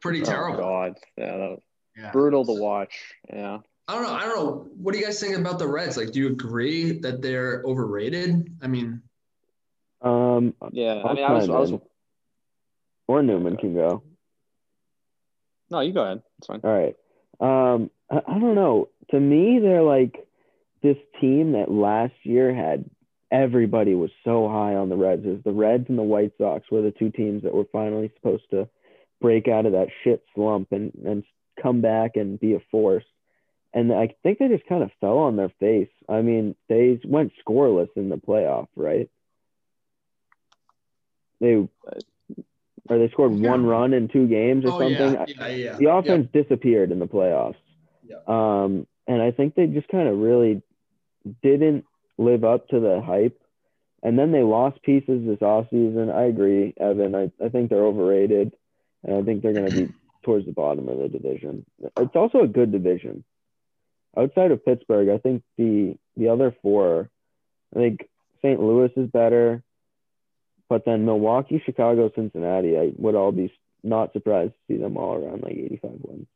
Pretty 0.04 0.20
Oh, 0.22 0.24
terrible. 0.26 0.58
God. 0.58 0.98
Yeah, 1.16 1.36
that 1.38 1.50
was 1.50 1.60
yeah. 1.96 2.10
brutal 2.12 2.44
to 2.44 2.52
watch. 2.60 3.14
Yeah. 3.32 3.60
I 3.88 3.94
don't 3.94 4.02
know. 4.02 4.12
I 4.12 4.20
don't 4.20 4.36
know. 4.36 4.68
What 4.76 4.92
do 4.92 4.98
you 4.98 5.04
guys 5.06 5.18
think 5.18 5.36
about 5.36 5.58
the 5.58 5.66
Reds? 5.66 5.96
Like, 5.96 6.12
do 6.12 6.18
you 6.20 6.28
agree 6.28 6.98
that 7.00 7.22
they're 7.22 7.62
overrated? 7.64 8.54
I 8.62 8.66
mean, 8.66 9.00
Um, 10.02 10.54
Yeah. 10.72 10.96
I 10.96 11.08
I'll 11.08 11.14
mean, 11.14 11.24
I 11.24 11.32
was, 11.32 11.48
I 11.48 11.58
was, 11.58 11.72
or 13.06 13.22
Newman 13.22 13.56
can 13.56 13.74
go. 13.74 14.02
no, 15.70 15.80
you 15.80 15.92
go 15.92 16.02
ahead. 16.04 16.22
It's 16.38 16.46
fine. 16.48 16.60
All 16.62 16.70
right. 16.70 16.96
Um, 17.40 17.90
I, 18.10 18.20
I 18.26 18.38
don't 18.38 18.54
know. 18.54 18.88
To 19.10 19.18
me, 19.20 19.58
they're 19.58 19.82
like 19.82 20.26
this 20.82 20.96
team 21.20 21.52
that 21.52 21.70
last 21.70 22.14
year 22.24 22.54
had 22.54 22.84
everybody 23.30 23.94
was 23.94 24.10
so 24.22 24.48
high 24.48 24.74
on 24.74 24.88
the 24.90 24.96
Reds. 24.96 25.24
Is 25.24 25.42
the 25.44 25.52
Reds 25.52 25.86
and 25.88 25.98
the 25.98 26.02
White 26.02 26.32
Sox 26.38 26.70
were 26.70 26.82
the 26.82 26.90
two 26.90 27.10
teams 27.10 27.42
that 27.42 27.54
were 27.54 27.66
finally 27.72 28.10
supposed 28.16 28.48
to 28.50 28.68
break 29.24 29.48
out 29.48 29.64
of 29.64 29.72
that 29.72 29.88
shit 30.02 30.22
slump 30.34 30.68
and 30.70 30.92
and 31.06 31.24
come 31.62 31.80
back 31.80 32.16
and 32.16 32.38
be 32.38 32.52
a 32.52 32.60
force. 32.70 33.04
And 33.72 33.90
I 33.90 34.14
think 34.22 34.38
they 34.38 34.48
just 34.48 34.66
kind 34.66 34.82
of 34.82 34.90
fell 35.00 35.16
on 35.16 35.36
their 35.36 35.48
face. 35.58 35.88
I 36.08 36.20
mean, 36.20 36.54
they 36.68 37.00
went 37.02 37.32
scoreless 37.44 37.88
in 37.96 38.10
the 38.10 38.18
playoff, 38.18 38.68
right? 38.76 39.08
They 41.40 41.54
or 42.90 42.98
they 42.98 43.08
scored 43.08 43.32
Yeah. 43.38 43.50
one 43.50 43.64
run 43.64 43.94
in 43.94 44.08
two 44.08 44.26
games 44.28 44.66
or 44.66 44.72
Oh 44.72 44.78
something. 44.78 45.14
yeah, 45.38 45.48
yeah. 45.48 45.76
The 45.78 45.90
offense 45.90 46.28
disappeared 46.30 46.92
in 46.92 46.98
the 46.98 47.06
playoffs. 47.08 47.56
Yeah. 48.06 48.18
Um, 48.26 48.86
and 49.06 49.22
I 49.22 49.30
think 49.30 49.54
they 49.54 49.66
just 49.68 49.88
kind 49.88 50.06
of 50.06 50.18
really 50.18 50.60
didn't 51.42 51.86
live 52.18 52.44
up 52.44 52.68
to 52.68 52.78
the 52.78 53.00
hype. 53.00 53.40
And 54.02 54.18
then 54.18 54.32
they 54.32 54.42
lost 54.42 54.82
pieces 54.82 55.24
this 55.26 55.38
offseason. 55.38 56.12
I 56.14 56.24
agree, 56.24 56.74
Evan. 56.76 57.14
I, 57.14 57.32
I 57.42 57.48
think 57.48 57.70
they're 57.70 57.86
overrated. 57.86 58.52
And 59.04 59.16
I 59.16 59.22
think 59.22 59.42
they're 59.42 59.52
going 59.52 59.70
to 59.70 59.86
be 59.86 59.92
towards 60.22 60.46
the 60.46 60.52
bottom 60.52 60.88
of 60.88 60.98
the 60.98 61.08
division. 61.08 61.64
It's 61.98 62.16
also 62.16 62.40
a 62.40 62.48
good 62.48 62.72
division. 62.72 63.24
Outside 64.16 64.50
of 64.50 64.64
Pittsburgh, 64.64 65.08
I 65.08 65.18
think 65.18 65.42
the 65.58 65.96
the 66.16 66.28
other 66.28 66.54
four, 66.62 67.10
I 67.74 67.78
think 67.78 68.08
St. 68.42 68.60
Louis 68.60 68.90
is 68.96 69.10
better. 69.10 69.62
But 70.68 70.84
then 70.84 71.04
Milwaukee, 71.04 71.62
Chicago, 71.64 72.10
Cincinnati, 72.14 72.78
I 72.78 72.92
would 72.96 73.14
all 73.14 73.32
be 73.32 73.52
not 73.82 74.12
surprised 74.12 74.52
to 74.52 74.58
see 74.66 74.80
them 74.80 74.96
all 74.96 75.14
around 75.14 75.42
like 75.42 75.52
85 75.52 75.90
wins. 76.02 76.26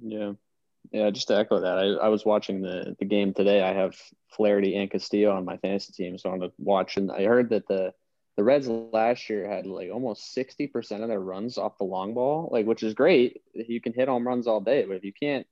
Yeah. 0.00 0.32
Yeah, 0.92 1.10
just 1.10 1.28
to 1.28 1.36
echo 1.36 1.60
that, 1.60 1.78
I, 1.78 2.06
I 2.06 2.08
was 2.08 2.24
watching 2.24 2.60
the, 2.60 2.94
the 2.98 3.04
game 3.04 3.32
today. 3.34 3.62
I 3.62 3.72
have 3.72 3.96
Flaherty 4.36 4.76
and 4.76 4.90
Castillo 4.90 5.34
on 5.34 5.44
my 5.44 5.56
fantasy 5.56 5.92
team, 5.92 6.18
so 6.18 6.30
I'm 6.30 6.38
gonna 6.38 6.52
watch. 6.58 6.96
And 6.96 7.10
I 7.10 7.24
heard 7.24 7.50
that 7.50 7.66
the 7.66 7.94
the 8.36 8.44
Reds 8.44 8.66
last 8.68 9.30
year 9.30 9.48
had 9.48 9.66
like 9.66 9.90
almost 9.92 10.36
60% 10.36 11.02
of 11.02 11.08
their 11.08 11.20
runs 11.20 11.56
off 11.56 11.78
the 11.78 11.84
long 11.84 12.14
ball, 12.14 12.48
like 12.50 12.66
which 12.66 12.82
is 12.82 12.94
great. 12.94 13.42
You 13.54 13.80
can 13.80 13.92
hit 13.92 14.08
home 14.08 14.26
runs 14.26 14.46
all 14.46 14.60
day, 14.60 14.84
but 14.84 14.96
if 14.96 15.04
you 15.04 15.12
can't 15.12 15.46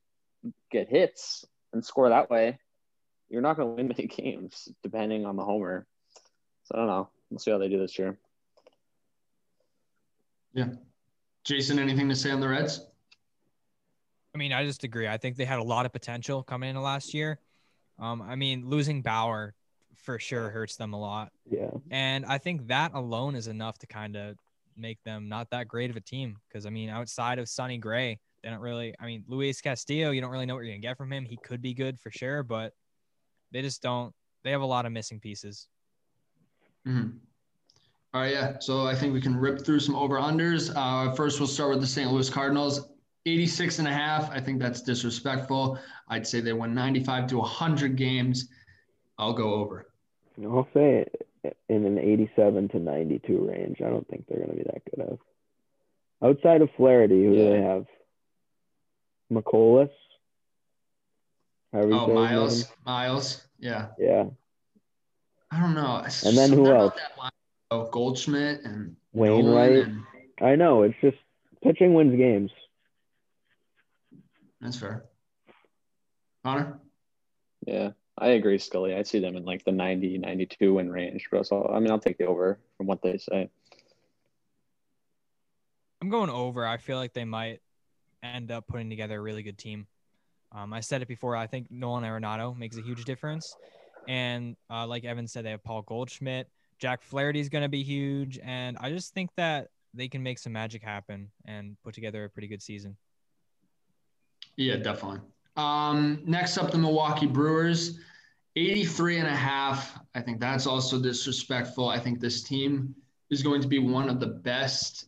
get 0.71 0.89
hits 0.89 1.45
and 1.71 1.83
score 1.83 2.09
that 2.09 2.29
way, 2.29 2.59
you're 3.29 3.41
not 3.41 3.57
gonna 3.57 3.71
win 3.71 3.87
many 3.97 4.07
games 4.07 4.67
depending 4.83 5.25
on 5.25 5.35
the 5.35 5.43
homer. 5.43 5.87
So 6.65 6.75
I 6.75 6.77
don't 6.79 6.87
know. 6.87 7.09
We'll 7.29 7.39
see 7.39 7.51
how 7.51 7.57
they 7.57 7.69
do 7.69 7.79
this 7.79 7.97
year. 7.97 8.17
Yeah. 10.53 10.69
Jason, 11.43 11.79
anything 11.79 12.09
to 12.09 12.15
say 12.15 12.31
on 12.31 12.39
the 12.39 12.47
Reds? 12.47 12.85
I 14.35 14.37
mean, 14.37 14.53
I 14.53 14.65
just 14.65 14.83
agree. 14.83 15.07
I 15.07 15.17
think 15.17 15.35
they 15.35 15.45
had 15.45 15.59
a 15.59 15.63
lot 15.63 15.85
of 15.85 15.91
potential 15.91 16.43
coming 16.43 16.69
into 16.69 16.81
last 16.81 17.13
year. 17.13 17.39
Um, 17.99 18.21
I 18.21 18.35
mean, 18.35 18.69
losing 18.69 19.01
Bauer 19.01 19.53
for 19.95 20.19
sure 20.19 20.49
hurts 20.49 20.75
them 20.75 20.93
a 20.93 20.99
lot. 20.99 21.31
Yeah. 21.49 21.69
And 21.91 22.25
I 22.25 22.37
think 22.37 22.67
that 22.67 22.91
alone 22.93 23.35
is 23.35 23.47
enough 23.47 23.77
to 23.79 23.87
kind 23.87 24.15
of 24.15 24.37
make 24.75 25.01
them 25.03 25.29
not 25.29 25.49
that 25.51 25.67
great 25.67 25.89
of 25.89 25.95
a 25.95 26.01
team. 26.01 26.37
Because 26.47 26.65
I 26.65 26.69
mean, 26.69 26.89
outside 26.89 27.39
of 27.39 27.47
Sonny 27.47 27.77
Gray, 27.77 28.19
they 28.43 28.49
don't 28.49 28.59
really. 28.59 28.93
I 28.99 29.05
mean, 29.05 29.23
Luis 29.27 29.61
Castillo, 29.61 30.11
you 30.11 30.21
don't 30.21 30.31
really 30.31 30.45
know 30.45 30.55
what 30.55 30.61
you're 30.61 30.73
gonna 30.73 30.81
get 30.81 30.97
from 30.97 31.11
him. 31.11 31.25
He 31.25 31.37
could 31.37 31.61
be 31.61 31.73
good 31.73 31.99
for 31.99 32.11
sure, 32.11 32.43
but 32.43 32.73
they 33.51 33.61
just 33.61 33.81
don't. 33.81 34.13
They 34.43 34.51
have 34.51 34.61
a 34.61 34.65
lot 34.65 34.85
of 34.85 34.91
missing 34.91 35.19
pieces. 35.19 35.67
Mm-hmm. 36.87 37.17
All 38.13 38.21
right, 38.21 38.33
yeah. 38.33 38.59
So 38.59 38.85
I 38.85 38.93
think 38.93 39.13
we 39.13 39.21
can 39.21 39.35
rip 39.35 39.65
through 39.65 39.79
some 39.79 39.95
over 39.95 40.19
unders. 40.19 40.71
Uh, 40.75 41.13
first, 41.15 41.39
we'll 41.39 41.47
start 41.47 41.71
with 41.71 41.81
the 41.81 41.87
St. 41.87 42.11
Louis 42.11 42.29
Cardinals. 42.29 42.89
86 43.25 43.79
and 43.79 43.87
a 43.87 43.93
half. 43.93 44.29
I 44.29 44.39
think 44.39 44.59
that's 44.59 44.81
disrespectful. 44.81 45.79
I'd 46.09 46.27
say 46.27 46.41
they 46.41 46.53
won 46.53 46.75
95 46.75 47.27
to 47.27 47.37
100 47.37 47.95
games. 47.95 48.49
I'll 49.17 49.33
go 49.33 49.53
over. 49.55 49.87
I'll 50.43 50.67
say 50.73 51.05
in 51.69 51.85
an 51.85 51.99
87 51.99 52.69
to 52.69 52.79
92 52.79 53.47
range. 53.47 53.81
I 53.81 53.89
don't 53.89 54.07
think 54.07 54.25
they're 54.27 54.37
going 54.39 54.49
to 54.51 54.55
be 54.55 54.63
that 54.63 54.81
good 54.89 55.05
of. 55.07 55.19
Outside 56.23 56.61
of 56.61 56.69
Flaherty, 56.77 57.23
who 57.25 57.35
do 57.35 57.49
they 57.49 57.61
have? 57.61 57.85
Mikolas? 59.31 59.89
However 61.71 61.89
you 61.89 61.95
Oh, 61.99 62.13
Miles. 62.13 62.63
name. 62.63 62.73
Miles. 62.85 63.47
Yeah. 63.59 63.87
Yeah. 63.99 64.25
I 65.51 65.59
don't 65.59 65.75
know. 65.75 66.03
And 66.25 66.37
then 66.37 66.51
who 66.51 66.71
else? 66.71 66.95
that 66.95 67.31
Oh, 67.71 67.89
Goldschmidt 67.89 68.61
and 68.63 68.95
Wainwright. 69.13 69.71
Nolan 69.71 69.89
and- 70.39 70.47
I 70.47 70.55
know. 70.55 70.83
It's 70.83 70.95
just 71.01 71.17
pitching 71.63 71.93
wins 71.93 72.15
games. 72.15 72.51
that's 74.61 74.77
fair. 74.79 75.05
Connor? 76.43 76.79
Yeah, 77.65 77.91
I 78.17 78.29
agree, 78.29 78.59
Scully. 78.59 78.93
I 78.95 79.03
see 79.03 79.19
them 79.19 79.35
in 79.35 79.45
like 79.45 79.65
the 79.65 79.71
90, 79.71 80.19
92 80.19 80.73
win 80.73 80.91
range. 80.91 81.27
But 81.31 81.37
also, 81.37 81.71
I 81.73 81.79
mean, 81.79 81.91
I'll 81.91 81.99
take 81.99 82.17
the 82.17 82.27
over 82.27 82.59
from 82.77 82.87
what 82.87 83.01
they 83.01 83.17
say. 83.17 83.49
I'm 86.01 86.09
going 86.09 86.29
over. 86.29 86.65
I 86.65 86.77
feel 86.77 86.97
like 86.97 87.13
they 87.13 87.25
might 87.25 87.61
end 88.21 88.51
up 88.51 88.67
putting 88.67 88.89
together 88.89 89.17
a 89.17 89.21
really 89.21 89.43
good 89.43 89.57
team. 89.57 89.87
Um, 90.51 90.73
I 90.73 90.81
said 90.81 91.01
it 91.01 91.07
before. 91.07 91.35
I 91.35 91.47
think 91.47 91.71
Nolan 91.71 92.03
Arenado 92.03 92.55
makes 92.55 92.77
a 92.77 92.81
huge 92.81 93.05
difference, 93.05 93.55
and 94.07 94.55
uh, 94.69 94.85
like 94.85 95.03
Evan 95.03 95.27
said, 95.27 95.45
they 95.45 95.51
have 95.51 95.63
Paul 95.63 95.81
Goldschmidt. 95.81 96.47
Jack 96.77 97.01
Flaherty 97.01 97.39
is 97.39 97.49
going 97.49 97.63
to 97.63 97.69
be 97.69 97.83
huge, 97.83 98.37
and 98.43 98.77
I 98.79 98.89
just 98.89 99.13
think 99.13 99.31
that 99.37 99.69
they 99.93 100.07
can 100.07 100.21
make 100.21 100.37
some 100.37 100.53
magic 100.53 100.83
happen 100.83 101.31
and 101.45 101.77
put 101.83 101.95
together 101.95 102.25
a 102.25 102.29
pretty 102.29 102.47
good 102.47 102.61
season. 102.61 102.97
Yeah, 104.57 104.75
definitely. 104.75 105.21
Um, 105.55 106.21
next 106.25 106.57
up, 106.57 106.71
the 106.71 106.77
Milwaukee 106.77 107.27
Brewers, 107.27 107.99
83 108.55 109.17
and 109.19 109.27
a 109.27 109.35
half. 109.35 109.99
I 110.15 110.21
think 110.21 110.39
that's 110.39 110.65
also 110.67 110.99
disrespectful. 111.01 111.89
I 111.89 111.99
think 111.99 112.19
this 112.19 112.41
team 112.43 112.95
is 113.29 113.43
going 113.43 113.61
to 113.61 113.67
be 113.67 113.79
one 113.79 114.09
of 114.09 114.19
the 114.19 114.27
best. 114.27 115.05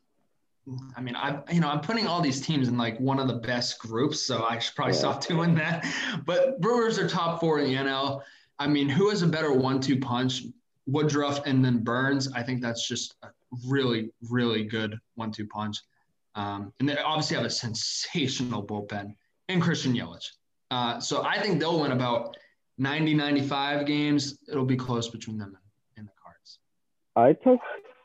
I 0.98 1.02
mean, 1.02 1.16
I 1.16 1.40
you 1.52 1.60
know 1.60 1.70
I'm 1.70 1.82
putting 1.82 2.08
all 2.08 2.22
these 2.22 2.42
teams 2.42 2.68
in 2.68 2.78
like 2.78 3.00
one 3.00 3.20
of 3.20 3.28
the 3.28 3.36
best 3.36 3.78
groups, 3.80 4.20
so 4.20 4.44
I 4.46 4.58
should 4.58 4.76
probably 4.76 4.94
Yeah. 4.96 5.00
stop 5.00 5.26
doing 5.28 5.54
that. 5.56 5.86
But 6.26 6.60
Brewers 6.60 6.98
are 6.98 7.08
top 7.08 7.40
four 7.40 7.60
in 7.60 7.66
the 7.70 7.76
NL. 7.76 8.22
I 8.58 8.68
mean, 8.68 8.90
who 8.90 9.10
has 9.10 9.22
a 9.22 9.28
better 9.28 9.52
one-two 9.54 10.00
punch? 10.00 10.44
Woodruff 10.88 11.46
and 11.46 11.66
then 11.66 11.84
Burnes. 11.84 12.32
I 12.34 12.44
think 12.44 12.62
that's 12.62 12.88
just 12.88 13.16
a 13.24 13.30
really, 13.68 14.12
really 14.30 14.64
good 14.64 14.98
one-two 15.16 15.48
punch. 15.48 15.78
Um, 16.36 16.72
and 16.80 16.88
they 16.88 16.98
obviously 16.98 17.38
have 17.38 17.46
a 17.46 17.50
sensational 17.50 18.64
bullpen 18.66 19.16
and 19.50 19.62
Christian 19.62 19.94
Yelich. 19.94 20.30
Uh, 20.72 21.00
so 21.00 21.24
I 21.24 21.40
think 21.42 21.60
they'll 21.60 21.80
win 21.82 21.92
about 21.92 22.36
90, 22.78 23.14
95 23.14 23.86
games. 23.86 24.38
It'll 24.50 24.66
be 24.66 24.76
close 24.76 25.10
between 25.10 25.38
them 25.38 25.58
and 25.98 26.08
the 26.08 26.12
Cards. 26.24 26.60
I 27.16 27.34
took. 27.34 27.60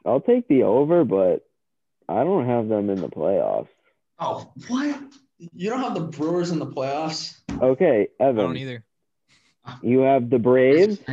I'll 0.05 0.21
take 0.21 0.47
the 0.49 0.63
over, 0.63 1.05
but 1.05 1.41
I 2.09 2.25
don't 2.25 2.47
have 2.47 2.69
them 2.69 2.91
in 2.91 3.01
the 3.01 3.09
playoffs. 3.09 3.69
Oh, 4.19 4.53
what? 4.69 5.01
You 5.55 5.71
don't 5.71 5.81
have 5.81 5.95
the 5.95 6.01
Brewers 6.01 6.51
in 6.51 6.59
the 6.59 6.67
playoffs? 6.67 7.35
Okay, 7.61 8.09
Evan. 8.19 8.39
I 8.39 8.43
don't 8.43 8.57
either. 8.57 8.85
You 9.83 10.01
have 10.01 10.29
the 10.31 10.39
Braves. 10.39 10.99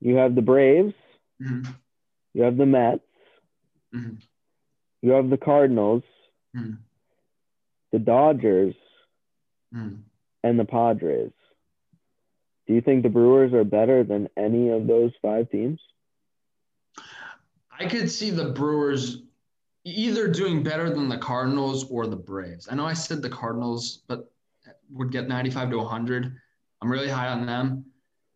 You 0.00 0.14
have 0.14 0.36
the 0.36 0.42
Braves. 0.42 0.94
Mhm, 1.42 1.74
You 2.34 2.42
have 2.44 2.56
the 2.56 2.66
Mets. 2.66 3.02
mhm, 3.92 4.22
You 5.02 5.10
have 5.10 5.28
the 5.28 5.36
Cardinals, 5.36 6.04
mhm, 6.56 6.78
the 7.92 7.98
Dodgers, 7.98 8.74
mhm. 9.74 10.02
and 10.42 10.58
the 10.58 10.64
Padres. 10.64 11.32
Do 12.66 12.74
you 12.74 12.80
think 12.80 13.02
the 13.02 13.08
Brewers 13.08 13.52
are 13.54 13.64
better 13.64 14.04
than 14.04 14.28
any 14.36 14.70
of 14.70 14.86
those 14.86 15.12
five 15.22 15.50
teams? 15.50 15.80
I 17.78 17.86
could 17.86 18.10
see 18.10 18.30
the 18.30 18.50
Brewers 18.50 19.22
either 19.84 20.28
doing 20.28 20.62
better 20.62 20.90
than 20.90 21.08
the 21.08 21.18
Cardinals 21.18 21.90
or 21.90 22.06
the 22.06 22.16
Braves. 22.16 22.68
I 22.70 22.74
know 22.74 22.84
I 22.84 22.92
said 22.92 23.22
the 23.22 23.30
Cardinals, 23.30 24.02
but 24.06 24.30
would 24.90 25.12
get 25.12 25.28
95 25.28 25.70
to 25.70 25.78
100. 25.78 26.36
I'm 26.82 26.90
really 26.90 27.08
high 27.08 27.28
on 27.28 27.46
them. 27.46 27.86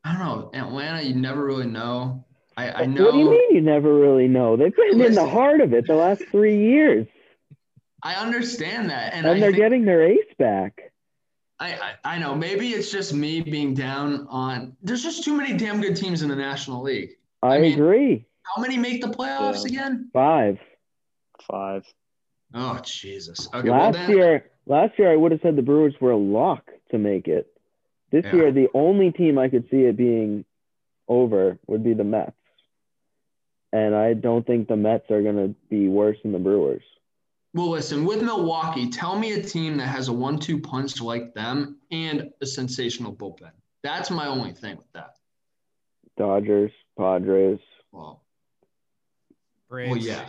I 0.05 0.13
don't 0.13 0.21
know. 0.21 0.51
Atlanta, 0.55 1.03
you 1.03 1.15
never 1.15 1.45
really 1.45 1.67
know. 1.67 2.25
I, 2.57 2.71
I 2.71 2.87
know. 2.87 3.05
What 3.05 3.13
do 3.13 3.19
you 3.19 3.31
mean 3.31 3.55
you 3.55 3.61
never 3.61 3.95
really 3.95 4.29
know? 4.29 4.57
They've 4.57 4.75
been 4.75 5.01
in 5.01 5.15
the 5.15 5.29
heart 5.29 5.61
of 5.61 5.73
it 5.73 5.87
the 5.87 5.95
last 5.95 6.23
three 6.31 6.59
years, 6.59 7.07
I 8.03 8.15
understand 8.15 8.91
that. 8.91 9.13
And, 9.15 9.27
and 9.27 9.37
I 9.37 9.41
they're 9.41 9.51
think- 9.51 9.63
getting 9.63 9.85
their 9.85 10.03
ace 10.03 10.35
back. 10.39 10.81
I, 11.61 11.75
I 12.05 12.15
I 12.17 12.19
know 12.19 12.35
maybe 12.35 12.71
it's 12.71 12.91
just 12.91 13.15
me 13.15 13.41
being 13.41 13.73
down 13.75 14.27
on. 14.29 14.77
There's 14.83 15.03
just 15.03 15.23
too 15.23 15.37
many 15.37 15.57
damn 15.57 15.81
good 15.81 15.95
teams 15.97 16.23
in 16.23 16.29
the 16.29 16.35
National 16.37 16.83
League. 16.83 17.11
I, 17.43 17.57
I 17.57 17.61
mean- 17.61 17.75
agree. 17.75 18.27
How 18.43 18.61
many 18.61 18.77
make 18.77 19.01
the 19.01 19.07
playoffs 19.09 19.63
Yeah. 19.71 19.79
again? 19.87 20.11
Five. 20.13 20.59
Five. 21.49 21.85
Oh 22.55 22.81
Jesus. 22.85 23.49
Okay. 23.55 23.69
well 23.71 23.79
last 23.81 23.95
then, 23.95 24.11
year, 24.11 24.51
last 24.67 24.99
year 24.99 25.13
I 25.13 25.17
would 25.17 25.31
have 25.33 25.41
said 25.43 25.55
the 25.57 25.63
Brewers 25.63 25.95
were 26.01 26.11
a 26.11 26.17
lock 26.17 26.69
to 26.91 26.99
make 26.99 27.29
it. 27.29 27.47
This 28.11 28.25
Yeah. 28.27 28.35
year, 28.35 28.53
the 28.53 28.69
only 28.75 29.13
team 29.13 29.39
I 29.39 29.49
could 29.49 29.71
see 29.71 29.83
it 29.85 29.97
being 29.97 30.45
over 31.09 31.59
would 31.69 31.83
be 31.85 31.95
the 31.95 32.05
Mets, 32.05 32.33
and 33.73 33.95
I 33.95 34.15
don't 34.15 34.47
think 34.47 34.67
the 34.69 34.77
Mets 34.77 35.11
are 35.11 35.23
going 35.23 35.37
to 35.37 35.55
be 35.71 35.89
worse 35.89 36.19
than 36.23 36.33
the 36.33 36.39
Brewers. 36.39 36.83
Well, 37.55 37.69
listen. 37.69 38.05
With 38.05 38.23
Milwaukee, 38.23 38.89
tell 38.89 39.19
me 39.19 39.33
a 39.33 39.43
team 39.43 39.77
that 39.77 39.87
has 39.87 40.09
a 40.09 40.13
one-two 40.13 40.61
punch 40.61 41.01
like 41.01 41.35
them 41.35 41.79
and 41.91 42.31
a 42.41 42.47
sensational 42.47 43.15
bullpen. 43.15 43.51
That's 43.83 44.11
my 44.11 44.27
only 44.27 44.53
thing 44.53 44.77
with 44.77 44.91
that. 44.93 45.17
Dodgers, 46.17 46.73
Padres. 46.99 47.59
Well, 47.91 48.23
Braves. 49.69 49.91
well, 49.91 49.99
yeah. 49.99 50.29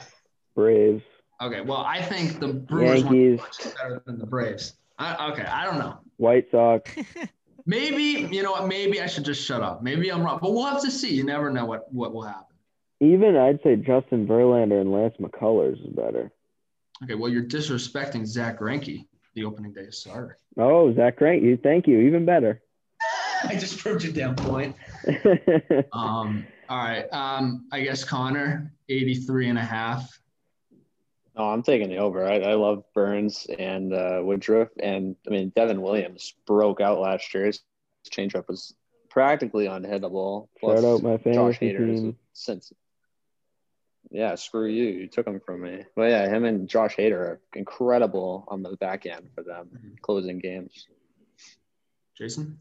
Braves. 0.56 1.04
Okay, 1.42 1.62
well, 1.62 1.84
I 1.86 2.02
think 2.02 2.40
the 2.40 2.48
Brewers 2.48 3.04
won 3.04 3.16
Yankees. 3.16 3.40
much 3.40 3.76
better 3.76 4.02
than 4.06 4.18
the 4.18 4.26
Braves. 4.26 4.74
I, 4.98 5.32
okay, 5.32 5.44
I 5.44 5.66
don't 5.66 5.80
know. 5.80 6.00
White 6.18 6.46
Sox. 6.52 6.92
Maybe 7.66 8.28
you 8.34 8.44
know 8.44 8.52
what? 8.52 8.68
Maybe 8.68 9.02
I 9.02 9.08
should 9.08 9.24
just 9.24 9.44
shut 9.44 9.62
up. 9.62 9.82
Maybe 9.82 10.12
I'm 10.12 10.22
wrong, 10.22 10.40
but 10.42 10.52
we'll 10.54 10.66
have 10.66 10.82
to 10.82 10.92
see. 10.92 11.14
You 11.14 11.24
never 11.24 11.50
know 11.50 11.66
what 11.66 11.92
what 11.94 12.14
will 12.14 12.24
happen. 12.24 12.56
Even 13.00 13.38
I'd 13.38 13.60
say 13.64 13.78
Justin 13.78 14.28
Verlander 14.28 14.82
and 14.82 14.92
Lance 14.92 15.16
McCullers 15.20 15.82
is 15.82 15.94
better. 15.94 16.32
Okay, 17.04 17.16
well, 17.16 17.32
you're 17.32 17.44
disrespecting 17.44 18.26
Zack 18.26 18.60
Greinke, 18.60 19.06
the 19.34 19.46
opening 19.46 19.74
day 19.74 19.89
starter. 19.89 20.38
Oh, 20.58 20.94
Zach 20.94 21.18
Grant, 21.18 21.41
you 21.41 21.58
thank 21.58 21.88
you. 21.88 22.00
Even 22.02 22.26
better. 22.26 22.62
I 23.44 23.56
just 23.56 23.78
proved 23.80 24.04
your 24.04 24.14
damn 24.14 24.36
point. 24.36 24.76
Um, 25.91 26.48
all 26.70 26.78
right. 26.78 27.06
Um, 27.12 27.68
I 27.72 27.82
guess 27.82 28.04
Connor, 28.04 28.74
83 28.89 29.50
and 29.50 29.60
a 29.60 29.64
half. 29.64 30.20
No, 31.36 31.44
I'm 31.50 31.64
taking 31.64 31.89
the 31.89 31.98
over. 31.98 32.26
I, 32.26 32.39
I 32.39 32.54
love 32.54 32.84
Burnes 32.94 33.48
and 33.58 33.94
uh, 33.94 34.20
Woodruff, 34.22 34.70
and 34.82 35.16
I 35.28 35.32
mean 35.32 35.52
Devin 35.56 35.82
Williams 35.82 36.34
broke 36.46 36.80
out 36.80 37.00
last 37.00 37.34
year. 37.34 37.46
His 37.46 37.62
changeup 38.10 38.48
was 38.48 38.74
practically 39.10 39.66
unhittable. 39.66 40.48
Shout 40.62 40.84
out 40.84 41.02
my 41.02 41.18
Josh 41.18 41.58
fantasy 41.58 41.74
Hader 41.74 41.89
is 41.89 42.02
team. 42.02 42.18
since. 42.34 42.72
Yeah, 44.14 44.36
screw 44.36 44.68
you. 44.68 44.84
You 44.86 45.07
took 45.07 45.26
him 45.28 45.41
from 45.43 45.61
me. 45.61 45.84
But 45.95 46.03
yeah, 46.11 46.30
him 46.30 46.45
and 46.45 46.70
Josh 46.70 46.95
Hader 46.95 47.18
are 47.18 47.41
incredible 47.55 48.45
on 48.47 48.61
the 48.61 48.78
back 48.78 49.05
end 49.07 49.30
for 49.34 49.43
them 49.43 49.70
Mhm. 49.74 49.99
closing 50.01 50.38
games. 50.39 50.88
Jason? 52.16 52.59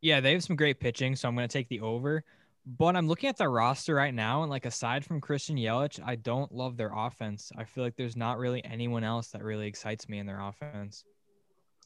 Yeah, 0.00 0.20
they 0.20 0.32
have 0.32 0.42
some 0.42 0.56
great 0.56 0.80
pitching, 0.80 1.14
so 1.16 1.28
I'm 1.28 1.36
going 1.36 1.46
to 1.48 1.52
take 1.52 1.68
the 1.68 1.80
over. 1.80 2.24
But 2.66 2.96
I'm 2.96 3.06
looking 3.08 3.28
at 3.28 3.36
the 3.36 3.48
roster 3.48 3.94
right 3.94 4.12
now, 4.12 4.42
and 4.42 4.50
like 4.50 4.66
aside 4.66 5.04
from 5.04 5.20
Christian 5.20 5.56
Yelich, 5.56 6.00
I 6.04 6.16
don't 6.16 6.52
love 6.52 6.76
their 6.76 6.90
offense. 6.94 7.50
I 7.56 7.64
feel 7.64 7.82
like 7.84 7.96
there's 7.96 8.16
not 8.16 8.36
really 8.38 8.62
anyone 8.64 9.04
else 9.04 9.28
that 9.30 9.42
really 9.44 9.66
excites 9.68 10.08
me 10.08 10.18
in 10.18 10.26
their 10.26 10.40
offense. 10.40 11.04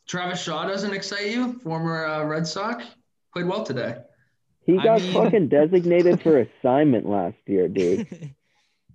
Travis 0.09 0.43
Shaw 0.43 0.67
doesn't 0.67 0.93
excite 0.93 1.27
you? 1.31 1.59
Former 1.61 2.07
uh, 2.07 2.25
Red 2.25 2.47
Sox? 2.47 2.85
Played 3.33 3.47
well 3.47 3.63
today. 3.65 3.99
he 4.65 4.77
I 4.79 4.83
got 4.83 5.01
mean- 5.03 5.13
fucking 5.13 5.49
designated 5.49 6.21
for 6.23 6.39
assignment 6.61 7.07
last 7.09 7.37
year, 7.47 7.69
dude. 7.69 8.07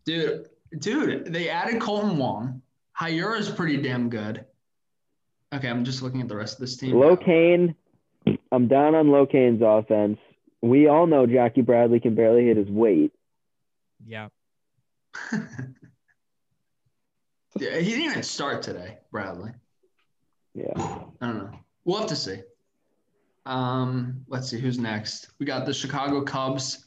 Dude, 0.07 0.47
dude, 0.79 1.25
they 1.33 1.49
added 1.49 1.81
Kolten 1.81 2.15
Wong. 2.15 2.61
Hiura's 2.93 3.49
pretty 3.49 3.75
damn 3.75 4.09
good. 4.09 4.45
Okay, 5.53 5.67
I'm 5.67 5.83
just 5.83 6.01
looking 6.01 6.21
at 6.21 6.29
the 6.29 6.35
rest 6.37 6.53
of 6.53 6.61
this 6.61 6.77
team. 6.77 6.97
now. 6.97 7.13
Locane, 7.13 7.75
I'm 8.53 8.69
down 8.69 8.95
on 8.95 9.07
Locane's 9.07 9.61
offense. 9.61 10.17
We 10.61 10.87
all 10.87 11.07
know 11.07 11.25
Jackie 11.25 11.61
Bradley 11.61 11.99
can 11.99 12.15
barely 12.15 12.45
hit 12.45 12.55
his 12.55 12.69
weight. 12.69 13.11
yeah. 14.05 14.29
yeah, 15.33 15.41
he 17.79 17.91
didn't 17.91 18.05
even 18.05 18.23
start 18.23 18.61
today, 18.61 18.99
Bradley. 19.11 19.51
Yeah. 20.53 20.71
I 21.19 21.25
don't 21.25 21.37
know. 21.37 21.51
We'll 21.83 21.99
have 21.99 22.07
to 22.07 22.15
see. 22.15 22.39
Um, 23.45 24.23
let's 24.29 24.49
see 24.49 24.59
who's 24.59 24.79
next. 24.79 25.31
We 25.39 25.45
got 25.45 25.65
the 25.65 25.73
Chicago 25.73 26.21
Cubs, 26.21 26.86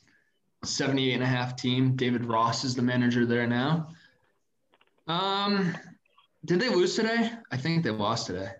78 0.64 1.14
and 1.14 1.22
a 1.22 1.26
half 1.26 1.56
team. 1.56 1.96
David 1.96 2.24
Ross 2.26 2.64
is 2.64 2.74
the 2.74 2.82
manager 2.82 3.24
there 3.26 3.46
now. 3.46 3.88
Um, 5.08 5.74
did 6.44 6.60
they 6.60 6.68
lose 6.68 6.94
today? 6.94 7.32
I 7.50 7.56
think 7.56 7.82
they 7.84 7.90
lost 7.90 8.26
today. 8.26 8.50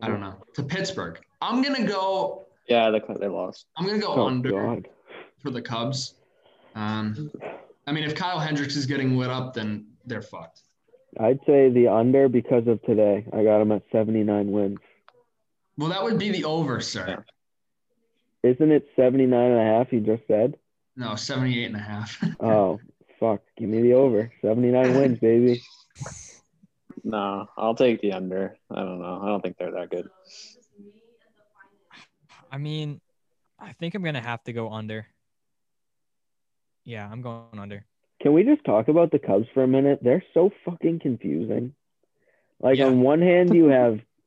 I 0.00 0.08
don't 0.08 0.20
know. 0.20 0.36
To 0.54 0.62
Pittsburgh. 0.62 1.18
I'm 1.40 1.60
gonna 1.62 1.86
go. 1.86 2.46
Yeah, 2.68 2.90
they, 2.90 3.00
they 3.20 3.26
lost. 3.28 3.66
I'm 3.76 3.86
gonna 3.86 3.98
go 3.98 4.14
Oh, 4.14 4.26
under 4.26 4.50
God. 4.50 4.88
for 5.42 5.50
the 5.50 5.60
Cubs. 5.62 6.14
Um, 6.74 7.30
I 7.86 7.92
mean, 7.92 8.04
if 8.04 8.14
Kyle 8.14 8.38
Hendricks 8.38 8.76
is 8.76 8.86
getting 8.86 9.16
lit 9.16 9.30
up, 9.30 9.54
then 9.54 9.86
they're 10.06 10.22
fucked. 10.22 10.62
I'd 11.18 11.40
say 11.46 11.70
the 11.70 11.88
under 11.88 12.28
because 12.28 12.66
of 12.68 12.80
today. 12.82 13.24
I 13.32 13.42
got 13.42 13.60
him 13.60 13.72
at 13.72 13.82
79 13.90 14.52
wins. 14.52 14.78
Well, 15.76 15.88
that 15.88 16.02
would 16.02 16.18
be 16.18 16.30
the 16.30 16.44
over, 16.44 16.80
sir. 16.80 17.24
Isn't 18.42 18.70
it 18.72 18.88
79 18.96 19.32
and 19.50 19.60
a 19.60 19.64
half 19.64 19.92
you 19.92 20.00
just 20.00 20.22
said? 20.28 20.56
No, 20.96 21.14
78 21.16 21.64
and 21.64 21.76
a 21.76 21.78
half. 21.80 22.16
Oh, 22.40 22.78
fuck. 23.20 23.40
Give 23.56 23.68
me 23.68 23.82
the 23.82 23.94
over. 23.94 24.32
79 24.42 24.94
wins, 24.96 25.18
baby. 25.18 25.62
No, 27.04 27.48
I'll 27.56 27.76
take 27.76 28.02
the 28.02 28.12
under. 28.12 28.56
I 28.70 28.80
don't 28.80 29.00
know. 29.00 29.20
I 29.22 29.26
don't 29.28 29.40
think 29.40 29.56
they're 29.56 29.70
that 29.70 29.88
good. 29.88 30.08
I 32.50 32.58
mean, 32.58 33.00
I 33.58 33.72
think 33.72 33.94
I'm 33.94 34.02
going 34.02 34.14
to 34.14 34.20
have 34.20 34.42
to 34.44 34.52
go 34.52 34.70
under. 34.72 35.06
Yeah, 36.84 37.08
I'm 37.10 37.22
going 37.22 37.58
under. 37.58 37.84
Can 38.20 38.32
we 38.32 38.42
just 38.42 38.64
talk 38.64 38.88
about 38.88 39.10
the 39.12 39.20
Cubs 39.20 39.46
for 39.54 39.62
a 39.62 39.68
minute? 39.68 40.00
They're 40.02 40.24
so 40.34 40.50
fucking 40.64 40.98
confusing. 40.98 41.72
Like 42.60 42.78
Yeah. 42.78 42.86
on 42.86 43.00
one 43.00 43.22
hand, 43.22 43.54
you 43.54 43.66
have 43.66 44.00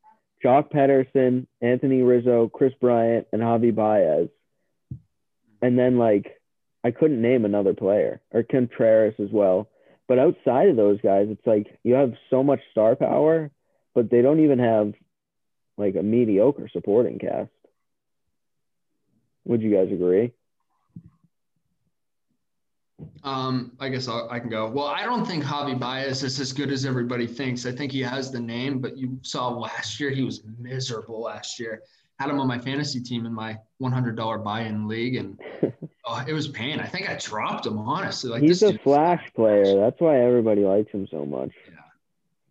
Joc 0.43 0.71
Pederson, 0.71 1.47
Anthony 1.61 2.01
Rizzo, 2.01 2.49
Kris 2.49 2.73
Bryant, 2.79 3.27
and 3.31 3.41
Javi 3.41 3.73
Baez, 3.73 4.29
and 5.61 5.77
then 5.77 5.97
like 5.97 6.41
I 6.83 6.91
couldn't 6.91 7.21
name 7.21 7.45
another 7.45 7.73
player 7.73 8.21
or 8.31 8.43
Contreras 8.43 9.15
as 9.19 9.29
well. 9.31 9.69
But 10.07 10.19
outside 10.19 10.69
of 10.69 10.75
those 10.75 10.99
guys, 11.01 11.27
it's 11.29 11.45
like 11.45 11.67
you 11.83 11.93
have 11.93 12.13
so 12.29 12.43
much 12.43 12.59
star 12.71 12.95
power, 12.95 13.51
but 13.93 14.09
they 14.09 14.21
don't 14.21 14.43
even 14.43 14.59
have 14.59 14.93
like 15.77 15.95
a 15.95 16.03
mediocre 16.03 16.69
supporting 16.69 17.19
cast. 17.19 17.49
Would 19.45 19.61
you 19.61 19.73
guys 19.73 19.91
agree? 19.91 20.33
Um, 23.23 23.71
I 23.79 23.89
guess 23.89 24.07
I'll, 24.07 24.27
I 24.29 24.39
can 24.39 24.49
go. 24.49 24.69
Well, 24.69 24.87
I 24.87 25.03
don't 25.03 25.25
think 25.25 25.43
Javi 25.43 25.77
Baez 25.77 26.23
is 26.23 26.39
as 26.39 26.53
good 26.53 26.71
as 26.71 26.85
everybody 26.85 27.27
thinks. 27.27 27.65
I 27.65 27.71
think 27.71 27.91
he 27.91 28.01
has 28.01 28.31
the 28.31 28.39
name, 28.39 28.79
but 28.79 28.97
you 28.97 29.19
saw 29.21 29.49
last 29.49 29.99
year 29.99 30.09
he 30.09 30.23
was 30.23 30.43
miserable 30.59 31.21
last 31.21 31.59
year. 31.59 31.83
Had 32.19 32.29
him 32.29 32.39
on 32.39 32.47
my 32.47 32.59
fantasy 32.59 33.01
team 33.01 33.25
in 33.25 33.33
my 33.33 33.57
$100 33.81 34.43
buy-in 34.43 34.87
league, 34.87 35.15
and 35.15 35.39
oh, 36.05 36.23
it 36.27 36.33
was 36.33 36.47
pain. 36.47 36.79
I 36.79 36.85
think 36.85 37.09
I 37.09 37.15
dropped 37.15 37.65
him 37.65 37.77
honestly. 37.77 38.29
Like 38.29 38.43
He's 38.43 38.63
a 38.63 38.77
flash 38.79 39.23
player. 39.35 39.75
That's 39.75 39.99
why 39.99 40.19
everybody 40.19 40.61
likes 40.61 40.91
him 40.91 41.07
so 41.09 41.25
much. 41.25 41.51
Yeah, 41.67 41.79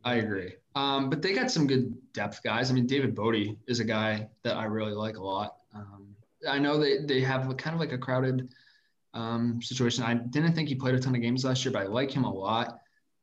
I 0.05 0.17
agree. 0.17 0.55
Um, 0.75 1.11
but 1.11 1.23
they 1.23 1.33
got 1.33 1.51
some 1.51 1.67
good 1.67 1.95
depth 2.13 2.43
guys. 2.43 2.71
I 2.71 2.75
mean, 2.75 2.87
David 2.87 3.15
Bote 3.15 3.57
is 3.67 3.81
a 3.81 3.85
guy 3.85 4.29
that 4.43 4.57
I 4.57 4.65
really 4.65 4.93
like 4.93 5.17
a 5.17 5.23
lot. 5.23 5.57
Um, 5.75 6.15
I 6.49 6.59
know 6.59 6.79
they, 6.79 6.99
they 6.99 7.21
have 7.21 7.51
a, 7.51 7.55
kind 7.55 7.75
of 7.75 7.81
like 7.81 7.93
a 7.93 7.99
crowded 7.99 8.49
um, 9.15 9.61
situation. 9.63 10.05
I 10.05 10.15
didn't 10.15 10.55
think 10.55 10.69
he 10.69 10.75
played 10.75 10.95
a 10.95 11.01
ton 11.01 11.15
of 11.15 11.21
games 11.21 11.45
last 11.45 11.65
year, 11.65 11.73
but 11.73 11.83
I 11.83 11.87
like 11.87 12.11
him 12.11 12.25
a 12.25 12.33
lot. 12.33 12.79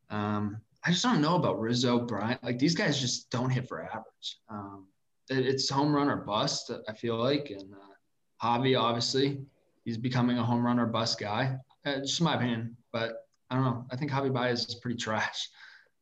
Um, 0.09 0.57
I 0.85 0.91
just 0.91 1.03
don't 1.03 1.21
know 1.21 1.35
about 1.35 1.59
Rizzo, 1.59 1.99
Bryant. 1.99 2.43
Like 2.43 2.59
these 2.59 2.75
guys 2.75 2.99
just 2.99 3.29
don't 3.29 3.49
hit 3.49 3.67
for 3.67 3.83
average. 3.83 4.37
Um, 4.49 4.87
it- 5.29 5.45
it's 5.45 5.69
home 5.69 5.93
run 5.93 6.09
or 6.09 6.17
bust, 6.17 6.71
I 6.87 6.93
feel 6.93 7.15
like. 7.17 7.49
And 7.49 7.73
uh, 7.73 8.45
Javi, 8.45 8.79
obviously, 8.79 9.41
he's 9.85 9.97
becoming 9.97 10.37
a 10.37 10.43
home 10.43 10.65
run 10.65 10.79
or 10.79 10.85
bust 10.85 11.19
guy. 11.19 11.57
Uh, 11.85 11.99
just 11.99 12.21
my 12.21 12.35
opinion. 12.35 12.77
But 12.93 13.25
I 13.49 13.55
don't 13.55 13.63
know. 13.65 13.85
I 13.91 13.95
think 13.97 14.11
Javi 14.11 14.31
Baez 14.31 14.65
is 14.67 14.75
pretty 14.75 14.97
trash. 14.97 15.49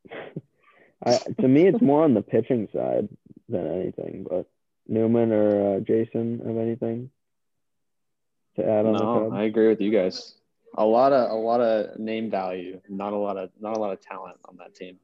I, 1.06 1.18
to 1.40 1.48
me, 1.48 1.68
it's 1.68 1.82
more 1.82 2.04
on 2.04 2.14
the 2.14 2.22
pitching 2.22 2.68
side 2.74 3.10
than 3.50 3.68
anything. 3.68 4.26
But 4.30 4.48
Newman 4.88 5.32
or 5.32 5.76
uh, 5.76 5.80
Jason 5.82 6.42
have 6.46 6.58
anything 6.58 7.10
to 8.56 8.66
add 8.66 8.86
on 8.86 8.94
No, 8.94 9.00
Cubs? 9.30 9.34
I 9.34 9.44
agree 9.44 9.68
with 9.68 9.82
you 9.82 9.92
guys. 9.92 10.36
A 10.78 10.86
lot 10.86 11.14
of 11.14 11.32
a 11.32 11.36
lot 11.36 11.62
of 11.62 11.98
name 12.00 12.30
value, 12.30 12.82
not 12.90 13.14
a 13.14 13.18
lot 13.18 13.38
of 13.38 13.50
not 13.60 13.78
a 13.78 13.80
lot 13.80 13.94
of 13.94 14.02
talent 14.02 14.38
on 14.46 14.58
that 14.58 14.76
team. 14.76 14.98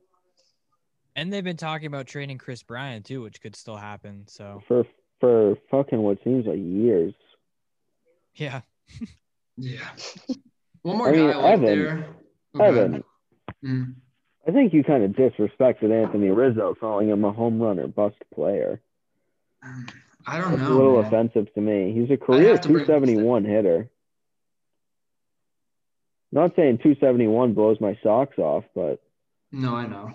And 1.15 1.31
they've 1.31 1.43
been 1.43 1.57
talking 1.57 1.87
about 1.87 2.07
trading 2.07 2.37
Kris 2.37 2.63
Bryant 2.63 3.05
too, 3.05 3.21
which 3.21 3.41
could 3.41 3.55
still 3.55 3.77
happen. 3.77 4.25
So 4.27 4.61
for 4.67 4.85
for 5.19 5.55
fucking 5.69 6.01
what 6.01 6.17
seems 6.23 6.45
like 6.45 6.57
years. 6.59 7.13
yeah, 8.35 8.61
Yeah. 9.57 9.87
One 10.81 10.97
more 10.97 11.09
I 11.09 11.11
mean, 11.11 11.29
guy 11.29 11.33
I 11.33 11.41
like 11.41 11.53
Evan- 11.53 11.65
there. 11.65 12.05
Okay. 12.55 12.65
Evan, 12.67 13.03
Mm. 13.63 13.93
I 14.47 14.51
think 14.51 14.73
you 14.73 14.83
kind 14.83 15.03
of 15.03 15.11
disrespected 15.11 15.91
Anthony 15.91 16.29
Rizzo, 16.29 16.73
calling 16.79 17.09
him 17.09 17.23
a 17.23 17.31
home 17.31 17.61
run 17.61 17.77
or 17.77 17.87
bust 17.87 18.15
player. 18.33 18.81
I 20.27 20.39
don't 20.39 20.53
It's 20.53 20.61
know. 20.61 20.73
a 20.73 20.77
little 20.77 21.01
man. 21.01 21.05
offensive 21.05 21.53
to 21.55 21.61
me. 21.61 21.93
He's 21.93 22.11
a 22.11 22.17
career 22.17 22.49
have 22.49 22.61
to 22.61 22.69
bring- 22.69 22.85
271 22.85 23.45
hitter. 23.45 23.89
Not 26.31 26.55
saying 26.55 26.77
271 26.77 27.53
blows 27.53 27.81
my 27.81 27.97
socks 28.03 28.37
off, 28.39 28.63
but 28.73 29.01
No, 29.51 29.75
I 29.75 29.85
know. 29.87 30.11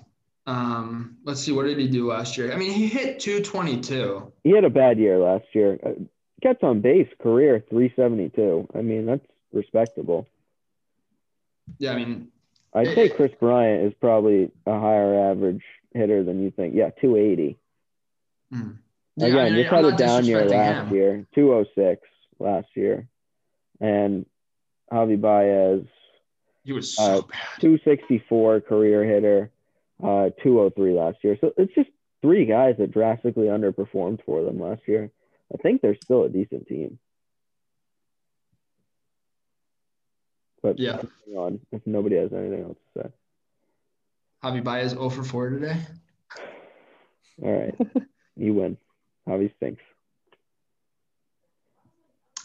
Um, 0.47 1.19
let's 1.25 1.41
see. 1.41 1.53
What 1.53 1.65
did 1.65 1.77
he 1.79 1.89
do 1.89 2.07
last 2.09 2.39
year? 2.39 2.53
I 2.53 2.57
mean, 2.57 2.73
he 2.73 2.87
hit 2.87 3.19
222. 3.21 4.33
he 4.45 4.51
had 4.53 4.65
a 4.65 4.71
bad 4.71 4.99
year 4.99 5.19
last 5.19 5.45
year. 5.53 5.79
Uh, 5.85 5.91
Gets 6.43 6.63
on 6.63 6.83
base 6.83 7.09
career 7.21 7.65
372. 7.71 8.69
I 8.75 8.83
mean, 8.83 9.07
that's 9.07 9.25
respectable. 9.55 10.29
Yeah, 11.79 11.93
I 11.93 11.97
mean, 11.97 12.29
I'd 12.75 12.95
say 12.95 13.09
Kris 13.09 13.33
Bryant 13.41 13.87
is 13.87 13.95
probably 14.01 14.51
a 14.67 14.79
higher 14.79 15.31
average 15.31 15.63
hitter 15.95 16.23
than 16.23 16.43
you 16.43 16.51
think. 16.51 16.75
Yeah, 16.75 16.91
280. 17.01 17.57
mm. 18.53 18.77
Yeah, 19.17 19.27
Again, 19.29 19.39
I 19.39 19.51
mean, 19.51 19.63
just 19.63 19.73
I'm 19.73 19.77
had 19.77 19.85
a 19.87 19.91
not 19.91 19.99
down 19.99 20.25
year 20.27 20.45
last 20.45 20.89
him. 20.89 20.95
year, 20.95 21.27
206 21.35 22.03
last 22.39 22.69
year. 22.75 23.09
And 23.81 24.27
Javi 24.93 25.21
Baez, 25.21 25.85
He 26.65 26.73
was 26.73 26.95
so 26.95 27.03
Uh, 27.03 27.21
bad. 27.23 27.61
264 27.61 28.61
career 28.61 29.05
hitter, 29.05 29.51
uh, 30.03 30.31
203 30.43 30.93
last 30.93 31.19
year. 31.23 31.39
So 31.41 31.53
it's 31.57 31.75
just 31.75 31.89
three 32.21 32.45
guys 32.45 32.75
that 32.79 32.91
drastically 32.91 33.47
underperformed 33.47 34.23
for 34.27 34.43
them 34.43 34.61
last 34.61 34.83
year. 34.87 35.11
I 35.53 35.57
think 35.59 35.81
they're 35.81 35.97
still 36.05 36.25
a 36.25 36.29
decent 36.29 36.67
team. 36.67 36.99
But 40.63 40.79
Yeah. 40.79 41.03
on, 41.37 41.61
if 41.73 41.87
nobody 41.87 42.17
has 42.17 42.33
anything 42.33 42.65
else 42.65 42.79
to 42.95 43.03
say. 43.03 43.09
Javi 44.43 44.63
Baez 44.65 44.91
0 44.91 45.09
for 45.11 45.23
4 45.23 45.51
today. 45.51 45.77
All 47.43 47.53
right. 47.53 47.75
you 48.37 48.55
win. 48.55 48.77
Javi 49.29 49.55
stinks. 49.57 49.83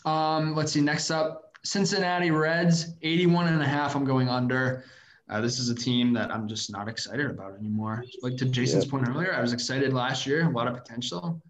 Um, 0.05 0.55
let's 0.55 0.71
see. 0.71 0.81
Next 0.81 1.11
up, 1.11 1.57
Cincinnati 1.63 2.31
Reds, 2.31 2.95
81 3.01 3.47
and 3.47 3.61
a 3.61 3.67
half. 3.67 3.95
I'm 3.95 4.05
going 4.05 4.29
under. 4.29 4.83
Uh, 5.29 5.39
this 5.39 5.59
is 5.59 5.69
a 5.69 5.75
team 5.75 6.11
that 6.13 6.31
I'm 6.31 6.47
just 6.47 6.71
not 6.71 6.89
excited 6.89 7.27
about 7.27 7.57
anymore. 7.57 8.03
Like 8.21 8.35
to 8.37 8.45
Jason's 8.45 8.85
point 8.85 9.07
earlier, 9.07 9.33
I 9.33 9.41
was 9.41 9.53
excited 9.53 9.93
last 9.93 10.25
year, 10.25 10.45
a 10.45 10.49
lot 10.49 10.67
of 10.67 10.73
potential. 10.73 11.41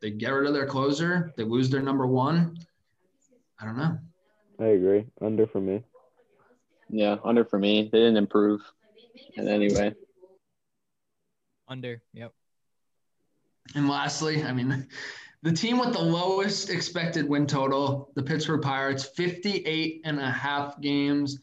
They 0.00 0.10
get 0.10 0.28
rid 0.28 0.46
of 0.46 0.54
their 0.54 0.66
closer, 0.66 1.32
they 1.36 1.42
lose 1.42 1.70
their 1.70 1.82
number 1.82 2.06
one. 2.06 2.56
I 3.58 3.64
don't 3.64 3.78
know. 3.78 3.98
I 4.60 4.66
agree. 4.66 5.06
Under 5.20 5.46
for 5.46 5.60
me. 5.60 5.82
Yeah, 6.88 7.16
under 7.24 7.44
for 7.44 7.58
me. 7.58 7.88
They 7.90 7.98
didn't 7.98 8.16
improve 8.16 8.60
in 9.34 9.48
any 9.48 9.72
way. 9.72 9.94
Under. 11.66 12.02
Yep. 12.12 12.32
And 13.74 13.88
lastly, 13.88 14.42
I 14.42 14.52
mean, 14.52 14.86
the 15.42 15.52
team 15.52 15.78
with 15.78 15.92
the 15.92 16.02
lowest 16.02 16.70
expected 16.70 17.28
win 17.28 17.46
total, 17.46 18.10
the 18.14 18.22
Pittsburgh 18.22 18.62
Pirates, 18.62 19.04
58 19.04 20.02
and 20.04 20.18
a 20.18 20.30
half 20.30 20.80
games. 20.80 21.40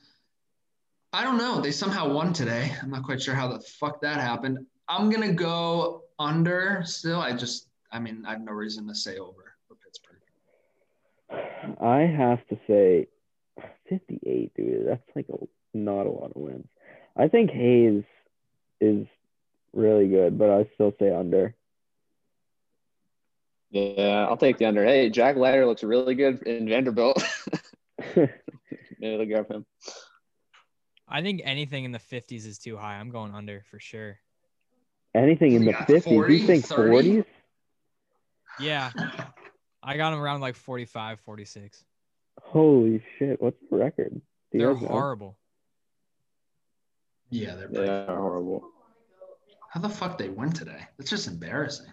I 1.11 1.23
don't 1.23 1.37
know. 1.37 1.61
They 1.61 1.71
somehow 1.71 2.11
won 2.11 2.33
today. 2.33 2.75
I'm 2.81 2.89
not 2.89 3.03
quite 3.03 3.21
sure 3.21 3.35
how 3.35 3.47
the 3.47 3.59
fuck 3.59 4.01
that 4.01 4.19
happened. 4.19 4.65
I'm 4.87 5.09
going 5.09 5.27
to 5.27 5.33
go 5.33 6.03
under 6.19 6.81
still. 6.85 7.19
I 7.19 7.33
just, 7.33 7.67
I 7.91 7.99
mean, 7.99 8.23
I 8.25 8.31
have 8.31 8.41
no 8.41 8.51
reason 8.51 8.87
to 8.87 8.95
say 8.95 9.17
over 9.17 9.55
for 9.67 9.75
Pittsburgh. 9.75 10.17
I 11.79 12.01
have 12.01 12.45
to 12.47 12.59
say 12.67 13.07
58, 13.89 14.53
dude. 14.55 14.87
That's 14.87 15.01
like 15.15 15.27
a, 15.29 15.37
not 15.73 16.07
a 16.07 16.09
lot 16.09 16.31
of 16.35 16.41
wins. 16.41 16.67
I 17.15 17.27
think 17.27 17.51
Hayes 17.51 18.03
is 18.81 19.05
really 19.71 20.07
good, 20.07 20.37
but 20.37 20.49
I 20.49 20.67
still 20.73 20.93
say 20.99 21.13
under. 21.13 21.55
Yeah, 23.73 24.27
I'll 24.29 24.37
take 24.37 24.59
the 24.59 24.65
under. 24.65 24.85
Hey, 24.85 25.09
Jack 25.09 25.35
Leiter 25.35 25.65
looks 25.65 25.81
really 25.81 26.13
good 26.13 26.43
in 26.43 26.69
Vanderbilt. 26.69 27.23
Maybe 28.15 28.29
they'll 28.99 29.25
grab 29.25 29.51
him. 29.51 29.65
I 31.07 31.23
think 31.23 31.41
anything 31.43 31.83
in 31.83 31.91
the 31.91 31.99
50s 31.99 32.45
is 32.45 32.59
too 32.59 32.77
high. 32.77 32.99
I'm 32.99 33.09
going 33.09 33.33
under 33.33 33.63
for 33.71 33.79
sure. 33.79 34.19
Anything 35.15 35.53
in 35.53 35.65
the 35.65 35.71
got 35.71 35.87
50s? 35.87 36.03
40, 36.03 36.37
you 36.37 36.45
think 36.45 36.65
30? 36.65 36.91
40s? 36.91 37.25
Yeah. 38.59 38.91
I 39.81 39.97
got 39.97 40.13
him 40.13 40.19
around 40.19 40.41
like 40.41 40.55
45, 40.55 41.19
46. 41.21 41.83
Holy 42.43 43.03
shit. 43.17 43.41
What's 43.41 43.57
the 43.71 43.77
record? 43.77 44.21
Do 44.51 44.57
They're 44.59 44.75
guys 44.75 44.87
horrible. 44.87 45.35
Yeah, 47.31 47.55
they're 47.55 47.69
pretty. 47.69 47.87
Yeah, 47.87 48.05
horrible. 48.05 48.69
How 49.69 49.79
the 49.79 49.89
fuck 49.89 50.19
they 50.19 50.29
win 50.29 50.51
today? 50.51 50.87
That's 50.97 51.09
just 51.09 51.27
embarrassing. 51.27 51.91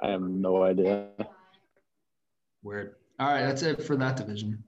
I 0.00 0.10
have 0.10 0.22
no 0.22 0.62
idea. 0.62 1.08
Weird. 2.62 2.94
All 3.18 3.26
right, 3.26 3.42
that's 3.46 3.62
it 3.62 3.82
for 3.82 3.96
that 3.96 4.16
division. 4.16 4.62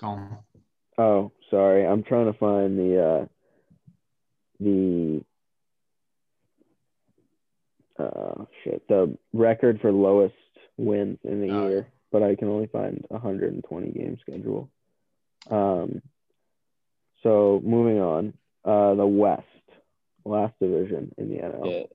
Go 0.00 0.06
on. 0.08 0.38
Oh, 0.98 1.32
sorry. 1.50 1.86
I'm 1.86 2.02
trying 2.04 2.26
to 2.32 2.38
find 2.38 2.78
the 2.78 3.04
uh 3.04 3.26
the 4.60 5.24
uh 7.98 8.44
shit, 8.62 8.86
the 8.88 9.16
record 9.32 9.80
for 9.80 9.90
lowest 9.92 10.34
wins 10.76 11.18
in 11.24 11.40
the 11.40 11.50
Oh, 11.52 11.68
year, 11.68 11.88
but 12.12 12.22
I 12.22 12.36
can 12.36 12.48
only 12.48 12.66
find 12.66 13.04
a 13.10 13.14
120 13.14 13.90
game 13.90 14.18
schedule. 14.20 14.70
Um 15.50 16.00
so 17.22 17.60
moving 17.64 18.00
on, 18.00 18.34
uh 18.64 18.94
the 18.94 19.06
West, 19.06 19.42
last 20.24 20.54
division 20.60 21.12
in 21.18 21.28
the 21.28 21.36
NL. 21.38 21.70
Yeah. 21.70 21.86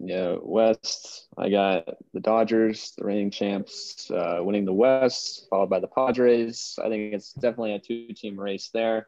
Yeah, 0.00 0.36
West. 0.42 1.28
I 1.38 1.48
got 1.48 1.86
the 2.12 2.20
Dodgers, 2.20 2.92
the 2.98 3.04
reigning 3.04 3.30
champs, 3.30 4.10
uh, 4.10 4.38
winning 4.40 4.64
the 4.64 4.72
West, 4.72 5.46
followed 5.48 5.70
by 5.70 5.80
the 5.80 5.86
Padres. 5.86 6.78
I 6.84 6.88
think 6.88 7.14
it's 7.14 7.32
definitely 7.32 7.74
a 7.74 7.78
two-team 7.78 8.38
race 8.38 8.70
there. 8.72 9.06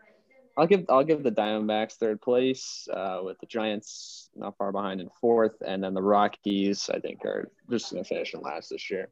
I'll 0.56 0.66
give 0.66 0.86
I'll 0.88 1.04
give 1.04 1.22
the 1.22 1.30
Diamondbacks 1.30 1.94
third 1.94 2.22
place, 2.22 2.88
uh, 2.90 3.20
with 3.22 3.38
the 3.40 3.46
Giants 3.46 4.30
not 4.34 4.56
far 4.56 4.72
behind 4.72 5.00
in 5.00 5.10
fourth, 5.20 5.60
and 5.66 5.82
then 5.82 5.92
the 5.92 6.02
Rockies 6.02 6.88
I 6.88 6.98
think 6.98 7.24
are 7.24 7.50
just 7.68 7.92
gonna 7.92 8.04
finish 8.04 8.32
in 8.32 8.40
last 8.40 8.70
this 8.70 8.90
year. 8.90 9.10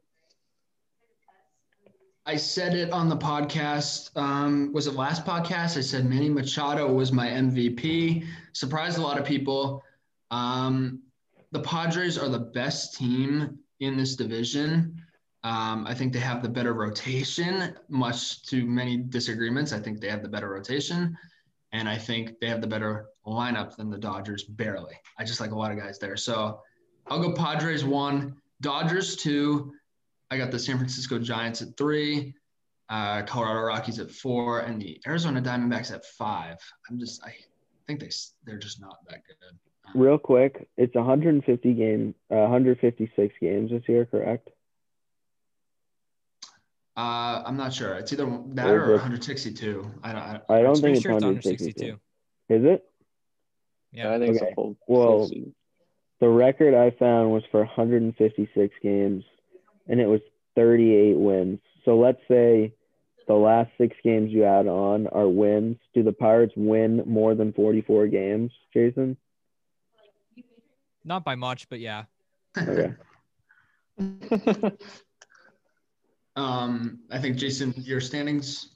I 2.26 2.36
said 2.36 2.74
it 2.74 2.90
on 2.90 3.10
the 3.10 3.16
podcast. 3.18 4.16
Um, 4.16 4.72
was 4.72 4.86
it 4.86 4.94
last 4.94 5.26
podcast? 5.26 5.76
I 5.76 5.82
said 5.82 6.06
Manny 6.06 6.30
Machado 6.30 6.90
was 6.90 7.12
my 7.12 7.28
MVP. 7.28 8.24
Surprised 8.54 8.96
a 8.96 9.02
lot 9.02 9.18
of 9.18 9.26
people. 9.26 9.84
Um, 10.30 11.02
the 11.54 11.60
Padres 11.60 12.18
are 12.18 12.28
the 12.28 12.50
best 12.60 12.96
team 12.96 13.58
in 13.78 13.96
this 13.96 14.16
division. 14.16 15.00
Um, 15.44 15.86
I 15.86 15.94
think 15.94 16.12
they 16.12 16.18
have 16.18 16.42
the 16.42 16.48
better 16.48 16.74
rotation, 16.74 17.76
much 17.88 18.42
to 18.46 18.66
many 18.66 18.96
disagreements. 18.96 19.72
I 19.72 19.78
think 19.78 20.00
they 20.00 20.08
have 20.08 20.22
the 20.22 20.28
better 20.28 20.48
rotation, 20.48 21.16
and 21.70 21.88
I 21.88 21.96
think 21.96 22.40
they 22.40 22.48
have 22.48 22.60
the 22.60 22.66
better 22.66 23.06
lineup 23.24 23.76
than 23.76 23.88
the 23.88 23.98
Dodgers, 23.98 24.42
barely. 24.42 24.94
I 25.16 25.24
just 25.24 25.40
like 25.40 25.52
a 25.52 25.56
lot 25.56 25.70
of 25.70 25.78
guys 25.78 25.98
there. 25.98 26.16
So 26.16 26.60
I'll 27.06 27.20
go 27.20 27.32
Padres 27.32 27.84
one, 27.84 28.34
Dodgers 28.60 29.14
two. 29.14 29.72
I 30.32 30.38
got 30.38 30.50
the 30.50 30.58
San 30.58 30.76
Francisco 30.76 31.20
Giants 31.20 31.62
at 31.62 31.76
three, 31.76 32.34
uh, 32.88 33.22
Colorado 33.22 33.60
Rockies 33.60 34.00
at 34.00 34.10
four, 34.10 34.60
and 34.60 34.82
the 34.82 35.00
Arizona 35.06 35.40
Diamondbacks 35.40 35.92
at 35.92 36.04
five. 36.04 36.56
I'm 36.90 36.98
just, 36.98 37.22
I 37.22 37.32
think 37.86 38.00
they 38.00 38.10
they're 38.44 38.58
just 38.58 38.80
not 38.80 38.96
that 39.08 39.20
good. 39.24 39.56
Real 39.94 40.18
quick, 40.18 40.68
it's 40.76 40.94
150 40.94 41.72
game, 41.74 42.14
uh, 42.30 42.36
156 42.36 43.34
games 43.40 43.70
this 43.70 43.82
year, 43.88 44.06
correct? 44.06 44.48
Uh, 46.96 47.42
I'm 47.44 47.56
not 47.56 47.72
sure. 47.72 47.94
It's 47.94 48.12
either 48.12 48.24
that 48.54 48.66
Or 48.68 48.84
or 48.84 48.92
162. 48.92 49.90
I 50.02 50.12
don't. 50.12 50.22
I, 50.22 50.40
I 50.48 50.62
don't 50.62 50.76
think 50.80 50.96
it's 50.96 51.02
sure 51.02 51.12
it's 51.12 51.24
under 51.24 51.34
162. 51.34 51.98
Is 52.48 52.64
it? 52.64 52.84
Yeah. 53.92 54.14
I 54.14 54.18
think 54.18 54.34
it's 54.34 54.42
Okay. 54.42 54.52
a 54.52 54.54
full. 54.54 54.76
Well, 54.86 55.06
full 55.18 55.28
season. 55.28 55.54
The 56.20 56.28
record 56.28 56.74
I 56.74 56.90
found 56.96 57.32
was 57.32 57.42
for 57.50 57.60
156 57.60 58.74
games, 58.82 59.24
and 59.88 60.00
it 60.00 60.06
was 60.06 60.20
38 60.54 61.16
wins. 61.16 61.58
So 61.84 61.98
let's 61.98 62.20
say 62.28 62.72
the 63.26 63.34
last 63.34 63.70
six 63.76 63.96
games 64.04 64.30
you 64.32 64.44
add 64.44 64.66
on 64.68 65.08
are 65.08 65.28
wins. 65.28 65.78
Do 65.94 66.02
the 66.04 66.12
Pirates 66.12 66.54
win 66.56 67.02
more 67.06 67.34
than 67.34 67.52
44 67.52 68.06
games, 68.06 68.52
Jason? 68.72 69.16
Not 71.04 71.24
by 71.24 71.34
much, 71.34 71.68
but 71.68 71.80
yeah. 71.80 72.04
Okay. 72.56 72.94
um, 76.36 76.98
I 77.10 77.18
think 77.18 77.36
Jason, 77.36 77.74
your 77.76 78.00
standings. 78.00 78.70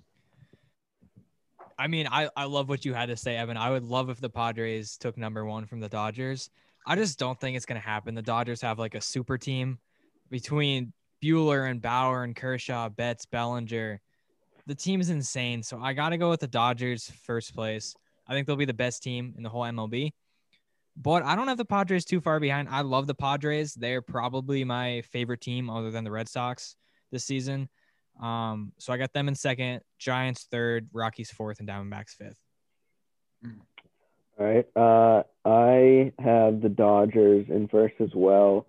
I 1.78 1.86
mean, 1.86 2.08
I, 2.10 2.28
I 2.36 2.44
love 2.44 2.68
what 2.68 2.84
you 2.84 2.92
had 2.92 3.06
to 3.06 3.16
say, 3.16 3.36
Evan. 3.36 3.56
I 3.56 3.70
would 3.70 3.84
love 3.84 4.10
if 4.10 4.20
the 4.20 4.28
Padres 4.28 4.96
took 4.96 5.16
number 5.16 5.44
one 5.44 5.66
from 5.66 5.80
the 5.80 5.88
Dodgers. 5.88 6.50
I 6.86 6.96
just 6.96 7.18
don't 7.18 7.40
think 7.40 7.56
it's 7.56 7.66
going 7.66 7.80
to 7.80 7.86
happen. 7.86 8.14
The 8.14 8.22
Dodgers 8.22 8.60
have 8.62 8.78
like 8.78 8.94
a 8.94 9.00
super 9.00 9.38
team 9.38 9.78
between 10.30 10.92
Buehler 11.22 11.70
and 11.70 11.80
Bauer 11.80 12.24
and 12.24 12.34
Kershaw, 12.34 12.88
Betts, 12.88 13.26
Bellinger. 13.26 14.00
The 14.66 14.74
team's 14.74 15.08
insane. 15.08 15.62
So 15.62 15.78
I 15.80 15.92
got 15.92 16.10
to 16.10 16.18
go 16.18 16.30
with 16.30 16.40
the 16.40 16.48
Dodgers 16.48 17.10
first 17.22 17.54
place. 17.54 17.94
I 18.26 18.34
think 18.34 18.46
they'll 18.46 18.56
be 18.56 18.64
the 18.64 18.74
best 18.74 19.02
team 19.02 19.34
in 19.36 19.42
the 19.42 19.48
whole 19.48 19.62
MLB. 19.62 20.12
But 21.00 21.22
I 21.22 21.36
don't 21.36 21.46
have 21.48 21.58
the 21.58 21.64
Padres 21.64 22.04
too 22.04 22.20
far 22.20 22.40
behind. 22.40 22.68
I 22.68 22.80
love 22.80 23.06
the 23.06 23.14
Padres. 23.14 23.74
They're 23.74 24.02
probably 24.02 24.64
my 24.64 25.02
favorite 25.12 25.40
team 25.40 25.70
other 25.70 25.92
than 25.92 26.02
the 26.02 26.10
Red 26.10 26.28
Sox 26.28 26.74
this 27.12 27.24
season. 27.24 27.68
Um, 28.20 28.72
so 28.78 28.92
I 28.92 28.96
got 28.96 29.12
them 29.12 29.28
in 29.28 29.36
second, 29.36 29.82
Giants 29.98 30.48
third, 30.50 30.88
Rockies 30.92 31.30
fourth, 31.30 31.60
and 31.60 31.68
Diamondbacks 31.68 32.16
fifth. 32.16 32.40
All 34.38 34.46
right. 34.46 34.66
Uh, 34.74 35.22
I 35.44 36.12
have 36.18 36.60
the 36.60 36.68
Dodgers 36.68 37.46
in 37.48 37.68
first 37.68 37.94
as 38.00 38.10
well. 38.14 38.66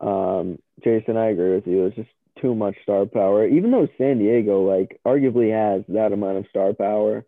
Um, 0.00 0.58
Jason, 0.84 1.16
I 1.16 1.30
agree 1.30 1.54
with 1.54 1.66
you. 1.66 1.86
It's 1.86 1.96
just 1.96 2.10
too 2.40 2.54
much 2.54 2.76
star 2.82 3.06
power. 3.06 3.46
Even 3.46 3.70
though 3.70 3.88
San 3.98 4.18
Diego, 4.18 4.62
like, 4.62 5.00
arguably 5.06 5.50
has 5.52 5.82
that 5.88 6.12
amount 6.12 6.38
of 6.38 6.46
star 6.48 6.74
power, 6.74 7.24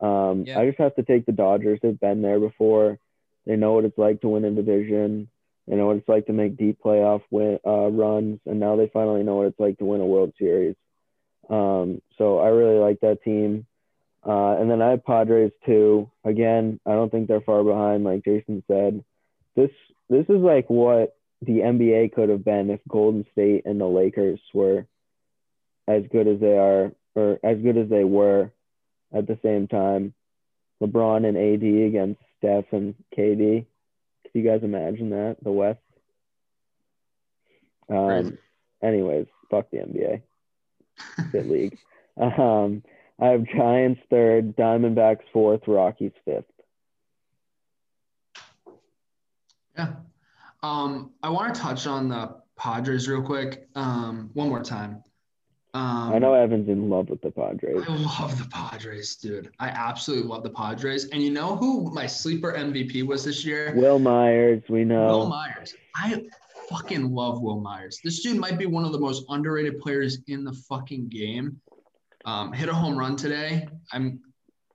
um, 0.00 0.44
Yeah. 0.44 0.58
I 0.58 0.66
just 0.66 0.78
have 0.78 0.94
to 0.96 1.04
take 1.04 1.26
the 1.26 1.32
Dodgers. 1.32 1.78
They've 1.82 1.98
been 1.98 2.22
there 2.22 2.40
before. 2.40 2.98
They 3.46 3.56
know 3.56 3.72
what 3.72 3.84
it's 3.84 3.98
like 3.98 4.20
to 4.20 4.28
win 4.28 4.44
a 4.44 4.50
division. 4.50 5.28
They 5.66 5.76
know 5.76 5.86
what 5.86 5.96
it's 5.96 6.08
like 6.08 6.26
to 6.26 6.32
make 6.32 6.56
deep 6.56 6.78
playoff 6.84 7.22
win, 7.30 7.58
uh, 7.66 7.88
runs, 7.88 8.40
and 8.46 8.58
now 8.58 8.76
they 8.76 8.90
finally 8.92 9.22
know 9.22 9.36
what 9.36 9.46
it's 9.46 9.60
like 9.60 9.78
to 9.78 9.84
win 9.84 10.00
a 10.00 10.06
World 10.06 10.32
Series. 10.38 10.74
Um, 11.48 12.00
so 12.18 12.38
I 12.38 12.48
really 12.48 12.78
like 12.78 13.00
that 13.00 13.22
team. 13.22 13.66
Uh, 14.24 14.56
and 14.58 14.70
then 14.70 14.80
I 14.80 14.90
have 14.90 15.04
Padres 15.04 15.52
too. 15.66 16.10
Again, 16.24 16.78
I 16.86 16.92
don't 16.92 17.10
think 17.10 17.28
they're 17.28 17.40
far 17.40 17.64
behind, 17.64 18.04
like 18.04 18.24
Jason 18.24 18.62
said. 18.68 19.04
This 19.56 19.70
this 20.08 20.26
is 20.28 20.40
like 20.40 20.70
what 20.70 21.16
the 21.40 21.58
NBA 21.58 22.12
could 22.12 22.28
have 22.28 22.44
been 22.44 22.70
if 22.70 22.80
Golden 22.88 23.26
State 23.32 23.62
and 23.66 23.80
the 23.80 23.86
Lakers 23.86 24.40
were 24.54 24.86
as 25.88 26.04
good 26.12 26.28
as 26.28 26.40
they 26.40 26.56
are, 26.56 26.92
or 27.16 27.40
as 27.42 27.58
good 27.58 27.76
as 27.76 27.88
they 27.88 28.04
were 28.04 28.52
at 29.12 29.26
the 29.26 29.38
same 29.42 29.66
time. 29.66 30.14
LeBron 30.80 31.26
and 31.26 31.36
AD 31.36 31.86
against 31.86 32.20
Steph 32.42 32.72
and 32.72 32.94
KD. 33.16 33.66
Could 34.24 34.30
you 34.34 34.42
guys 34.42 34.62
imagine 34.62 35.10
that? 35.10 35.36
The 35.42 35.52
West. 35.52 35.78
Um, 37.88 38.06
Crazy. 38.06 38.38
anyways, 38.82 39.26
fuck 39.48 39.70
the 39.70 39.78
NBA. 39.78 40.22
Good 41.30 41.46
league. 41.46 41.78
Um, 42.14 42.82
I 43.18 43.28
have 43.28 43.44
Giants 43.56 44.02
third, 44.10 44.54
Diamondbacks 44.54 45.22
fourth, 45.32 45.62
Rockies 45.66 46.12
fifth. 46.26 46.44
Yeah. 49.74 49.94
Um, 50.62 51.12
I 51.22 51.30
want 51.30 51.54
to 51.54 51.58
touch 51.58 51.86
on 51.86 52.10
the 52.10 52.36
Padres 52.58 53.08
real 53.08 53.22
quick. 53.22 53.66
Um, 53.74 54.28
one 54.34 54.50
more 54.50 54.62
time. 54.62 55.02
Um, 55.74 56.12
I 56.12 56.18
know 56.18 56.34
Evan's 56.34 56.68
in 56.68 56.90
love 56.90 57.08
with 57.08 57.22
the 57.22 57.30
Padres. 57.30 57.82
I 57.88 57.94
love 57.94 58.38
the 58.38 58.48
Padres, 58.50 59.16
dude. 59.16 59.50
I 59.58 59.68
absolutely 59.68 60.28
love 60.28 60.42
the 60.42 60.50
Padres. 60.50 61.06
And 61.06 61.22
you 61.22 61.30
know 61.30 61.56
who 61.56 61.90
my 61.92 62.06
sleeper 62.06 62.52
MVP 62.52 63.06
was 63.06 63.24
this 63.24 63.42
year? 63.42 63.72
Wil 63.74 63.98
Myers, 63.98 64.62
we 64.68 64.84
know. 64.84 65.06
Wil. 65.06 65.26
Myers. 65.28 65.74
I 65.96 66.24
fucking 66.68 67.14
love 67.14 67.40
Wil 67.40 67.60
Myers. 67.60 68.00
This 68.04 68.22
dude 68.22 68.36
might 68.36 68.58
be 68.58 68.66
one 68.66 68.84
of 68.84 68.92
the 68.92 68.98
most 68.98 69.24
underrated 69.30 69.80
players 69.80 70.18
in 70.26 70.44
the 70.44 70.52
fucking 70.52 71.08
game. 71.08 71.58
Um, 72.26 72.52
hit 72.52 72.68
a 72.68 72.74
home 72.74 72.96
run 72.96 73.16
today. 73.16 73.66
I'm 73.92 74.20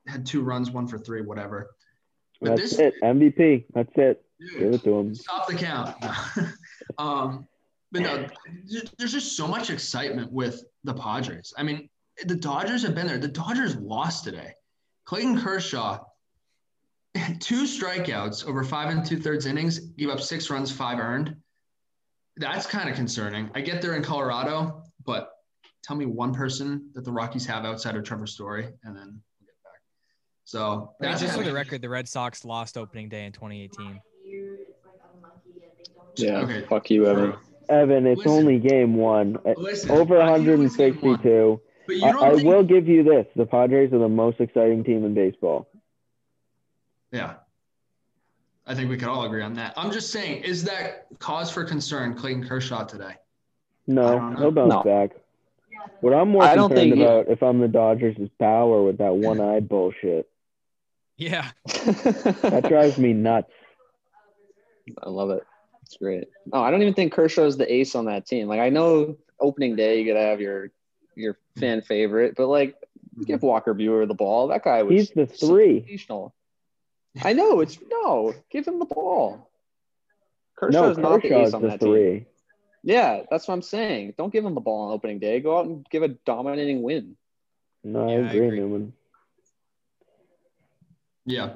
had 0.08 0.26
two 0.26 0.42
runs, 0.42 0.72
one 0.72 0.88
for 0.88 0.98
three, 0.98 1.22
whatever. 1.22 1.76
But 2.42 2.58
That's 2.58 2.78
this 2.78 2.80
it. 2.80 2.94
MVP. 3.04 3.66
That's 3.74 3.92
it. 3.96 4.24
dude, 4.40 4.60
Give 4.60 4.74
it 4.74 4.84
to 4.84 4.98
him. 4.98 5.16
Stop 5.16 5.48
the 5.48 5.56
count. 5.56 5.96
um, 6.98 7.48
but 7.92 8.02
no, 8.02 8.28
there's 8.98 9.14
just 9.14 9.38
so 9.38 9.48
much 9.48 9.70
excitement 9.70 10.32
with 10.32 10.64
the 10.88 10.94
Padres. 10.94 11.54
I 11.58 11.64
mean, 11.64 11.90
the 12.26 12.36
Dodgers 12.36 12.82
have 12.82 12.96
been 12.96 13.06
there. 13.06 13.20
The 13.20 13.28
Dodgers 13.28 13.76
lost 13.76 14.24
today. 14.24 14.54
Clayton 15.06 15.40
Kershaw, 15.40 16.00
two 17.40 17.64
strikeouts 17.64 18.48
over 18.48 18.64
five 18.64 18.90
and 18.90 19.06
two 19.06 19.20
thirds 19.20 19.46
innings, 19.46 19.80
gave 19.80 20.10
up 20.10 20.20
six 20.20 20.50
runs, 20.50 20.72
five 20.72 20.98
earned. 20.98 21.36
That's 22.38 22.66
kind 22.66 22.90
of 22.90 22.96
concerning. 22.96 23.52
I 23.54 23.62
get 23.62 23.82
they're 23.82 23.96
in 23.96 24.04
Colorado, 24.04 24.84
but 25.06 25.30
tell 25.84 25.96
me 25.96 26.06
one 26.06 26.34
person 26.34 26.90
that 26.94 27.04
the 27.04 27.12
Rockies 27.12 27.46
have 27.46 27.66
outside 27.66 27.96
of 27.96 28.04
Trevor 28.04 28.28
Story, 28.28 28.66
and 28.84 28.96
then 28.96 29.22
we'll 29.40 29.48
get 29.48 29.64
back. 29.64 29.82
So 30.46 30.94
Right, 31.00 31.10
that's 31.10 31.22
just 31.22 31.38
for 31.38 31.44
the 31.44 31.54
record, 31.54 31.82
the 31.82 31.90
Red 31.90 32.08
Sox 32.08 32.46
lost 32.46 32.78
opening 32.78 33.10
day 33.10 33.26
in 33.26 33.32
2018. 33.32 34.02
Yeah. 36.16 36.40
Okay. 36.40 36.66
Fuck 36.66 36.90
you, 36.90 37.06
Evan. 37.06 37.36
Evan, 37.70 38.08
it's 38.08 38.20
Listen. 38.20 38.32
only 38.32 38.60
game 38.60 38.96
one. 38.96 39.38
Uh, 39.46 39.54
Listen, 39.58 39.92
Over 39.92 40.22
I 40.22 40.38
knew 40.38 40.54
it 40.54 40.58
was 40.60 40.76
game 40.76 40.96
one, 41.02 41.12
162. 41.20 41.62
But 41.88 41.96
you 41.96 42.06
I, 42.06 42.12
don't 42.12 42.24
I 42.24 42.36
think 42.36 42.48
will 42.48 42.64
give 42.64 42.88
you 42.88 43.04
this. 43.04 43.26
The 43.36 43.46
Padres 43.46 43.94
are 43.94 44.00
the 44.00 44.10
most 44.10 44.40
exciting 44.40 44.84
team 44.84 45.06
in 45.06 45.14
baseball. 45.14 45.68
Yeah. 47.12 47.36
I 48.66 48.76
think 48.76 48.90
we 48.90 48.98
could 48.98 49.08
all 49.08 49.24
agree 49.26 49.42
on 49.44 49.54
that. 49.54 49.74
I'm 49.78 49.92
just 49.92 50.12
saying, 50.12 50.44
is 50.44 50.64
that 50.66 51.08
cause 51.20 51.50
for 51.50 51.64
concern, 51.64 52.16
Clayton 52.16 52.48
Kershaw 52.48 52.84
today? 52.84 53.06
I 53.06 53.18
No, 53.88 54.36
he'll 54.38 54.52
bounce 54.52 54.74
No. 54.74 54.84
back. 54.84 55.12
What 56.02 56.12
I'm 56.14 56.30
more 56.30 56.44
I 56.44 56.56
don't 56.56 56.70
concerned 56.70 56.90
think 56.92 56.96
he- 56.98 57.04
about 57.04 57.28
if 57.30 57.42
I'm 57.42 57.60
the 57.60 57.68
Dodgers 57.70 58.18
is 58.18 58.30
power 58.40 58.84
with 58.84 58.98
that 58.98 59.16
one-eyed 59.16 59.70
bullshit. 59.70 60.30
Yeah, 61.16 61.50
That 61.66 62.66
drives 62.68 62.98
me 63.00 63.14
nuts. 63.14 63.52
I 65.02 65.10
love 65.10 65.30
it. 65.32 65.44
It's 65.88 65.98
great. 65.98 66.28
No, 66.46 66.62
I 66.62 66.70
don't 66.70 66.82
even 66.82 66.94
think 66.94 67.14
Kershaw's 67.14 67.58
the 67.58 67.72
ace 67.72 67.96
on 67.96 68.06
that 68.06 68.26
team. 68.26 68.48
Like 68.48 68.60
I 68.60 68.70
know 68.70 69.18
opening 69.40 69.76
day 69.76 70.02
you 70.02 70.14
gotta 70.14 70.26
have 70.26 70.42
your 70.42 70.72
your 71.16 71.38
fan 71.58 71.82
favorite, 71.82 72.36
but 72.36 72.48
like 72.48 72.76
mm-hmm. 72.76 73.24
give 73.24 73.42
Walker 73.42 73.74
Buehler 73.74 74.08
the 74.08 74.14
ball. 74.14 74.50
That 74.50 74.64
guy 74.64 74.84
was 74.84 74.92
He's 74.94 75.10
the 75.12 75.26
three. 75.26 75.80
sensational. 75.82 76.36
I 77.24 77.34
know 77.34 77.62
it's 77.62 77.80
no. 77.90 78.34
Give 78.52 78.68
him 78.68 78.80
the 78.80 78.86
ball. 78.86 79.50
No, 80.62 80.94
Kershaw's 80.94 80.98
not 80.98 81.22
the 81.22 81.40
ace 81.40 81.54
on 81.54 81.62
the 81.62 81.70
that 81.70 81.80
team. 81.80 81.90
three. 81.90 82.26
Yeah, 82.84 83.24
that's 83.32 83.48
what 83.48 83.54
I'm 83.54 83.62
saying. 83.62 84.14
Don't 84.18 84.32
give 84.32 84.46
him 84.46 84.56
the 84.56 84.62
ball 84.62 84.88
on 84.88 84.94
opening 84.94 85.20
day. 85.20 85.40
Go 85.40 85.58
out 85.58 85.66
and 85.66 85.86
give 85.90 86.04
a 86.04 86.10
dominating 86.10 86.82
win. 86.82 87.16
No, 87.84 88.08
I 88.08 88.12
Yeah, 88.12 88.18
I 88.18 88.30
agree, 88.30 88.48
agree. 88.48 88.60
Newman. 88.60 88.94
Yeah. 91.26 91.56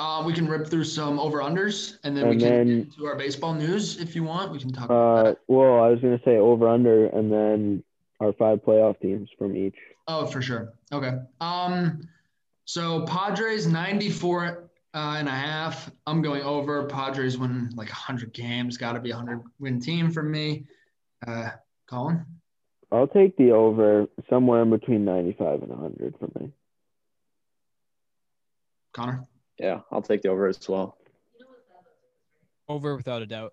Uh, 0.00 0.22
we 0.24 0.32
can 0.32 0.48
rip 0.48 0.66
through 0.66 0.82
some 0.82 1.20
over 1.20 1.40
unders 1.40 1.98
and 2.04 2.16
then 2.16 2.24
we 2.24 2.30
And 2.32 2.40
can 2.40 2.48
then- 2.48 2.66
get 2.66 2.76
into 2.86 3.04
our 3.06 3.16
baseball 3.16 3.52
news 3.52 4.00
if 4.00 4.16
you 4.16 4.24
want. 4.24 4.50
We 4.50 4.58
can 4.58 4.72
talk 4.72 4.86
about 4.86 4.94
Uh, 5.18 5.22
that. 5.24 5.38
well, 5.46 5.82
I 5.84 5.88
was 5.90 6.00
gonna 6.00 6.18
say 6.24 6.38
over 6.38 6.66
under, 6.68 7.08
and 7.08 7.30
then 7.30 7.84
our 8.18 8.32
five 8.32 8.62
playoff 8.64 8.98
teams 9.00 9.28
from 9.36 9.54
each. 9.54 9.76
Oh, 10.08 10.24
for 10.24 10.40
sure. 10.40 10.72
Okay. 10.90 11.18
Um, 11.42 12.08
so 12.64 13.04
Padres 13.04 13.66
94 13.66 14.70
uh, 14.94 15.16
and 15.18 15.28
a 15.28 15.32
half. 15.32 15.90
I'm 16.06 16.22
going 16.22 16.42
over. 16.44 16.86
Padres 16.86 17.36
win 17.36 17.68
like 17.76 17.90
100 17.90 18.32
games. 18.32 18.78
Got 18.78 18.94
to 18.94 19.00
be 19.00 19.10
a 19.10 19.16
100 19.16 19.42
win 19.58 19.80
team 19.80 20.10
for 20.10 20.22
me. 20.22 20.64
Uh, 21.26 21.50
Colin? 21.86 22.24
I'll 22.90 23.06
take 23.06 23.36
the 23.36 23.50
over 23.52 24.08
somewhere 24.30 24.62
in 24.62 24.70
between 24.70 25.04
95 25.04 25.60
and 25.62 25.70
100 25.70 26.14
for 26.18 26.30
me. 26.40 26.50
Connor? 28.94 29.26
Yeah, 29.60 29.80
I'll 29.92 30.02
take 30.02 30.22
the 30.22 30.28
over 30.28 30.48
as 30.48 30.68
well. 30.68 30.96
over 32.68 32.96
without 32.96 33.20
a 33.20 33.26
doubt. 33.26 33.52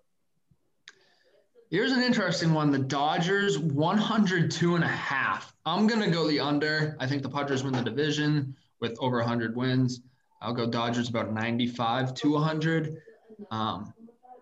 Here's 1.70 1.92
an 1.92 2.02
interesting 2.02 2.54
one. 2.54 2.70
The 2.70 2.78
Dodgers 2.78 3.58
102 3.58 4.74
and 4.74 4.84
a 4.84 4.88
half. 4.88 5.54
I'm 5.66 5.86
going 5.86 6.00
to 6.00 6.10
go 6.10 6.26
the 6.26 6.40
under. 6.40 6.96
I 6.98 7.06
think 7.06 7.22
the 7.22 7.28
Padres 7.28 7.62
win 7.62 7.74
the 7.74 7.82
division 7.82 8.56
with 8.80 8.96
over 9.00 9.18
100 9.18 9.54
wins. 9.54 10.00
I'll 10.40 10.54
go 10.54 10.66
Dodgers 10.70 11.10
about 11.10 11.32
95 11.32 12.14
to 12.14 12.32
100. 12.32 13.02
Um, 13.50 13.92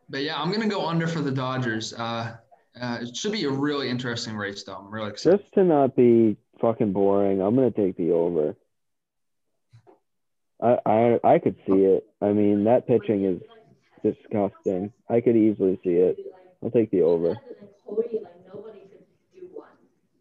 but 0.08 0.22
yeah, 0.22 0.40
I'm 0.40 0.50
going 0.50 0.62
to 0.62 0.68
go 0.68 0.86
under 0.86 1.08
for 1.08 1.20
the 1.20 1.32
Dodgers. 1.32 1.92
Uh, 1.94 2.36
uh, 2.80 2.98
it 3.00 3.16
should 3.16 3.32
be 3.32 3.44
a 3.44 3.50
really 3.50 3.88
interesting 3.88 4.36
race, 4.36 4.62
though. 4.62 4.76
I'm 4.76 4.90
really 4.90 5.10
excited. 5.10 5.40
Just 5.40 5.52
to 5.54 5.64
not 5.64 5.96
be 5.96 6.36
fucking 6.60 6.92
boring, 6.92 7.40
I'm 7.40 7.54
gonna 7.54 7.70
take 7.70 7.96
the 7.96 8.12
over. 8.12 8.54
I 10.62 10.78
I 10.86 11.20
I 11.24 11.38
could 11.38 11.56
see 11.66 11.84
it. 11.84 12.06
I 12.20 12.32
mean, 12.32 12.64
that 12.64 12.86
pitching 12.86 13.24
is 13.24 13.40
disgusting. 14.02 14.92
I 15.08 15.20
could 15.20 15.36
easily 15.36 15.78
see 15.84 15.90
it. 15.90 16.16
I'll 16.62 16.70
take 16.70 16.90
the 16.90 17.02
over. 17.02 17.36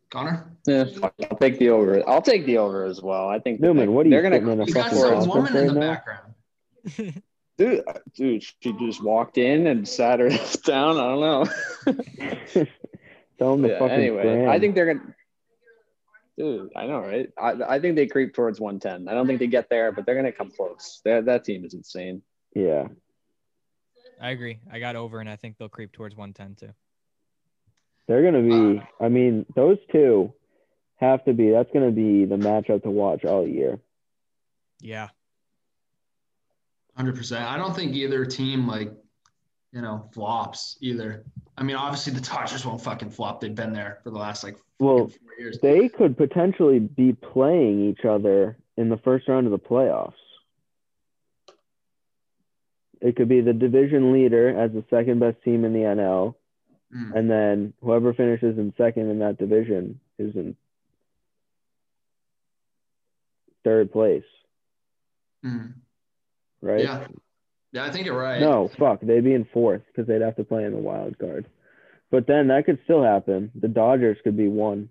Connor? 0.10 0.46
Yeah, 0.66 0.86
I'll 1.04 1.38
take 1.38 1.60
the 1.60 1.70
over. 1.70 2.08
I'll 2.08 2.22
take 2.22 2.46
the 2.46 2.58
over 2.58 2.86
as 2.86 3.02
well. 3.02 3.28
I 3.28 3.40
think 3.40 3.60
Newman, 3.60 3.94
what 3.94 4.06
are 4.06 4.10
you 4.10 4.16
they're 4.16 4.22
gonna 4.22 4.36
sitting 4.38 4.52
in 4.52 4.62
a 4.62 4.66
You 4.66 4.74
got 4.74 4.84
fucking 4.92 4.98
some 4.98 5.30
woman 5.30 5.56
in 5.58 5.68
the 5.68 5.74
now? 5.74 5.80
background. 5.94 6.34
dude, 7.58 7.84
uh, 7.88 7.94
dude, 8.16 8.44
she 8.62 8.74
just 8.74 9.04
walked 9.04 9.38
in 9.38 9.68
and 9.68 9.88
sat 9.88 10.20
her 10.20 10.30
down. 10.66 10.98
I 10.98 11.08
don't 11.08 11.20
know. 11.22 12.66
Tell 13.38 13.54
him 13.56 13.64
to 13.64 13.70
Yeah, 13.70 13.80
fucking 13.80 13.92
anyway, 13.92 14.22
scram. 14.22 14.50
I 14.50 14.60
think 14.60 14.76
they're 14.76 14.94
gonna. 14.94 15.15
Dude, 16.38 16.72
I 16.76 16.86
know, 16.86 17.00
right? 17.00 17.30
I, 17.38 17.76
I 17.76 17.80
think 17.80 17.96
they 17.96 18.08
creep 18.08 18.34
towards 18.34 18.60
110. 18.60 19.08
I 19.08 19.14
don't 19.14 19.26
think 19.26 19.40
they 19.40 19.48
get 19.48 19.70
there, 19.70 19.92
but 19.92 20.06
they're 20.06 20.16
gonna 20.16 20.32
come 20.32 20.52
close. 20.52 21.02
That 21.06 21.26
that 21.26 21.46
team 21.46 21.64
is 21.64 21.74
insane. 21.74 22.22
Yeah. 22.54 22.88
I 24.22 24.32
agree. 24.32 24.60
I 24.72 24.80
got 24.80 24.96
over, 24.96 25.20
and 25.20 25.30
I 25.30 25.36
think 25.36 25.58
they'll 25.58 25.70
creep 25.70 25.92
towards 25.92 26.16
110 26.16 26.68
too. 26.68 26.74
They're 28.08 28.24
gonna 28.24 28.44
be. 28.44 28.80
Uh, 28.80 29.04
I 29.04 29.10
mean, 29.10 29.46
those 29.56 29.78
two 29.92 30.34
have 30.98 31.24
to 31.26 31.34
be. 31.34 31.52
That's 31.52 31.70
gonna 31.74 31.92
be 31.92 32.26
the 32.26 32.38
matchup 32.38 32.84
to 32.84 32.90
watch 32.90 33.24
all 33.24 33.48
year. 33.48 33.80
Yeah, 34.82 35.10
100%. 36.98 37.42
I 37.42 37.58
don't 37.58 37.76
think 37.76 37.94
either 37.94 38.26
team, 38.26 38.68
like, 38.68 38.92
you 39.76 39.82
know, 39.82 40.10
flops 40.14 40.78
either. 40.80 41.26
I 41.58 41.64
mean, 41.64 41.76
obviously 41.76 42.14
the 42.14 42.22
Dodgers 42.22 42.66
won't 42.66 42.82
fucking 42.82 43.10
flop. 43.12 43.42
They've 43.42 43.54
been 43.54 43.74
there 43.74 44.00
for 44.04 44.10
the 44.10 44.18
last 44.18 44.42
like 44.42 44.56
Well, 44.80 45.10
four 45.10 45.34
years. 45.38 45.60
they 45.62 45.90
could 45.90 46.16
potentially 46.16 46.80
be 46.80 47.12
playing 47.12 47.90
each 47.90 48.06
other 48.06 48.58
in 48.78 48.88
the 48.88 48.96
first 48.98 49.28
round 49.28 49.46
of 49.48 49.52
the 49.52 49.60
playoffs. 49.60 50.14
It 53.02 53.18
could 53.18 53.28
be 53.28 53.42
the 53.42 53.52
division 53.54 54.14
leader 54.14 54.58
as 54.58 54.72
the 54.72 54.84
second 54.90 55.20
best 55.20 55.44
team 55.44 55.66
in 55.66 55.74
the 55.74 55.82
NL, 55.84 56.36
Mm. 56.96 57.14
and 57.14 57.30
then 57.30 57.74
whoever 57.82 58.14
finishes 58.14 58.58
in 58.58 58.74
second 58.78 59.10
in 59.10 59.20
that 59.20 59.38
division 59.38 60.00
is 60.18 60.34
in 60.36 60.56
third 63.66 63.92
place, 63.92 64.24
Mm. 65.44 65.74
right? 66.62 66.84
Yeah. 66.84 67.08
Yeah, 67.76 67.84
I 67.84 67.92
think 67.92 68.06
you're 68.06 68.18
right. 68.18 68.40
No, 68.40 68.70
fuck, 68.80 69.02
they'd 69.02 69.22
be 69.24 69.34
in 69.34 69.44
fourth 69.44 69.82
because 69.88 70.08
they'd 70.08 70.22
have 70.22 70.38
to 70.38 70.46
play 70.46 70.64
in 70.64 70.72
the 70.72 70.78
wild 70.78 71.20
card. 71.20 71.46
But 72.10 72.26
then 72.26 72.48
that 72.48 72.66
could 72.66 72.80
still 72.86 73.04
happen. 73.04 73.52
The 73.54 73.68
Dodgers 73.68 74.18
could 74.24 74.38
be 74.38 74.48
one, 74.48 74.88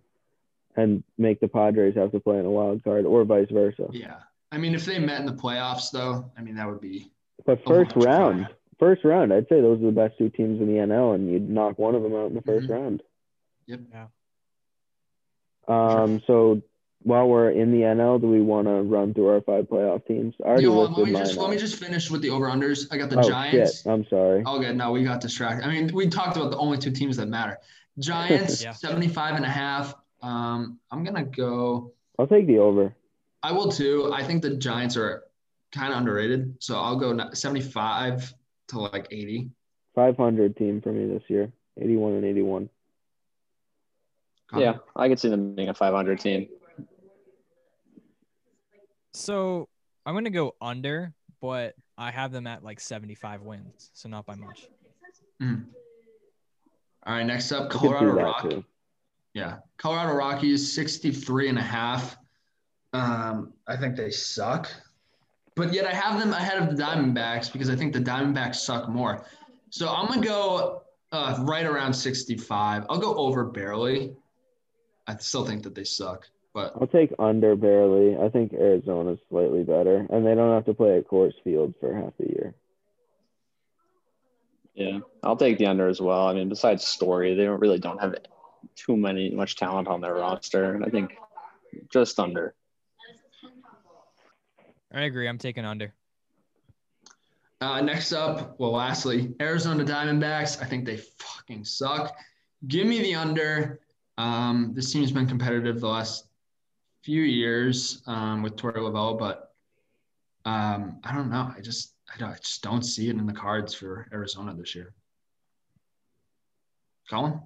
and 0.76 1.02
make 1.16 1.40
the 1.40 1.48
Padres 1.48 1.94
have 1.96 2.12
to 2.12 2.20
play 2.20 2.38
in 2.38 2.44
a 2.44 2.50
wild 2.50 2.84
card, 2.84 3.06
or 3.06 3.24
vice 3.24 3.48
versa. 3.50 3.88
Yeah. 3.90 4.16
I 4.52 4.58
mean, 4.58 4.74
if 4.74 4.84
they 4.84 4.98
met 4.98 5.20
in 5.20 5.24
the 5.26 5.32
playoffs, 5.32 5.90
though, 5.90 6.30
I 6.36 6.42
mean, 6.42 6.56
that 6.56 6.68
would 6.68 6.82
be. 6.82 7.10
But 7.46 7.64
first 7.64 7.96
round, 7.96 8.42
fine. 8.44 8.54
first 8.78 9.02
round, 9.02 9.32
I'd 9.32 9.48
say 9.48 9.62
those 9.62 9.80
are 9.80 9.86
the 9.86 9.90
best 9.90 10.18
two 10.18 10.28
teams 10.28 10.60
in 10.60 10.66
the 10.66 10.74
NL, 10.74 11.14
and 11.14 11.30
you'd 11.32 11.48
knock 11.48 11.78
one 11.78 11.94
of 11.94 12.02
them 12.02 12.14
out 12.14 12.26
in 12.26 12.34
the 12.34 12.42
1st 12.42 12.66
Mhm. 12.66 12.70
round. 12.70 13.02
Yep. 13.66 13.80
Yeah. 13.92 14.06
Um, 15.68 16.20
so 16.26 16.60
while 17.04 17.28
we're 17.28 17.50
in 17.50 17.70
the 17.70 17.82
NL, 17.82 18.18
do 18.18 18.28
we 18.28 18.40
want 18.40 18.66
to 18.66 18.82
run 18.82 19.12
through 19.12 19.28
our 19.28 19.40
five 19.42 19.66
playoff 19.66 20.06
teams? 20.06 20.34
I 20.42 20.48
already 20.48 20.62
Yo, 20.64 20.72
let 20.72 21.06
me 21.06 21.12
just 21.12 21.36
let 21.36 21.50
me 21.50 21.58
just 21.58 21.76
finish 21.76 22.10
with 22.10 22.22
the 22.22 22.30
over 22.30 22.46
unders. 22.46 22.86
I 22.90 22.96
got 22.96 23.10
the 23.10 23.20
oh 23.20 23.28
Giants. 23.28 23.82
shit! 23.82 23.86
I'm 23.86 24.06
sorry. 24.08 24.42
Oh, 24.46 24.58
good. 24.58 24.74
No, 24.74 24.90
we 24.90 25.04
got 25.04 25.20
distracted. 25.20 25.66
I 25.66 25.70
mean, 25.70 25.90
we 25.94 26.08
talked 26.08 26.36
about 26.36 26.50
the 26.50 26.56
only 26.56 26.78
two 26.78 26.90
teams 26.90 27.18
that 27.18 27.28
matter. 27.28 27.58
Giants, 27.98 28.62
Yeah. 28.64 28.72
75 28.72 29.36
and 29.36 29.44
a 29.44 29.48
half. 29.48 29.94
Um, 30.22 30.80
I'm 30.90 31.04
going 31.04 31.14
to 31.16 31.24
go. 31.24 31.92
I'll 32.18 32.26
take 32.26 32.46
the 32.46 32.58
over. 32.58 32.94
I 33.42 33.52
will 33.52 33.70
too. 33.70 34.10
I 34.12 34.24
think 34.24 34.40
the 34.40 34.56
Giants 34.56 34.96
are 34.96 35.24
kind 35.72 35.92
of 35.92 35.98
underrated. 35.98 36.56
So 36.60 36.78
I'll 36.78 36.96
go 36.96 37.30
75 37.32 38.32
to 38.68 38.80
like 38.80 39.08
80. 39.10 39.50
500 39.94 40.56
team 40.56 40.80
for 40.80 40.90
me 40.90 41.06
this 41.06 41.22
year. 41.28 41.52
81 41.78 42.14
and 42.14 42.24
81. 42.24 42.70
Connor? 44.50 44.64
Yeah, 44.64 44.74
I 44.96 45.08
could 45.08 45.20
see 45.20 45.28
them 45.28 45.54
being 45.54 45.68
a 45.68 45.74
500 45.74 46.18
team. 46.18 46.48
So 49.14 49.68
I'm 50.04 50.14
gonna 50.14 50.30
go 50.30 50.56
under, 50.60 51.14
but 51.40 51.74
I 51.96 52.10
have 52.10 52.32
them 52.32 52.46
at 52.46 52.64
like 52.64 52.80
75 52.80 53.42
wins, 53.42 53.90
so 53.94 54.08
not 54.08 54.26
by 54.26 54.34
much. 54.34 54.68
Mhm. 55.40 55.66
All 57.06 57.14
right. 57.14 57.24
Next 57.24 57.52
up, 57.52 57.64
I 57.64 57.68
could 57.68 57.80
see 57.80 57.86
Colorado 57.88 58.14
that 58.16 58.22
Rock. 58.22 58.64
Yeah. 59.34 59.58
Colorado 59.76 60.14
Rockies, 60.14 60.74
63 60.74 61.48
and 61.48 61.58
a 61.58 61.62
half. 61.62 62.16
Um, 62.92 63.52
I 63.66 63.76
think 63.76 63.96
they 63.96 64.10
suck. 64.10 64.70
But 65.56 65.72
yet 65.72 65.86
I 65.86 65.92
have 65.92 66.18
them 66.18 66.32
ahead 66.32 66.62
of 66.62 66.74
the 66.76 66.82
Diamondbacks 66.82 67.52
because 67.52 67.68
I 67.68 67.76
think 67.76 67.92
the 67.92 68.00
Diamondbacks 68.00 68.56
suck 68.56 68.88
more. 68.88 69.24
So 69.70 69.92
I'm 69.92 70.06
going 70.06 70.22
to 70.22 70.26
go 70.26 70.82
uh, 71.12 71.36
right 71.42 71.66
around 71.66 71.92
65. 71.92 72.86
I'll 72.88 72.98
go 72.98 73.14
over 73.16 73.44
barely. 73.44 74.16
I 75.06 75.16
still 75.18 75.44
think 75.44 75.62
that 75.64 75.74
they 75.74 75.84
suck. 75.84 76.28
But 76.54 76.72
I'll 76.80 76.86
take 76.86 77.12
under 77.18 77.56
barely. 77.56 78.16
I 78.16 78.28
think 78.28 78.52
Arizona's 78.52 79.18
slightly 79.28 79.64
better, 79.64 80.06
and 80.08 80.24
they 80.24 80.36
don't 80.36 80.54
have 80.54 80.64
to 80.66 80.74
play 80.74 80.96
at 80.96 81.08
Coors 81.08 81.34
Field 81.42 81.74
for 81.80 81.92
half 81.92 82.12
the 82.16 82.26
year. 82.26 82.54
Yeah, 84.76 85.00
I'll 85.24 85.36
take 85.36 85.58
the 85.58 85.66
under 85.66 85.88
as 85.88 86.00
well. 86.00 86.28
I 86.28 86.34
mean, 86.34 86.48
besides 86.48 86.86
Story, 86.86 87.34
they 87.34 87.44
don't 87.44 87.60
really 87.60 87.80
don't 87.80 88.00
have 88.00 88.14
too 88.76 88.96
many 88.96 89.30
much 89.30 89.56
talent 89.56 89.88
on 89.88 90.00
their 90.00 90.14
roster, 90.14 90.74
and 90.74 90.84
I 90.84 90.88
think 90.88 91.16
just 91.90 92.20
under. 92.20 92.54
I 94.92 95.02
agree. 95.02 95.28
I'm 95.28 95.38
taking 95.38 95.64
under. 95.64 95.92
uh, 97.60 97.80
next 97.80 98.12
up, 98.12 98.58
well, 98.60 98.72
lastly, 98.72 99.34
Arizona 99.40 99.84
Diamondbacks. 99.84 100.62
I 100.62 100.66
think 100.66 100.84
they 100.84 100.98
fucking 100.98 101.64
suck. 101.64 102.16
Give 102.68 102.86
me 102.86 103.00
the 103.00 103.16
under. 103.16 103.80
Um, 104.18 104.70
this 104.72 104.92
team's 104.92 105.10
been 105.10 105.26
competitive 105.26 105.80
the 105.80 105.88
last 105.88 106.28
few 107.04 107.22
years 107.22 108.02
um, 108.06 108.42
with 108.42 108.56
Torey 108.56 108.76
Lovullo, 108.76 109.18
but 109.18 109.52
um, 110.44 111.00
I 111.04 111.14
don't 111.14 111.30
know. 111.30 111.52
I 111.56 111.60
just 111.60 111.94
I, 112.12 112.18
don't, 112.18 112.30
I 112.30 112.36
just 112.36 112.62
don't 112.62 112.82
see 112.82 113.08
it 113.08 113.16
in 113.16 113.26
the 113.26 113.32
cards 113.32 113.74
for 113.74 114.08
Arizona 114.12 114.54
this 114.54 114.74
year. 114.74 114.94
Colin, 117.10 117.40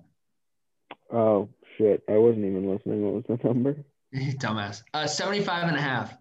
Oh 1.13 1.49
shit! 1.77 2.03
I 2.09 2.19
wasn't 2.19 2.45
even 2.45 2.71
listening. 2.71 3.03
What 3.03 3.15
was 3.15 3.25
the 3.29 3.49
number? 3.49 3.77
dumbass. 4.15 4.83
Uh, 4.95 5.07
75 5.07 5.69
and 5.69 5.77
a 5.77 5.81
half. 5.81 6.15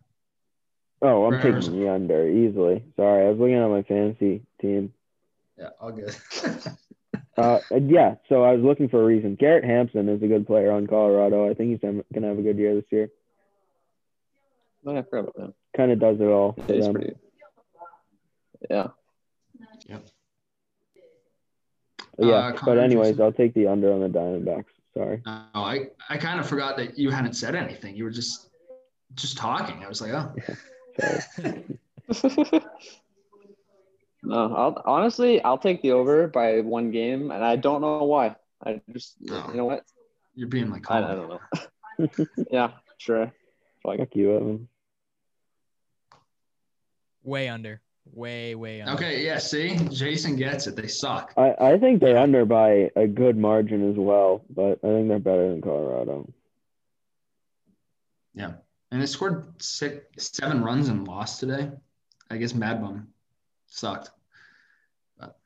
Oh, 1.02 1.26
I'm 1.26 1.34
taking 1.34 1.54
Arizona. 1.54 1.78
the 1.78 1.92
under 1.92 2.28
easily. 2.28 2.84
Sorry, 2.96 3.26
I 3.26 3.30
was 3.30 3.40
looking 3.40 3.56
at 3.56 3.70
my 3.70 3.84
fantasy 3.84 4.44
team. 4.62 4.94
Yeah, 5.58 5.70
all 5.80 5.92
good. 5.92 6.16
Uh, 7.38 7.60
yeah. 7.86 8.16
So 8.30 8.44
I 8.44 8.54
was 8.54 8.64
looking 8.64 8.90
for 8.90 9.00
a 9.00 9.06
reason. 9.06 9.36
Garrett 9.36 9.64
Hampson 9.64 10.10
is 10.10 10.24
a 10.24 10.28
good 10.28 10.48
player 10.48 10.72
on 10.72 10.88
Colorado. 10.88 11.48
I 11.48 11.54
think 11.54 11.70
he's 11.70 11.80
gonna 11.80 12.04
gonna 12.12 12.30
have 12.30 12.40
a 12.40 12.42
good 12.42 12.58
year 12.58 12.74
this 12.74 12.86
year. 12.90 13.10
Oh, 14.86 14.94
yeah, 14.94 15.00
I 15.00 15.02
forgot 15.04 15.20
about 15.20 15.36
them. 15.36 15.54
Kind 15.76 15.92
of 15.92 16.00
does 16.00 16.20
it 16.20 16.26
all. 16.26 16.54
for 16.54 16.74
Yeah, 16.74 16.92
pretty. 16.92 17.14
Yeah, 18.70 18.88
Yeah, 19.88 19.98
Uh, 22.20 22.58
but 22.66 22.80
anyways, 22.80 23.10
Jason? 23.12 23.22
I'll 23.22 23.32
take 23.32 23.54
the 23.54 23.68
under 23.68 23.94
on 23.94 24.02
the 24.02 24.10
Diamondbacks. 24.10 24.66
Sorry. 24.96 25.22
No, 25.26 25.42
I, 25.54 25.88
I 26.10 26.18
kind 26.18 26.40
of 26.40 26.48
forgot 26.48 26.78
that 26.78 26.98
you 26.98 27.12
hadn't 27.12 27.34
said 27.34 27.54
anything. 27.56 27.96
You 27.96 28.06
were 28.06 28.10
just 28.10 28.50
just 29.16 29.38
talking. 29.38 29.84
I 29.84 29.88
was 29.88 30.02
like, 30.02 30.12
oh, 30.12 30.34
Sorry. 31.32 31.64
no, 34.24 34.56
I'll 34.56 34.82
honestly, 34.86 35.42
I'll 35.44 35.58
take 35.58 35.82
the 35.82 35.92
over 35.92 36.28
by 36.28 36.62
one 36.62 36.92
game, 36.92 37.32
and 37.32 37.44
I 37.44 37.56
don't 37.56 37.82
know 37.82 38.04
why. 38.04 38.36
I 38.66 38.82
just, 38.92 39.16
No. 39.22 39.46
you 39.50 39.58
know 39.58 39.66
what? 39.66 39.84
you're 40.34 40.48
being 40.48 40.70
like, 40.70 40.90
I, 40.90 41.02
Colin. 41.02 41.12
I 41.12 41.16
don't 41.16 41.30
know. 41.30 42.26
yeah, 42.52 42.72
sure. 42.98 43.32
Like, 43.88 44.00
Fuck 44.00 44.16
of 44.18 44.44
them. 44.44 44.68
Way 47.24 47.48
under. 47.48 47.82
Way, 48.14 48.56
way 48.56 48.82
under. 48.82 48.94
Okay, 48.96 49.26
yeah. 49.26 49.38
See, 49.38 49.78
Jason 49.90 50.36
gets 50.36 50.68
it. 50.68 50.76
They 50.76 50.88
suck. 50.88 51.34
I, 51.38 51.56
I 51.60 51.78
think 51.78 52.02
they're 52.02 52.18
under 52.18 52.46
by 52.46 52.92
a 52.96 53.08
good 53.08 53.38
margin 53.38 53.90
as 53.90 53.96
well, 53.98 54.44
but 54.50 54.80
I 54.84 54.88
think 54.88 55.08
they're 55.08 55.20
better 55.20 55.50
than 55.50 55.62
Colorado. 55.62 56.32
Yeah, 58.34 58.54
and 58.92 59.02
they 59.02 59.06
scored 59.08 59.62
six, 59.62 60.06
seven 60.18 60.64
runs 60.64 60.90
and 60.90 61.08
lost 61.08 61.40
today. 61.40 61.72
I 62.30 62.38
guess 62.38 62.54
Mad 62.54 62.82
Bum 62.82 63.08
sucked. 63.68 64.12
But, 65.20 65.38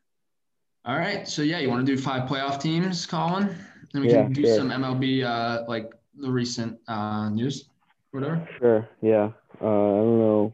all 0.84 0.98
right, 0.98 1.28
so 1.28 1.42
yeah, 1.44 1.60
you 1.60 1.70
want 1.70 1.86
to 1.86 1.96
do 1.96 2.00
five 2.00 2.28
playoff 2.28 2.60
teams, 2.60 3.06
Colin? 3.06 3.56
And 3.94 4.04
we 4.04 4.10
Yeah, 4.12 4.24
can 4.24 4.34
do 4.34 4.46
sure. 4.46 4.56
some 4.58 4.70
MLB, 4.72 5.24
uh, 5.24 5.64
like 5.68 5.92
the 6.16 6.30
recent 6.30 6.80
uh, 6.88 7.30
news, 7.30 7.70
whatever. 8.12 8.47
Sure. 8.59 8.89
Yeah. 9.01 9.32
Uh, 9.62 9.66
I 9.66 9.97
don't 9.97 10.20
know 10.20 10.53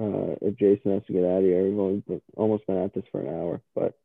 uh, 0.00 0.36
if 0.42 0.56
Jason 0.56 0.92
has 0.92 1.04
to 1.06 1.12
get 1.12 1.24
out 1.24 1.38
of 1.38 1.44
here. 1.44 1.62
We've 1.64 1.78
only 1.78 2.02
been, 2.06 2.22
almost 2.36 2.66
been 2.66 2.78
at 2.78 2.94
this 2.94 3.04
for 3.10 3.20
an 3.20 3.28
hour, 3.28 3.60
but 3.74 3.98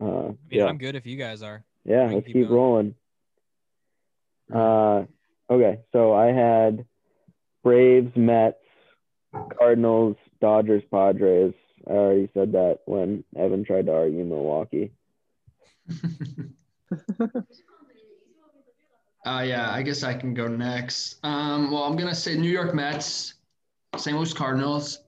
uh, 0.00 0.04
I 0.04 0.28
mean, 0.28 0.38
yeah, 0.50 0.66
I'm 0.66 0.78
good 0.78 0.96
if 0.96 1.06
you 1.06 1.16
guys 1.16 1.42
are. 1.42 1.64
yeah. 1.84 2.10
Let's 2.10 2.26
keep 2.26 2.34
keep 2.34 2.50
rolling. 2.50 2.94
Uh, 4.52 5.04
okay. 5.50 5.80
So 5.92 6.12
I 6.12 6.26
had 6.26 6.84
Braves, 7.62 8.16
Mets, 8.16 8.58
Cardinals, 9.58 10.16
Dodgers, 10.40 10.82
Padres. 10.90 11.54
I 11.86 11.92
already 11.92 12.30
said 12.34 12.52
that 12.52 12.80
when 12.84 13.24
Evan 13.36 13.64
tried 13.64 13.86
to 13.86 13.92
argue 13.94 14.24
Milwaukee. 14.24 14.92
Uh, 19.24 19.44
yeah, 19.46 19.70
I 19.70 19.82
guess 19.82 20.02
I 20.02 20.14
can 20.14 20.34
go 20.34 20.48
next. 20.48 21.18
Um, 21.22 21.70
well, 21.70 21.84
I'm 21.84 21.96
gonna 21.96 22.14
say 22.14 22.36
New 22.36 22.50
York 22.50 22.74
Mets, 22.74 23.34
St. 23.96 24.16
Louis 24.16 24.32
Cardinals, 24.32 25.04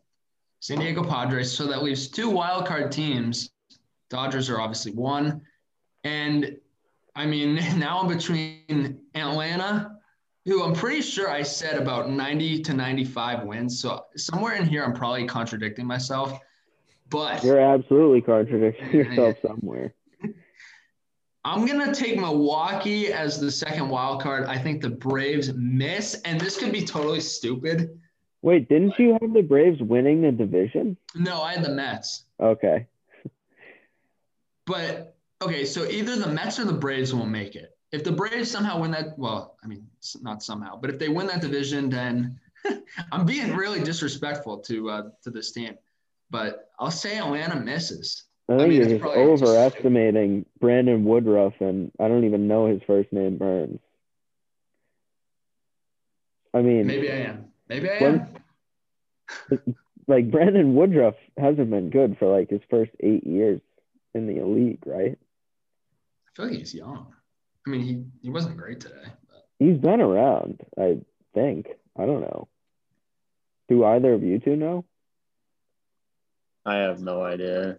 San 0.60 0.78
Diego 0.78 1.02
Padres. 1.02 1.52
So 1.52 1.66
that 1.66 1.82
leaves 1.82 2.06
two 2.08 2.30
wild 2.30 2.66
card 2.66 2.92
teams. 2.92 3.50
Dodgers 4.10 4.48
are 4.50 4.60
obviously 4.60 4.92
one, 4.92 5.42
and 6.04 6.56
I 7.16 7.26
mean 7.26 7.56
now 7.78 8.00
I'm 8.00 8.08
between 8.08 9.00
Atlanta, 9.16 9.96
who 10.44 10.62
I'm 10.62 10.74
pretty 10.74 11.02
sure 11.02 11.28
I 11.28 11.42
said 11.42 11.76
about 11.76 12.08
90 12.08 12.62
to 12.62 12.74
95 12.74 13.42
wins. 13.44 13.80
So 13.80 14.04
somewhere 14.16 14.54
in 14.54 14.64
here, 14.64 14.84
I'm 14.84 14.92
probably 14.92 15.26
contradicting 15.26 15.86
myself. 15.86 16.38
But 17.10 17.42
You're 17.42 17.60
absolutely 17.60 18.22
contradicting 18.22 18.92
yourself 18.92 19.36
somewhere. 19.42 19.92
I'm 21.44 21.66
gonna 21.66 21.94
take 21.94 22.18
Milwaukee 22.18 23.12
as 23.12 23.38
the 23.38 23.50
second 23.50 23.88
wild 23.90 24.22
card. 24.22 24.44
I 24.46 24.56
think 24.56 24.80
the 24.80 24.88
Braves 24.90 25.52
miss, 25.54 26.14
and 26.24 26.40
this 26.40 26.56
could 26.58 26.72
be 26.72 26.84
totally 26.84 27.20
stupid. 27.20 28.00
Wait, 28.42 28.68
didn't 28.68 28.94
you 28.98 29.16
have 29.20 29.32
the 29.32 29.42
Braves 29.42 29.80
winning 29.82 30.22
the 30.22 30.32
division? 30.32 30.96
No, 31.14 31.42
I 31.42 31.54
had 31.54 31.64
the 31.64 31.70
Mets, 31.70 32.24
Okay. 32.40 32.86
but 34.66 35.16
okay. 35.42 35.64
So 35.64 35.84
either 35.88 36.16
the 36.16 36.28
Mets 36.28 36.58
or 36.58 36.64
the 36.64 36.72
Braves 36.72 37.14
will 37.14 37.26
make 37.26 37.56
it. 37.56 37.76
If 37.92 38.04
the 38.04 38.12
Braves 38.12 38.50
somehow 38.50 38.80
win 38.80 38.90
that, 38.92 39.18
well, 39.18 39.56
I 39.62 39.66
mean, 39.66 39.86
not 40.20 40.42
somehow, 40.42 40.76
but 40.80 40.90
if 40.90 40.98
they 40.98 41.08
win 41.08 41.26
that 41.28 41.40
division, 41.40 41.88
then 41.90 42.40
I'm 43.12 43.24
being 43.26 43.54
really 43.54 43.80
disrespectful 43.84 44.58
to 44.60 44.90
uh, 44.90 45.02
to 45.22 45.30
this 45.30 45.52
team. 45.52 45.74
But 46.30 46.70
I'll 46.78 46.90
say 46.90 47.18
Atlanta 47.18 47.60
misses. 47.60 48.24
I 48.48 48.56
think 48.58 48.68
mean, 48.68 48.72
you're 48.72 48.82
it's 48.82 48.90
just 48.92 49.02
probably 49.02 49.32
just- 49.36 49.42
overestimating 49.42 50.46
Brandon 50.60 51.04
Woodruff, 51.04 51.54
and 51.60 51.90
I 51.98 52.08
don't 52.08 52.24
even 52.24 52.46
know 52.48 52.66
his 52.66 52.82
first 52.86 53.12
name, 53.12 53.38
Burnes. 53.38 53.80
I 56.52 56.60
mean, 56.62 56.86
Maybe 56.86 57.10
I 57.10 57.16
am. 57.16 57.46
Maybe 57.68 57.90
I 57.90 57.98
When- 58.02 58.36
am. 59.50 59.74
like 60.06 60.30
Brandon 60.30 60.74
Woodruff 60.74 61.14
hasn't 61.38 61.70
been 61.70 61.90
good 61.90 62.16
for 62.18 62.28
like 62.28 62.50
his 62.50 62.60
first 62.70 62.92
eight 63.00 63.26
years 63.26 63.60
in 64.14 64.26
the 64.26 64.42
league, 64.44 64.82
right? 64.86 65.18
I 65.18 66.30
feel 66.36 66.46
like 66.46 66.58
he's 66.58 66.74
young. 66.74 67.12
I 67.66 67.70
mean, 67.70 67.80
he 67.80 68.04
he 68.22 68.30
wasn't 68.30 68.56
great 68.58 68.80
today. 68.80 69.06
But 69.28 69.46
He's 69.58 69.78
been 69.78 70.00
around, 70.00 70.60
I 70.78 70.98
think. 71.32 71.68
I 71.98 72.04
don't 72.06 72.20
know. 72.20 72.48
Do 73.68 73.84
either 73.84 74.12
of 74.12 74.22
you 74.22 74.38
two 74.38 74.56
know? 74.56 74.84
I 76.66 76.76
have 76.76 77.00
no 77.00 77.22
idea. 77.22 77.78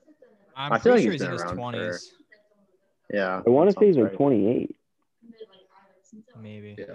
I'm 0.55 0.73
I 0.73 0.79
feel 0.79 0.93
pretty 0.93 0.97
like 0.97 1.03
sure 1.03 1.11
he's 1.11 1.21
he's 1.21 1.21
in 1.21 1.27
been 1.27 1.33
his 1.33 1.41
around 1.41 1.49
for- 1.49 1.55
twenties, 1.55 2.11
Yeah. 3.13 3.41
I 3.45 3.49
want 3.49 3.69
to 3.69 3.73
that 3.73 3.79
say 3.79 3.87
he's 3.87 3.97
like 3.97 4.05
right. 4.07 4.15
28. 4.15 4.75
maybe. 6.41 6.75
Yeah. 6.77 6.85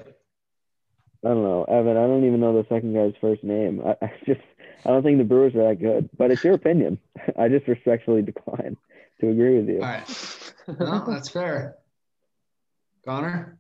I 1.25 1.29
don't 1.29 1.43
know, 1.43 1.65
Evan. 1.65 1.97
I 1.99 2.07
don't 2.07 2.25
even 2.25 2.41
know 2.41 2.55
the 2.57 2.67
second 2.69 2.95
guy's 2.95 3.13
first 3.21 3.45
name. 3.45 3.83
I, 3.85 3.97
I 4.07 4.13
just, 4.25 4.41
I 4.87 4.89
don't 4.89 5.03
think 5.03 5.19
the 5.19 5.25
Brewers 5.25 5.55
are 5.55 5.69
that 5.69 5.79
good. 5.81 6.09
But 6.17 6.31
it's 6.31 6.43
your 6.43 6.55
opinion. 6.55 6.99
I 7.39 7.49
just 7.49 7.69
respectfully 7.69 8.23
decline 8.23 8.77
to 9.21 9.29
agree 9.29 9.59
with 9.59 9.69
you. 9.69 9.77
All 9.77 9.81
right. 9.83 10.53
No, 10.81 11.05
that's 11.07 11.29
fair. 11.29 11.77
Connor? 13.05 13.59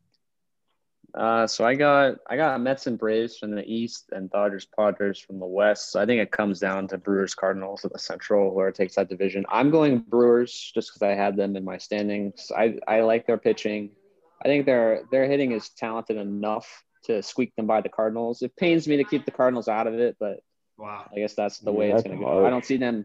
Uh, 1.14 1.46
so 1.46 1.64
I 1.64 1.74
got 1.74 2.16
I 2.28 2.36
got 2.36 2.60
Mets 2.60 2.86
and 2.86 2.98
Braves 2.98 3.36
from 3.36 3.50
the 3.50 3.64
East 3.64 4.10
and 4.12 4.30
Dodgers 4.30 4.64
Padres 4.66 5.18
from 5.18 5.40
the 5.40 5.46
West. 5.46 5.90
So 5.90 6.00
I 6.00 6.06
think 6.06 6.20
it 6.22 6.30
comes 6.30 6.60
down 6.60 6.86
to 6.88 6.98
Brewers 6.98 7.34
Cardinals 7.34 7.84
in 7.84 7.90
the 7.92 7.98
Central, 7.98 8.54
where 8.54 8.68
it 8.68 8.74
takes 8.76 8.94
that 8.94 9.08
division. 9.08 9.44
I'm 9.48 9.70
going 9.70 9.98
Brewers 9.98 10.70
just 10.74 10.90
because 10.90 11.02
I 11.02 11.14
had 11.14 11.36
them 11.36 11.56
in 11.56 11.64
my 11.64 11.78
standings. 11.78 12.52
I, 12.56 12.78
I 12.86 13.00
like 13.00 13.26
their 13.26 13.38
pitching. 13.38 13.90
I 14.44 14.48
think 14.48 14.66
their 14.66 15.02
their 15.10 15.26
hitting 15.26 15.52
is 15.52 15.68
talented 15.70 16.16
enough 16.16 16.84
to 17.04 17.22
squeak 17.22 17.56
them 17.56 17.66
by 17.66 17.80
the 17.80 17.88
Cardinals. 17.88 18.42
It 18.42 18.54
pains 18.56 18.86
me 18.86 18.98
to 18.98 19.04
keep 19.04 19.24
the 19.24 19.30
Cardinals 19.32 19.68
out 19.68 19.86
of 19.86 19.94
it, 19.94 20.16
but 20.20 20.40
Wow. 20.78 21.10
I 21.14 21.18
guess 21.18 21.34
that's 21.34 21.58
the 21.58 21.70
Yeah, 21.72 21.78
way 21.78 21.90
it's 21.90 22.02
going 22.04 22.18
to 22.18 22.24
go. 22.24 22.46
I 22.46 22.48
don't 22.48 22.64
see 22.64 22.78
them. 22.78 23.04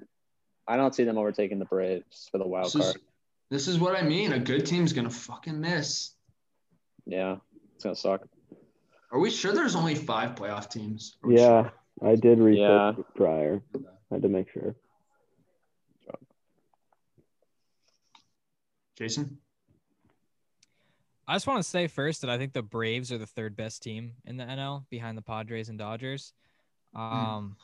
I 0.68 0.77
don't 0.77 0.95
see 0.95 1.03
them 1.03 1.18
overtaking 1.18 1.60
the 1.60 1.65
Braves 1.65 2.30
for 2.32 2.38
the 2.38 2.48
wild 2.48 2.68
This 2.68 2.76
is, 2.76 2.82
card. 2.82 3.02
this 3.52 3.68
is 3.68 3.80
what 3.80 3.95
I 3.95 4.02
mean. 4.02 4.32
A 4.32 4.40
good 4.40 4.65
team's 4.65 4.94
gonna 4.94 5.10
fucking 5.10 5.60
miss. 5.60 6.11
Yeah, 7.06 7.38
it's 7.76 7.84
gonna 7.84 7.95
suck. 7.95 8.27
Are 9.11 9.19
we 9.19 9.30
sure 9.30 9.53
there's 9.53 9.76
only 9.76 9.95
five 9.95 10.35
playoff 10.35 10.69
teams? 10.69 11.18
Yeah, 11.27 11.69
sure? 11.69 11.73
I 12.10 12.15
did 12.15 12.39
research 12.39 12.95
Yeah. 12.97 13.03
prior. 13.15 13.61
I 13.76 13.80
had 14.15 14.22
to 14.23 14.30
make 14.30 14.49
sure. 14.52 14.76
Jason? 18.97 19.38
I 21.27 21.35
just 21.35 21.47
want 21.47 21.60
to 21.60 21.64
say 21.64 21.88
first 21.88 22.22
that 22.22 22.30
I 22.30 22.38
think 22.38 22.53
the 22.53 22.61
Braves 22.61 23.11
are 23.11 23.18
the 23.18 23.26
third 23.26 23.56
best 23.56 23.84
team 23.84 24.14
in 24.26 24.38
the 24.38 24.45
NL 24.45 24.85
behind 24.89 25.18
the 25.18 25.22
Padres 25.22 25.69
and 25.69 25.77
Dodgers. 25.77 26.34
Um, 26.93 27.57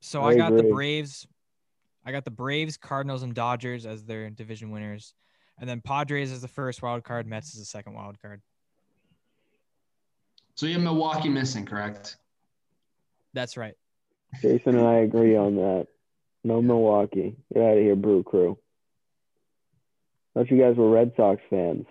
so 0.00 0.22
I 0.22 0.30
I, 0.30 0.36
got 0.36 0.56
the. 0.56 0.64
Braves. 0.64 1.28
I 2.04 2.12
got 2.12 2.24
the 2.24 2.30
Braves, 2.30 2.76
Cardinals, 2.76 3.22
and 3.22 3.34
Dodgers 3.34 3.86
as 3.86 4.04
their 4.04 4.28
division 4.30 4.70
winners, 4.70 5.14
and 5.58 5.68
then 5.68 5.80
Padres 5.80 6.32
as 6.32 6.40
the 6.40 6.48
first 6.48 6.82
wild 6.82 7.04
card, 7.04 7.26
Mets 7.26 7.54
as 7.54 7.60
the 7.60 7.66
second 7.66 7.94
wild 7.94 8.20
card. 8.20 8.42
So 10.56 10.66
you 10.66 10.74
have 10.74 10.82
Milwaukee 10.82 11.28
missing, 11.28 11.66
correct? 11.66 12.16
That's 13.34 13.56
right. 13.56 13.74
Jason 14.40 14.76
and 14.76 14.86
I 14.86 14.96
agree 14.96 15.36
on 15.36 15.56
that. 15.56 15.86
No 16.44 16.62
Milwaukee. 16.62 17.36
Get 17.52 17.62
out 17.62 17.76
of 17.76 17.82
here, 17.82 17.96
Brew 17.96 18.22
Crew. 18.22 18.58
Thought 20.34 20.50
you 20.50 20.58
guys 20.58 20.76
were 20.76 20.90
Red 20.90 21.12
Sox 21.16 21.40
fans. 21.50 21.86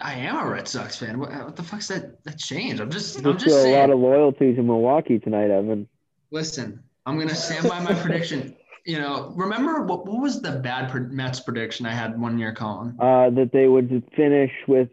I 0.00 0.14
am 0.14 0.36
a 0.36 0.48
Red 0.48 0.68
Sox 0.68 0.96
fan. 0.96 1.18
What, 1.18 1.32
what 1.32 1.56
the 1.56 1.62
fuck's 1.62 1.88
that 1.88 2.22
that 2.24 2.38
change? 2.38 2.80
I'm 2.80 2.90
just 2.90 3.20
You 3.20 3.30
I'm 3.30 3.36
just 3.36 3.46
just 3.46 3.56
feel 3.56 3.74
a 3.74 3.76
lot 3.76 3.90
of 3.90 3.98
loyalty 3.98 4.54
to 4.54 4.62
Milwaukee 4.62 5.18
tonight, 5.18 5.50
Evan. 5.50 5.88
Listen, 6.30 6.82
I'm 7.06 7.18
gonna 7.18 7.34
stand 7.34 7.68
by 7.68 7.80
my 7.80 7.94
prediction. 7.94 8.56
You 8.84 8.98
know, 8.98 9.32
remember 9.36 9.82
what 9.82 10.06
what 10.06 10.20
was 10.20 10.40
the 10.40 10.52
bad 10.52 10.90
pre- 10.90 11.00
Mets 11.02 11.40
prediction 11.40 11.86
I 11.86 11.92
had 11.92 12.20
one 12.20 12.38
year, 12.38 12.54
Colin? 12.54 12.96
Uh, 13.00 13.30
that 13.30 13.50
they 13.52 13.66
would 13.66 14.04
finish 14.16 14.52
with, 14.68 14.88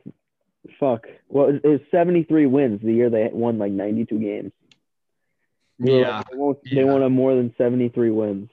fuck, 0.79 1.05
well, 1.29 1.49
it 1.49 1.65
was 1.67 1.79
73 1.91 2.45
wins 2.45 2.81
the 2.81 2.93
year 2.93 3.09
they 3.09 3.29
won 3.31 3.57
like 3.57 3.71
92 3.71 4.19
games. 4.19 4.51
Were 5.79 5.89
Yeah, 6.01 6.17
like, 6.17 6.29
they 6.31 6.37
won't, 6.37 6.57
yeah. 6.63 6.75
they 6.75 6.83
won't 6.83 7.03
have 7.03 7.11
more 7.11 7.35
than 7.35 7.53
73 7.57 8.11
wins. 8.11 8.49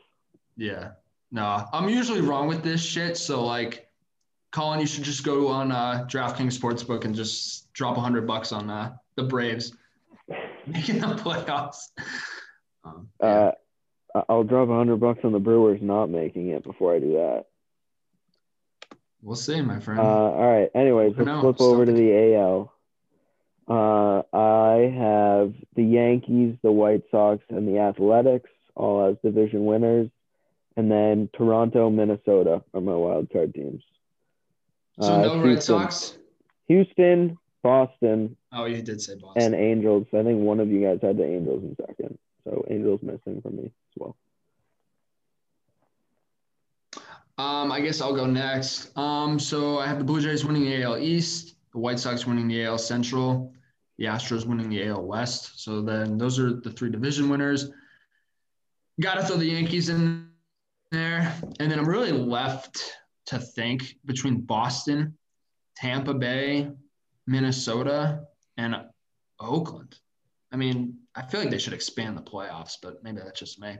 yeah. 0.56 0.90
No, 1.30 1.66
I'm 1.72 1.88
usually 1.88 2.20
wrong 2.20 2.46
with 2.46 2.62
this 2.62 2.80
shit. 2.80 3.16
So 3.16 3.44
like, 3.44 3.88
Colin, 4.52 4.78
you 4.78 4.86
should 4.86 5.02
just 5.02 5.24
go 5.24 5.48
on 5.48 5.72
uh, 5.72 6.06
DraftKings 6.08 6.56
Sportsbook 6.56 7.04
and 7.04 7.12
just 7.12 7.72
drop 7.72 7.96
a 7.96 8.00
hundred 8.00 8.24
bucks 8.24 8.52
on 8.52 8.70
uh, 8.70 8.94
the 9.16 9.24
Braves 9.24 9.72
making 10.66 11.00
the 11.00 11.08
playoffs. 11.08 11.88
Um, 12.84 13.08
yeah. 13.20 13.50
Uh, 14.14 14.22
I'll 14.28 14.44
drop 14.44 14.68
100 14.68 14.98
bucks 15.00 15.20
on 15.24 15.32
the 15.32 15.40
Brewers 15.40 15.80
not 15.82 16.08
making 16.08 16.50
it 16.50 16.62
before 16.62 16.94
I 16.94 17.00
do 17.00 17.12
that. 17.14 17.46
We'll 19.24 19.34
see, 19.36 19.60
my 19.60 19.80
friend. 19.80 19.98
Uh, 20.00 20.02
all 20.04 20.60
right. 20.60 20.70
Anyways, 20.74 21.14
I 21.14 21.22
let's 21.22 21.26
know, 21.26 21.40
flip 21.40 21.60
over 21.60 21.86
to 21.86 21.92
the 21.92 22.34
AL. 22.36 22.72
Uh, 23.66 24.22
I 24.36 24.90
have 24.96 25.54
the 25.74 25.82
Yankees, 25.82 26.56
the 26.62 26.70
White 26.70 27.02
Sox, 27.10 27.42
and 27.48 27.66
the 27.66 27.78
Athletics 27.80 28.50
all 28.76 29.06
as 29.06 29.16
division 29.24 29.64
winners, 29.64 30.10
and 30.76 30.90
then 30.90 31.28
Toronto, 31.36 31.88
Minnesota 31.88 32.62
are 32.74 32.80
my 32.80 32.94
wild 32.94 33.30
card 33.32 33.54
teams. 33.54 33.82
so 35.00 35.06
Uh, 35.12 35.22
no 35.22 35.36
Red 35.38 35.44
Houston- 35.46 35.60
Sox. 35.80 36.18
Houston, 36.68 37.38
Boston, 37.62 38.36
Oh, 38.52 38.64
you 38.66 38.82
did 38.82 39.00
say 39.00 39.14
Boston. 39.16 39.42
and 39.42 39.54
Angels. 39.54 40.06
I 40.12 40.22
think 40.22 40.40
one 40.42 40.60
of 40.60 40.68
you 40.68 40.80
guys 40.82 40.98
had 41.02 41.16
the 41.16 41.24
Angels 41.24 41.62
in 41.62 41.76
second, 41.86 42.18
so 42.44 42.64
Angels 42.68 43.00
missing 43.02 43.40
for 43.40 43.50
me 43.50 43.64
as 43.66 43.96
well. 43.96 44.16
Um, 47.36 47.72
I 47.72 47.80
guess 47.80 48.00
I'll 48.00 48.14
go 48.14 48.26
next. 48.26 48.96
Um, 48.96 49.38
so 49.38 49.78
I 49.78 49.86
have 49.86 49.98
the 49.98 50.04
Blue 50.04 50.20
Jays 50.20 50.44
winning 50.44 50.64
the 50.64 50.82
AL 50.82 50.98
East, 50.98 51.56
the 51.72 51.78
White 51.78 51.98
Sox 51.98 52.26
winning 52.26 52.46
the 52.46 52.64
AL 52.64 52.78
Central, 52.78 53.52
the 53.98 54.04
Astros 54.04 54.46
winning 54.46 54.68
the 54.68 54.86
AL 54.86 55.02
West. 55.02 55.60
So 55.62 55.82
then 55.82 56.16
those 56.16 56.38
are 56.38 56.52
the 56.52 56.70
three 56.70 56.90
division 56.90 57.28
winners. 57.28 57.70
Got 59.00 59.14
to 59.14 59.24
throw 59.24 59.36
the 59.36 59.46
Yankees 59.46 59.88
in 59.88 60.28
there, 60.92 61.34
and 61.58 61.70
then 61.70 61.78
I'm 61.78 61.88
really 61.88 62.12
left 62.12 62.96
to 63.26 63.38
think 63.38 63.96
between 64.04 64.42
Boston, 64.42 65.16
Tampa 65.76 66.14
Bay, 66.14 66.70
Minnesota, 67.26 68.20
and 68.56 68.76
Oakland. 69.40 69.96
I 70.52 70.56
mean, 70.56 70.98
I 71.16 71.22
feel 71.22 71.40
like 71.40 71.50
they 71.50 71.58
should 71.58 71.72
expand 71.72 72.16
the 72.16 72.22
playoffs, 72.22 72.76
but 72.80 73.02
maybe 73.02 73.18
that's 73.24 73.40
just 73.40 73.60
me. 73.60 73.76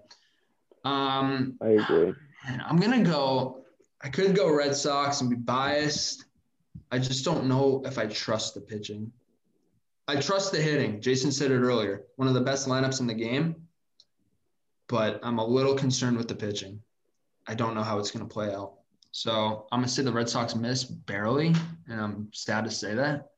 Um, 0.85 1.57
I 1.63 1.69
agree. 1.69 2.13
And 2.47 2.63
I'm 2.63 2.79
gonna 2.79 3.03
go. 3.03 3.65
I 4.03 4.09
could 4.09 4.37
go 4.37 4.53
Red 4.53 4.75
Sox 4.75 5.21
and 5.21 5.31
be 5.31 5.37
biased. 5.37 6.27
I 6.91 6.99
just 6.99 7.25
don't 7.25 7.47
know 7.47 7.83
if 7.87 7.99
I 7.99 8.07
trust 8.07 8.55
the 8.55 8.61
pitching. 8.61 9.11
I 10.07 10.21
trust 10.21 10.53
the 10.53 10.61
hitting. 10.61 11.01
Jason 11.01 11.33
said 11.33 11.51
it 11.51 11.61
earlier. 11.61 12.05
One 12.17 12.29
of 12.29 12.35
the 12.35 12.41
best 12.41 12.69
lineups 12.69 13.01
in 13.01 13.07
the 13.07 13.15
game, 13.15 13.57
but 14.89 15.21
I'm 15.23 15.39
a 15.39 15.47
little 15.47 15.75
concerned 15.75 16.19
with 16.19 16.29
the 16.29 16.35
pitching. 16.35 16.81
I 17.47 17.55
don't 17.55 17.75
know 17.75 17.83
how 17.83 17.99
it's 17.99 18.11
gonna 18.11 18.27
play 18.27 18.55
out. 18.55 18.75
So 19.13 19.67
I'm 19.73 19.81
gonna 19.81 19.89
say 19.89 20.03
the 20.03 20.13
Red 20.13 20.29
Sox 20.29 20.55
miss 20.55 20.85
barely, 20.85 21.55
and 21.89 22.01
I'm 22.01 22.29
sad 22.33 22.65
to 22.65 22.71
say 22.71 22.95
that. 22.95 23.31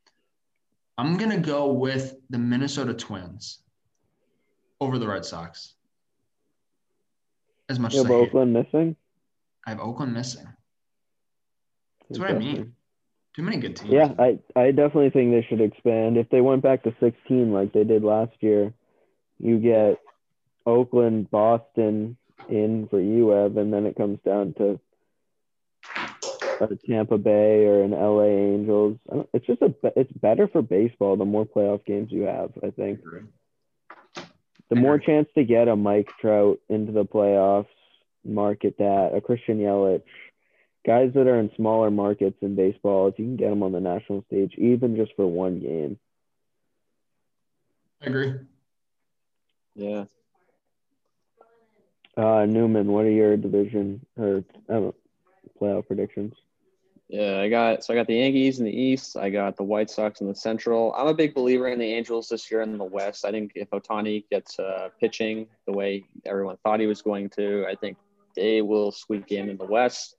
I'm 0.98 1.16
gonna 1.16 1.38
go 1.38 1.72
with 1.72 2.16
the 2.30 2.38
Minnesota 2.38 2.94
Twins 2.94 3.60
over 4.80 4.98
the 4.98 5.06
Red 5.06 5.24
Sox. 5.24 5.75
As 7.68 7.78
much 7.78 7.94
You 7.94 8.00
as 8.00 8.06
have 8.06 8.12
I 8.12 8.18
hate. 8.18 8.28
Oakland 8.28 8.52
missing. 8.52 8.96
I 9.66 9.70
have 9.70 9.80
Oakland 9.80 10.14
missing. 10.14 10.46
That's 12.08 12.20
what 12.20 12.30
I 12.30 12.38
mean. 12.38 12.74
Too 13.34 13.42
many 13.42 13.58
good 13.58 13.76
teams. 13.76 13.92
Yeah, 13.92 14.14
I, 14.18 14.38
I 14.54 14.70
definitely 14.70 15.10
think 15.10 15.32
they 15.32 15.46
should 15.48 15.60
expand. 15.60 16.16
If 16.16 16.30
they 16.30 16.40
went 16.40 16.62
back 16.62 16.84
to 16.84 16.94
16 17.00 17.52
like 17.52 17.72
they 17.72 17.84
did 17.84 18.02
last 18.02 18.32
year, 18.40 18.72
you 19.38 19.58
get 19.58 19.98
Oakland, 20.64 21.30
Boston 21.30 22.16
in 22.48 22.86
for 22.88 23.00
you, 23.00 23.34
Ev, 23.34 23.56
and 23.56 23.72
then 23.72 23.84
it 23.86 23.96
comes 23.96 24.18
down 24.24 24.54
to 24.54 24.80
a 26.60 26.76
Tampa 26.88 27.18
Bay 27.18 27.66
or 27.66 27.82
an 27.82 27.90
LA 27.90 28.54
Angels. 28.54 28.98
It's 29.34 29.46
just 29.46 29.60
a 29.62 29.74
it's 29.96 30.12
better 30.12 30.48
for 30.48 30.62
baseball 30.62 31.16
the 31.16 31.24
more 31.24 31.44
playoff 31.44 31.84
games 31.84 32.10
you 32.10 32.22
have. 32.22 32.52
I 32.62 32.70
think 32.70 33.00
the 34.68 34.76
more 34.76 34.98
chance 34.98 35.28
to 35.34 35.44
get 35.44 35.68
a 35.68 35.76
Mike 35.76 36.08
Trout 36.20 36.58
into 36.68 36.92
the 36.92 37.04
playoffs, 37.04 37.66
market 38.24 38.76
that 38.78 39.12
a 39.14 39.20
Christian 39.20 39.58
Yelich, 39.58 40.02
guys 40.84 41.12
that 41.14 41.26
are 41.26 41.38
in 41.38 41.50
smaller 41.56 41.90
markets 41.90 42.36
in 42.42 42.56
baseball, 42.56 43.08
if 43.08 43.18
you 43.18 43.24
can 43.24 43.36
get 43.36 43.50
them 43.50 43.62
on 43.62 43.72
the 43.72 43.80
national 43.80 44.24
stage, 44.26 44.54
even 44.56 44.96
just 44.96 45.12
for 45.16 45.26
one 45.26 45.60
game. 45.60 45.98
I 48.02 48.06
agree. 48.06 48.34
Yeah. 49.74 50.04
Uh, 52.16 52.46
Newman, 52.46 52.86
what 52.88 53.04
are 53.04 53.10
your 53.10 53.36
division 53.36 54.04
or 54.16 54.42
I 54.68 54.90
playoff 55.60 55.86
predictions? 55.86 56.34
Yeah, 57.08 57.38
I 57.38 57.48
got 57.48 57.84
so 57.84 57.94
I 57.94 57.96
got 57.96 58.08
the 58.08 58.16
Yankees 58.16 58.58
in 58.58 58.64
the 58.64 58.76
East. 58.76 59.16
I 59.16 59.30
got 59.30 59.56
the 59.56 59.62
White 59.62 59.90
Sox 59.90 60.20
in 60.20 60.26
the 60.26 60.34
Central. 60.34 60.92
I'm 60.96 61.06
a 61.06 61.14
big 61.14 61.34
believer 61.34 61.68
in 61.68 61.78
the 61.78 61.84
Angels 61.84 62.28
this 62.28 62.50
year 62.50 62.62
in 62.62 62.76
the 62.76 62.84
West. 62.84 63.24
I 63.24 63.30
think 63.30 63.52
if 63.54 63.70
Ohtani 63.70 64.24
gets 64.28 64.58
uh, 64.58 64.88
pitching 65.00 65.46
the 65.66 65.72
way 65.72 66.04
everyone 66.24 66.56
thought 66.64 66.80
he 66.80 66.86
was 66.86 67.02
going 67.02 67.30
to, 67.30 67.64
I 67.68 67.76
think 67.76 67.96
they 68.34 68.60
will 68.60 68.90
squeak 68.90 69.30
in 69.30 69.48
in 69.48 69.56
the 69.56 69.66
West. 69.66 70.16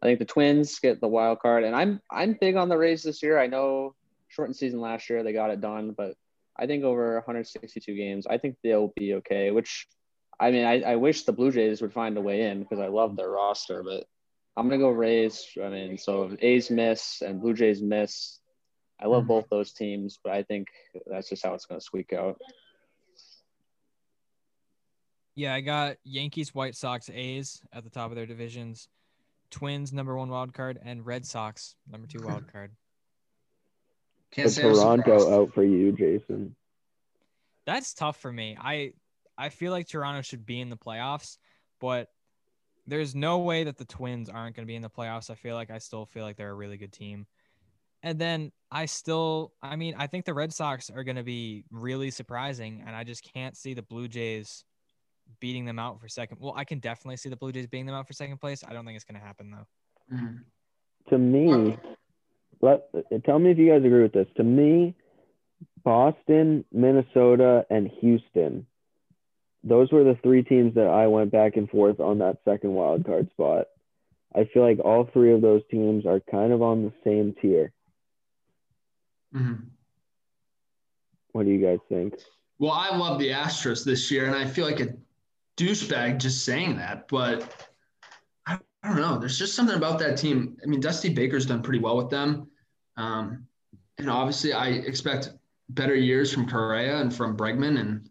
I 0.00 0.06
think 0.06 0.18
the 0.18 0.24
Twins 0.24 0.78
get 0.78 1.00
the 1.00 1.08
wild 1.08 1.40
card, 1.40 1.64
and 1.64 1.76
I'm 1.76 2.00
I'm 2.10 2.36
big 2.40 2.56
on 2.56 2.70
the 2.70 2.78
Rays 2.78 3.02
this 3.02 3.22
year. 3.22 3.38
I 3.38 3.46
know 3.46 3.94
shortened 4.28 4.56
season 4.56 4.80
last 4.80 5.10
year. 5.10 5.22
They 5.22 5.34
got 5.34 5.50
it 5.50 5.60
done, 5.60 5.94
but 5.96 6.14
I 6.58 6.66
think 6.66 6.82
over 6.84 7.14
162 7.16 7.94
games, 7.94 8.26
I 8.26 8.38
think 8.38 8.56
they'll 8.62 8.92
be 8.96 9.14
okay. 9.14 9.50
Which, 9.50 9.86
I 10.40 10.50
mean, 10.50 10.64
I, 10.64 10.80
I 10.80 10.96
wish 10.96 11.24
the 11.24 11.32
Blue 11.32 11.52
Jays 11.52 11.82
would 11.82 11.92
find 11.92 12.16
a 12.16 12.22
way 12.22 12.42
in 12.42 12.60
because 12.60 12.78
I 12.78 12.88
love 12.88 13.16
their 13.16 13.30
roster, 13.30 13.82
but 13.82 14.04
I'm 14.56 14.68
gonna 14.68 14.78
go 14.78 14.90
Rays. 14.90 15.46
I 15.62 15.68
mean, 15.68 15.98
so 15.98 16.36
A's 16.40 16.70
miss 16.70 17.22
and 17.22 17.40
Blue 17.40 17.54
Jays 17.54 17.80
miss. 17.82 18.38
I 19.00 19.06
love 19.06 19.24
mm. 19.24 19.28
both 19.28 19.48
those 19.50 19.72
teams, 19.72 20.18
but 20.22 20.32
I 20.32 20.42
think 20.42 20.68
that's 21.06 21.28
just 21.28 21.44
how 21.44 21.54
it's 21.54 21.66
gonna 21.66 21.80
squeak 21.80 22.12
out. 22.12 22.40
Yeah, 25.34 25.54
I 25.54 25.62
got 25.62 25.96
Yankees, 26.04 26.54
White 26.54 26.76
Sox, 26.76 27.08
A's 27.08 27.62
at 27.72 27.84
the 27.84 27.90
top 27.90 28.10
of 28.10 28.16
their 28.16 28.26
divisions, 28.26 28.88
Twins 29.50 29.92
number 29.92 30.16
one 30.16 30.28
wild 30.28 30.52
card, 30.52 30.78
and 30.82 31.06
Red 31.06 31.24
Sox 31.24 31.74
number 31.90 32.06
two 32.06 32.22
wild 32.22 32.52
card. 32.52 32.72
Can't 34.32 34.50
say 34.50 34.62
Toronto 34.62 35.42
out 35.42 35.52
for 35.52 35.64
you, 35.64 35.92
Jason. 35.92 36.56
That's 37.66 37.94
tough 37.94 38.18
for 38.18 38.32
me. 38.32 38.56
I 38.60 38.92
I 39.38 39.48
feel 39.48 39.72
like 39.72 39.88
Toronto 39.88 40.22
should 40.22 40.44
be 40.44 40.60
in 40.60 40.68
the 40.68 40.76
playoffs, 40.76 41.38
but 41.80 42.08
there's 42.86 43.14
no 43.14 43.38
way 43.38 43.64
that 43.64 43.78
the 43.78 43.84
Twins 43.84 44.28
aren't 44.28 44.56
going 44.56 44.66
to 44.66 44.70
be 44.70 44.74
in 44.74 44.82
the 44.82 44.90
playoffs. 44.90 45.30
I 45.30 45.34
feel 45.34 45.54
like 45.54 45.70
I 45.70 45.78
still 45.78 46.06
feel 46.06 46.24
like 46.24 46.36
they're 46.36 46.50
a 46.50 46.54
really 46.54 46.76
good 46.76 46.92
team. 46.92 47.26
And 48.02 48.18
then 48.18 48.50
I 48.70 48.86
still 48.86 49.52
I 49.62 49.76
mean, 49.76 49.94
I 49.96 50.06
think 50.06 50.24
the 50.24 50.34
Red 50.34 50.52
Sox 50.52 50.90
are 50.90 51.04
going 51.04 51.16
to 51.16 51.22
be 51.22 51.64
really 51.70 52.10
surprising 52.10 52.82
and 52.86 52.96
I 52.96 53.04
just 53.04 53.22
can't 53.32 53.56
see 53.56 53.74
the 53.74 53.82
Blue 53.82 54.08
Jays 54.08 54.64
beating 55.40 55.64
them 55.64 55.78
out 55.78 56.00
for 56.00 56.08
second. 56.08 56.38
Well, 56.40 56.54
I 56.56 56.64
can 56.64 56.80
definitely 56.80 57.16
see 57.16 57.28
the 57.28 57.36
Blue 57.36 57.52
Jays 57.52 57.66
beating 57.66 57.86
them 57.86 57.94
out 57.94 58.06
for 58.06 58.12
second 58.12 58.38
place. 58.38 58.64
I 58.66 58.72
don't 58.72 58.84
think 58.84 58.96
it's 58.96 59.04
going 59.04 59.20
to 59.20 59.26
happen 59.26 59.50
though. 59.50 60.16
Mhm. 60.16 60.44
To 61.10 61.18
me, 61.18 61.76
let 62.60 62.82
tell 63.24 63.38
me 63.38 63.50
if 63.50 63.58
you 63.58 63.70
guys 63.70 63.84
agree 63.84 64.02
with 64.02 64.12
this. 64.12 64.28
To 64.36 64.44
me, 64.44 64.94
Boston, 65.84 66.64
Minnesota, 66.72 67.66
and 67.70 67.88
Houston. 68.00 68.66
Those 69.64 69.92
were 69.92 70.04
the 70.04 70.18
three 70.22 70.42
teams 70.42 70.74
that 70.74 70.88
I 70.88 71.06
went 71.06 71.30
back 71.30 71.56
and 71.56 71.70
forth 71.70 72.00
on 72.00 72.18
that 72.18 72.38
second 72.44 72.74
wild 72.74 73.04
card 73.04 73.30
spot. 73.30 73.66
I 74.34 74.44
feel 74.44 74.62
like 74.62 74.78
all 74.80 75.04
three 75.12 75.32
of 75.32 75.40
those 75.40 75.62
teams 75.70 76.06
are 76.06 76.20
kind 76.20 76.52
of 76.52 76.62
on 76.62 76.84
the 76.84 76.92
same 77.04 77.34
tier. 77.40 77.72
Mhm. 79.34 79.66
What 81.32 81.46
do 81.46 81.52
you 81.52 81.64
guys 81.64 81.78
think? 81.88 82.14
Well, 82.58 82.72
I 82.72 82.96
love 82.96 83.18
the 83.18 83.30
Astros 83.30 83.84
this 83.84 84.10
year, 84.10 84.26
and 84.26 84.36
I 84.36 84.46
feel 84.46 84.66
like 84.66 84.80
a 84.80 84.96
douchebag 85.56 86.18
just 86.18 86.44
saying 86.44 86.76
that, 86.76 87.08
but 87.08 87.68
I, 88.46 88.58
I 88.82 88.88
don't 88.88 89.00
know. 89.00 89.18
There's 89.18 89.38
just 89.38 89.54
something 89.54 89.76
about 89.76 89.98
that 90.00 90.18
team. 90.18 90.56
I 90.62 90.66
mean, 90.66 90.80
Dusty 90.80 91.12
Baker's 91.12 91.46
done 91.46 91.62
pretty 91.62 91.78
well 91.80 91.96
with 91.96 92.10
them. 92.10 92.50
Um, 92.96 93.46
and 93.98 94.10
obviously, 94.10 94.52
I 94.52 94.68
expect 94.68 95.32
better 95.70 95.94
years 95.94 96.32
from 96.32 96.48
Correa 96.48 97.00
and 97.00 97.14
from 97.14 97.36
Bregman. 97.36 97.80
And 97.80 98.08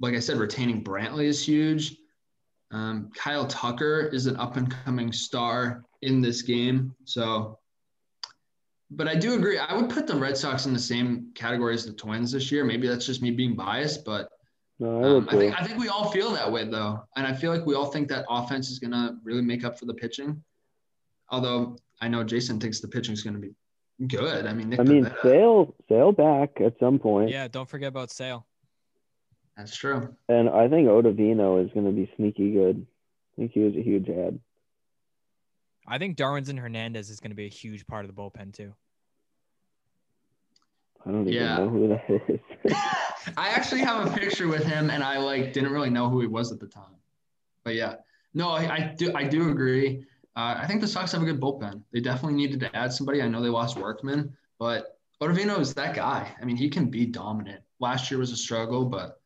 like 0.00 0.14
I 0.14 0.20
said, 0.20 0.36
retaining 0.38 0.82
Brantley 0.82 1.24
is 1.24 1.46
huge. 1.46 1.96
Um, 2.72 3.10
Kyle 3.14 3.46
Tucker 3.46 4.10
is 4.12 4.26
an 4.26 4.36
up 4.36 4.56
and 4.56 4.70
coming 4.70 5.12
star 5.12 5.84
in 6.02 6.20
this 6.20 6.42
game. 6.42 6.94
So, 7.04 7.58
but 8.90 9.08
I 9.08 9.14
do 9.14 9.34
agree. 9.34 9.58
I 9.58 9.74
would 9.74 9.88
put 9.88 10.06
the 10.06 10.16
Red 10.16 10.36
Sox 10.36 10.66
in 10.66 10.72
the 10.72 10.78
same 10.78 11.30
category 11.34 11.74
as 11.74 11.86
the 11.86 11.92
Twins 11.92 12.32
this 12.32 12.50
year. 12.50 12.64
Maybe 12.64 12.88
that's 12.88 13.06
just 13.06 13.22
me 13.22 13.30
being 13.30 13.54
biased, 13.54 14.04
but 14.04 14.28
No, 14.78 15.02
I 15.02 15.16
um, 15.16 15.28
I 15.30 15.36
think 15.36 15.60
I 15.60 15.64
think 15.64 15.78
we 15.78 15.88
all 15.88 16.10
feel 16.10 16.30
that 16.32 16.50
way 16.50 16.64
though, 16.64 17.02
and 17.16 17.26
I 17.26 17.32
feel 17.32 17.52
like 17.52 17.64
we 17.64 17.74
all 17.74 17.86
think 17.86 18.08
that 18.08 18.26
offense 18.28 18.70
is 18.70 18.78
gonna 18.78 19.18
really 19.22 19.42
make 19.42 19.64
up 19.64 19.78
for 19.78 19.86
the 19.86 19.94
pitching. 19.94 20.42
Although 21.30 21.76
I 22.00 22.08
know 22.08 22.22
Jason 22.24 22.60
thinks 22.60 22.80
the 22.80 22.88
pitching 22.88 23.14
is 23.14 23.22
gonna 23.22 23.38
be 23.38 23.54
good. 24.06 24.46
I 24.46 24.52
mean, 24.52 24.68
Nick 24.70 24.80
I 24.80 24.82
mean, 24.82 25.04
Pivetta- 25.04 25.22
Sale 25.22 25.74
Sale 25.88 26.12
back 26.12 26.60
at 26.60 26.78
some 26.78 26.98
point, 26.98 27.30
Yeah, 27.30 27.48
don't 27.48 27.68
forget 27.68 27.88
about 27.88 28.10
Sale. 28.10 28.46
That's 29.56 29.74
true. 29.76 30.14
and 30.28 30.48
I 30.50 30.68
think 30.68 30.88
Ottavino 30.88 31.64
is 31.64 31.72
going 31.72 31.86
to 31.86 31.92
be 31.92 32.10
sneaky 32.16 32.52
good. 32.52 32.86
I 32.86 33.40
think 33.40 33.52
he 33.52 33.60
was 33.60 33.74
a 33.74 33.82
huge 33.82 34.08
ad. 34.08 34.38
I 35.86 35.98
think 35.98 36.16
Darwinzon 36.16 36.58
Hernandez 36.58 37.10
is 37.10 37.20
going 37.20 37.30
to 37.30 37.36
be 37.36 37.46
a 37.46 37.50
huge 37.50 37.86
part 37.86 38.04
of 38.04 38.14
the 38.14 38.20
bullpen 38.20 38.52
too. 38.52 38.74
I 41.06 41.10
don't 41.12 41.22
even 41.22 41.34
Yeah. 41.34 41.56
know 41.58 41.68
who 41.68 41.88
that 41.88 42.40
is. 42.64 42.74
I 43.36 43.48
actually 43.50 43.80
have 43.82 44.06
a 44.06 44.10
picture 44.18 44.48
with 44.48 44.64
him, 44.64 44.90
and 44.90 45.02
I 45.02 45.18
like 45.18 45.52
didn't 45.52 45.70
really 45.72 45.90
know 45.90 46.08
who 46.08 46.20
he 46.20 46.26
was 46.26 46.50
at 46.52 46.58
the 46.58 46.66
time. 46.66 46.94
But 47.64 47.74
yeah, 47.76 47.96
no, 48.34 48.50
I, 48.50 48.74
I 48.74 48.94
do 48.96 49.12
I 49.14 49.24
do 49.24 49.50
agree. 49.50 50.04
Uh, 50.34 50.54
I 50.58 50.66
think 50.66 50.80
the 50.80 50.88
Sox 50.88 51.12
have 51.12 51.22
a 51.22 51.24
good 51.24 51.40
bullpen. 51.40 51.82
They 51.92 52.00
definitely 52.00 52.34
needed 52.36 52.60
to 52.60 52.76
add 52.76 52.92
somebody. 52.92 53.22
I 53.22 53.28
know 53.28 53.40
they 53.40 53.48
lost 53.48 53.78
Workman, 53.78 54.36
but 54.58 54.98
Ottavino 55.22 55.58
is 55.60 55.72
that 55.74 55.94
guy. 55.94 56.34
I 56.40 56.44
mean, 56.44 56.56
he 56.56 56.68
can 56.68 56.90
be 56.90 57.06
dominant. 57.06 57.62
Last 57.80 58.10
year 58.10 58.18
was 58.20 58.32
a 58.32 58.36
struggle, 58.36 58.84
but 58.84 59.20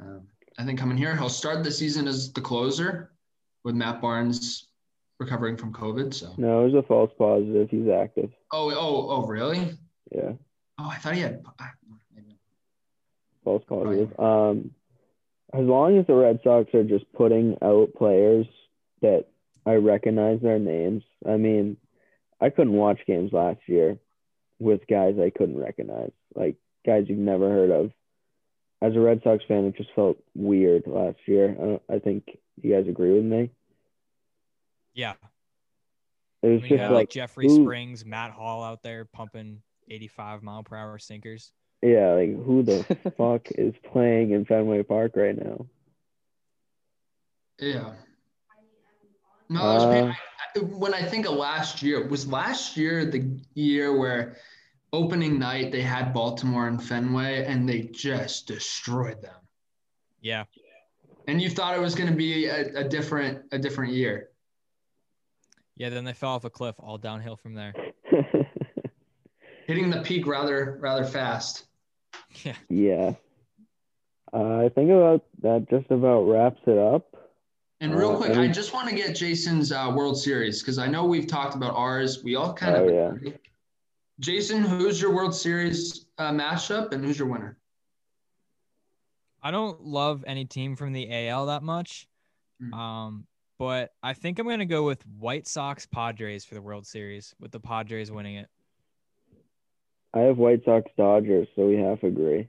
um, 0.00 0.22
I 0.58 0.64
think 0.64 0.78
coming 0.78 0.96
here, 0.98 1.16
he'll 1.16 1.28
start 1.28 1.62
the 1.64 1.70
season 1.70 2.08
as 2.08 2.32
the 2.32 2.40
closer 2.40 3.12
with 3.64 3.74
Matt 3.74 4.00
Barnes 4.00 4.68
recovering 5.20 5.56
from 5.56 5.72
COVID. 5.72 6.12
So, 6.14 6.34
no, 6.36 6.62
it 6.64 6.72
was 6.72 6.84
a 6.84 6.86
false 6.86 7.10
positive. 7.18 7.68
He's 7.70 7.88
active. 7.88 8.30
oh, 8.52 8.70
oh, 8.70 9.06
oh, 9.10 9.26
really? 9.26 9.72
Yeah, 10.14 10.32
Oh, 10.80 10.88
I 10.88 10.96
thought 10.96 11.14
he 11.14 11.20
had. 11.20 11.42
false 13.44 13.62
positive. 13.68 14.18
Um, 14.18 14.70
as 15.52 15.64
long 15.64 15.98
as 15.98 16.06
the 16.06 16.14
Red 16.14 16.40
Sox 16.44 16.72
are 16.74 16.84
just 16.84 17.10
putting 17.14 17.56
out 17.62 17.94
players 17.94 18.46
that 19.00 19.26
I 19.66 19.74
recognize 19.74 20.40
their 20.40 20.58
names. 20.58 21.02
I 21.28 21.36
mean, 21.36 21.76
I 22.40 22.50
couldn't 22.50 22.72
watch 22.72 23.00
games 23.06 23.32
last 23.32 23.60
year 23.66 23.98
with 24.58 24.86
guys 24.88 25.16
I 25.18 25.30
couldn't 25.30 25.58
recognize, 25.58 26.10
like 26.34 26.56
guys 26.86 27.04
you've 27.08 27.18
never 27.18 27.48
heard 27.50 27.70
of. 27.70 27.90
As 28.80 28.94
a 28.94 29.00
Red 29.00 29.20
Sox 29.24 29.42
fan, 29.48 29.64
it 29.64 29.76
just 29.76 29.90
felt 29.94 30.18
weird 30.34 30.84
last 30.86 31.18
year. 31.26 31.56
I, 31.90 31.94
I 31.94 31.98
think 31.98 32.38
you 32.62 32.74
guys 32.74 32.88
agree 32.88 33.12
with 33.12 33.24
me. 33.24 33.50
Yeah, 34.94 35.14
It 36.42 36.46
I 36.48 36.50
was 36.52 36.62
mean, 36.62 36.68
just 36.70 36.80
have 36.82 36.90
like, 36.92 36.96
like 36.98 37.10
Jeffrey 37.10 37.46
who- 37.48 37.62
Springs, 37.62 38.04
Matt 38.04 38.30
Hall 38.32 38.62
out 38.62 38.82
there 38.82 39.04
pumping 39.04 39.62
85 39.90 40.42
mile 40.42 40.62
per 40.62 40.76
hour 40.76 40.98
sinkers. 40.98 41.52
yeah, 41.82 42.12
like 42.12 42.30
who 42.44 42.62
the 42.62 42.84
fuck 43.16 43.48
is 43.52 43.74
playing 43.92 44.30
in 44.32 44.44
Fenway 44.44 44.82
Park 44.84 45.12
right 45.16 45.36
now? 45.36 45.66
Yeah. 47.58 47.94
No, 49.48 49.60
it 49.60 49.74
was 49.74 49.82
Uh, 49.84 49.88
I- 49.88 50.16
I- 50.56 50.58
when 50.60 50.94
I 50.94 51.02
think 51.02 51.26
of 51.26 51.34
last 51.34 51.82
year, 51.82 52.06
was 52.06 52.26
last 52.30 52.76
year 52.76 53.04
the 53.04 53.40
year 53.54 53.96
where 53.96 54.36
opening 54.92 55.38
night 55.38 55.70
they 55.72 55.82
had 55.82 56.12
Baltimore 56.12 56.66
and 56.68 56.82
Fenway 56.82 57.44
and 57.44 57.68
they 57.68 57.82
just 57.92 58.46
destroyed 58.46 59.20
them. 59.22 59.34
Yeah, 60.20 60.44
And 61.28 61.40
you 61.40 61.48
thought 61.50 61.76
it 61.76 61.80
was 61.80 61.94
going 61.94 62.10
to 62.10 62.16
be 62.16 62.46
a, 62.46 62.80
a 62.80 62.84
different 62.88 63.42
a 63.52 63.58
different 63.58 63.92
year. 63.92 64.30
yeah. 65.76 65.90
Then 65.90 66.04
they 66.04 66.12
fell 66.12 66.30
off 66.30 66.44
a 66.44 66.50
cliff, 66.50 66.74
all 66.78 66.98
downhill 66.98 67.36
from 67.36 67.54
there. 67.54 67.72
Hitting 69.66 69.90
the 69.90 70.00
peak 70.02 70.26
rather 70.26 70.78
rather 70.80 71.04
fast. 71.04 71.66
Yeah, 72.44 72.54
Yeah. 72.68 73.12
Uh, 74.32 74.58
I 74.64 74.68
think 74.74 74.90
about 74.90 75.24
that 75.42 75.66
just 75.70 75.90
about 75.90 76.22
wraps 76.22 76.60
it 76.66 76.76
up. 76.76 77.14
And 77.80 77.94
real 77.94 78.10
Uh, 78.12 78.16
quick, 78.16 78.30
any- 78.32 78.48
I 78.48 78.52
just 78.52 78.74
want 78.74 78.88
to 78.88 78.94
get 78.94 79.14
Jason's 79.16 79.70
uh, 79.72 79.92
World 79.94 80.18
Series 80.20 80.60
because 80.62 80.78
I 80.78 80.86
know 80.86 81.04
we've 81.06 81.26
talked 81.26 81.54
about 81.54 81.74
ours. 81.74 82.22
We 82.24 82.34
all 82.34 82.52
kind 82.52 82.76
Oh, 82.76 82.88
of 82.88 83.24
yeah. 83.24 83.30
Agree. 84.18 84.34
Jason, 84.34 84.62
who's 84.62 85.00
your 85.00 85.14
World 85.14 85.34
Series 85.34 86.06
uh, 86.18 86.30
matchup 86.30 86.92
and 86.92 87.04
who's 87.04 87.18
your 87.18 87.28
winner? 87.28 87.58
I 89.42 89.50
don't 89.50 89.80
love 89.82 90.24
any 90.26 90.44
team 90.44 90.76
from 90.76 90.92
the 90.92 91.28
AL 91.28 91.46
that 91.46 91.62
much. 91.62 92.08
Mm. 92.62 92.74
Um, 92.74 93.26
but 93.58 93.92
I 94.02 94.14
think 94.14 94.38
I'm 94.38 94.48
gonna 94.48 94.66
go 94.66 94.84
with 94.84 95.04
White 95.06 95.46
Sox 95.46 95.86
Padres 95.86 96.44
for 96.44 96.54
the 96.54 96.62
World 96.62 96.86
Series, 96.86 97.34
with 97.40 97.50
the 97.50 97.60
Padres 97.60 98.10
winning 98.10 98.36
it. 98.36 98.48
I 100.14 100.20
have 100.20 100.38
White 100.38 100.64
Sox 100.64 100.90
Dodgers, 100.96 101.48
so 101.54 101.66
we 101.66 101.76
half 101.76 102.02
agree. 102.02 102.48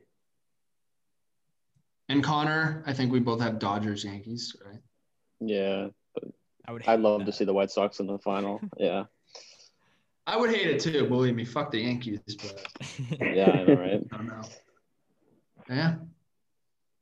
And 2.09 2.23
Connor, 2.23 2.83
I 2.87 2.93
think 2.93 3.11
we 3.11 3.19
both 3.19 3.41
have 3.41 3.59
Dodgers 3.59 4.03
Yankees, 4.03 4.55
right? 4.65 4.79
Yeah, 5.39 5.87
I 6.67 6.71
would. 6.71 6.87
I'd 6.87 6.99
love 6.99 7.19
that. 7.19 7.25
to 7.25 7.31
see 7.31 7.45
the 7.45 7.53
White 7.53 7.71
Sox 7.71 7.99
in 7.99 8.07
the 8.07 8.17
final. 8.19 8.59
Yeah, 8.77 9.05
I 10.29 10.37
would 10.37 10.51
hate 10.51 10.67
it 10.67 10.79
too. 10.79 11.07
Believe 11.07 11.33
me, 11.33 11.43
fuck 11.43 11.71
the 11.71 11.79
Yankees, 11.79 12.19
but 12.27 12.67
yeah, 13.19 13.49
I 13.49 13.63
know, 13.63 13.73
right? 13.73 14.05
I 14.11 14.17
don't 14.17 14.27
know. 14.27 14.41
Yeah, 15.67 15.95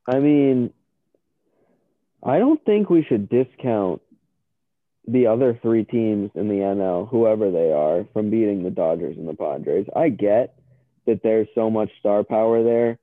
I 0.06 0.18
mean, 0.18 0.72
I 2.24 2.38
don't 2.38 2.64
think 2.64 2.88
we 2.88 3.04
should 3.04 3.28
discount 3.28 4.00
the 5.06 5.26
other 5.26 5.58
three 5.60 5.84
teams 5.84 6.30
in 6.36 6.48
the 6.48 6.54
NL, 6.54 7.06
whoever 7.10 7.50
they 7.50 7.70
are, 7.70 8.06
from 8.14 8.30
beating 8.30 8.62
the 8.62 8.70
Dodgers 8.70 9.18
and 9.18 9.28
the 9.28 9.34
Padres. 9.34 9.86
I 9.94 10.08
get 10.08 10.58
that 11.06 11.22
there's 11.22 11.48
so 11.54 11.68
much 11.68 11.90
star 12.00 12.24
power 12.24 12.64
there, 12.64 12.98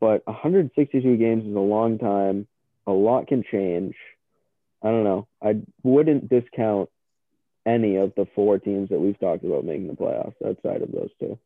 but 0.00 0.26
162 0.26 1.16
games 1.16 1.46
is 1.46 1.56
a 1.56 1.60
long 1.60 1.98
time. 1.98 2.46
A 2.86 2.92
lot 2.92 3.26
can 3.26 3.42
change. 3.50 3.94
I 4.82 4.88
don't 4.88 5.04
know. 5.04 5.28
I 5.42 5.62
wouldn't 5.82 6.28
discount 6.28 6.90
any 7.66 7.96
of 7.96 8.12
the 8.16 8.26
four 8.34 8.58
teams 8.58 8.88
that 8.90 9.00
we've 9.00 9.18
talked 9.18 9.44
about 9.44 9.64
making 9.64 9.88
the 9.88 9.94
playoffs 9.94 10.34
outside 10.44 10.82
of 10.82 10.92
those 10.92 11.10
two. 11.20 11.38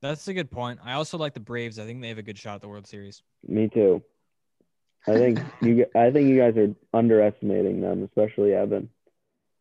That's 0.00 0.26
a 0.26 0.34
good 0.34 0.50
point. 0.50 0.80
I 0.84 0.94
also 0.94 1.16
like 1.16 1.32
the 1.32 1.40
Braves. 1.40 1.78
I 1.78 1.84
think 1.84 2.00
they 2.00 2.08
have 2.08 2.18
a 2.18 2.22
good 2.22 2.38
shot 2.38 2.56
at 2.56 2.60
the 2.60 2.68
World 2.68 2.86
Series. 2.86 3.22
Me 3.46 3.68
too. 3.68 4.02
I 5.06 5.14
think 5.14 5.38
you. 5.62 5.86
I 5.94 6.10
think 6.10 6.28
you 6.28 6.38
guys 6.38 6.56
are 6.56 6.74
underestimating 6.92 7.80
them, 7.80 8.02
especially 8.02 8.52
Evan. 8.52 8.88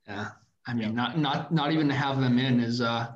Yeah. 0.07 0.29
I 0.67 0.73
mean, 0.73 0.95
not 0.95 1.17
not 1.17 1.53
not 1.53 1.71
even 1.71 1.87
to 1.89 1.93
have 1.93 2.19
them 2.19 2.39
in 2.39 2.59
is 2.59 2.81
uh 2.81 3.11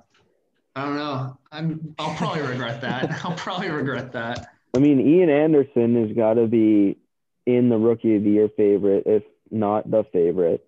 I 0.76 0.86
don't 0.86 0.96
know. 0.96 1.38
I'm 1.52 1.96
I'll 1.98 2.16
probably 2.16 2.42
regret 2.42 2.82
that. 2.82 3.22
I'll 3.26 3.36
probably 3.36 3.70
regret 3.70 4.12
that. 4.14 4.50
I 4.76 4.80
mean, 4.80 5.00
Ian 5.00 5.30
Anderson 5.30 5.96
has 6.06 6.16
got 6.16 6.34
to 6.34 6.48
be 6.48 6.98
in 7.46 7.70
the 7.70 7.78
rookie 7.78 8.16
of 8.16 8.24
the 8.24 8.32
year 8.32 8.50
favorite, 8.50 9.04
if 9.06 9.24
not 9.50 9.90
the 9.90 10.04
favorite. 10.12 10.65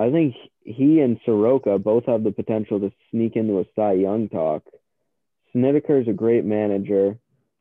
I 0.00 0.10
think 0.10 0.34
he 0.62 1.00
and 1.00 1.20
Soroka 1.26 1.78
both 1.78 2.06
have 2.06 2.24
the 2.24 2.32
potential 2.32 2.80
to 2.80 2.90
sneak 3.10 3.36
into 3.36 3.60
a 3.60 3.66
Cy 3.76 3.92
Young 3.92 4.30
talk. 4.30 4.64
Snitker 5.54 6.00
is 6.00 6.08
a 6.08 6.14
great 6.14 6.42
manager. 6.42 7.18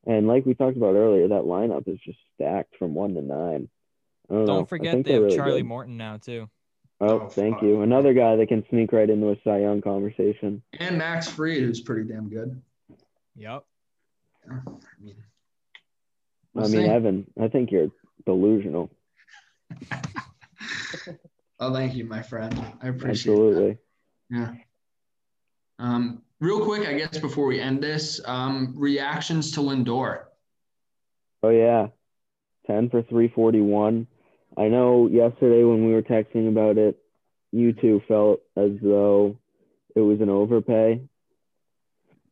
And 0.08 0.26
like 0.26 0.46
we 0.46 0.54
talked 0.54 0.78
about 0.78 0.96
earlier, 0.96 1.28
that 1.28 1.44
lineup 1.44 1.90
is 1.90 2.00
just 2.06 2.18
stacked 2.36 2.78
from 2.80 2.94
one 2.94 3.16
to 3.16 3.22
nine. 3.22 3.68
Don't, 4.30 4.46
don't 4.46 4.70
forget 4.70 5.04
they 5.04 5.14
have 5.14 5.24
really 5.24 5.36
Charlie 5.36 5.62
good. 5.62 5.68
Morton 5.68 5.98
now 5.98 6.16
too. 6.16 6.50
Oh, 7.02 7.24
oh 7.24 7.28
thank 7.28 7.62
you. 7.62 7.82
Another 7.82 8.14
guy 8.14 8.38
that 8.38 8.48
can 8.48 8.64
sneak 8.70 8.94
right 8.94 9.10
into 9.10 9.32
a 9.32 9.36
Cy 9.44 9.60
Young 9.60 9.82
conversation. 9.82 10.64
And 10.80 10.98
Max 10.98 11.28
Fried, 11.28 11.60
who's 11.62 11.82
pretty 11.82 12.08
damn 12.08 12.30
good. 12.30 12.62
Yep. 13.36 13.66
I 14.50 14.54
mean, 15.02 15.16
I 16.56 16.68
mean 16.68 16.90
Evan, 16.90 17.28
I 17.40 17.50
think 17.50 17.70
you're 17.72 17.90
delusional. 18.26 18.90
oh, 21.60 21.74
thank 21.74 21.96
you, 21.96 22.06
my 22.06 22.22
friend. 22.22 22.54
I 22.82 22.88
appreciate 22.88 23.34
it. 23.34 23.38
Absolutely. 23.38 23.78
That. 24.30 24.38
Yeah. 24.38 24.54
Um, 25.80 26.22
real 26.40 26.64
quick, 26.66 26.88
I 26.88 26.94
guess 26.94 27.18
before 27.18 27.46
we 27.46 27.60
end 27.60 27.82
this, 27.82 28.20
um, 28.26 28.74
reactions 28.76 29.52
to 29.52 29.62
Lindor. 29.62 30.24
Oh 31.42 31.50
yeah, 31.50 31.88
ten 32.68 32.90
for 32.90 33.02
three 33.04 33.30
forty 33.30 33.62
one. 33.62 34.08
I 34.58 34.68
know 34.68 35.08
yesterday 35.08 35.64
when 35.64 35.86
we 35.86 35.94
were 35.94 36.02
texting 36.02 36.50
about 36.50 36.78
it, 36.78 37.02
you 37.52 37.72
two 37.72 38.02
felt 38.08 38.42
as 38.58 38.72
though 38.82 39.38
it 39.96 40.02
was 40.02 40.20
an 40.20 40.30
overpay. 40.30 41.02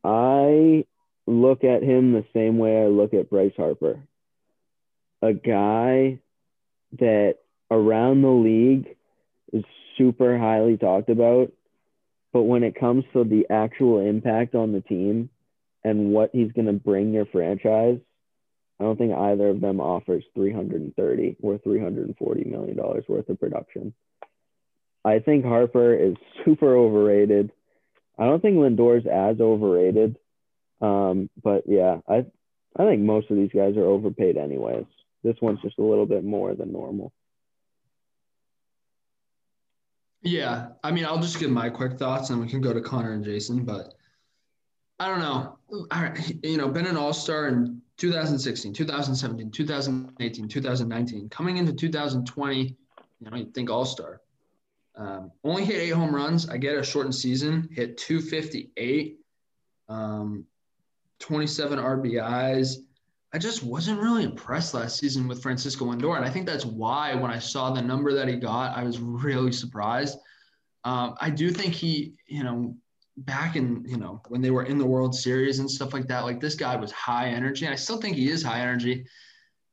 I 0.04 0.86
look 1.26 1.64
at 1.64 1.84
him 1.84 2.12
the 2.12 2.26
same 2.34 2.58
way 2.58 2.82
I 2.82 2.88
look 2.88 3.14
at 3.14 3.30
Bryce 3.30 3.54
Harper. 3.56 4.02
A 5.22 5.34
guy 5.34 6.20
that 7.00 7.36
around 7.72 8.22
the 8.22 8.30
league 8.30 8.97
is 9.54 9.64
super 9.98 10.38
highly 10.38 10.78
talked 10.78 11.10
about, 11.10 11.52
but 12.34 12.44
when 12.44 12.64
it 12.64 12.80
comes 12.80 13.04
to 13.14 13.24
the 13.24 13.48
actual 13.50 14.00
impact 14.00 14.56
on 14.56 14.72
the 14.72 14.82
team 14.82 15.30
and 15.84 16.12
what 16.12 16.32
he's 16.34 16.52
going 16.52 16.68
to 16.68 16.74
bring 16.74 17.14
your 17.14 17.26
franchise, 17.26 18.00
I 18.80 18.84
don't 18.84 18.98
think 18.98 19.14
either 19.14 19.50
of 19.50 19.62
them 19.62 19.80
offers 19.80 20.24
330 20.36 21.38
or 21.42 21.58
340 21.58 22.44
million 22.44 22.78
dollars 22.78 23.06
worth 23.08 23.30
of 23.30 23.40
production. 23.40 23.94
I 25.04 25.20
think 25.20 25.46
Harper 25.46 25.94
is 25.94 26.16
super 26.46 26.76
overrated. 26.76 27.52
I 28.20 28.26
don't 28.26 28.42
think 28.42 28.58
Lindor's 28.58 29.06
as 29.06 29.40
overrated. 29.40 30.18
Um, 30.82 31.30
but 31.42 31.64
yeah, 31.66 32.00
I 32.08 32.26
I 32.76 32.86
think 32.86 33.02
most 33.02 33.32
of 33.32 33.38
these 33.38 33.52
guys 33.54 33.76
are 33.78 33.86
overpaid 33.86 34.38
anyways. 34.38 34.86
This 35.24 35.38
one's 35.42 35.62
just 35.62 35.80
a 35.80 35.84
little 35.84 36.06
bit 36.06 36.24
more 36.24 36.54
than 36.54 36.72
normal. 36.72 37.12
Yeah, 40.22 40.70
I 40.84 40.92
mean, 40.92 41.06
I'll 41.06 41.22
just 41.22 41.40
give 41.40 41.52
my 41.52 41.70
quick 41.70 41.98
thoughts, 41.98 42.30
and 42.30 42.42
we 42.42 42.48
can 42.48 42.62
go 42.62 42.74
to 42.74 42.82
Connor 42.82 43.14
and 43.14 43.24
Jason. 43.24 43.64
But 43.64 43.94
I 45.00 45.08
don't 45.08 45.20
know. 45.20 45.58
You 46.44 46.58
know, 46.58 46.68
been 46.70 46.88
an 46.88 46.98
All 46.98 47.14
Star 47.14 47.48
in 47.48 47.82
2016, 47.98 48.74
2017, 48.74 49.52
2018, 49.52 50.48
2019. 50.48 51.30
Coming 51.30 51.58
into 51.58 51.74
2020, 51.74 52.60
you 52.60 52.76
know, 53.30 53.38
you 53.38 53.52
think 53.54 53.70
All 53.70 53.86
Star. 53.86 54.22
Um, 54.96 55.32
only 55.44 55.64
hit 55.64 55.80
eight 55.80 55.90
home 55.90 56.14
runs. 56.14 56.50
I 56.50 56.58
get 56.58 56.76
a 56.76 56.84
shortened 56.84 57.14
season. 57.14 57.70
Hit 57.72 57.98
258, 57.98 59.20
um, 59.88 60.46
27 61.20 61.78
RBIs. 61.78 62.78
I 63.34 63.38
just 63.38 63.64
wasn't 63.64 64.00
really 64.02 64.24
impressed 64.24 64.74
last 64.74 65.00
season 65.00 65.28
with 65.28 65.44
Francisco 65.44 65.86
Lindor, 65.86 66.16
and 66.16 66.26
I 66.26 66.30
think 66.30 66.46
that's 66.46 66.66
why 66.66 67.14
when 67.14 67.30
I 67.30 67.40
saw 67.40 67.72
the 67.72 67.82
number 67.82 68.14
that 68.14 68.28
he 68.28 68.36
got, 68.36 68.78
I 68.78 68.84
was 68.84 69.00
really 69.00 69.52
surprised. 69.52 70.18
Um, 70.86 71.16
I 71.20 71.30
do 71.30 71.52
think 71.52 71.74
he, 71.74 72.14
you 72.28 72.44
know, 72.44 72.76
back 73.18 73.56
in 73.56 73.84
you 73.88 73.98
know 73.98 74.22
when 74.28 74.42
they 74.42 74.52
were 74.52 74.64
in 74.64 74.78
the 74.78 74.86
World 74.86 75.14
Series 75.16 75.60
and 75.60 75.70
stuff 75.70 75.94
like 75.94 76.08
that. 76.08 76.24
Like 76.24 76.40
this 76.40 76.56
guy 76.56 76.76
was 76.76 76.92
high 76.92 77.30
energy, 77.30 77.66
and 77.66 77.74
I 77.74 77.78
still 77.78 78.00
think 78.00 78.16
he 78.16 78.30
is 78.30 78.44
high 78.44 78.62
energy. 78.62 79.06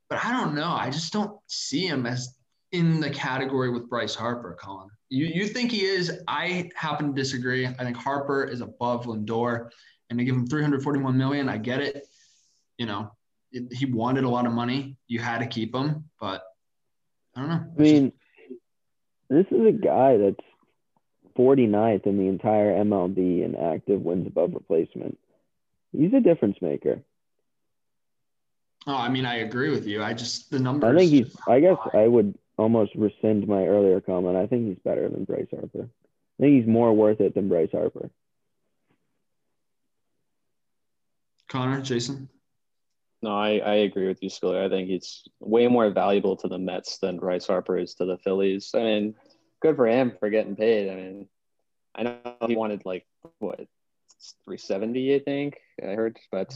But 0.09 0.25
I 0.25 0.33
don't 0.33 0.55
know. 0.55 0.71
I 0.71 0.91
just 0.91 1.13
don't 1.13 1.39
see 1.47 1.87
him 1.87 2.07
as 2.07 2.37
in 2.73 3.01
the 3.01 3.11
category 3.11 3.71
with 3.71 3.89
Bryce 3.89 4.15
Harper, 4.15 4.57
Colin. 4.61 4.89
You 5.11 5.27
you 5.27 5.47
think 5.47 5.71
he 5.71 5.85
is? 5.85 6.21
I 6.27 6.71
happen 6.75 7.09
to 7.09 7.15
disagree. 7.15 7.67
I 7.67 7.85
think 7.85 7.97
Harper 7.97 8.45
is 8.45 8.61
above 8.61 9.07
Lindor, 9.07 9.71
and 10.11 10.19
to 10.19 10.25
give 10.25 10.35
him 10.35 10.47
341 10.47 11.17
million, 11.17 11.49
I 11.49 11.59
get 11.59 11.81
it. 11.81 12.07
You 12.79 12.87
know, 12.87 13.13
it, 13.55 13.73
he 13.73 13.87
wanted 13.87 14.25
a 14.25 14.29
lot 14.29 14.47
of 14.47 14.53
money. 14.53 14.97
You 15.07 15.21
had 15.21 15.39
to 15.39 15.47
keep 15.47 15.75
him, 15.75 16.05
but 16.21 16.43
I 17.35 17.41
don't 17.41 17.49
know. 17.49 17.65
I 17.79 17.81
mean, 17.81 18.13
this 19.31 19.47
is 19.51 19.67
a 19.67 19.73
guy 19.73 20.17
that's 20.19 20.45
49th 21.39 22.07
in 22.07 22.19
the 22.19 22.29
entire 22.29 22.73
MLB 22.85 23.45
in 23.45 23.57
active 23.57 24.01
wins 24.03 24.27
above 24.27 24.55
replacement. 24.55 25.19
He's 25.93 26.13
a 26.13 26.21
difference 26.21 26.59
maker. 26.61 27.01
Oh, 28.87 28.97
I 28.97 29.09
mean, 29.09 29.25
I 29.25 29.37
agree 29.37 29.71
with 29.71 29.87
you. 29.87 30.03
I 30.03 30.13
just 30.13 30.51
the 30.51 30.59
numbers. 30.59 30.95
I 30.95 30.99
think 30.99 31.11
he's. 31.11 31.35
I 31.49 31.61
guess 31.61 31.79
I 31.95 32.07
would 32.07 32.37
almost 32.59 32.95
rescind 32.95 33.47
my 33.49 33.65
earlier 33.65 34.01
comment. 34.01 34.37
I 34.37 34.47
think 34.47 34.67
he's 34.69 34.79
better 34.85 35.09
than 35.09 35.25
Bryce 35.25 35.47
Harper. 35.51 35.89
I 36.39 36.43
think 36.43 36.61
he's 36.61 36.67
more 36.67 36.93
worth 36.93 37.21
it 37.21 37.35
than 37.35 37.49
Bryce 37.49 37.73
Harper. 37.73 38.11
Connor, 41.49 41.81
Jason. 41.81 42.29
No, 43.25 43.35
I, 43.35 43.57
I 43.57 43.75
agree 43.77 44.07
with 44.07 44.23
you, 44.23 44.29
Schiller. 44.29 44.63
I 44.63 44.69
think 44.69 44.87
he's 44.87 45.27
way 45.41 45.67
more 45.67 45.89
valuable 45.89 46.37
to 46.37 46.47
the 46.47 46.59
Mets 46.59 46.99
than 46.99 47.17
Bryce 47.17 47.47
Harper 47.47 47.79
is 47.79 47.95
to 47.95 48.05
the 48.05 48.19
Phillies. 48.19 48.73
I 48.75 48.81
mean, 48.81 49.15
good 49.63 49.77
for 49.77 49.87
him 49.87 50.13
for 50.21 50.29
getting 50.29 50.55
paid. 50.55 50.91
I 50.91 50.95
mean, 50.95 51.29
I 51.95 52.03
know 52.03 52.19
he 52.47 52.55
wanted 52.55 52.83
like 52.85 53.07
what 53.39 53.61
370, 54.45 55.15
I 55.15 55.19
think 55.21 55.57
I 55.83 55.95
heard, 55.95 56.19
but 56.31 56.55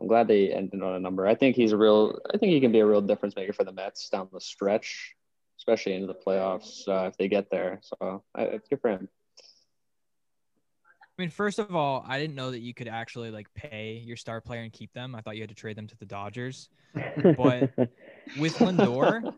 I'm 0.00 0.08
glad 0.08 0.26
they 0.26 0.52
ended 0.52 0.82
on 0.82 0.96
a 0.96 0.98
number. 0.98 1.24
I 1.24 1.36
think 1.36 1.54
he's 1.54 1.70
a 1.70 1.76
real. 1.76 2.18
I 2.34 2.36
think 2.36 2.50
he 2.50 2.60
can 2.60 2.72
be 2.72 2.80
a 2.80 2.86
real 2.86 3.00
difference 3.00 3.36
maker 3.36 3.52
for 3.52 3.62
the 3.62 3.70
Mets 3.70 4.08
down 4.08 4.28
the 4.32 4.40
stretch, 4.40 5.14
especially 5.56 5.94
into 5.94 6.08
the 6.08 6.14
playoffs 6.14 6.88
uh, 6.88 7.06
if 7.06 7.16
they 7.16 7.28
get 7.28 7.48
there. 7.48 7.78
So 7.80 8.24
I, 8.34 8.42
it's 8.42 8.66
good 8.66 8.80
for 8.80 8.90
him. 8.90 9.08
I 11.18 11.22
mean, 11.22 11.30
first 11.30 11.58
of 11.58 11.76
all, 11.76 12.04
I 12.08 12.18
didn't 12.18 12.34
know 12.34 12.50
that 12.50 12.60
you 12.60 12.72
could 12.72 12.88
actually 12.88 13.30
like 13.30 13.52
pay 13.54 14.02
your 14.04 14.16
star 14.16 14.40
player 14.40 14.62
and 14.62 14.72
keep 14.72 14.92
them. 14.94 15.14
I 15.14 15.20
thought 15.20 15.36
you 15.36 15.42
had 15.42 15.50
to 15.50 15.54
trade 15.54 15.76
them 15.76 15.86
to 15.88 15.96
the 15.98 16.06
Dodgers. 16.06 16.68
But 16.94 17.70
with 18.38 18.54
Lindor, 18.56 19.34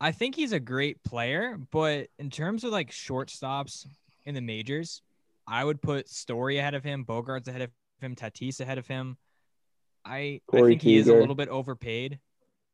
I 0.00 0.12
think 0.12 0.36
he's 0.36 0.52
a 0.52 0.60
great 0.60 1.02
player, 1.02 1.58
but 1.72 2.08
in 2.18 2.30
terms 2.30 2.62
of 2.62 2.70
like 2.70 2.90
shortstops 2.90 3.86
in 4.24 4.34
the 4.34 4.40
majors, 4.40 5.02
I 5.48 5.64
would 5.64 5.82
put 5.82 6.08
Story 6.08 6.58
ahead 6.58 6.74
of 6.74 6.84
him, 6.84 7.04
Bogaerts 7.04 7.48
ahead 7.48 7.62
of 7.62 7.70
him, 8.00 8.14
Tatis 8.14 8.60
ahead 8.60 8.78
of 8.78 8.86
him. 8.86 9.16
I, 10.04 10.40
I 10.52 10.60
think 10.60 10.82
he 10.82 10.96
is 10.96 11.08
a 11.08 11.14
little 11.14 11.34
bit 11.34 11.48
overpaid. 11.48 12.20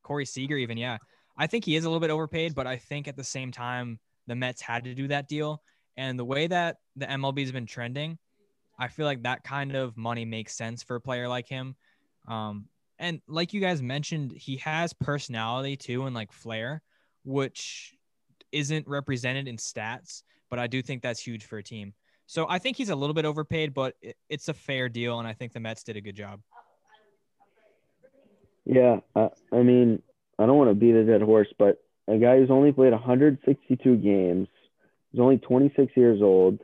Corey 0.03 0.27
Seager, 0.27 0.57
even, 0.57 0.77
yeah. 0.77 0.99
I 1.37 1.47
think 1.47 1.65
he 1.65 1.77
is 1.77 1.85
a 1.85 1.89
little 1.89 2.01
bit 2.01 2.11
overpaid, 2.11 2.55
but 2.55 2.67
I 2.67 2.77
think 2.77 3.09
at 3.09 3.17
the 3.17 3.25
same 3.25 3.51
time, 3.51 3.99
the 4.27 4.35
Mets 4.35 4.61
had 4.61 4.85
to 4.85 4.95
do 4.95 5.09
that 5.09 5.29
deal. 5.29 5.63
And 5.97 6.19
the 6.19 6.25
way 6.25 6.47
that 6.47 6.79
the 6.97 7.07
MLB 7.07 7.41
has 7.41 7.53
been 7.53 7.67
trending, 7.67 8.19
I 8.79 8.89
feel 8.89 9.07
like 9.07 9.23
that 9.23 9.45
kind 9.45 9.77
of 9.77 9.97
money 9.97 10.25
makes 10.25 10.57
sense 10.57 10.83
for 10.83 10.97
a 10.97 11.01
player 11.01 11.29
like 11.29 11.49
him. 11.49 11.77
Um, 12.27 12.67
and 12.99 13.21
like 13.29 13.53
you 13.53 13.61
guys 13.61 13.83
mentioned, 13.83 14.33
he 14.33 14.57
has 14.59 14.93
personality 14.93 15.77
too 15.77 16.07
and 16.07 16.15
like 16.15 16.33
flair 16.33 16.83
which 17.25 17.95
isn't 18.53 18.87
represented 18.87 19.49
in 19.49 19.57
stats, 19.57 20.23
but 20.51 20.59
I 20.59 20.67
do 20.67 20.81
think 20.83 21.03
that's 21.03 21.21
huge 21.21 21.45
for 21.45 21.59
a 21.59 21.63
team. 21.63 21.95
So 22.27 22.47
I 22.49 22.59
think 22.59 22.77
he's 22.77 22.91
a 22.91 22.97
little 22.97 23.15
bit 23.15 23.25
overpaid, 23.25 23.75
but 23.75 23.95
it's 24.29 24.49
a 24.49 24.55
fair 24.55 24.89
deal, 24.89 25.19
and 25.19 25.29
I 25.29 25.33
think 25.33 25.53
the 25.53 25.61
Mets 25.61 25.83
did 25.83 25.97
a 25.97 26.01
good 26.01 26.17
job. 26.17 26.41
Yeah, 28.65 29.01
I, 29.15 29.29
I 29.53 29.63
mean, 29.63 30.03
I 30.39 30.47
don't 30.47 30.57
want 30.57 30.71
to 30.71 30.75
beat 30.75 30.95
a 30.95 31.05
dead 31.05 31.21
horse, 31.21 31.49
but 31.59 31.83
a 32.09 32.17
guy 32.17 32.39
who's 32.39 32.51
only 32.51 32.73
played 32.73 32.93
162 32.93 33.97
games, 33.97 34.49
he's 35.15 35.21
only 35.21 35.39
26 35.39 35.97
years 35.97 36.21
old, 36.21 36.59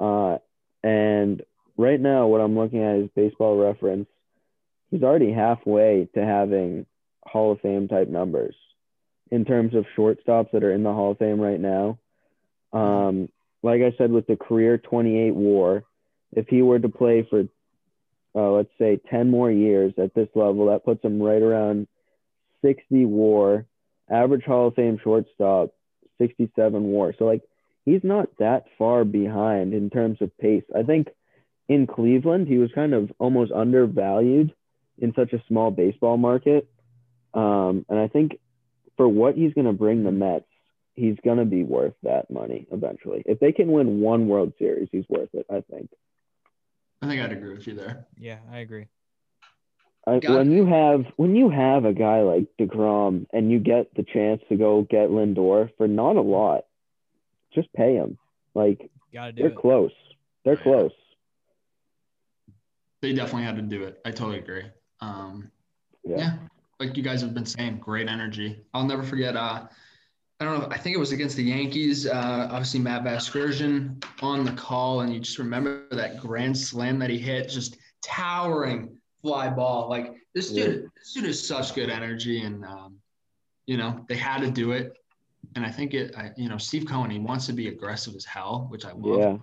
uh, 0.00 0.38
and 0.82 1.42
right 1.76 2.00
now, 2.00 2.26
what 2.26 2.40
I'm 2.40 2.56
looking 2.56 2.82
at 2.82 2.96
is 2.96 3.10
Baseball 3.14 3.58
Reference. 3.58 4.08
He's 4.90 5.02
already 5.02 5.30
halfway 5.30 6.08
to 6.14 6.24
having 6.24 6.86
Hall 7.22 7.52
of 7.52 7.60
Fame 7.60 7.88
type 7.88 8.08
numbers 8.08 8.54
in 9.30 9.44
terms 9.44 9.74
of 9.74 9.84
shortstops 9.96 10.52
that 10.52 10.64
are 10.64 10.72
in 10.72 10.82
the 10.82 10.92
Hall 10.92 11.12
of 11.12 11.18
Fame 11.18 11.38
right 11.38 11.60
now. 11.60 11.98
Um, 12.72 13.28
like 13.62 13.82
I 13.82 13.94
said, 13.98 14.10
with 14.10 14.26
the 14.26 14.36
career 14.36 14.78
28 14.78 15.34
WAR, 15.34 15.84
if 16.32 16.48
he 16.48 16.62
were 16.62 16.78
to 16.78 16.88
play 16.88 17.26
for 17.28 17.44
uh, 18.34 18.50
let's 18.52 18.70
say 18.78 18.98
10 19.10 19.28
more 19.28 19.50
years 19.50 19.92
at 19.98 20.14
this 20.14 20.28
level, 20.34 20.66
that 20.68 20.86
puts 20.86 21.04
him 21.04 21.20
right 21.20 21.42
around 21.42 21.86
60 22.62 23.04
war, 23.04 23.66
average 24.10 24.44
Hall 24.44 24.68
of 24.68 24.74
Fame 24.76 24.98
shortstop, 25.04 25.74
67 26.16 26.82
war. 26.82 27.14
So, 27.18 27.26
like, 27.26 27.42
he's 27.84 28.02
not 28.02 28.28
that 28.38 28.66
far 28.78 29.04
behind 29.04 29.74
in 29.74 29.90
terms 29.90 30.18
of 30.20 30.36
pace. 30.38 30.64
I 30.74 30.82
think 30.82 31.08
in 31.68 31.86
Cleveland, 31.86 32.48
he 32.48 32.58
was 32.58 32.70
kind 32.74 32.94
of 32.94 33.10
almost 33.18 33.52
undervalued 33.52 34.52
in 34.98 35.14
such 35.14 35.32
a 35.32 35.42
small 35.48 35.70
baseball 35.70 36.16
market. 36.16 36.68
Um, 37.34 37.86
and 37.88 37.98
I 37.98 38.08
think 38.08 38.38
for 38.96 39.08
what 39.08 39.34
he's 39.34 39.54
going 39.54 39.66
to 39.66 39.72
bring 39.72 40.04
the 40.04 40.12
Mets, 40.12 40.44
he's 40.94 41.16
going 41.24 41.38
to 41.38 41.44
be 41.44 41.64
worth 41.64 41.94
that 42.02 42.30
money 42.30 42.66
eventually. 42.70 43.22
If 43.26 43.40
they 43.40 43.52
can 43.52 43.72
win 43.72 44.00
one 44.00 44.28
World 44.28 44.52
Series, 44.58 44.88
he's 44.92 45.08
worth 45.08 45.30
it, 45.32 45.46
I 45.50 45.62
think. 45.70 45.88
I 47.00 47.08
think 47.08 47.22
I'd 47.22 47.32
agree 47.32 47.54
with 47.54 47.66
you 47.66 47.74
there. 47.74 48.06
Yeah, 48.18 48.38
I 48.50 48.58
agree. 48.58 48.86
I, 50.06 50.20
when 50.24 50.52
it. 50.52 50.56
you 50.56 50.66
have 50.66 51.04
when 51.16 51.36
you 51.36 51.48
have 51.48 51.84
a 51.84 51.92
guy 51.92 52.22
like 52.22 52.46
Degrom 52.60 53.26
and 53.32 53.52
you 53.52 53.60
get 53.60 53.94
the 53.94 54.02
chance 54.02 54.42
to 54.48 54.56
go 54.56 54.82
get 54.82 55.10
Lindor 55.10 55.70
for 55.76 55.86
not 55.86 56.16
a 56.16 56.20
lot, 56.20 56.64
just 57.54 57.72
pay 57.74 57.94
him. 57.94 58.18
Like 58.54 58.90
Got 59.12 59.26
to 59.26 59.32
do 59.32 59.42
they're 59.42 59.50
it. 59.52 59.56
close. 59.56 59.92
They're 60.44 60.54
Yeah. 60.56 60.62
close. 60.62 60.92
They 63.00 63.12
definitely 63.12 63.44
had 63.44 63.56
to 63.56 63.62
do 63.62 63.82
it. 63.84 64.00
I 64.04 64.10
totally 64.10 64.38
agree. 64.38 64.64
Um, 65.00 65.50
Yeah. 66.04 66.16
yeah. 66.18 66.38
like 66.80 66.96
you 66.96 67.02
guys 67.02 67.20
have 67.20 67.32
been 67.32 67.46
saying, 67.46 67.78
great 67.78 68.08
energy. 68.08 68.60
I'll 68.74 68.84
never 68.86 69.04
forget. 69.04 69.36
Uh, 69.36 69.68
I 70.40 70.44
don't 70.44 70.58
know. 70.58 70.68
I 70.72 70.78
think 70.78 70.96
it 70.96 70.98
was 70.98 71.12
against 71.12 71.36
the 71.36 71.44
Yankees. 71.44 72.08
Uh, 72.08 72.48
obviously, 72.50 72.80
Matt 72.80 73.04
Vasgersian 73.04 74.04
on 74.20 74.44
the 74.44 74.50
call, 74.52 75.02
and 75.02 75.14
you 75.14 75.20
just 75.20 75.38
remember 75.38 75.86
that 75.92 76.18
grand 76.18 76.58
slam 76.58 76.98
that 76.98 77.08
he 77.10 77.18
hit, 77.18 77.48
just 77.48 77.76
towering 78.02 78.96
fly 79.20 79.48
ball. 79.48 79.88
Like 79.88 80.16
this 80.34 80.50
dude, 80.50 80.90
this 80.96 81.12
dude 81.12 81.24
is 81.26 81.46
such 81.46 81.72
good 81.76 81.88
energy, 81.88 82.42
and 82.42 82.64
um, 82.64 82.96
you 83.66 83.76
know 83.76 84.04
they 84.08 84.16
had 84.16 84.40
to 84.40 84.50
do 84.50 84.72
it. 84.72 84.96
And 85.54 85.66
I 85.66 85.70
think 85.70 85.92
it, 85.94 86.14
I, 86.16 86.30
you 86.36 86.48
know, 86.48 86.56
Steve 86.58 86.86
Cohen, 86.86 87.10
he 87.10 87.18
wants 87.18 87.46
to 87.46 87.52
be 87.52 87.68
aggressive 87.68 88.14
as 88.14 88.24
hell, 88.24 88.66
which 88.70 88.84
I 88.84 88.92
love. 88.92 89.18
Yeah. 89.18 89.36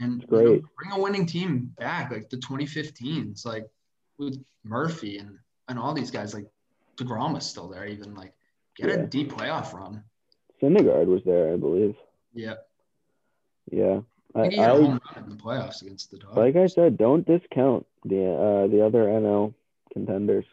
and 0.00 0.22
It's 0.22 0.30
you 0.30 0.38
know, 0.38 0.60
bring 0.78 0.92
a 0.92 1.00
winning 1.00 1.26
team 1.26 1.72
back, 1.78 2.10
like 2.12 2.28
the 2.30 2.36
2015s, 2.36 3.44
like 3.44 3.66
with 4.18 4.42
Murphy 4.64 5.18
and 5.18 5.38
and 5.68 5.78
all 5.78 5.92
these 5.94 6.10
guys. 6.10 6.34
Like 6.34 6.46
Degrom 6.96 7.36
is 7.36 7.44
still 7.44 7.68
there, 7.68 7.86
even 7.86 8.14
like 8.14 8.32
get 8.76 8.88
Yeah. 8.90 8.96
a 8.96 9.06
deep 9.06 9.32
playoff 9.32 9.72
run. 9.72 10.04
Syndergaard 10.62 11.06
was 11.06 11.22
there, 11.24 11.52
I 11.52 11.56
believe. 11.56 11.96
Yeah, 12.32 12.54
Yeah. 13.70 14.00
I 14.34 14.38
I, 14.38 14.42
think 14.42 14.54
he 14.54 14.60
had 14.60 14.70
home 14.72 15.00
run 15.14 15.24
in 15.24 15.30
the 15.30 15.36
playoffs 15.36 15.82
against 15.82 16.10
the 16.10 16.18
Dodgers. 16.18 16.36
like 16.36 16.56
I 16.56 16.66
said, 16.66 16.96
don't 16.98 17.26
discount 17.26 17.86
the 18.04 18.24
uh, 18.32 18.66
the 18.68 18.84
other 18.84 19.04
NL 19.04 19.54
contenders. 19.92 20.44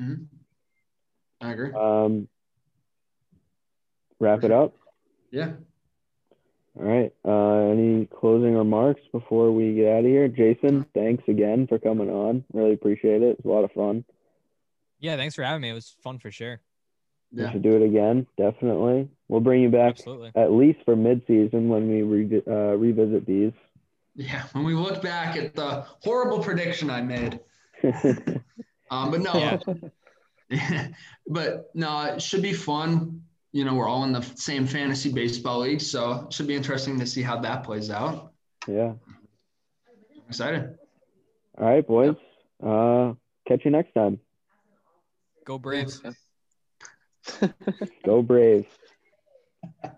Mhm. 0.00 0.26
I 1.40 1.52
agree. 1.52 1.72
Um, 1.72 2.28
wrap 4.20 4.44
it 4.44 4.50
up. 4.50 4.74
Yeah. 5.30 5.52
All 6.76 6.82
right. 6.84 7.12
Uh, 7.24 7.70
any 7.72 8.06
closing 8.06 8.54
remarks 8.56 9.00
before 9.12 9.52
we 9.52 9.74
get 9.74 9.92
out 9.92 9.98
of 10.00 10.04
here? 10.06 10.28
Jason, 10.28 10.86
thanks 10.94 11.22
again 11.28 11.66
for 11.66 11.78
coming 11.78 12.10
on. 12.10 12.44
Really 12.52 12.72
appreciate 12.72 13.22
it. 13.22 13.36
It's 13.38 13.44
a 13.44 13.48
lot 13.48 13.64
of 13.64 13.72
fun. 13.72 14.04
Yeah, 14.98 15.16
thanks 15.16 15.34
for 15.34 15.42
having 15.42 15.62
me. 15.62 15.70
It 15.70 15.74
was 15.74 15.94
fun 16.02 16.18
for 16.18 16.30
sure. 16.30 16.60
We 17.32 17.42
Yeah. 17.42 17.52
should 17.52 17.62
do 17.62 17.76
it 17.76 17.82
again. 17.82 18.26
Definitely. 18.36 19.08
We'll 19.28 19.40
bring 19.40 19.62
you 19.62 19.68
back 19.70 19.90
Absolutely. 19.98 20.32
at 20.34 20.52
least 20.52 20.80
for 20.84 20.96
mid-season 20.96 21.68
when 21.68 21.88
we 21.88 22.02
re- 22.02 22.42
uh, 22.46 22.76
revisit 22.76 23.26
these. 23.26 23.52
Yeah. 24.16 24.42
When 24.52 24.64
we 24.64 24.74
look 24.74 25.02
back 25.02 25.36
at 25.36 25.54
the 25.54 25.82
horrible 26.02 26.42
prediction 26.42 26.90
I 26.90 27.02
made. 27.02 27.40
Um, 28.90 29.10
but 29.10 29.20
no, 29.22 29.58
Yeah. 30.50 30.88
but 31.26 31.70
no, 31.74 32.02
it 32.02 32.22
should 32.22 32.42
be 32.42 32.52
fun. 32.52 33.22
You 33.54 33.64
know, 33.64 33.74
we're 33.74 33.88
all 33.88 34.02
in 34.02 34.10
the 34.10 34.20
same 34.34 34.66
fantasy 34.66 35.12
baseball 35.12 35.60
league, 35.60 35.80
so 35.80 36.26
it 36.26 36.32
should 36.32 36.48
be 36.48 36.56
interesting 36.56 36.98
to 36.98 37.06
see 37.06 37.22
how 37.22 37.38
that 37.38 37.62
plays 37.62 37.88
out. 37.88 38.32
yeah. 38.66 38.94
I'm 39.86 40.28
excited. 40.28 40.76
All 41.56 41.68
right, 41.68 41.86
boys. 41.86 42.16
Uh, 42.60 43.12
catch 43.46 43.64
you 43.64 43.70
next 43.70 43.94
time. 43.94 44.18
Go 45.44 45.56
Braves. 45.56 46.02
Go 48.04 48.22
Braves. 48.22 48.66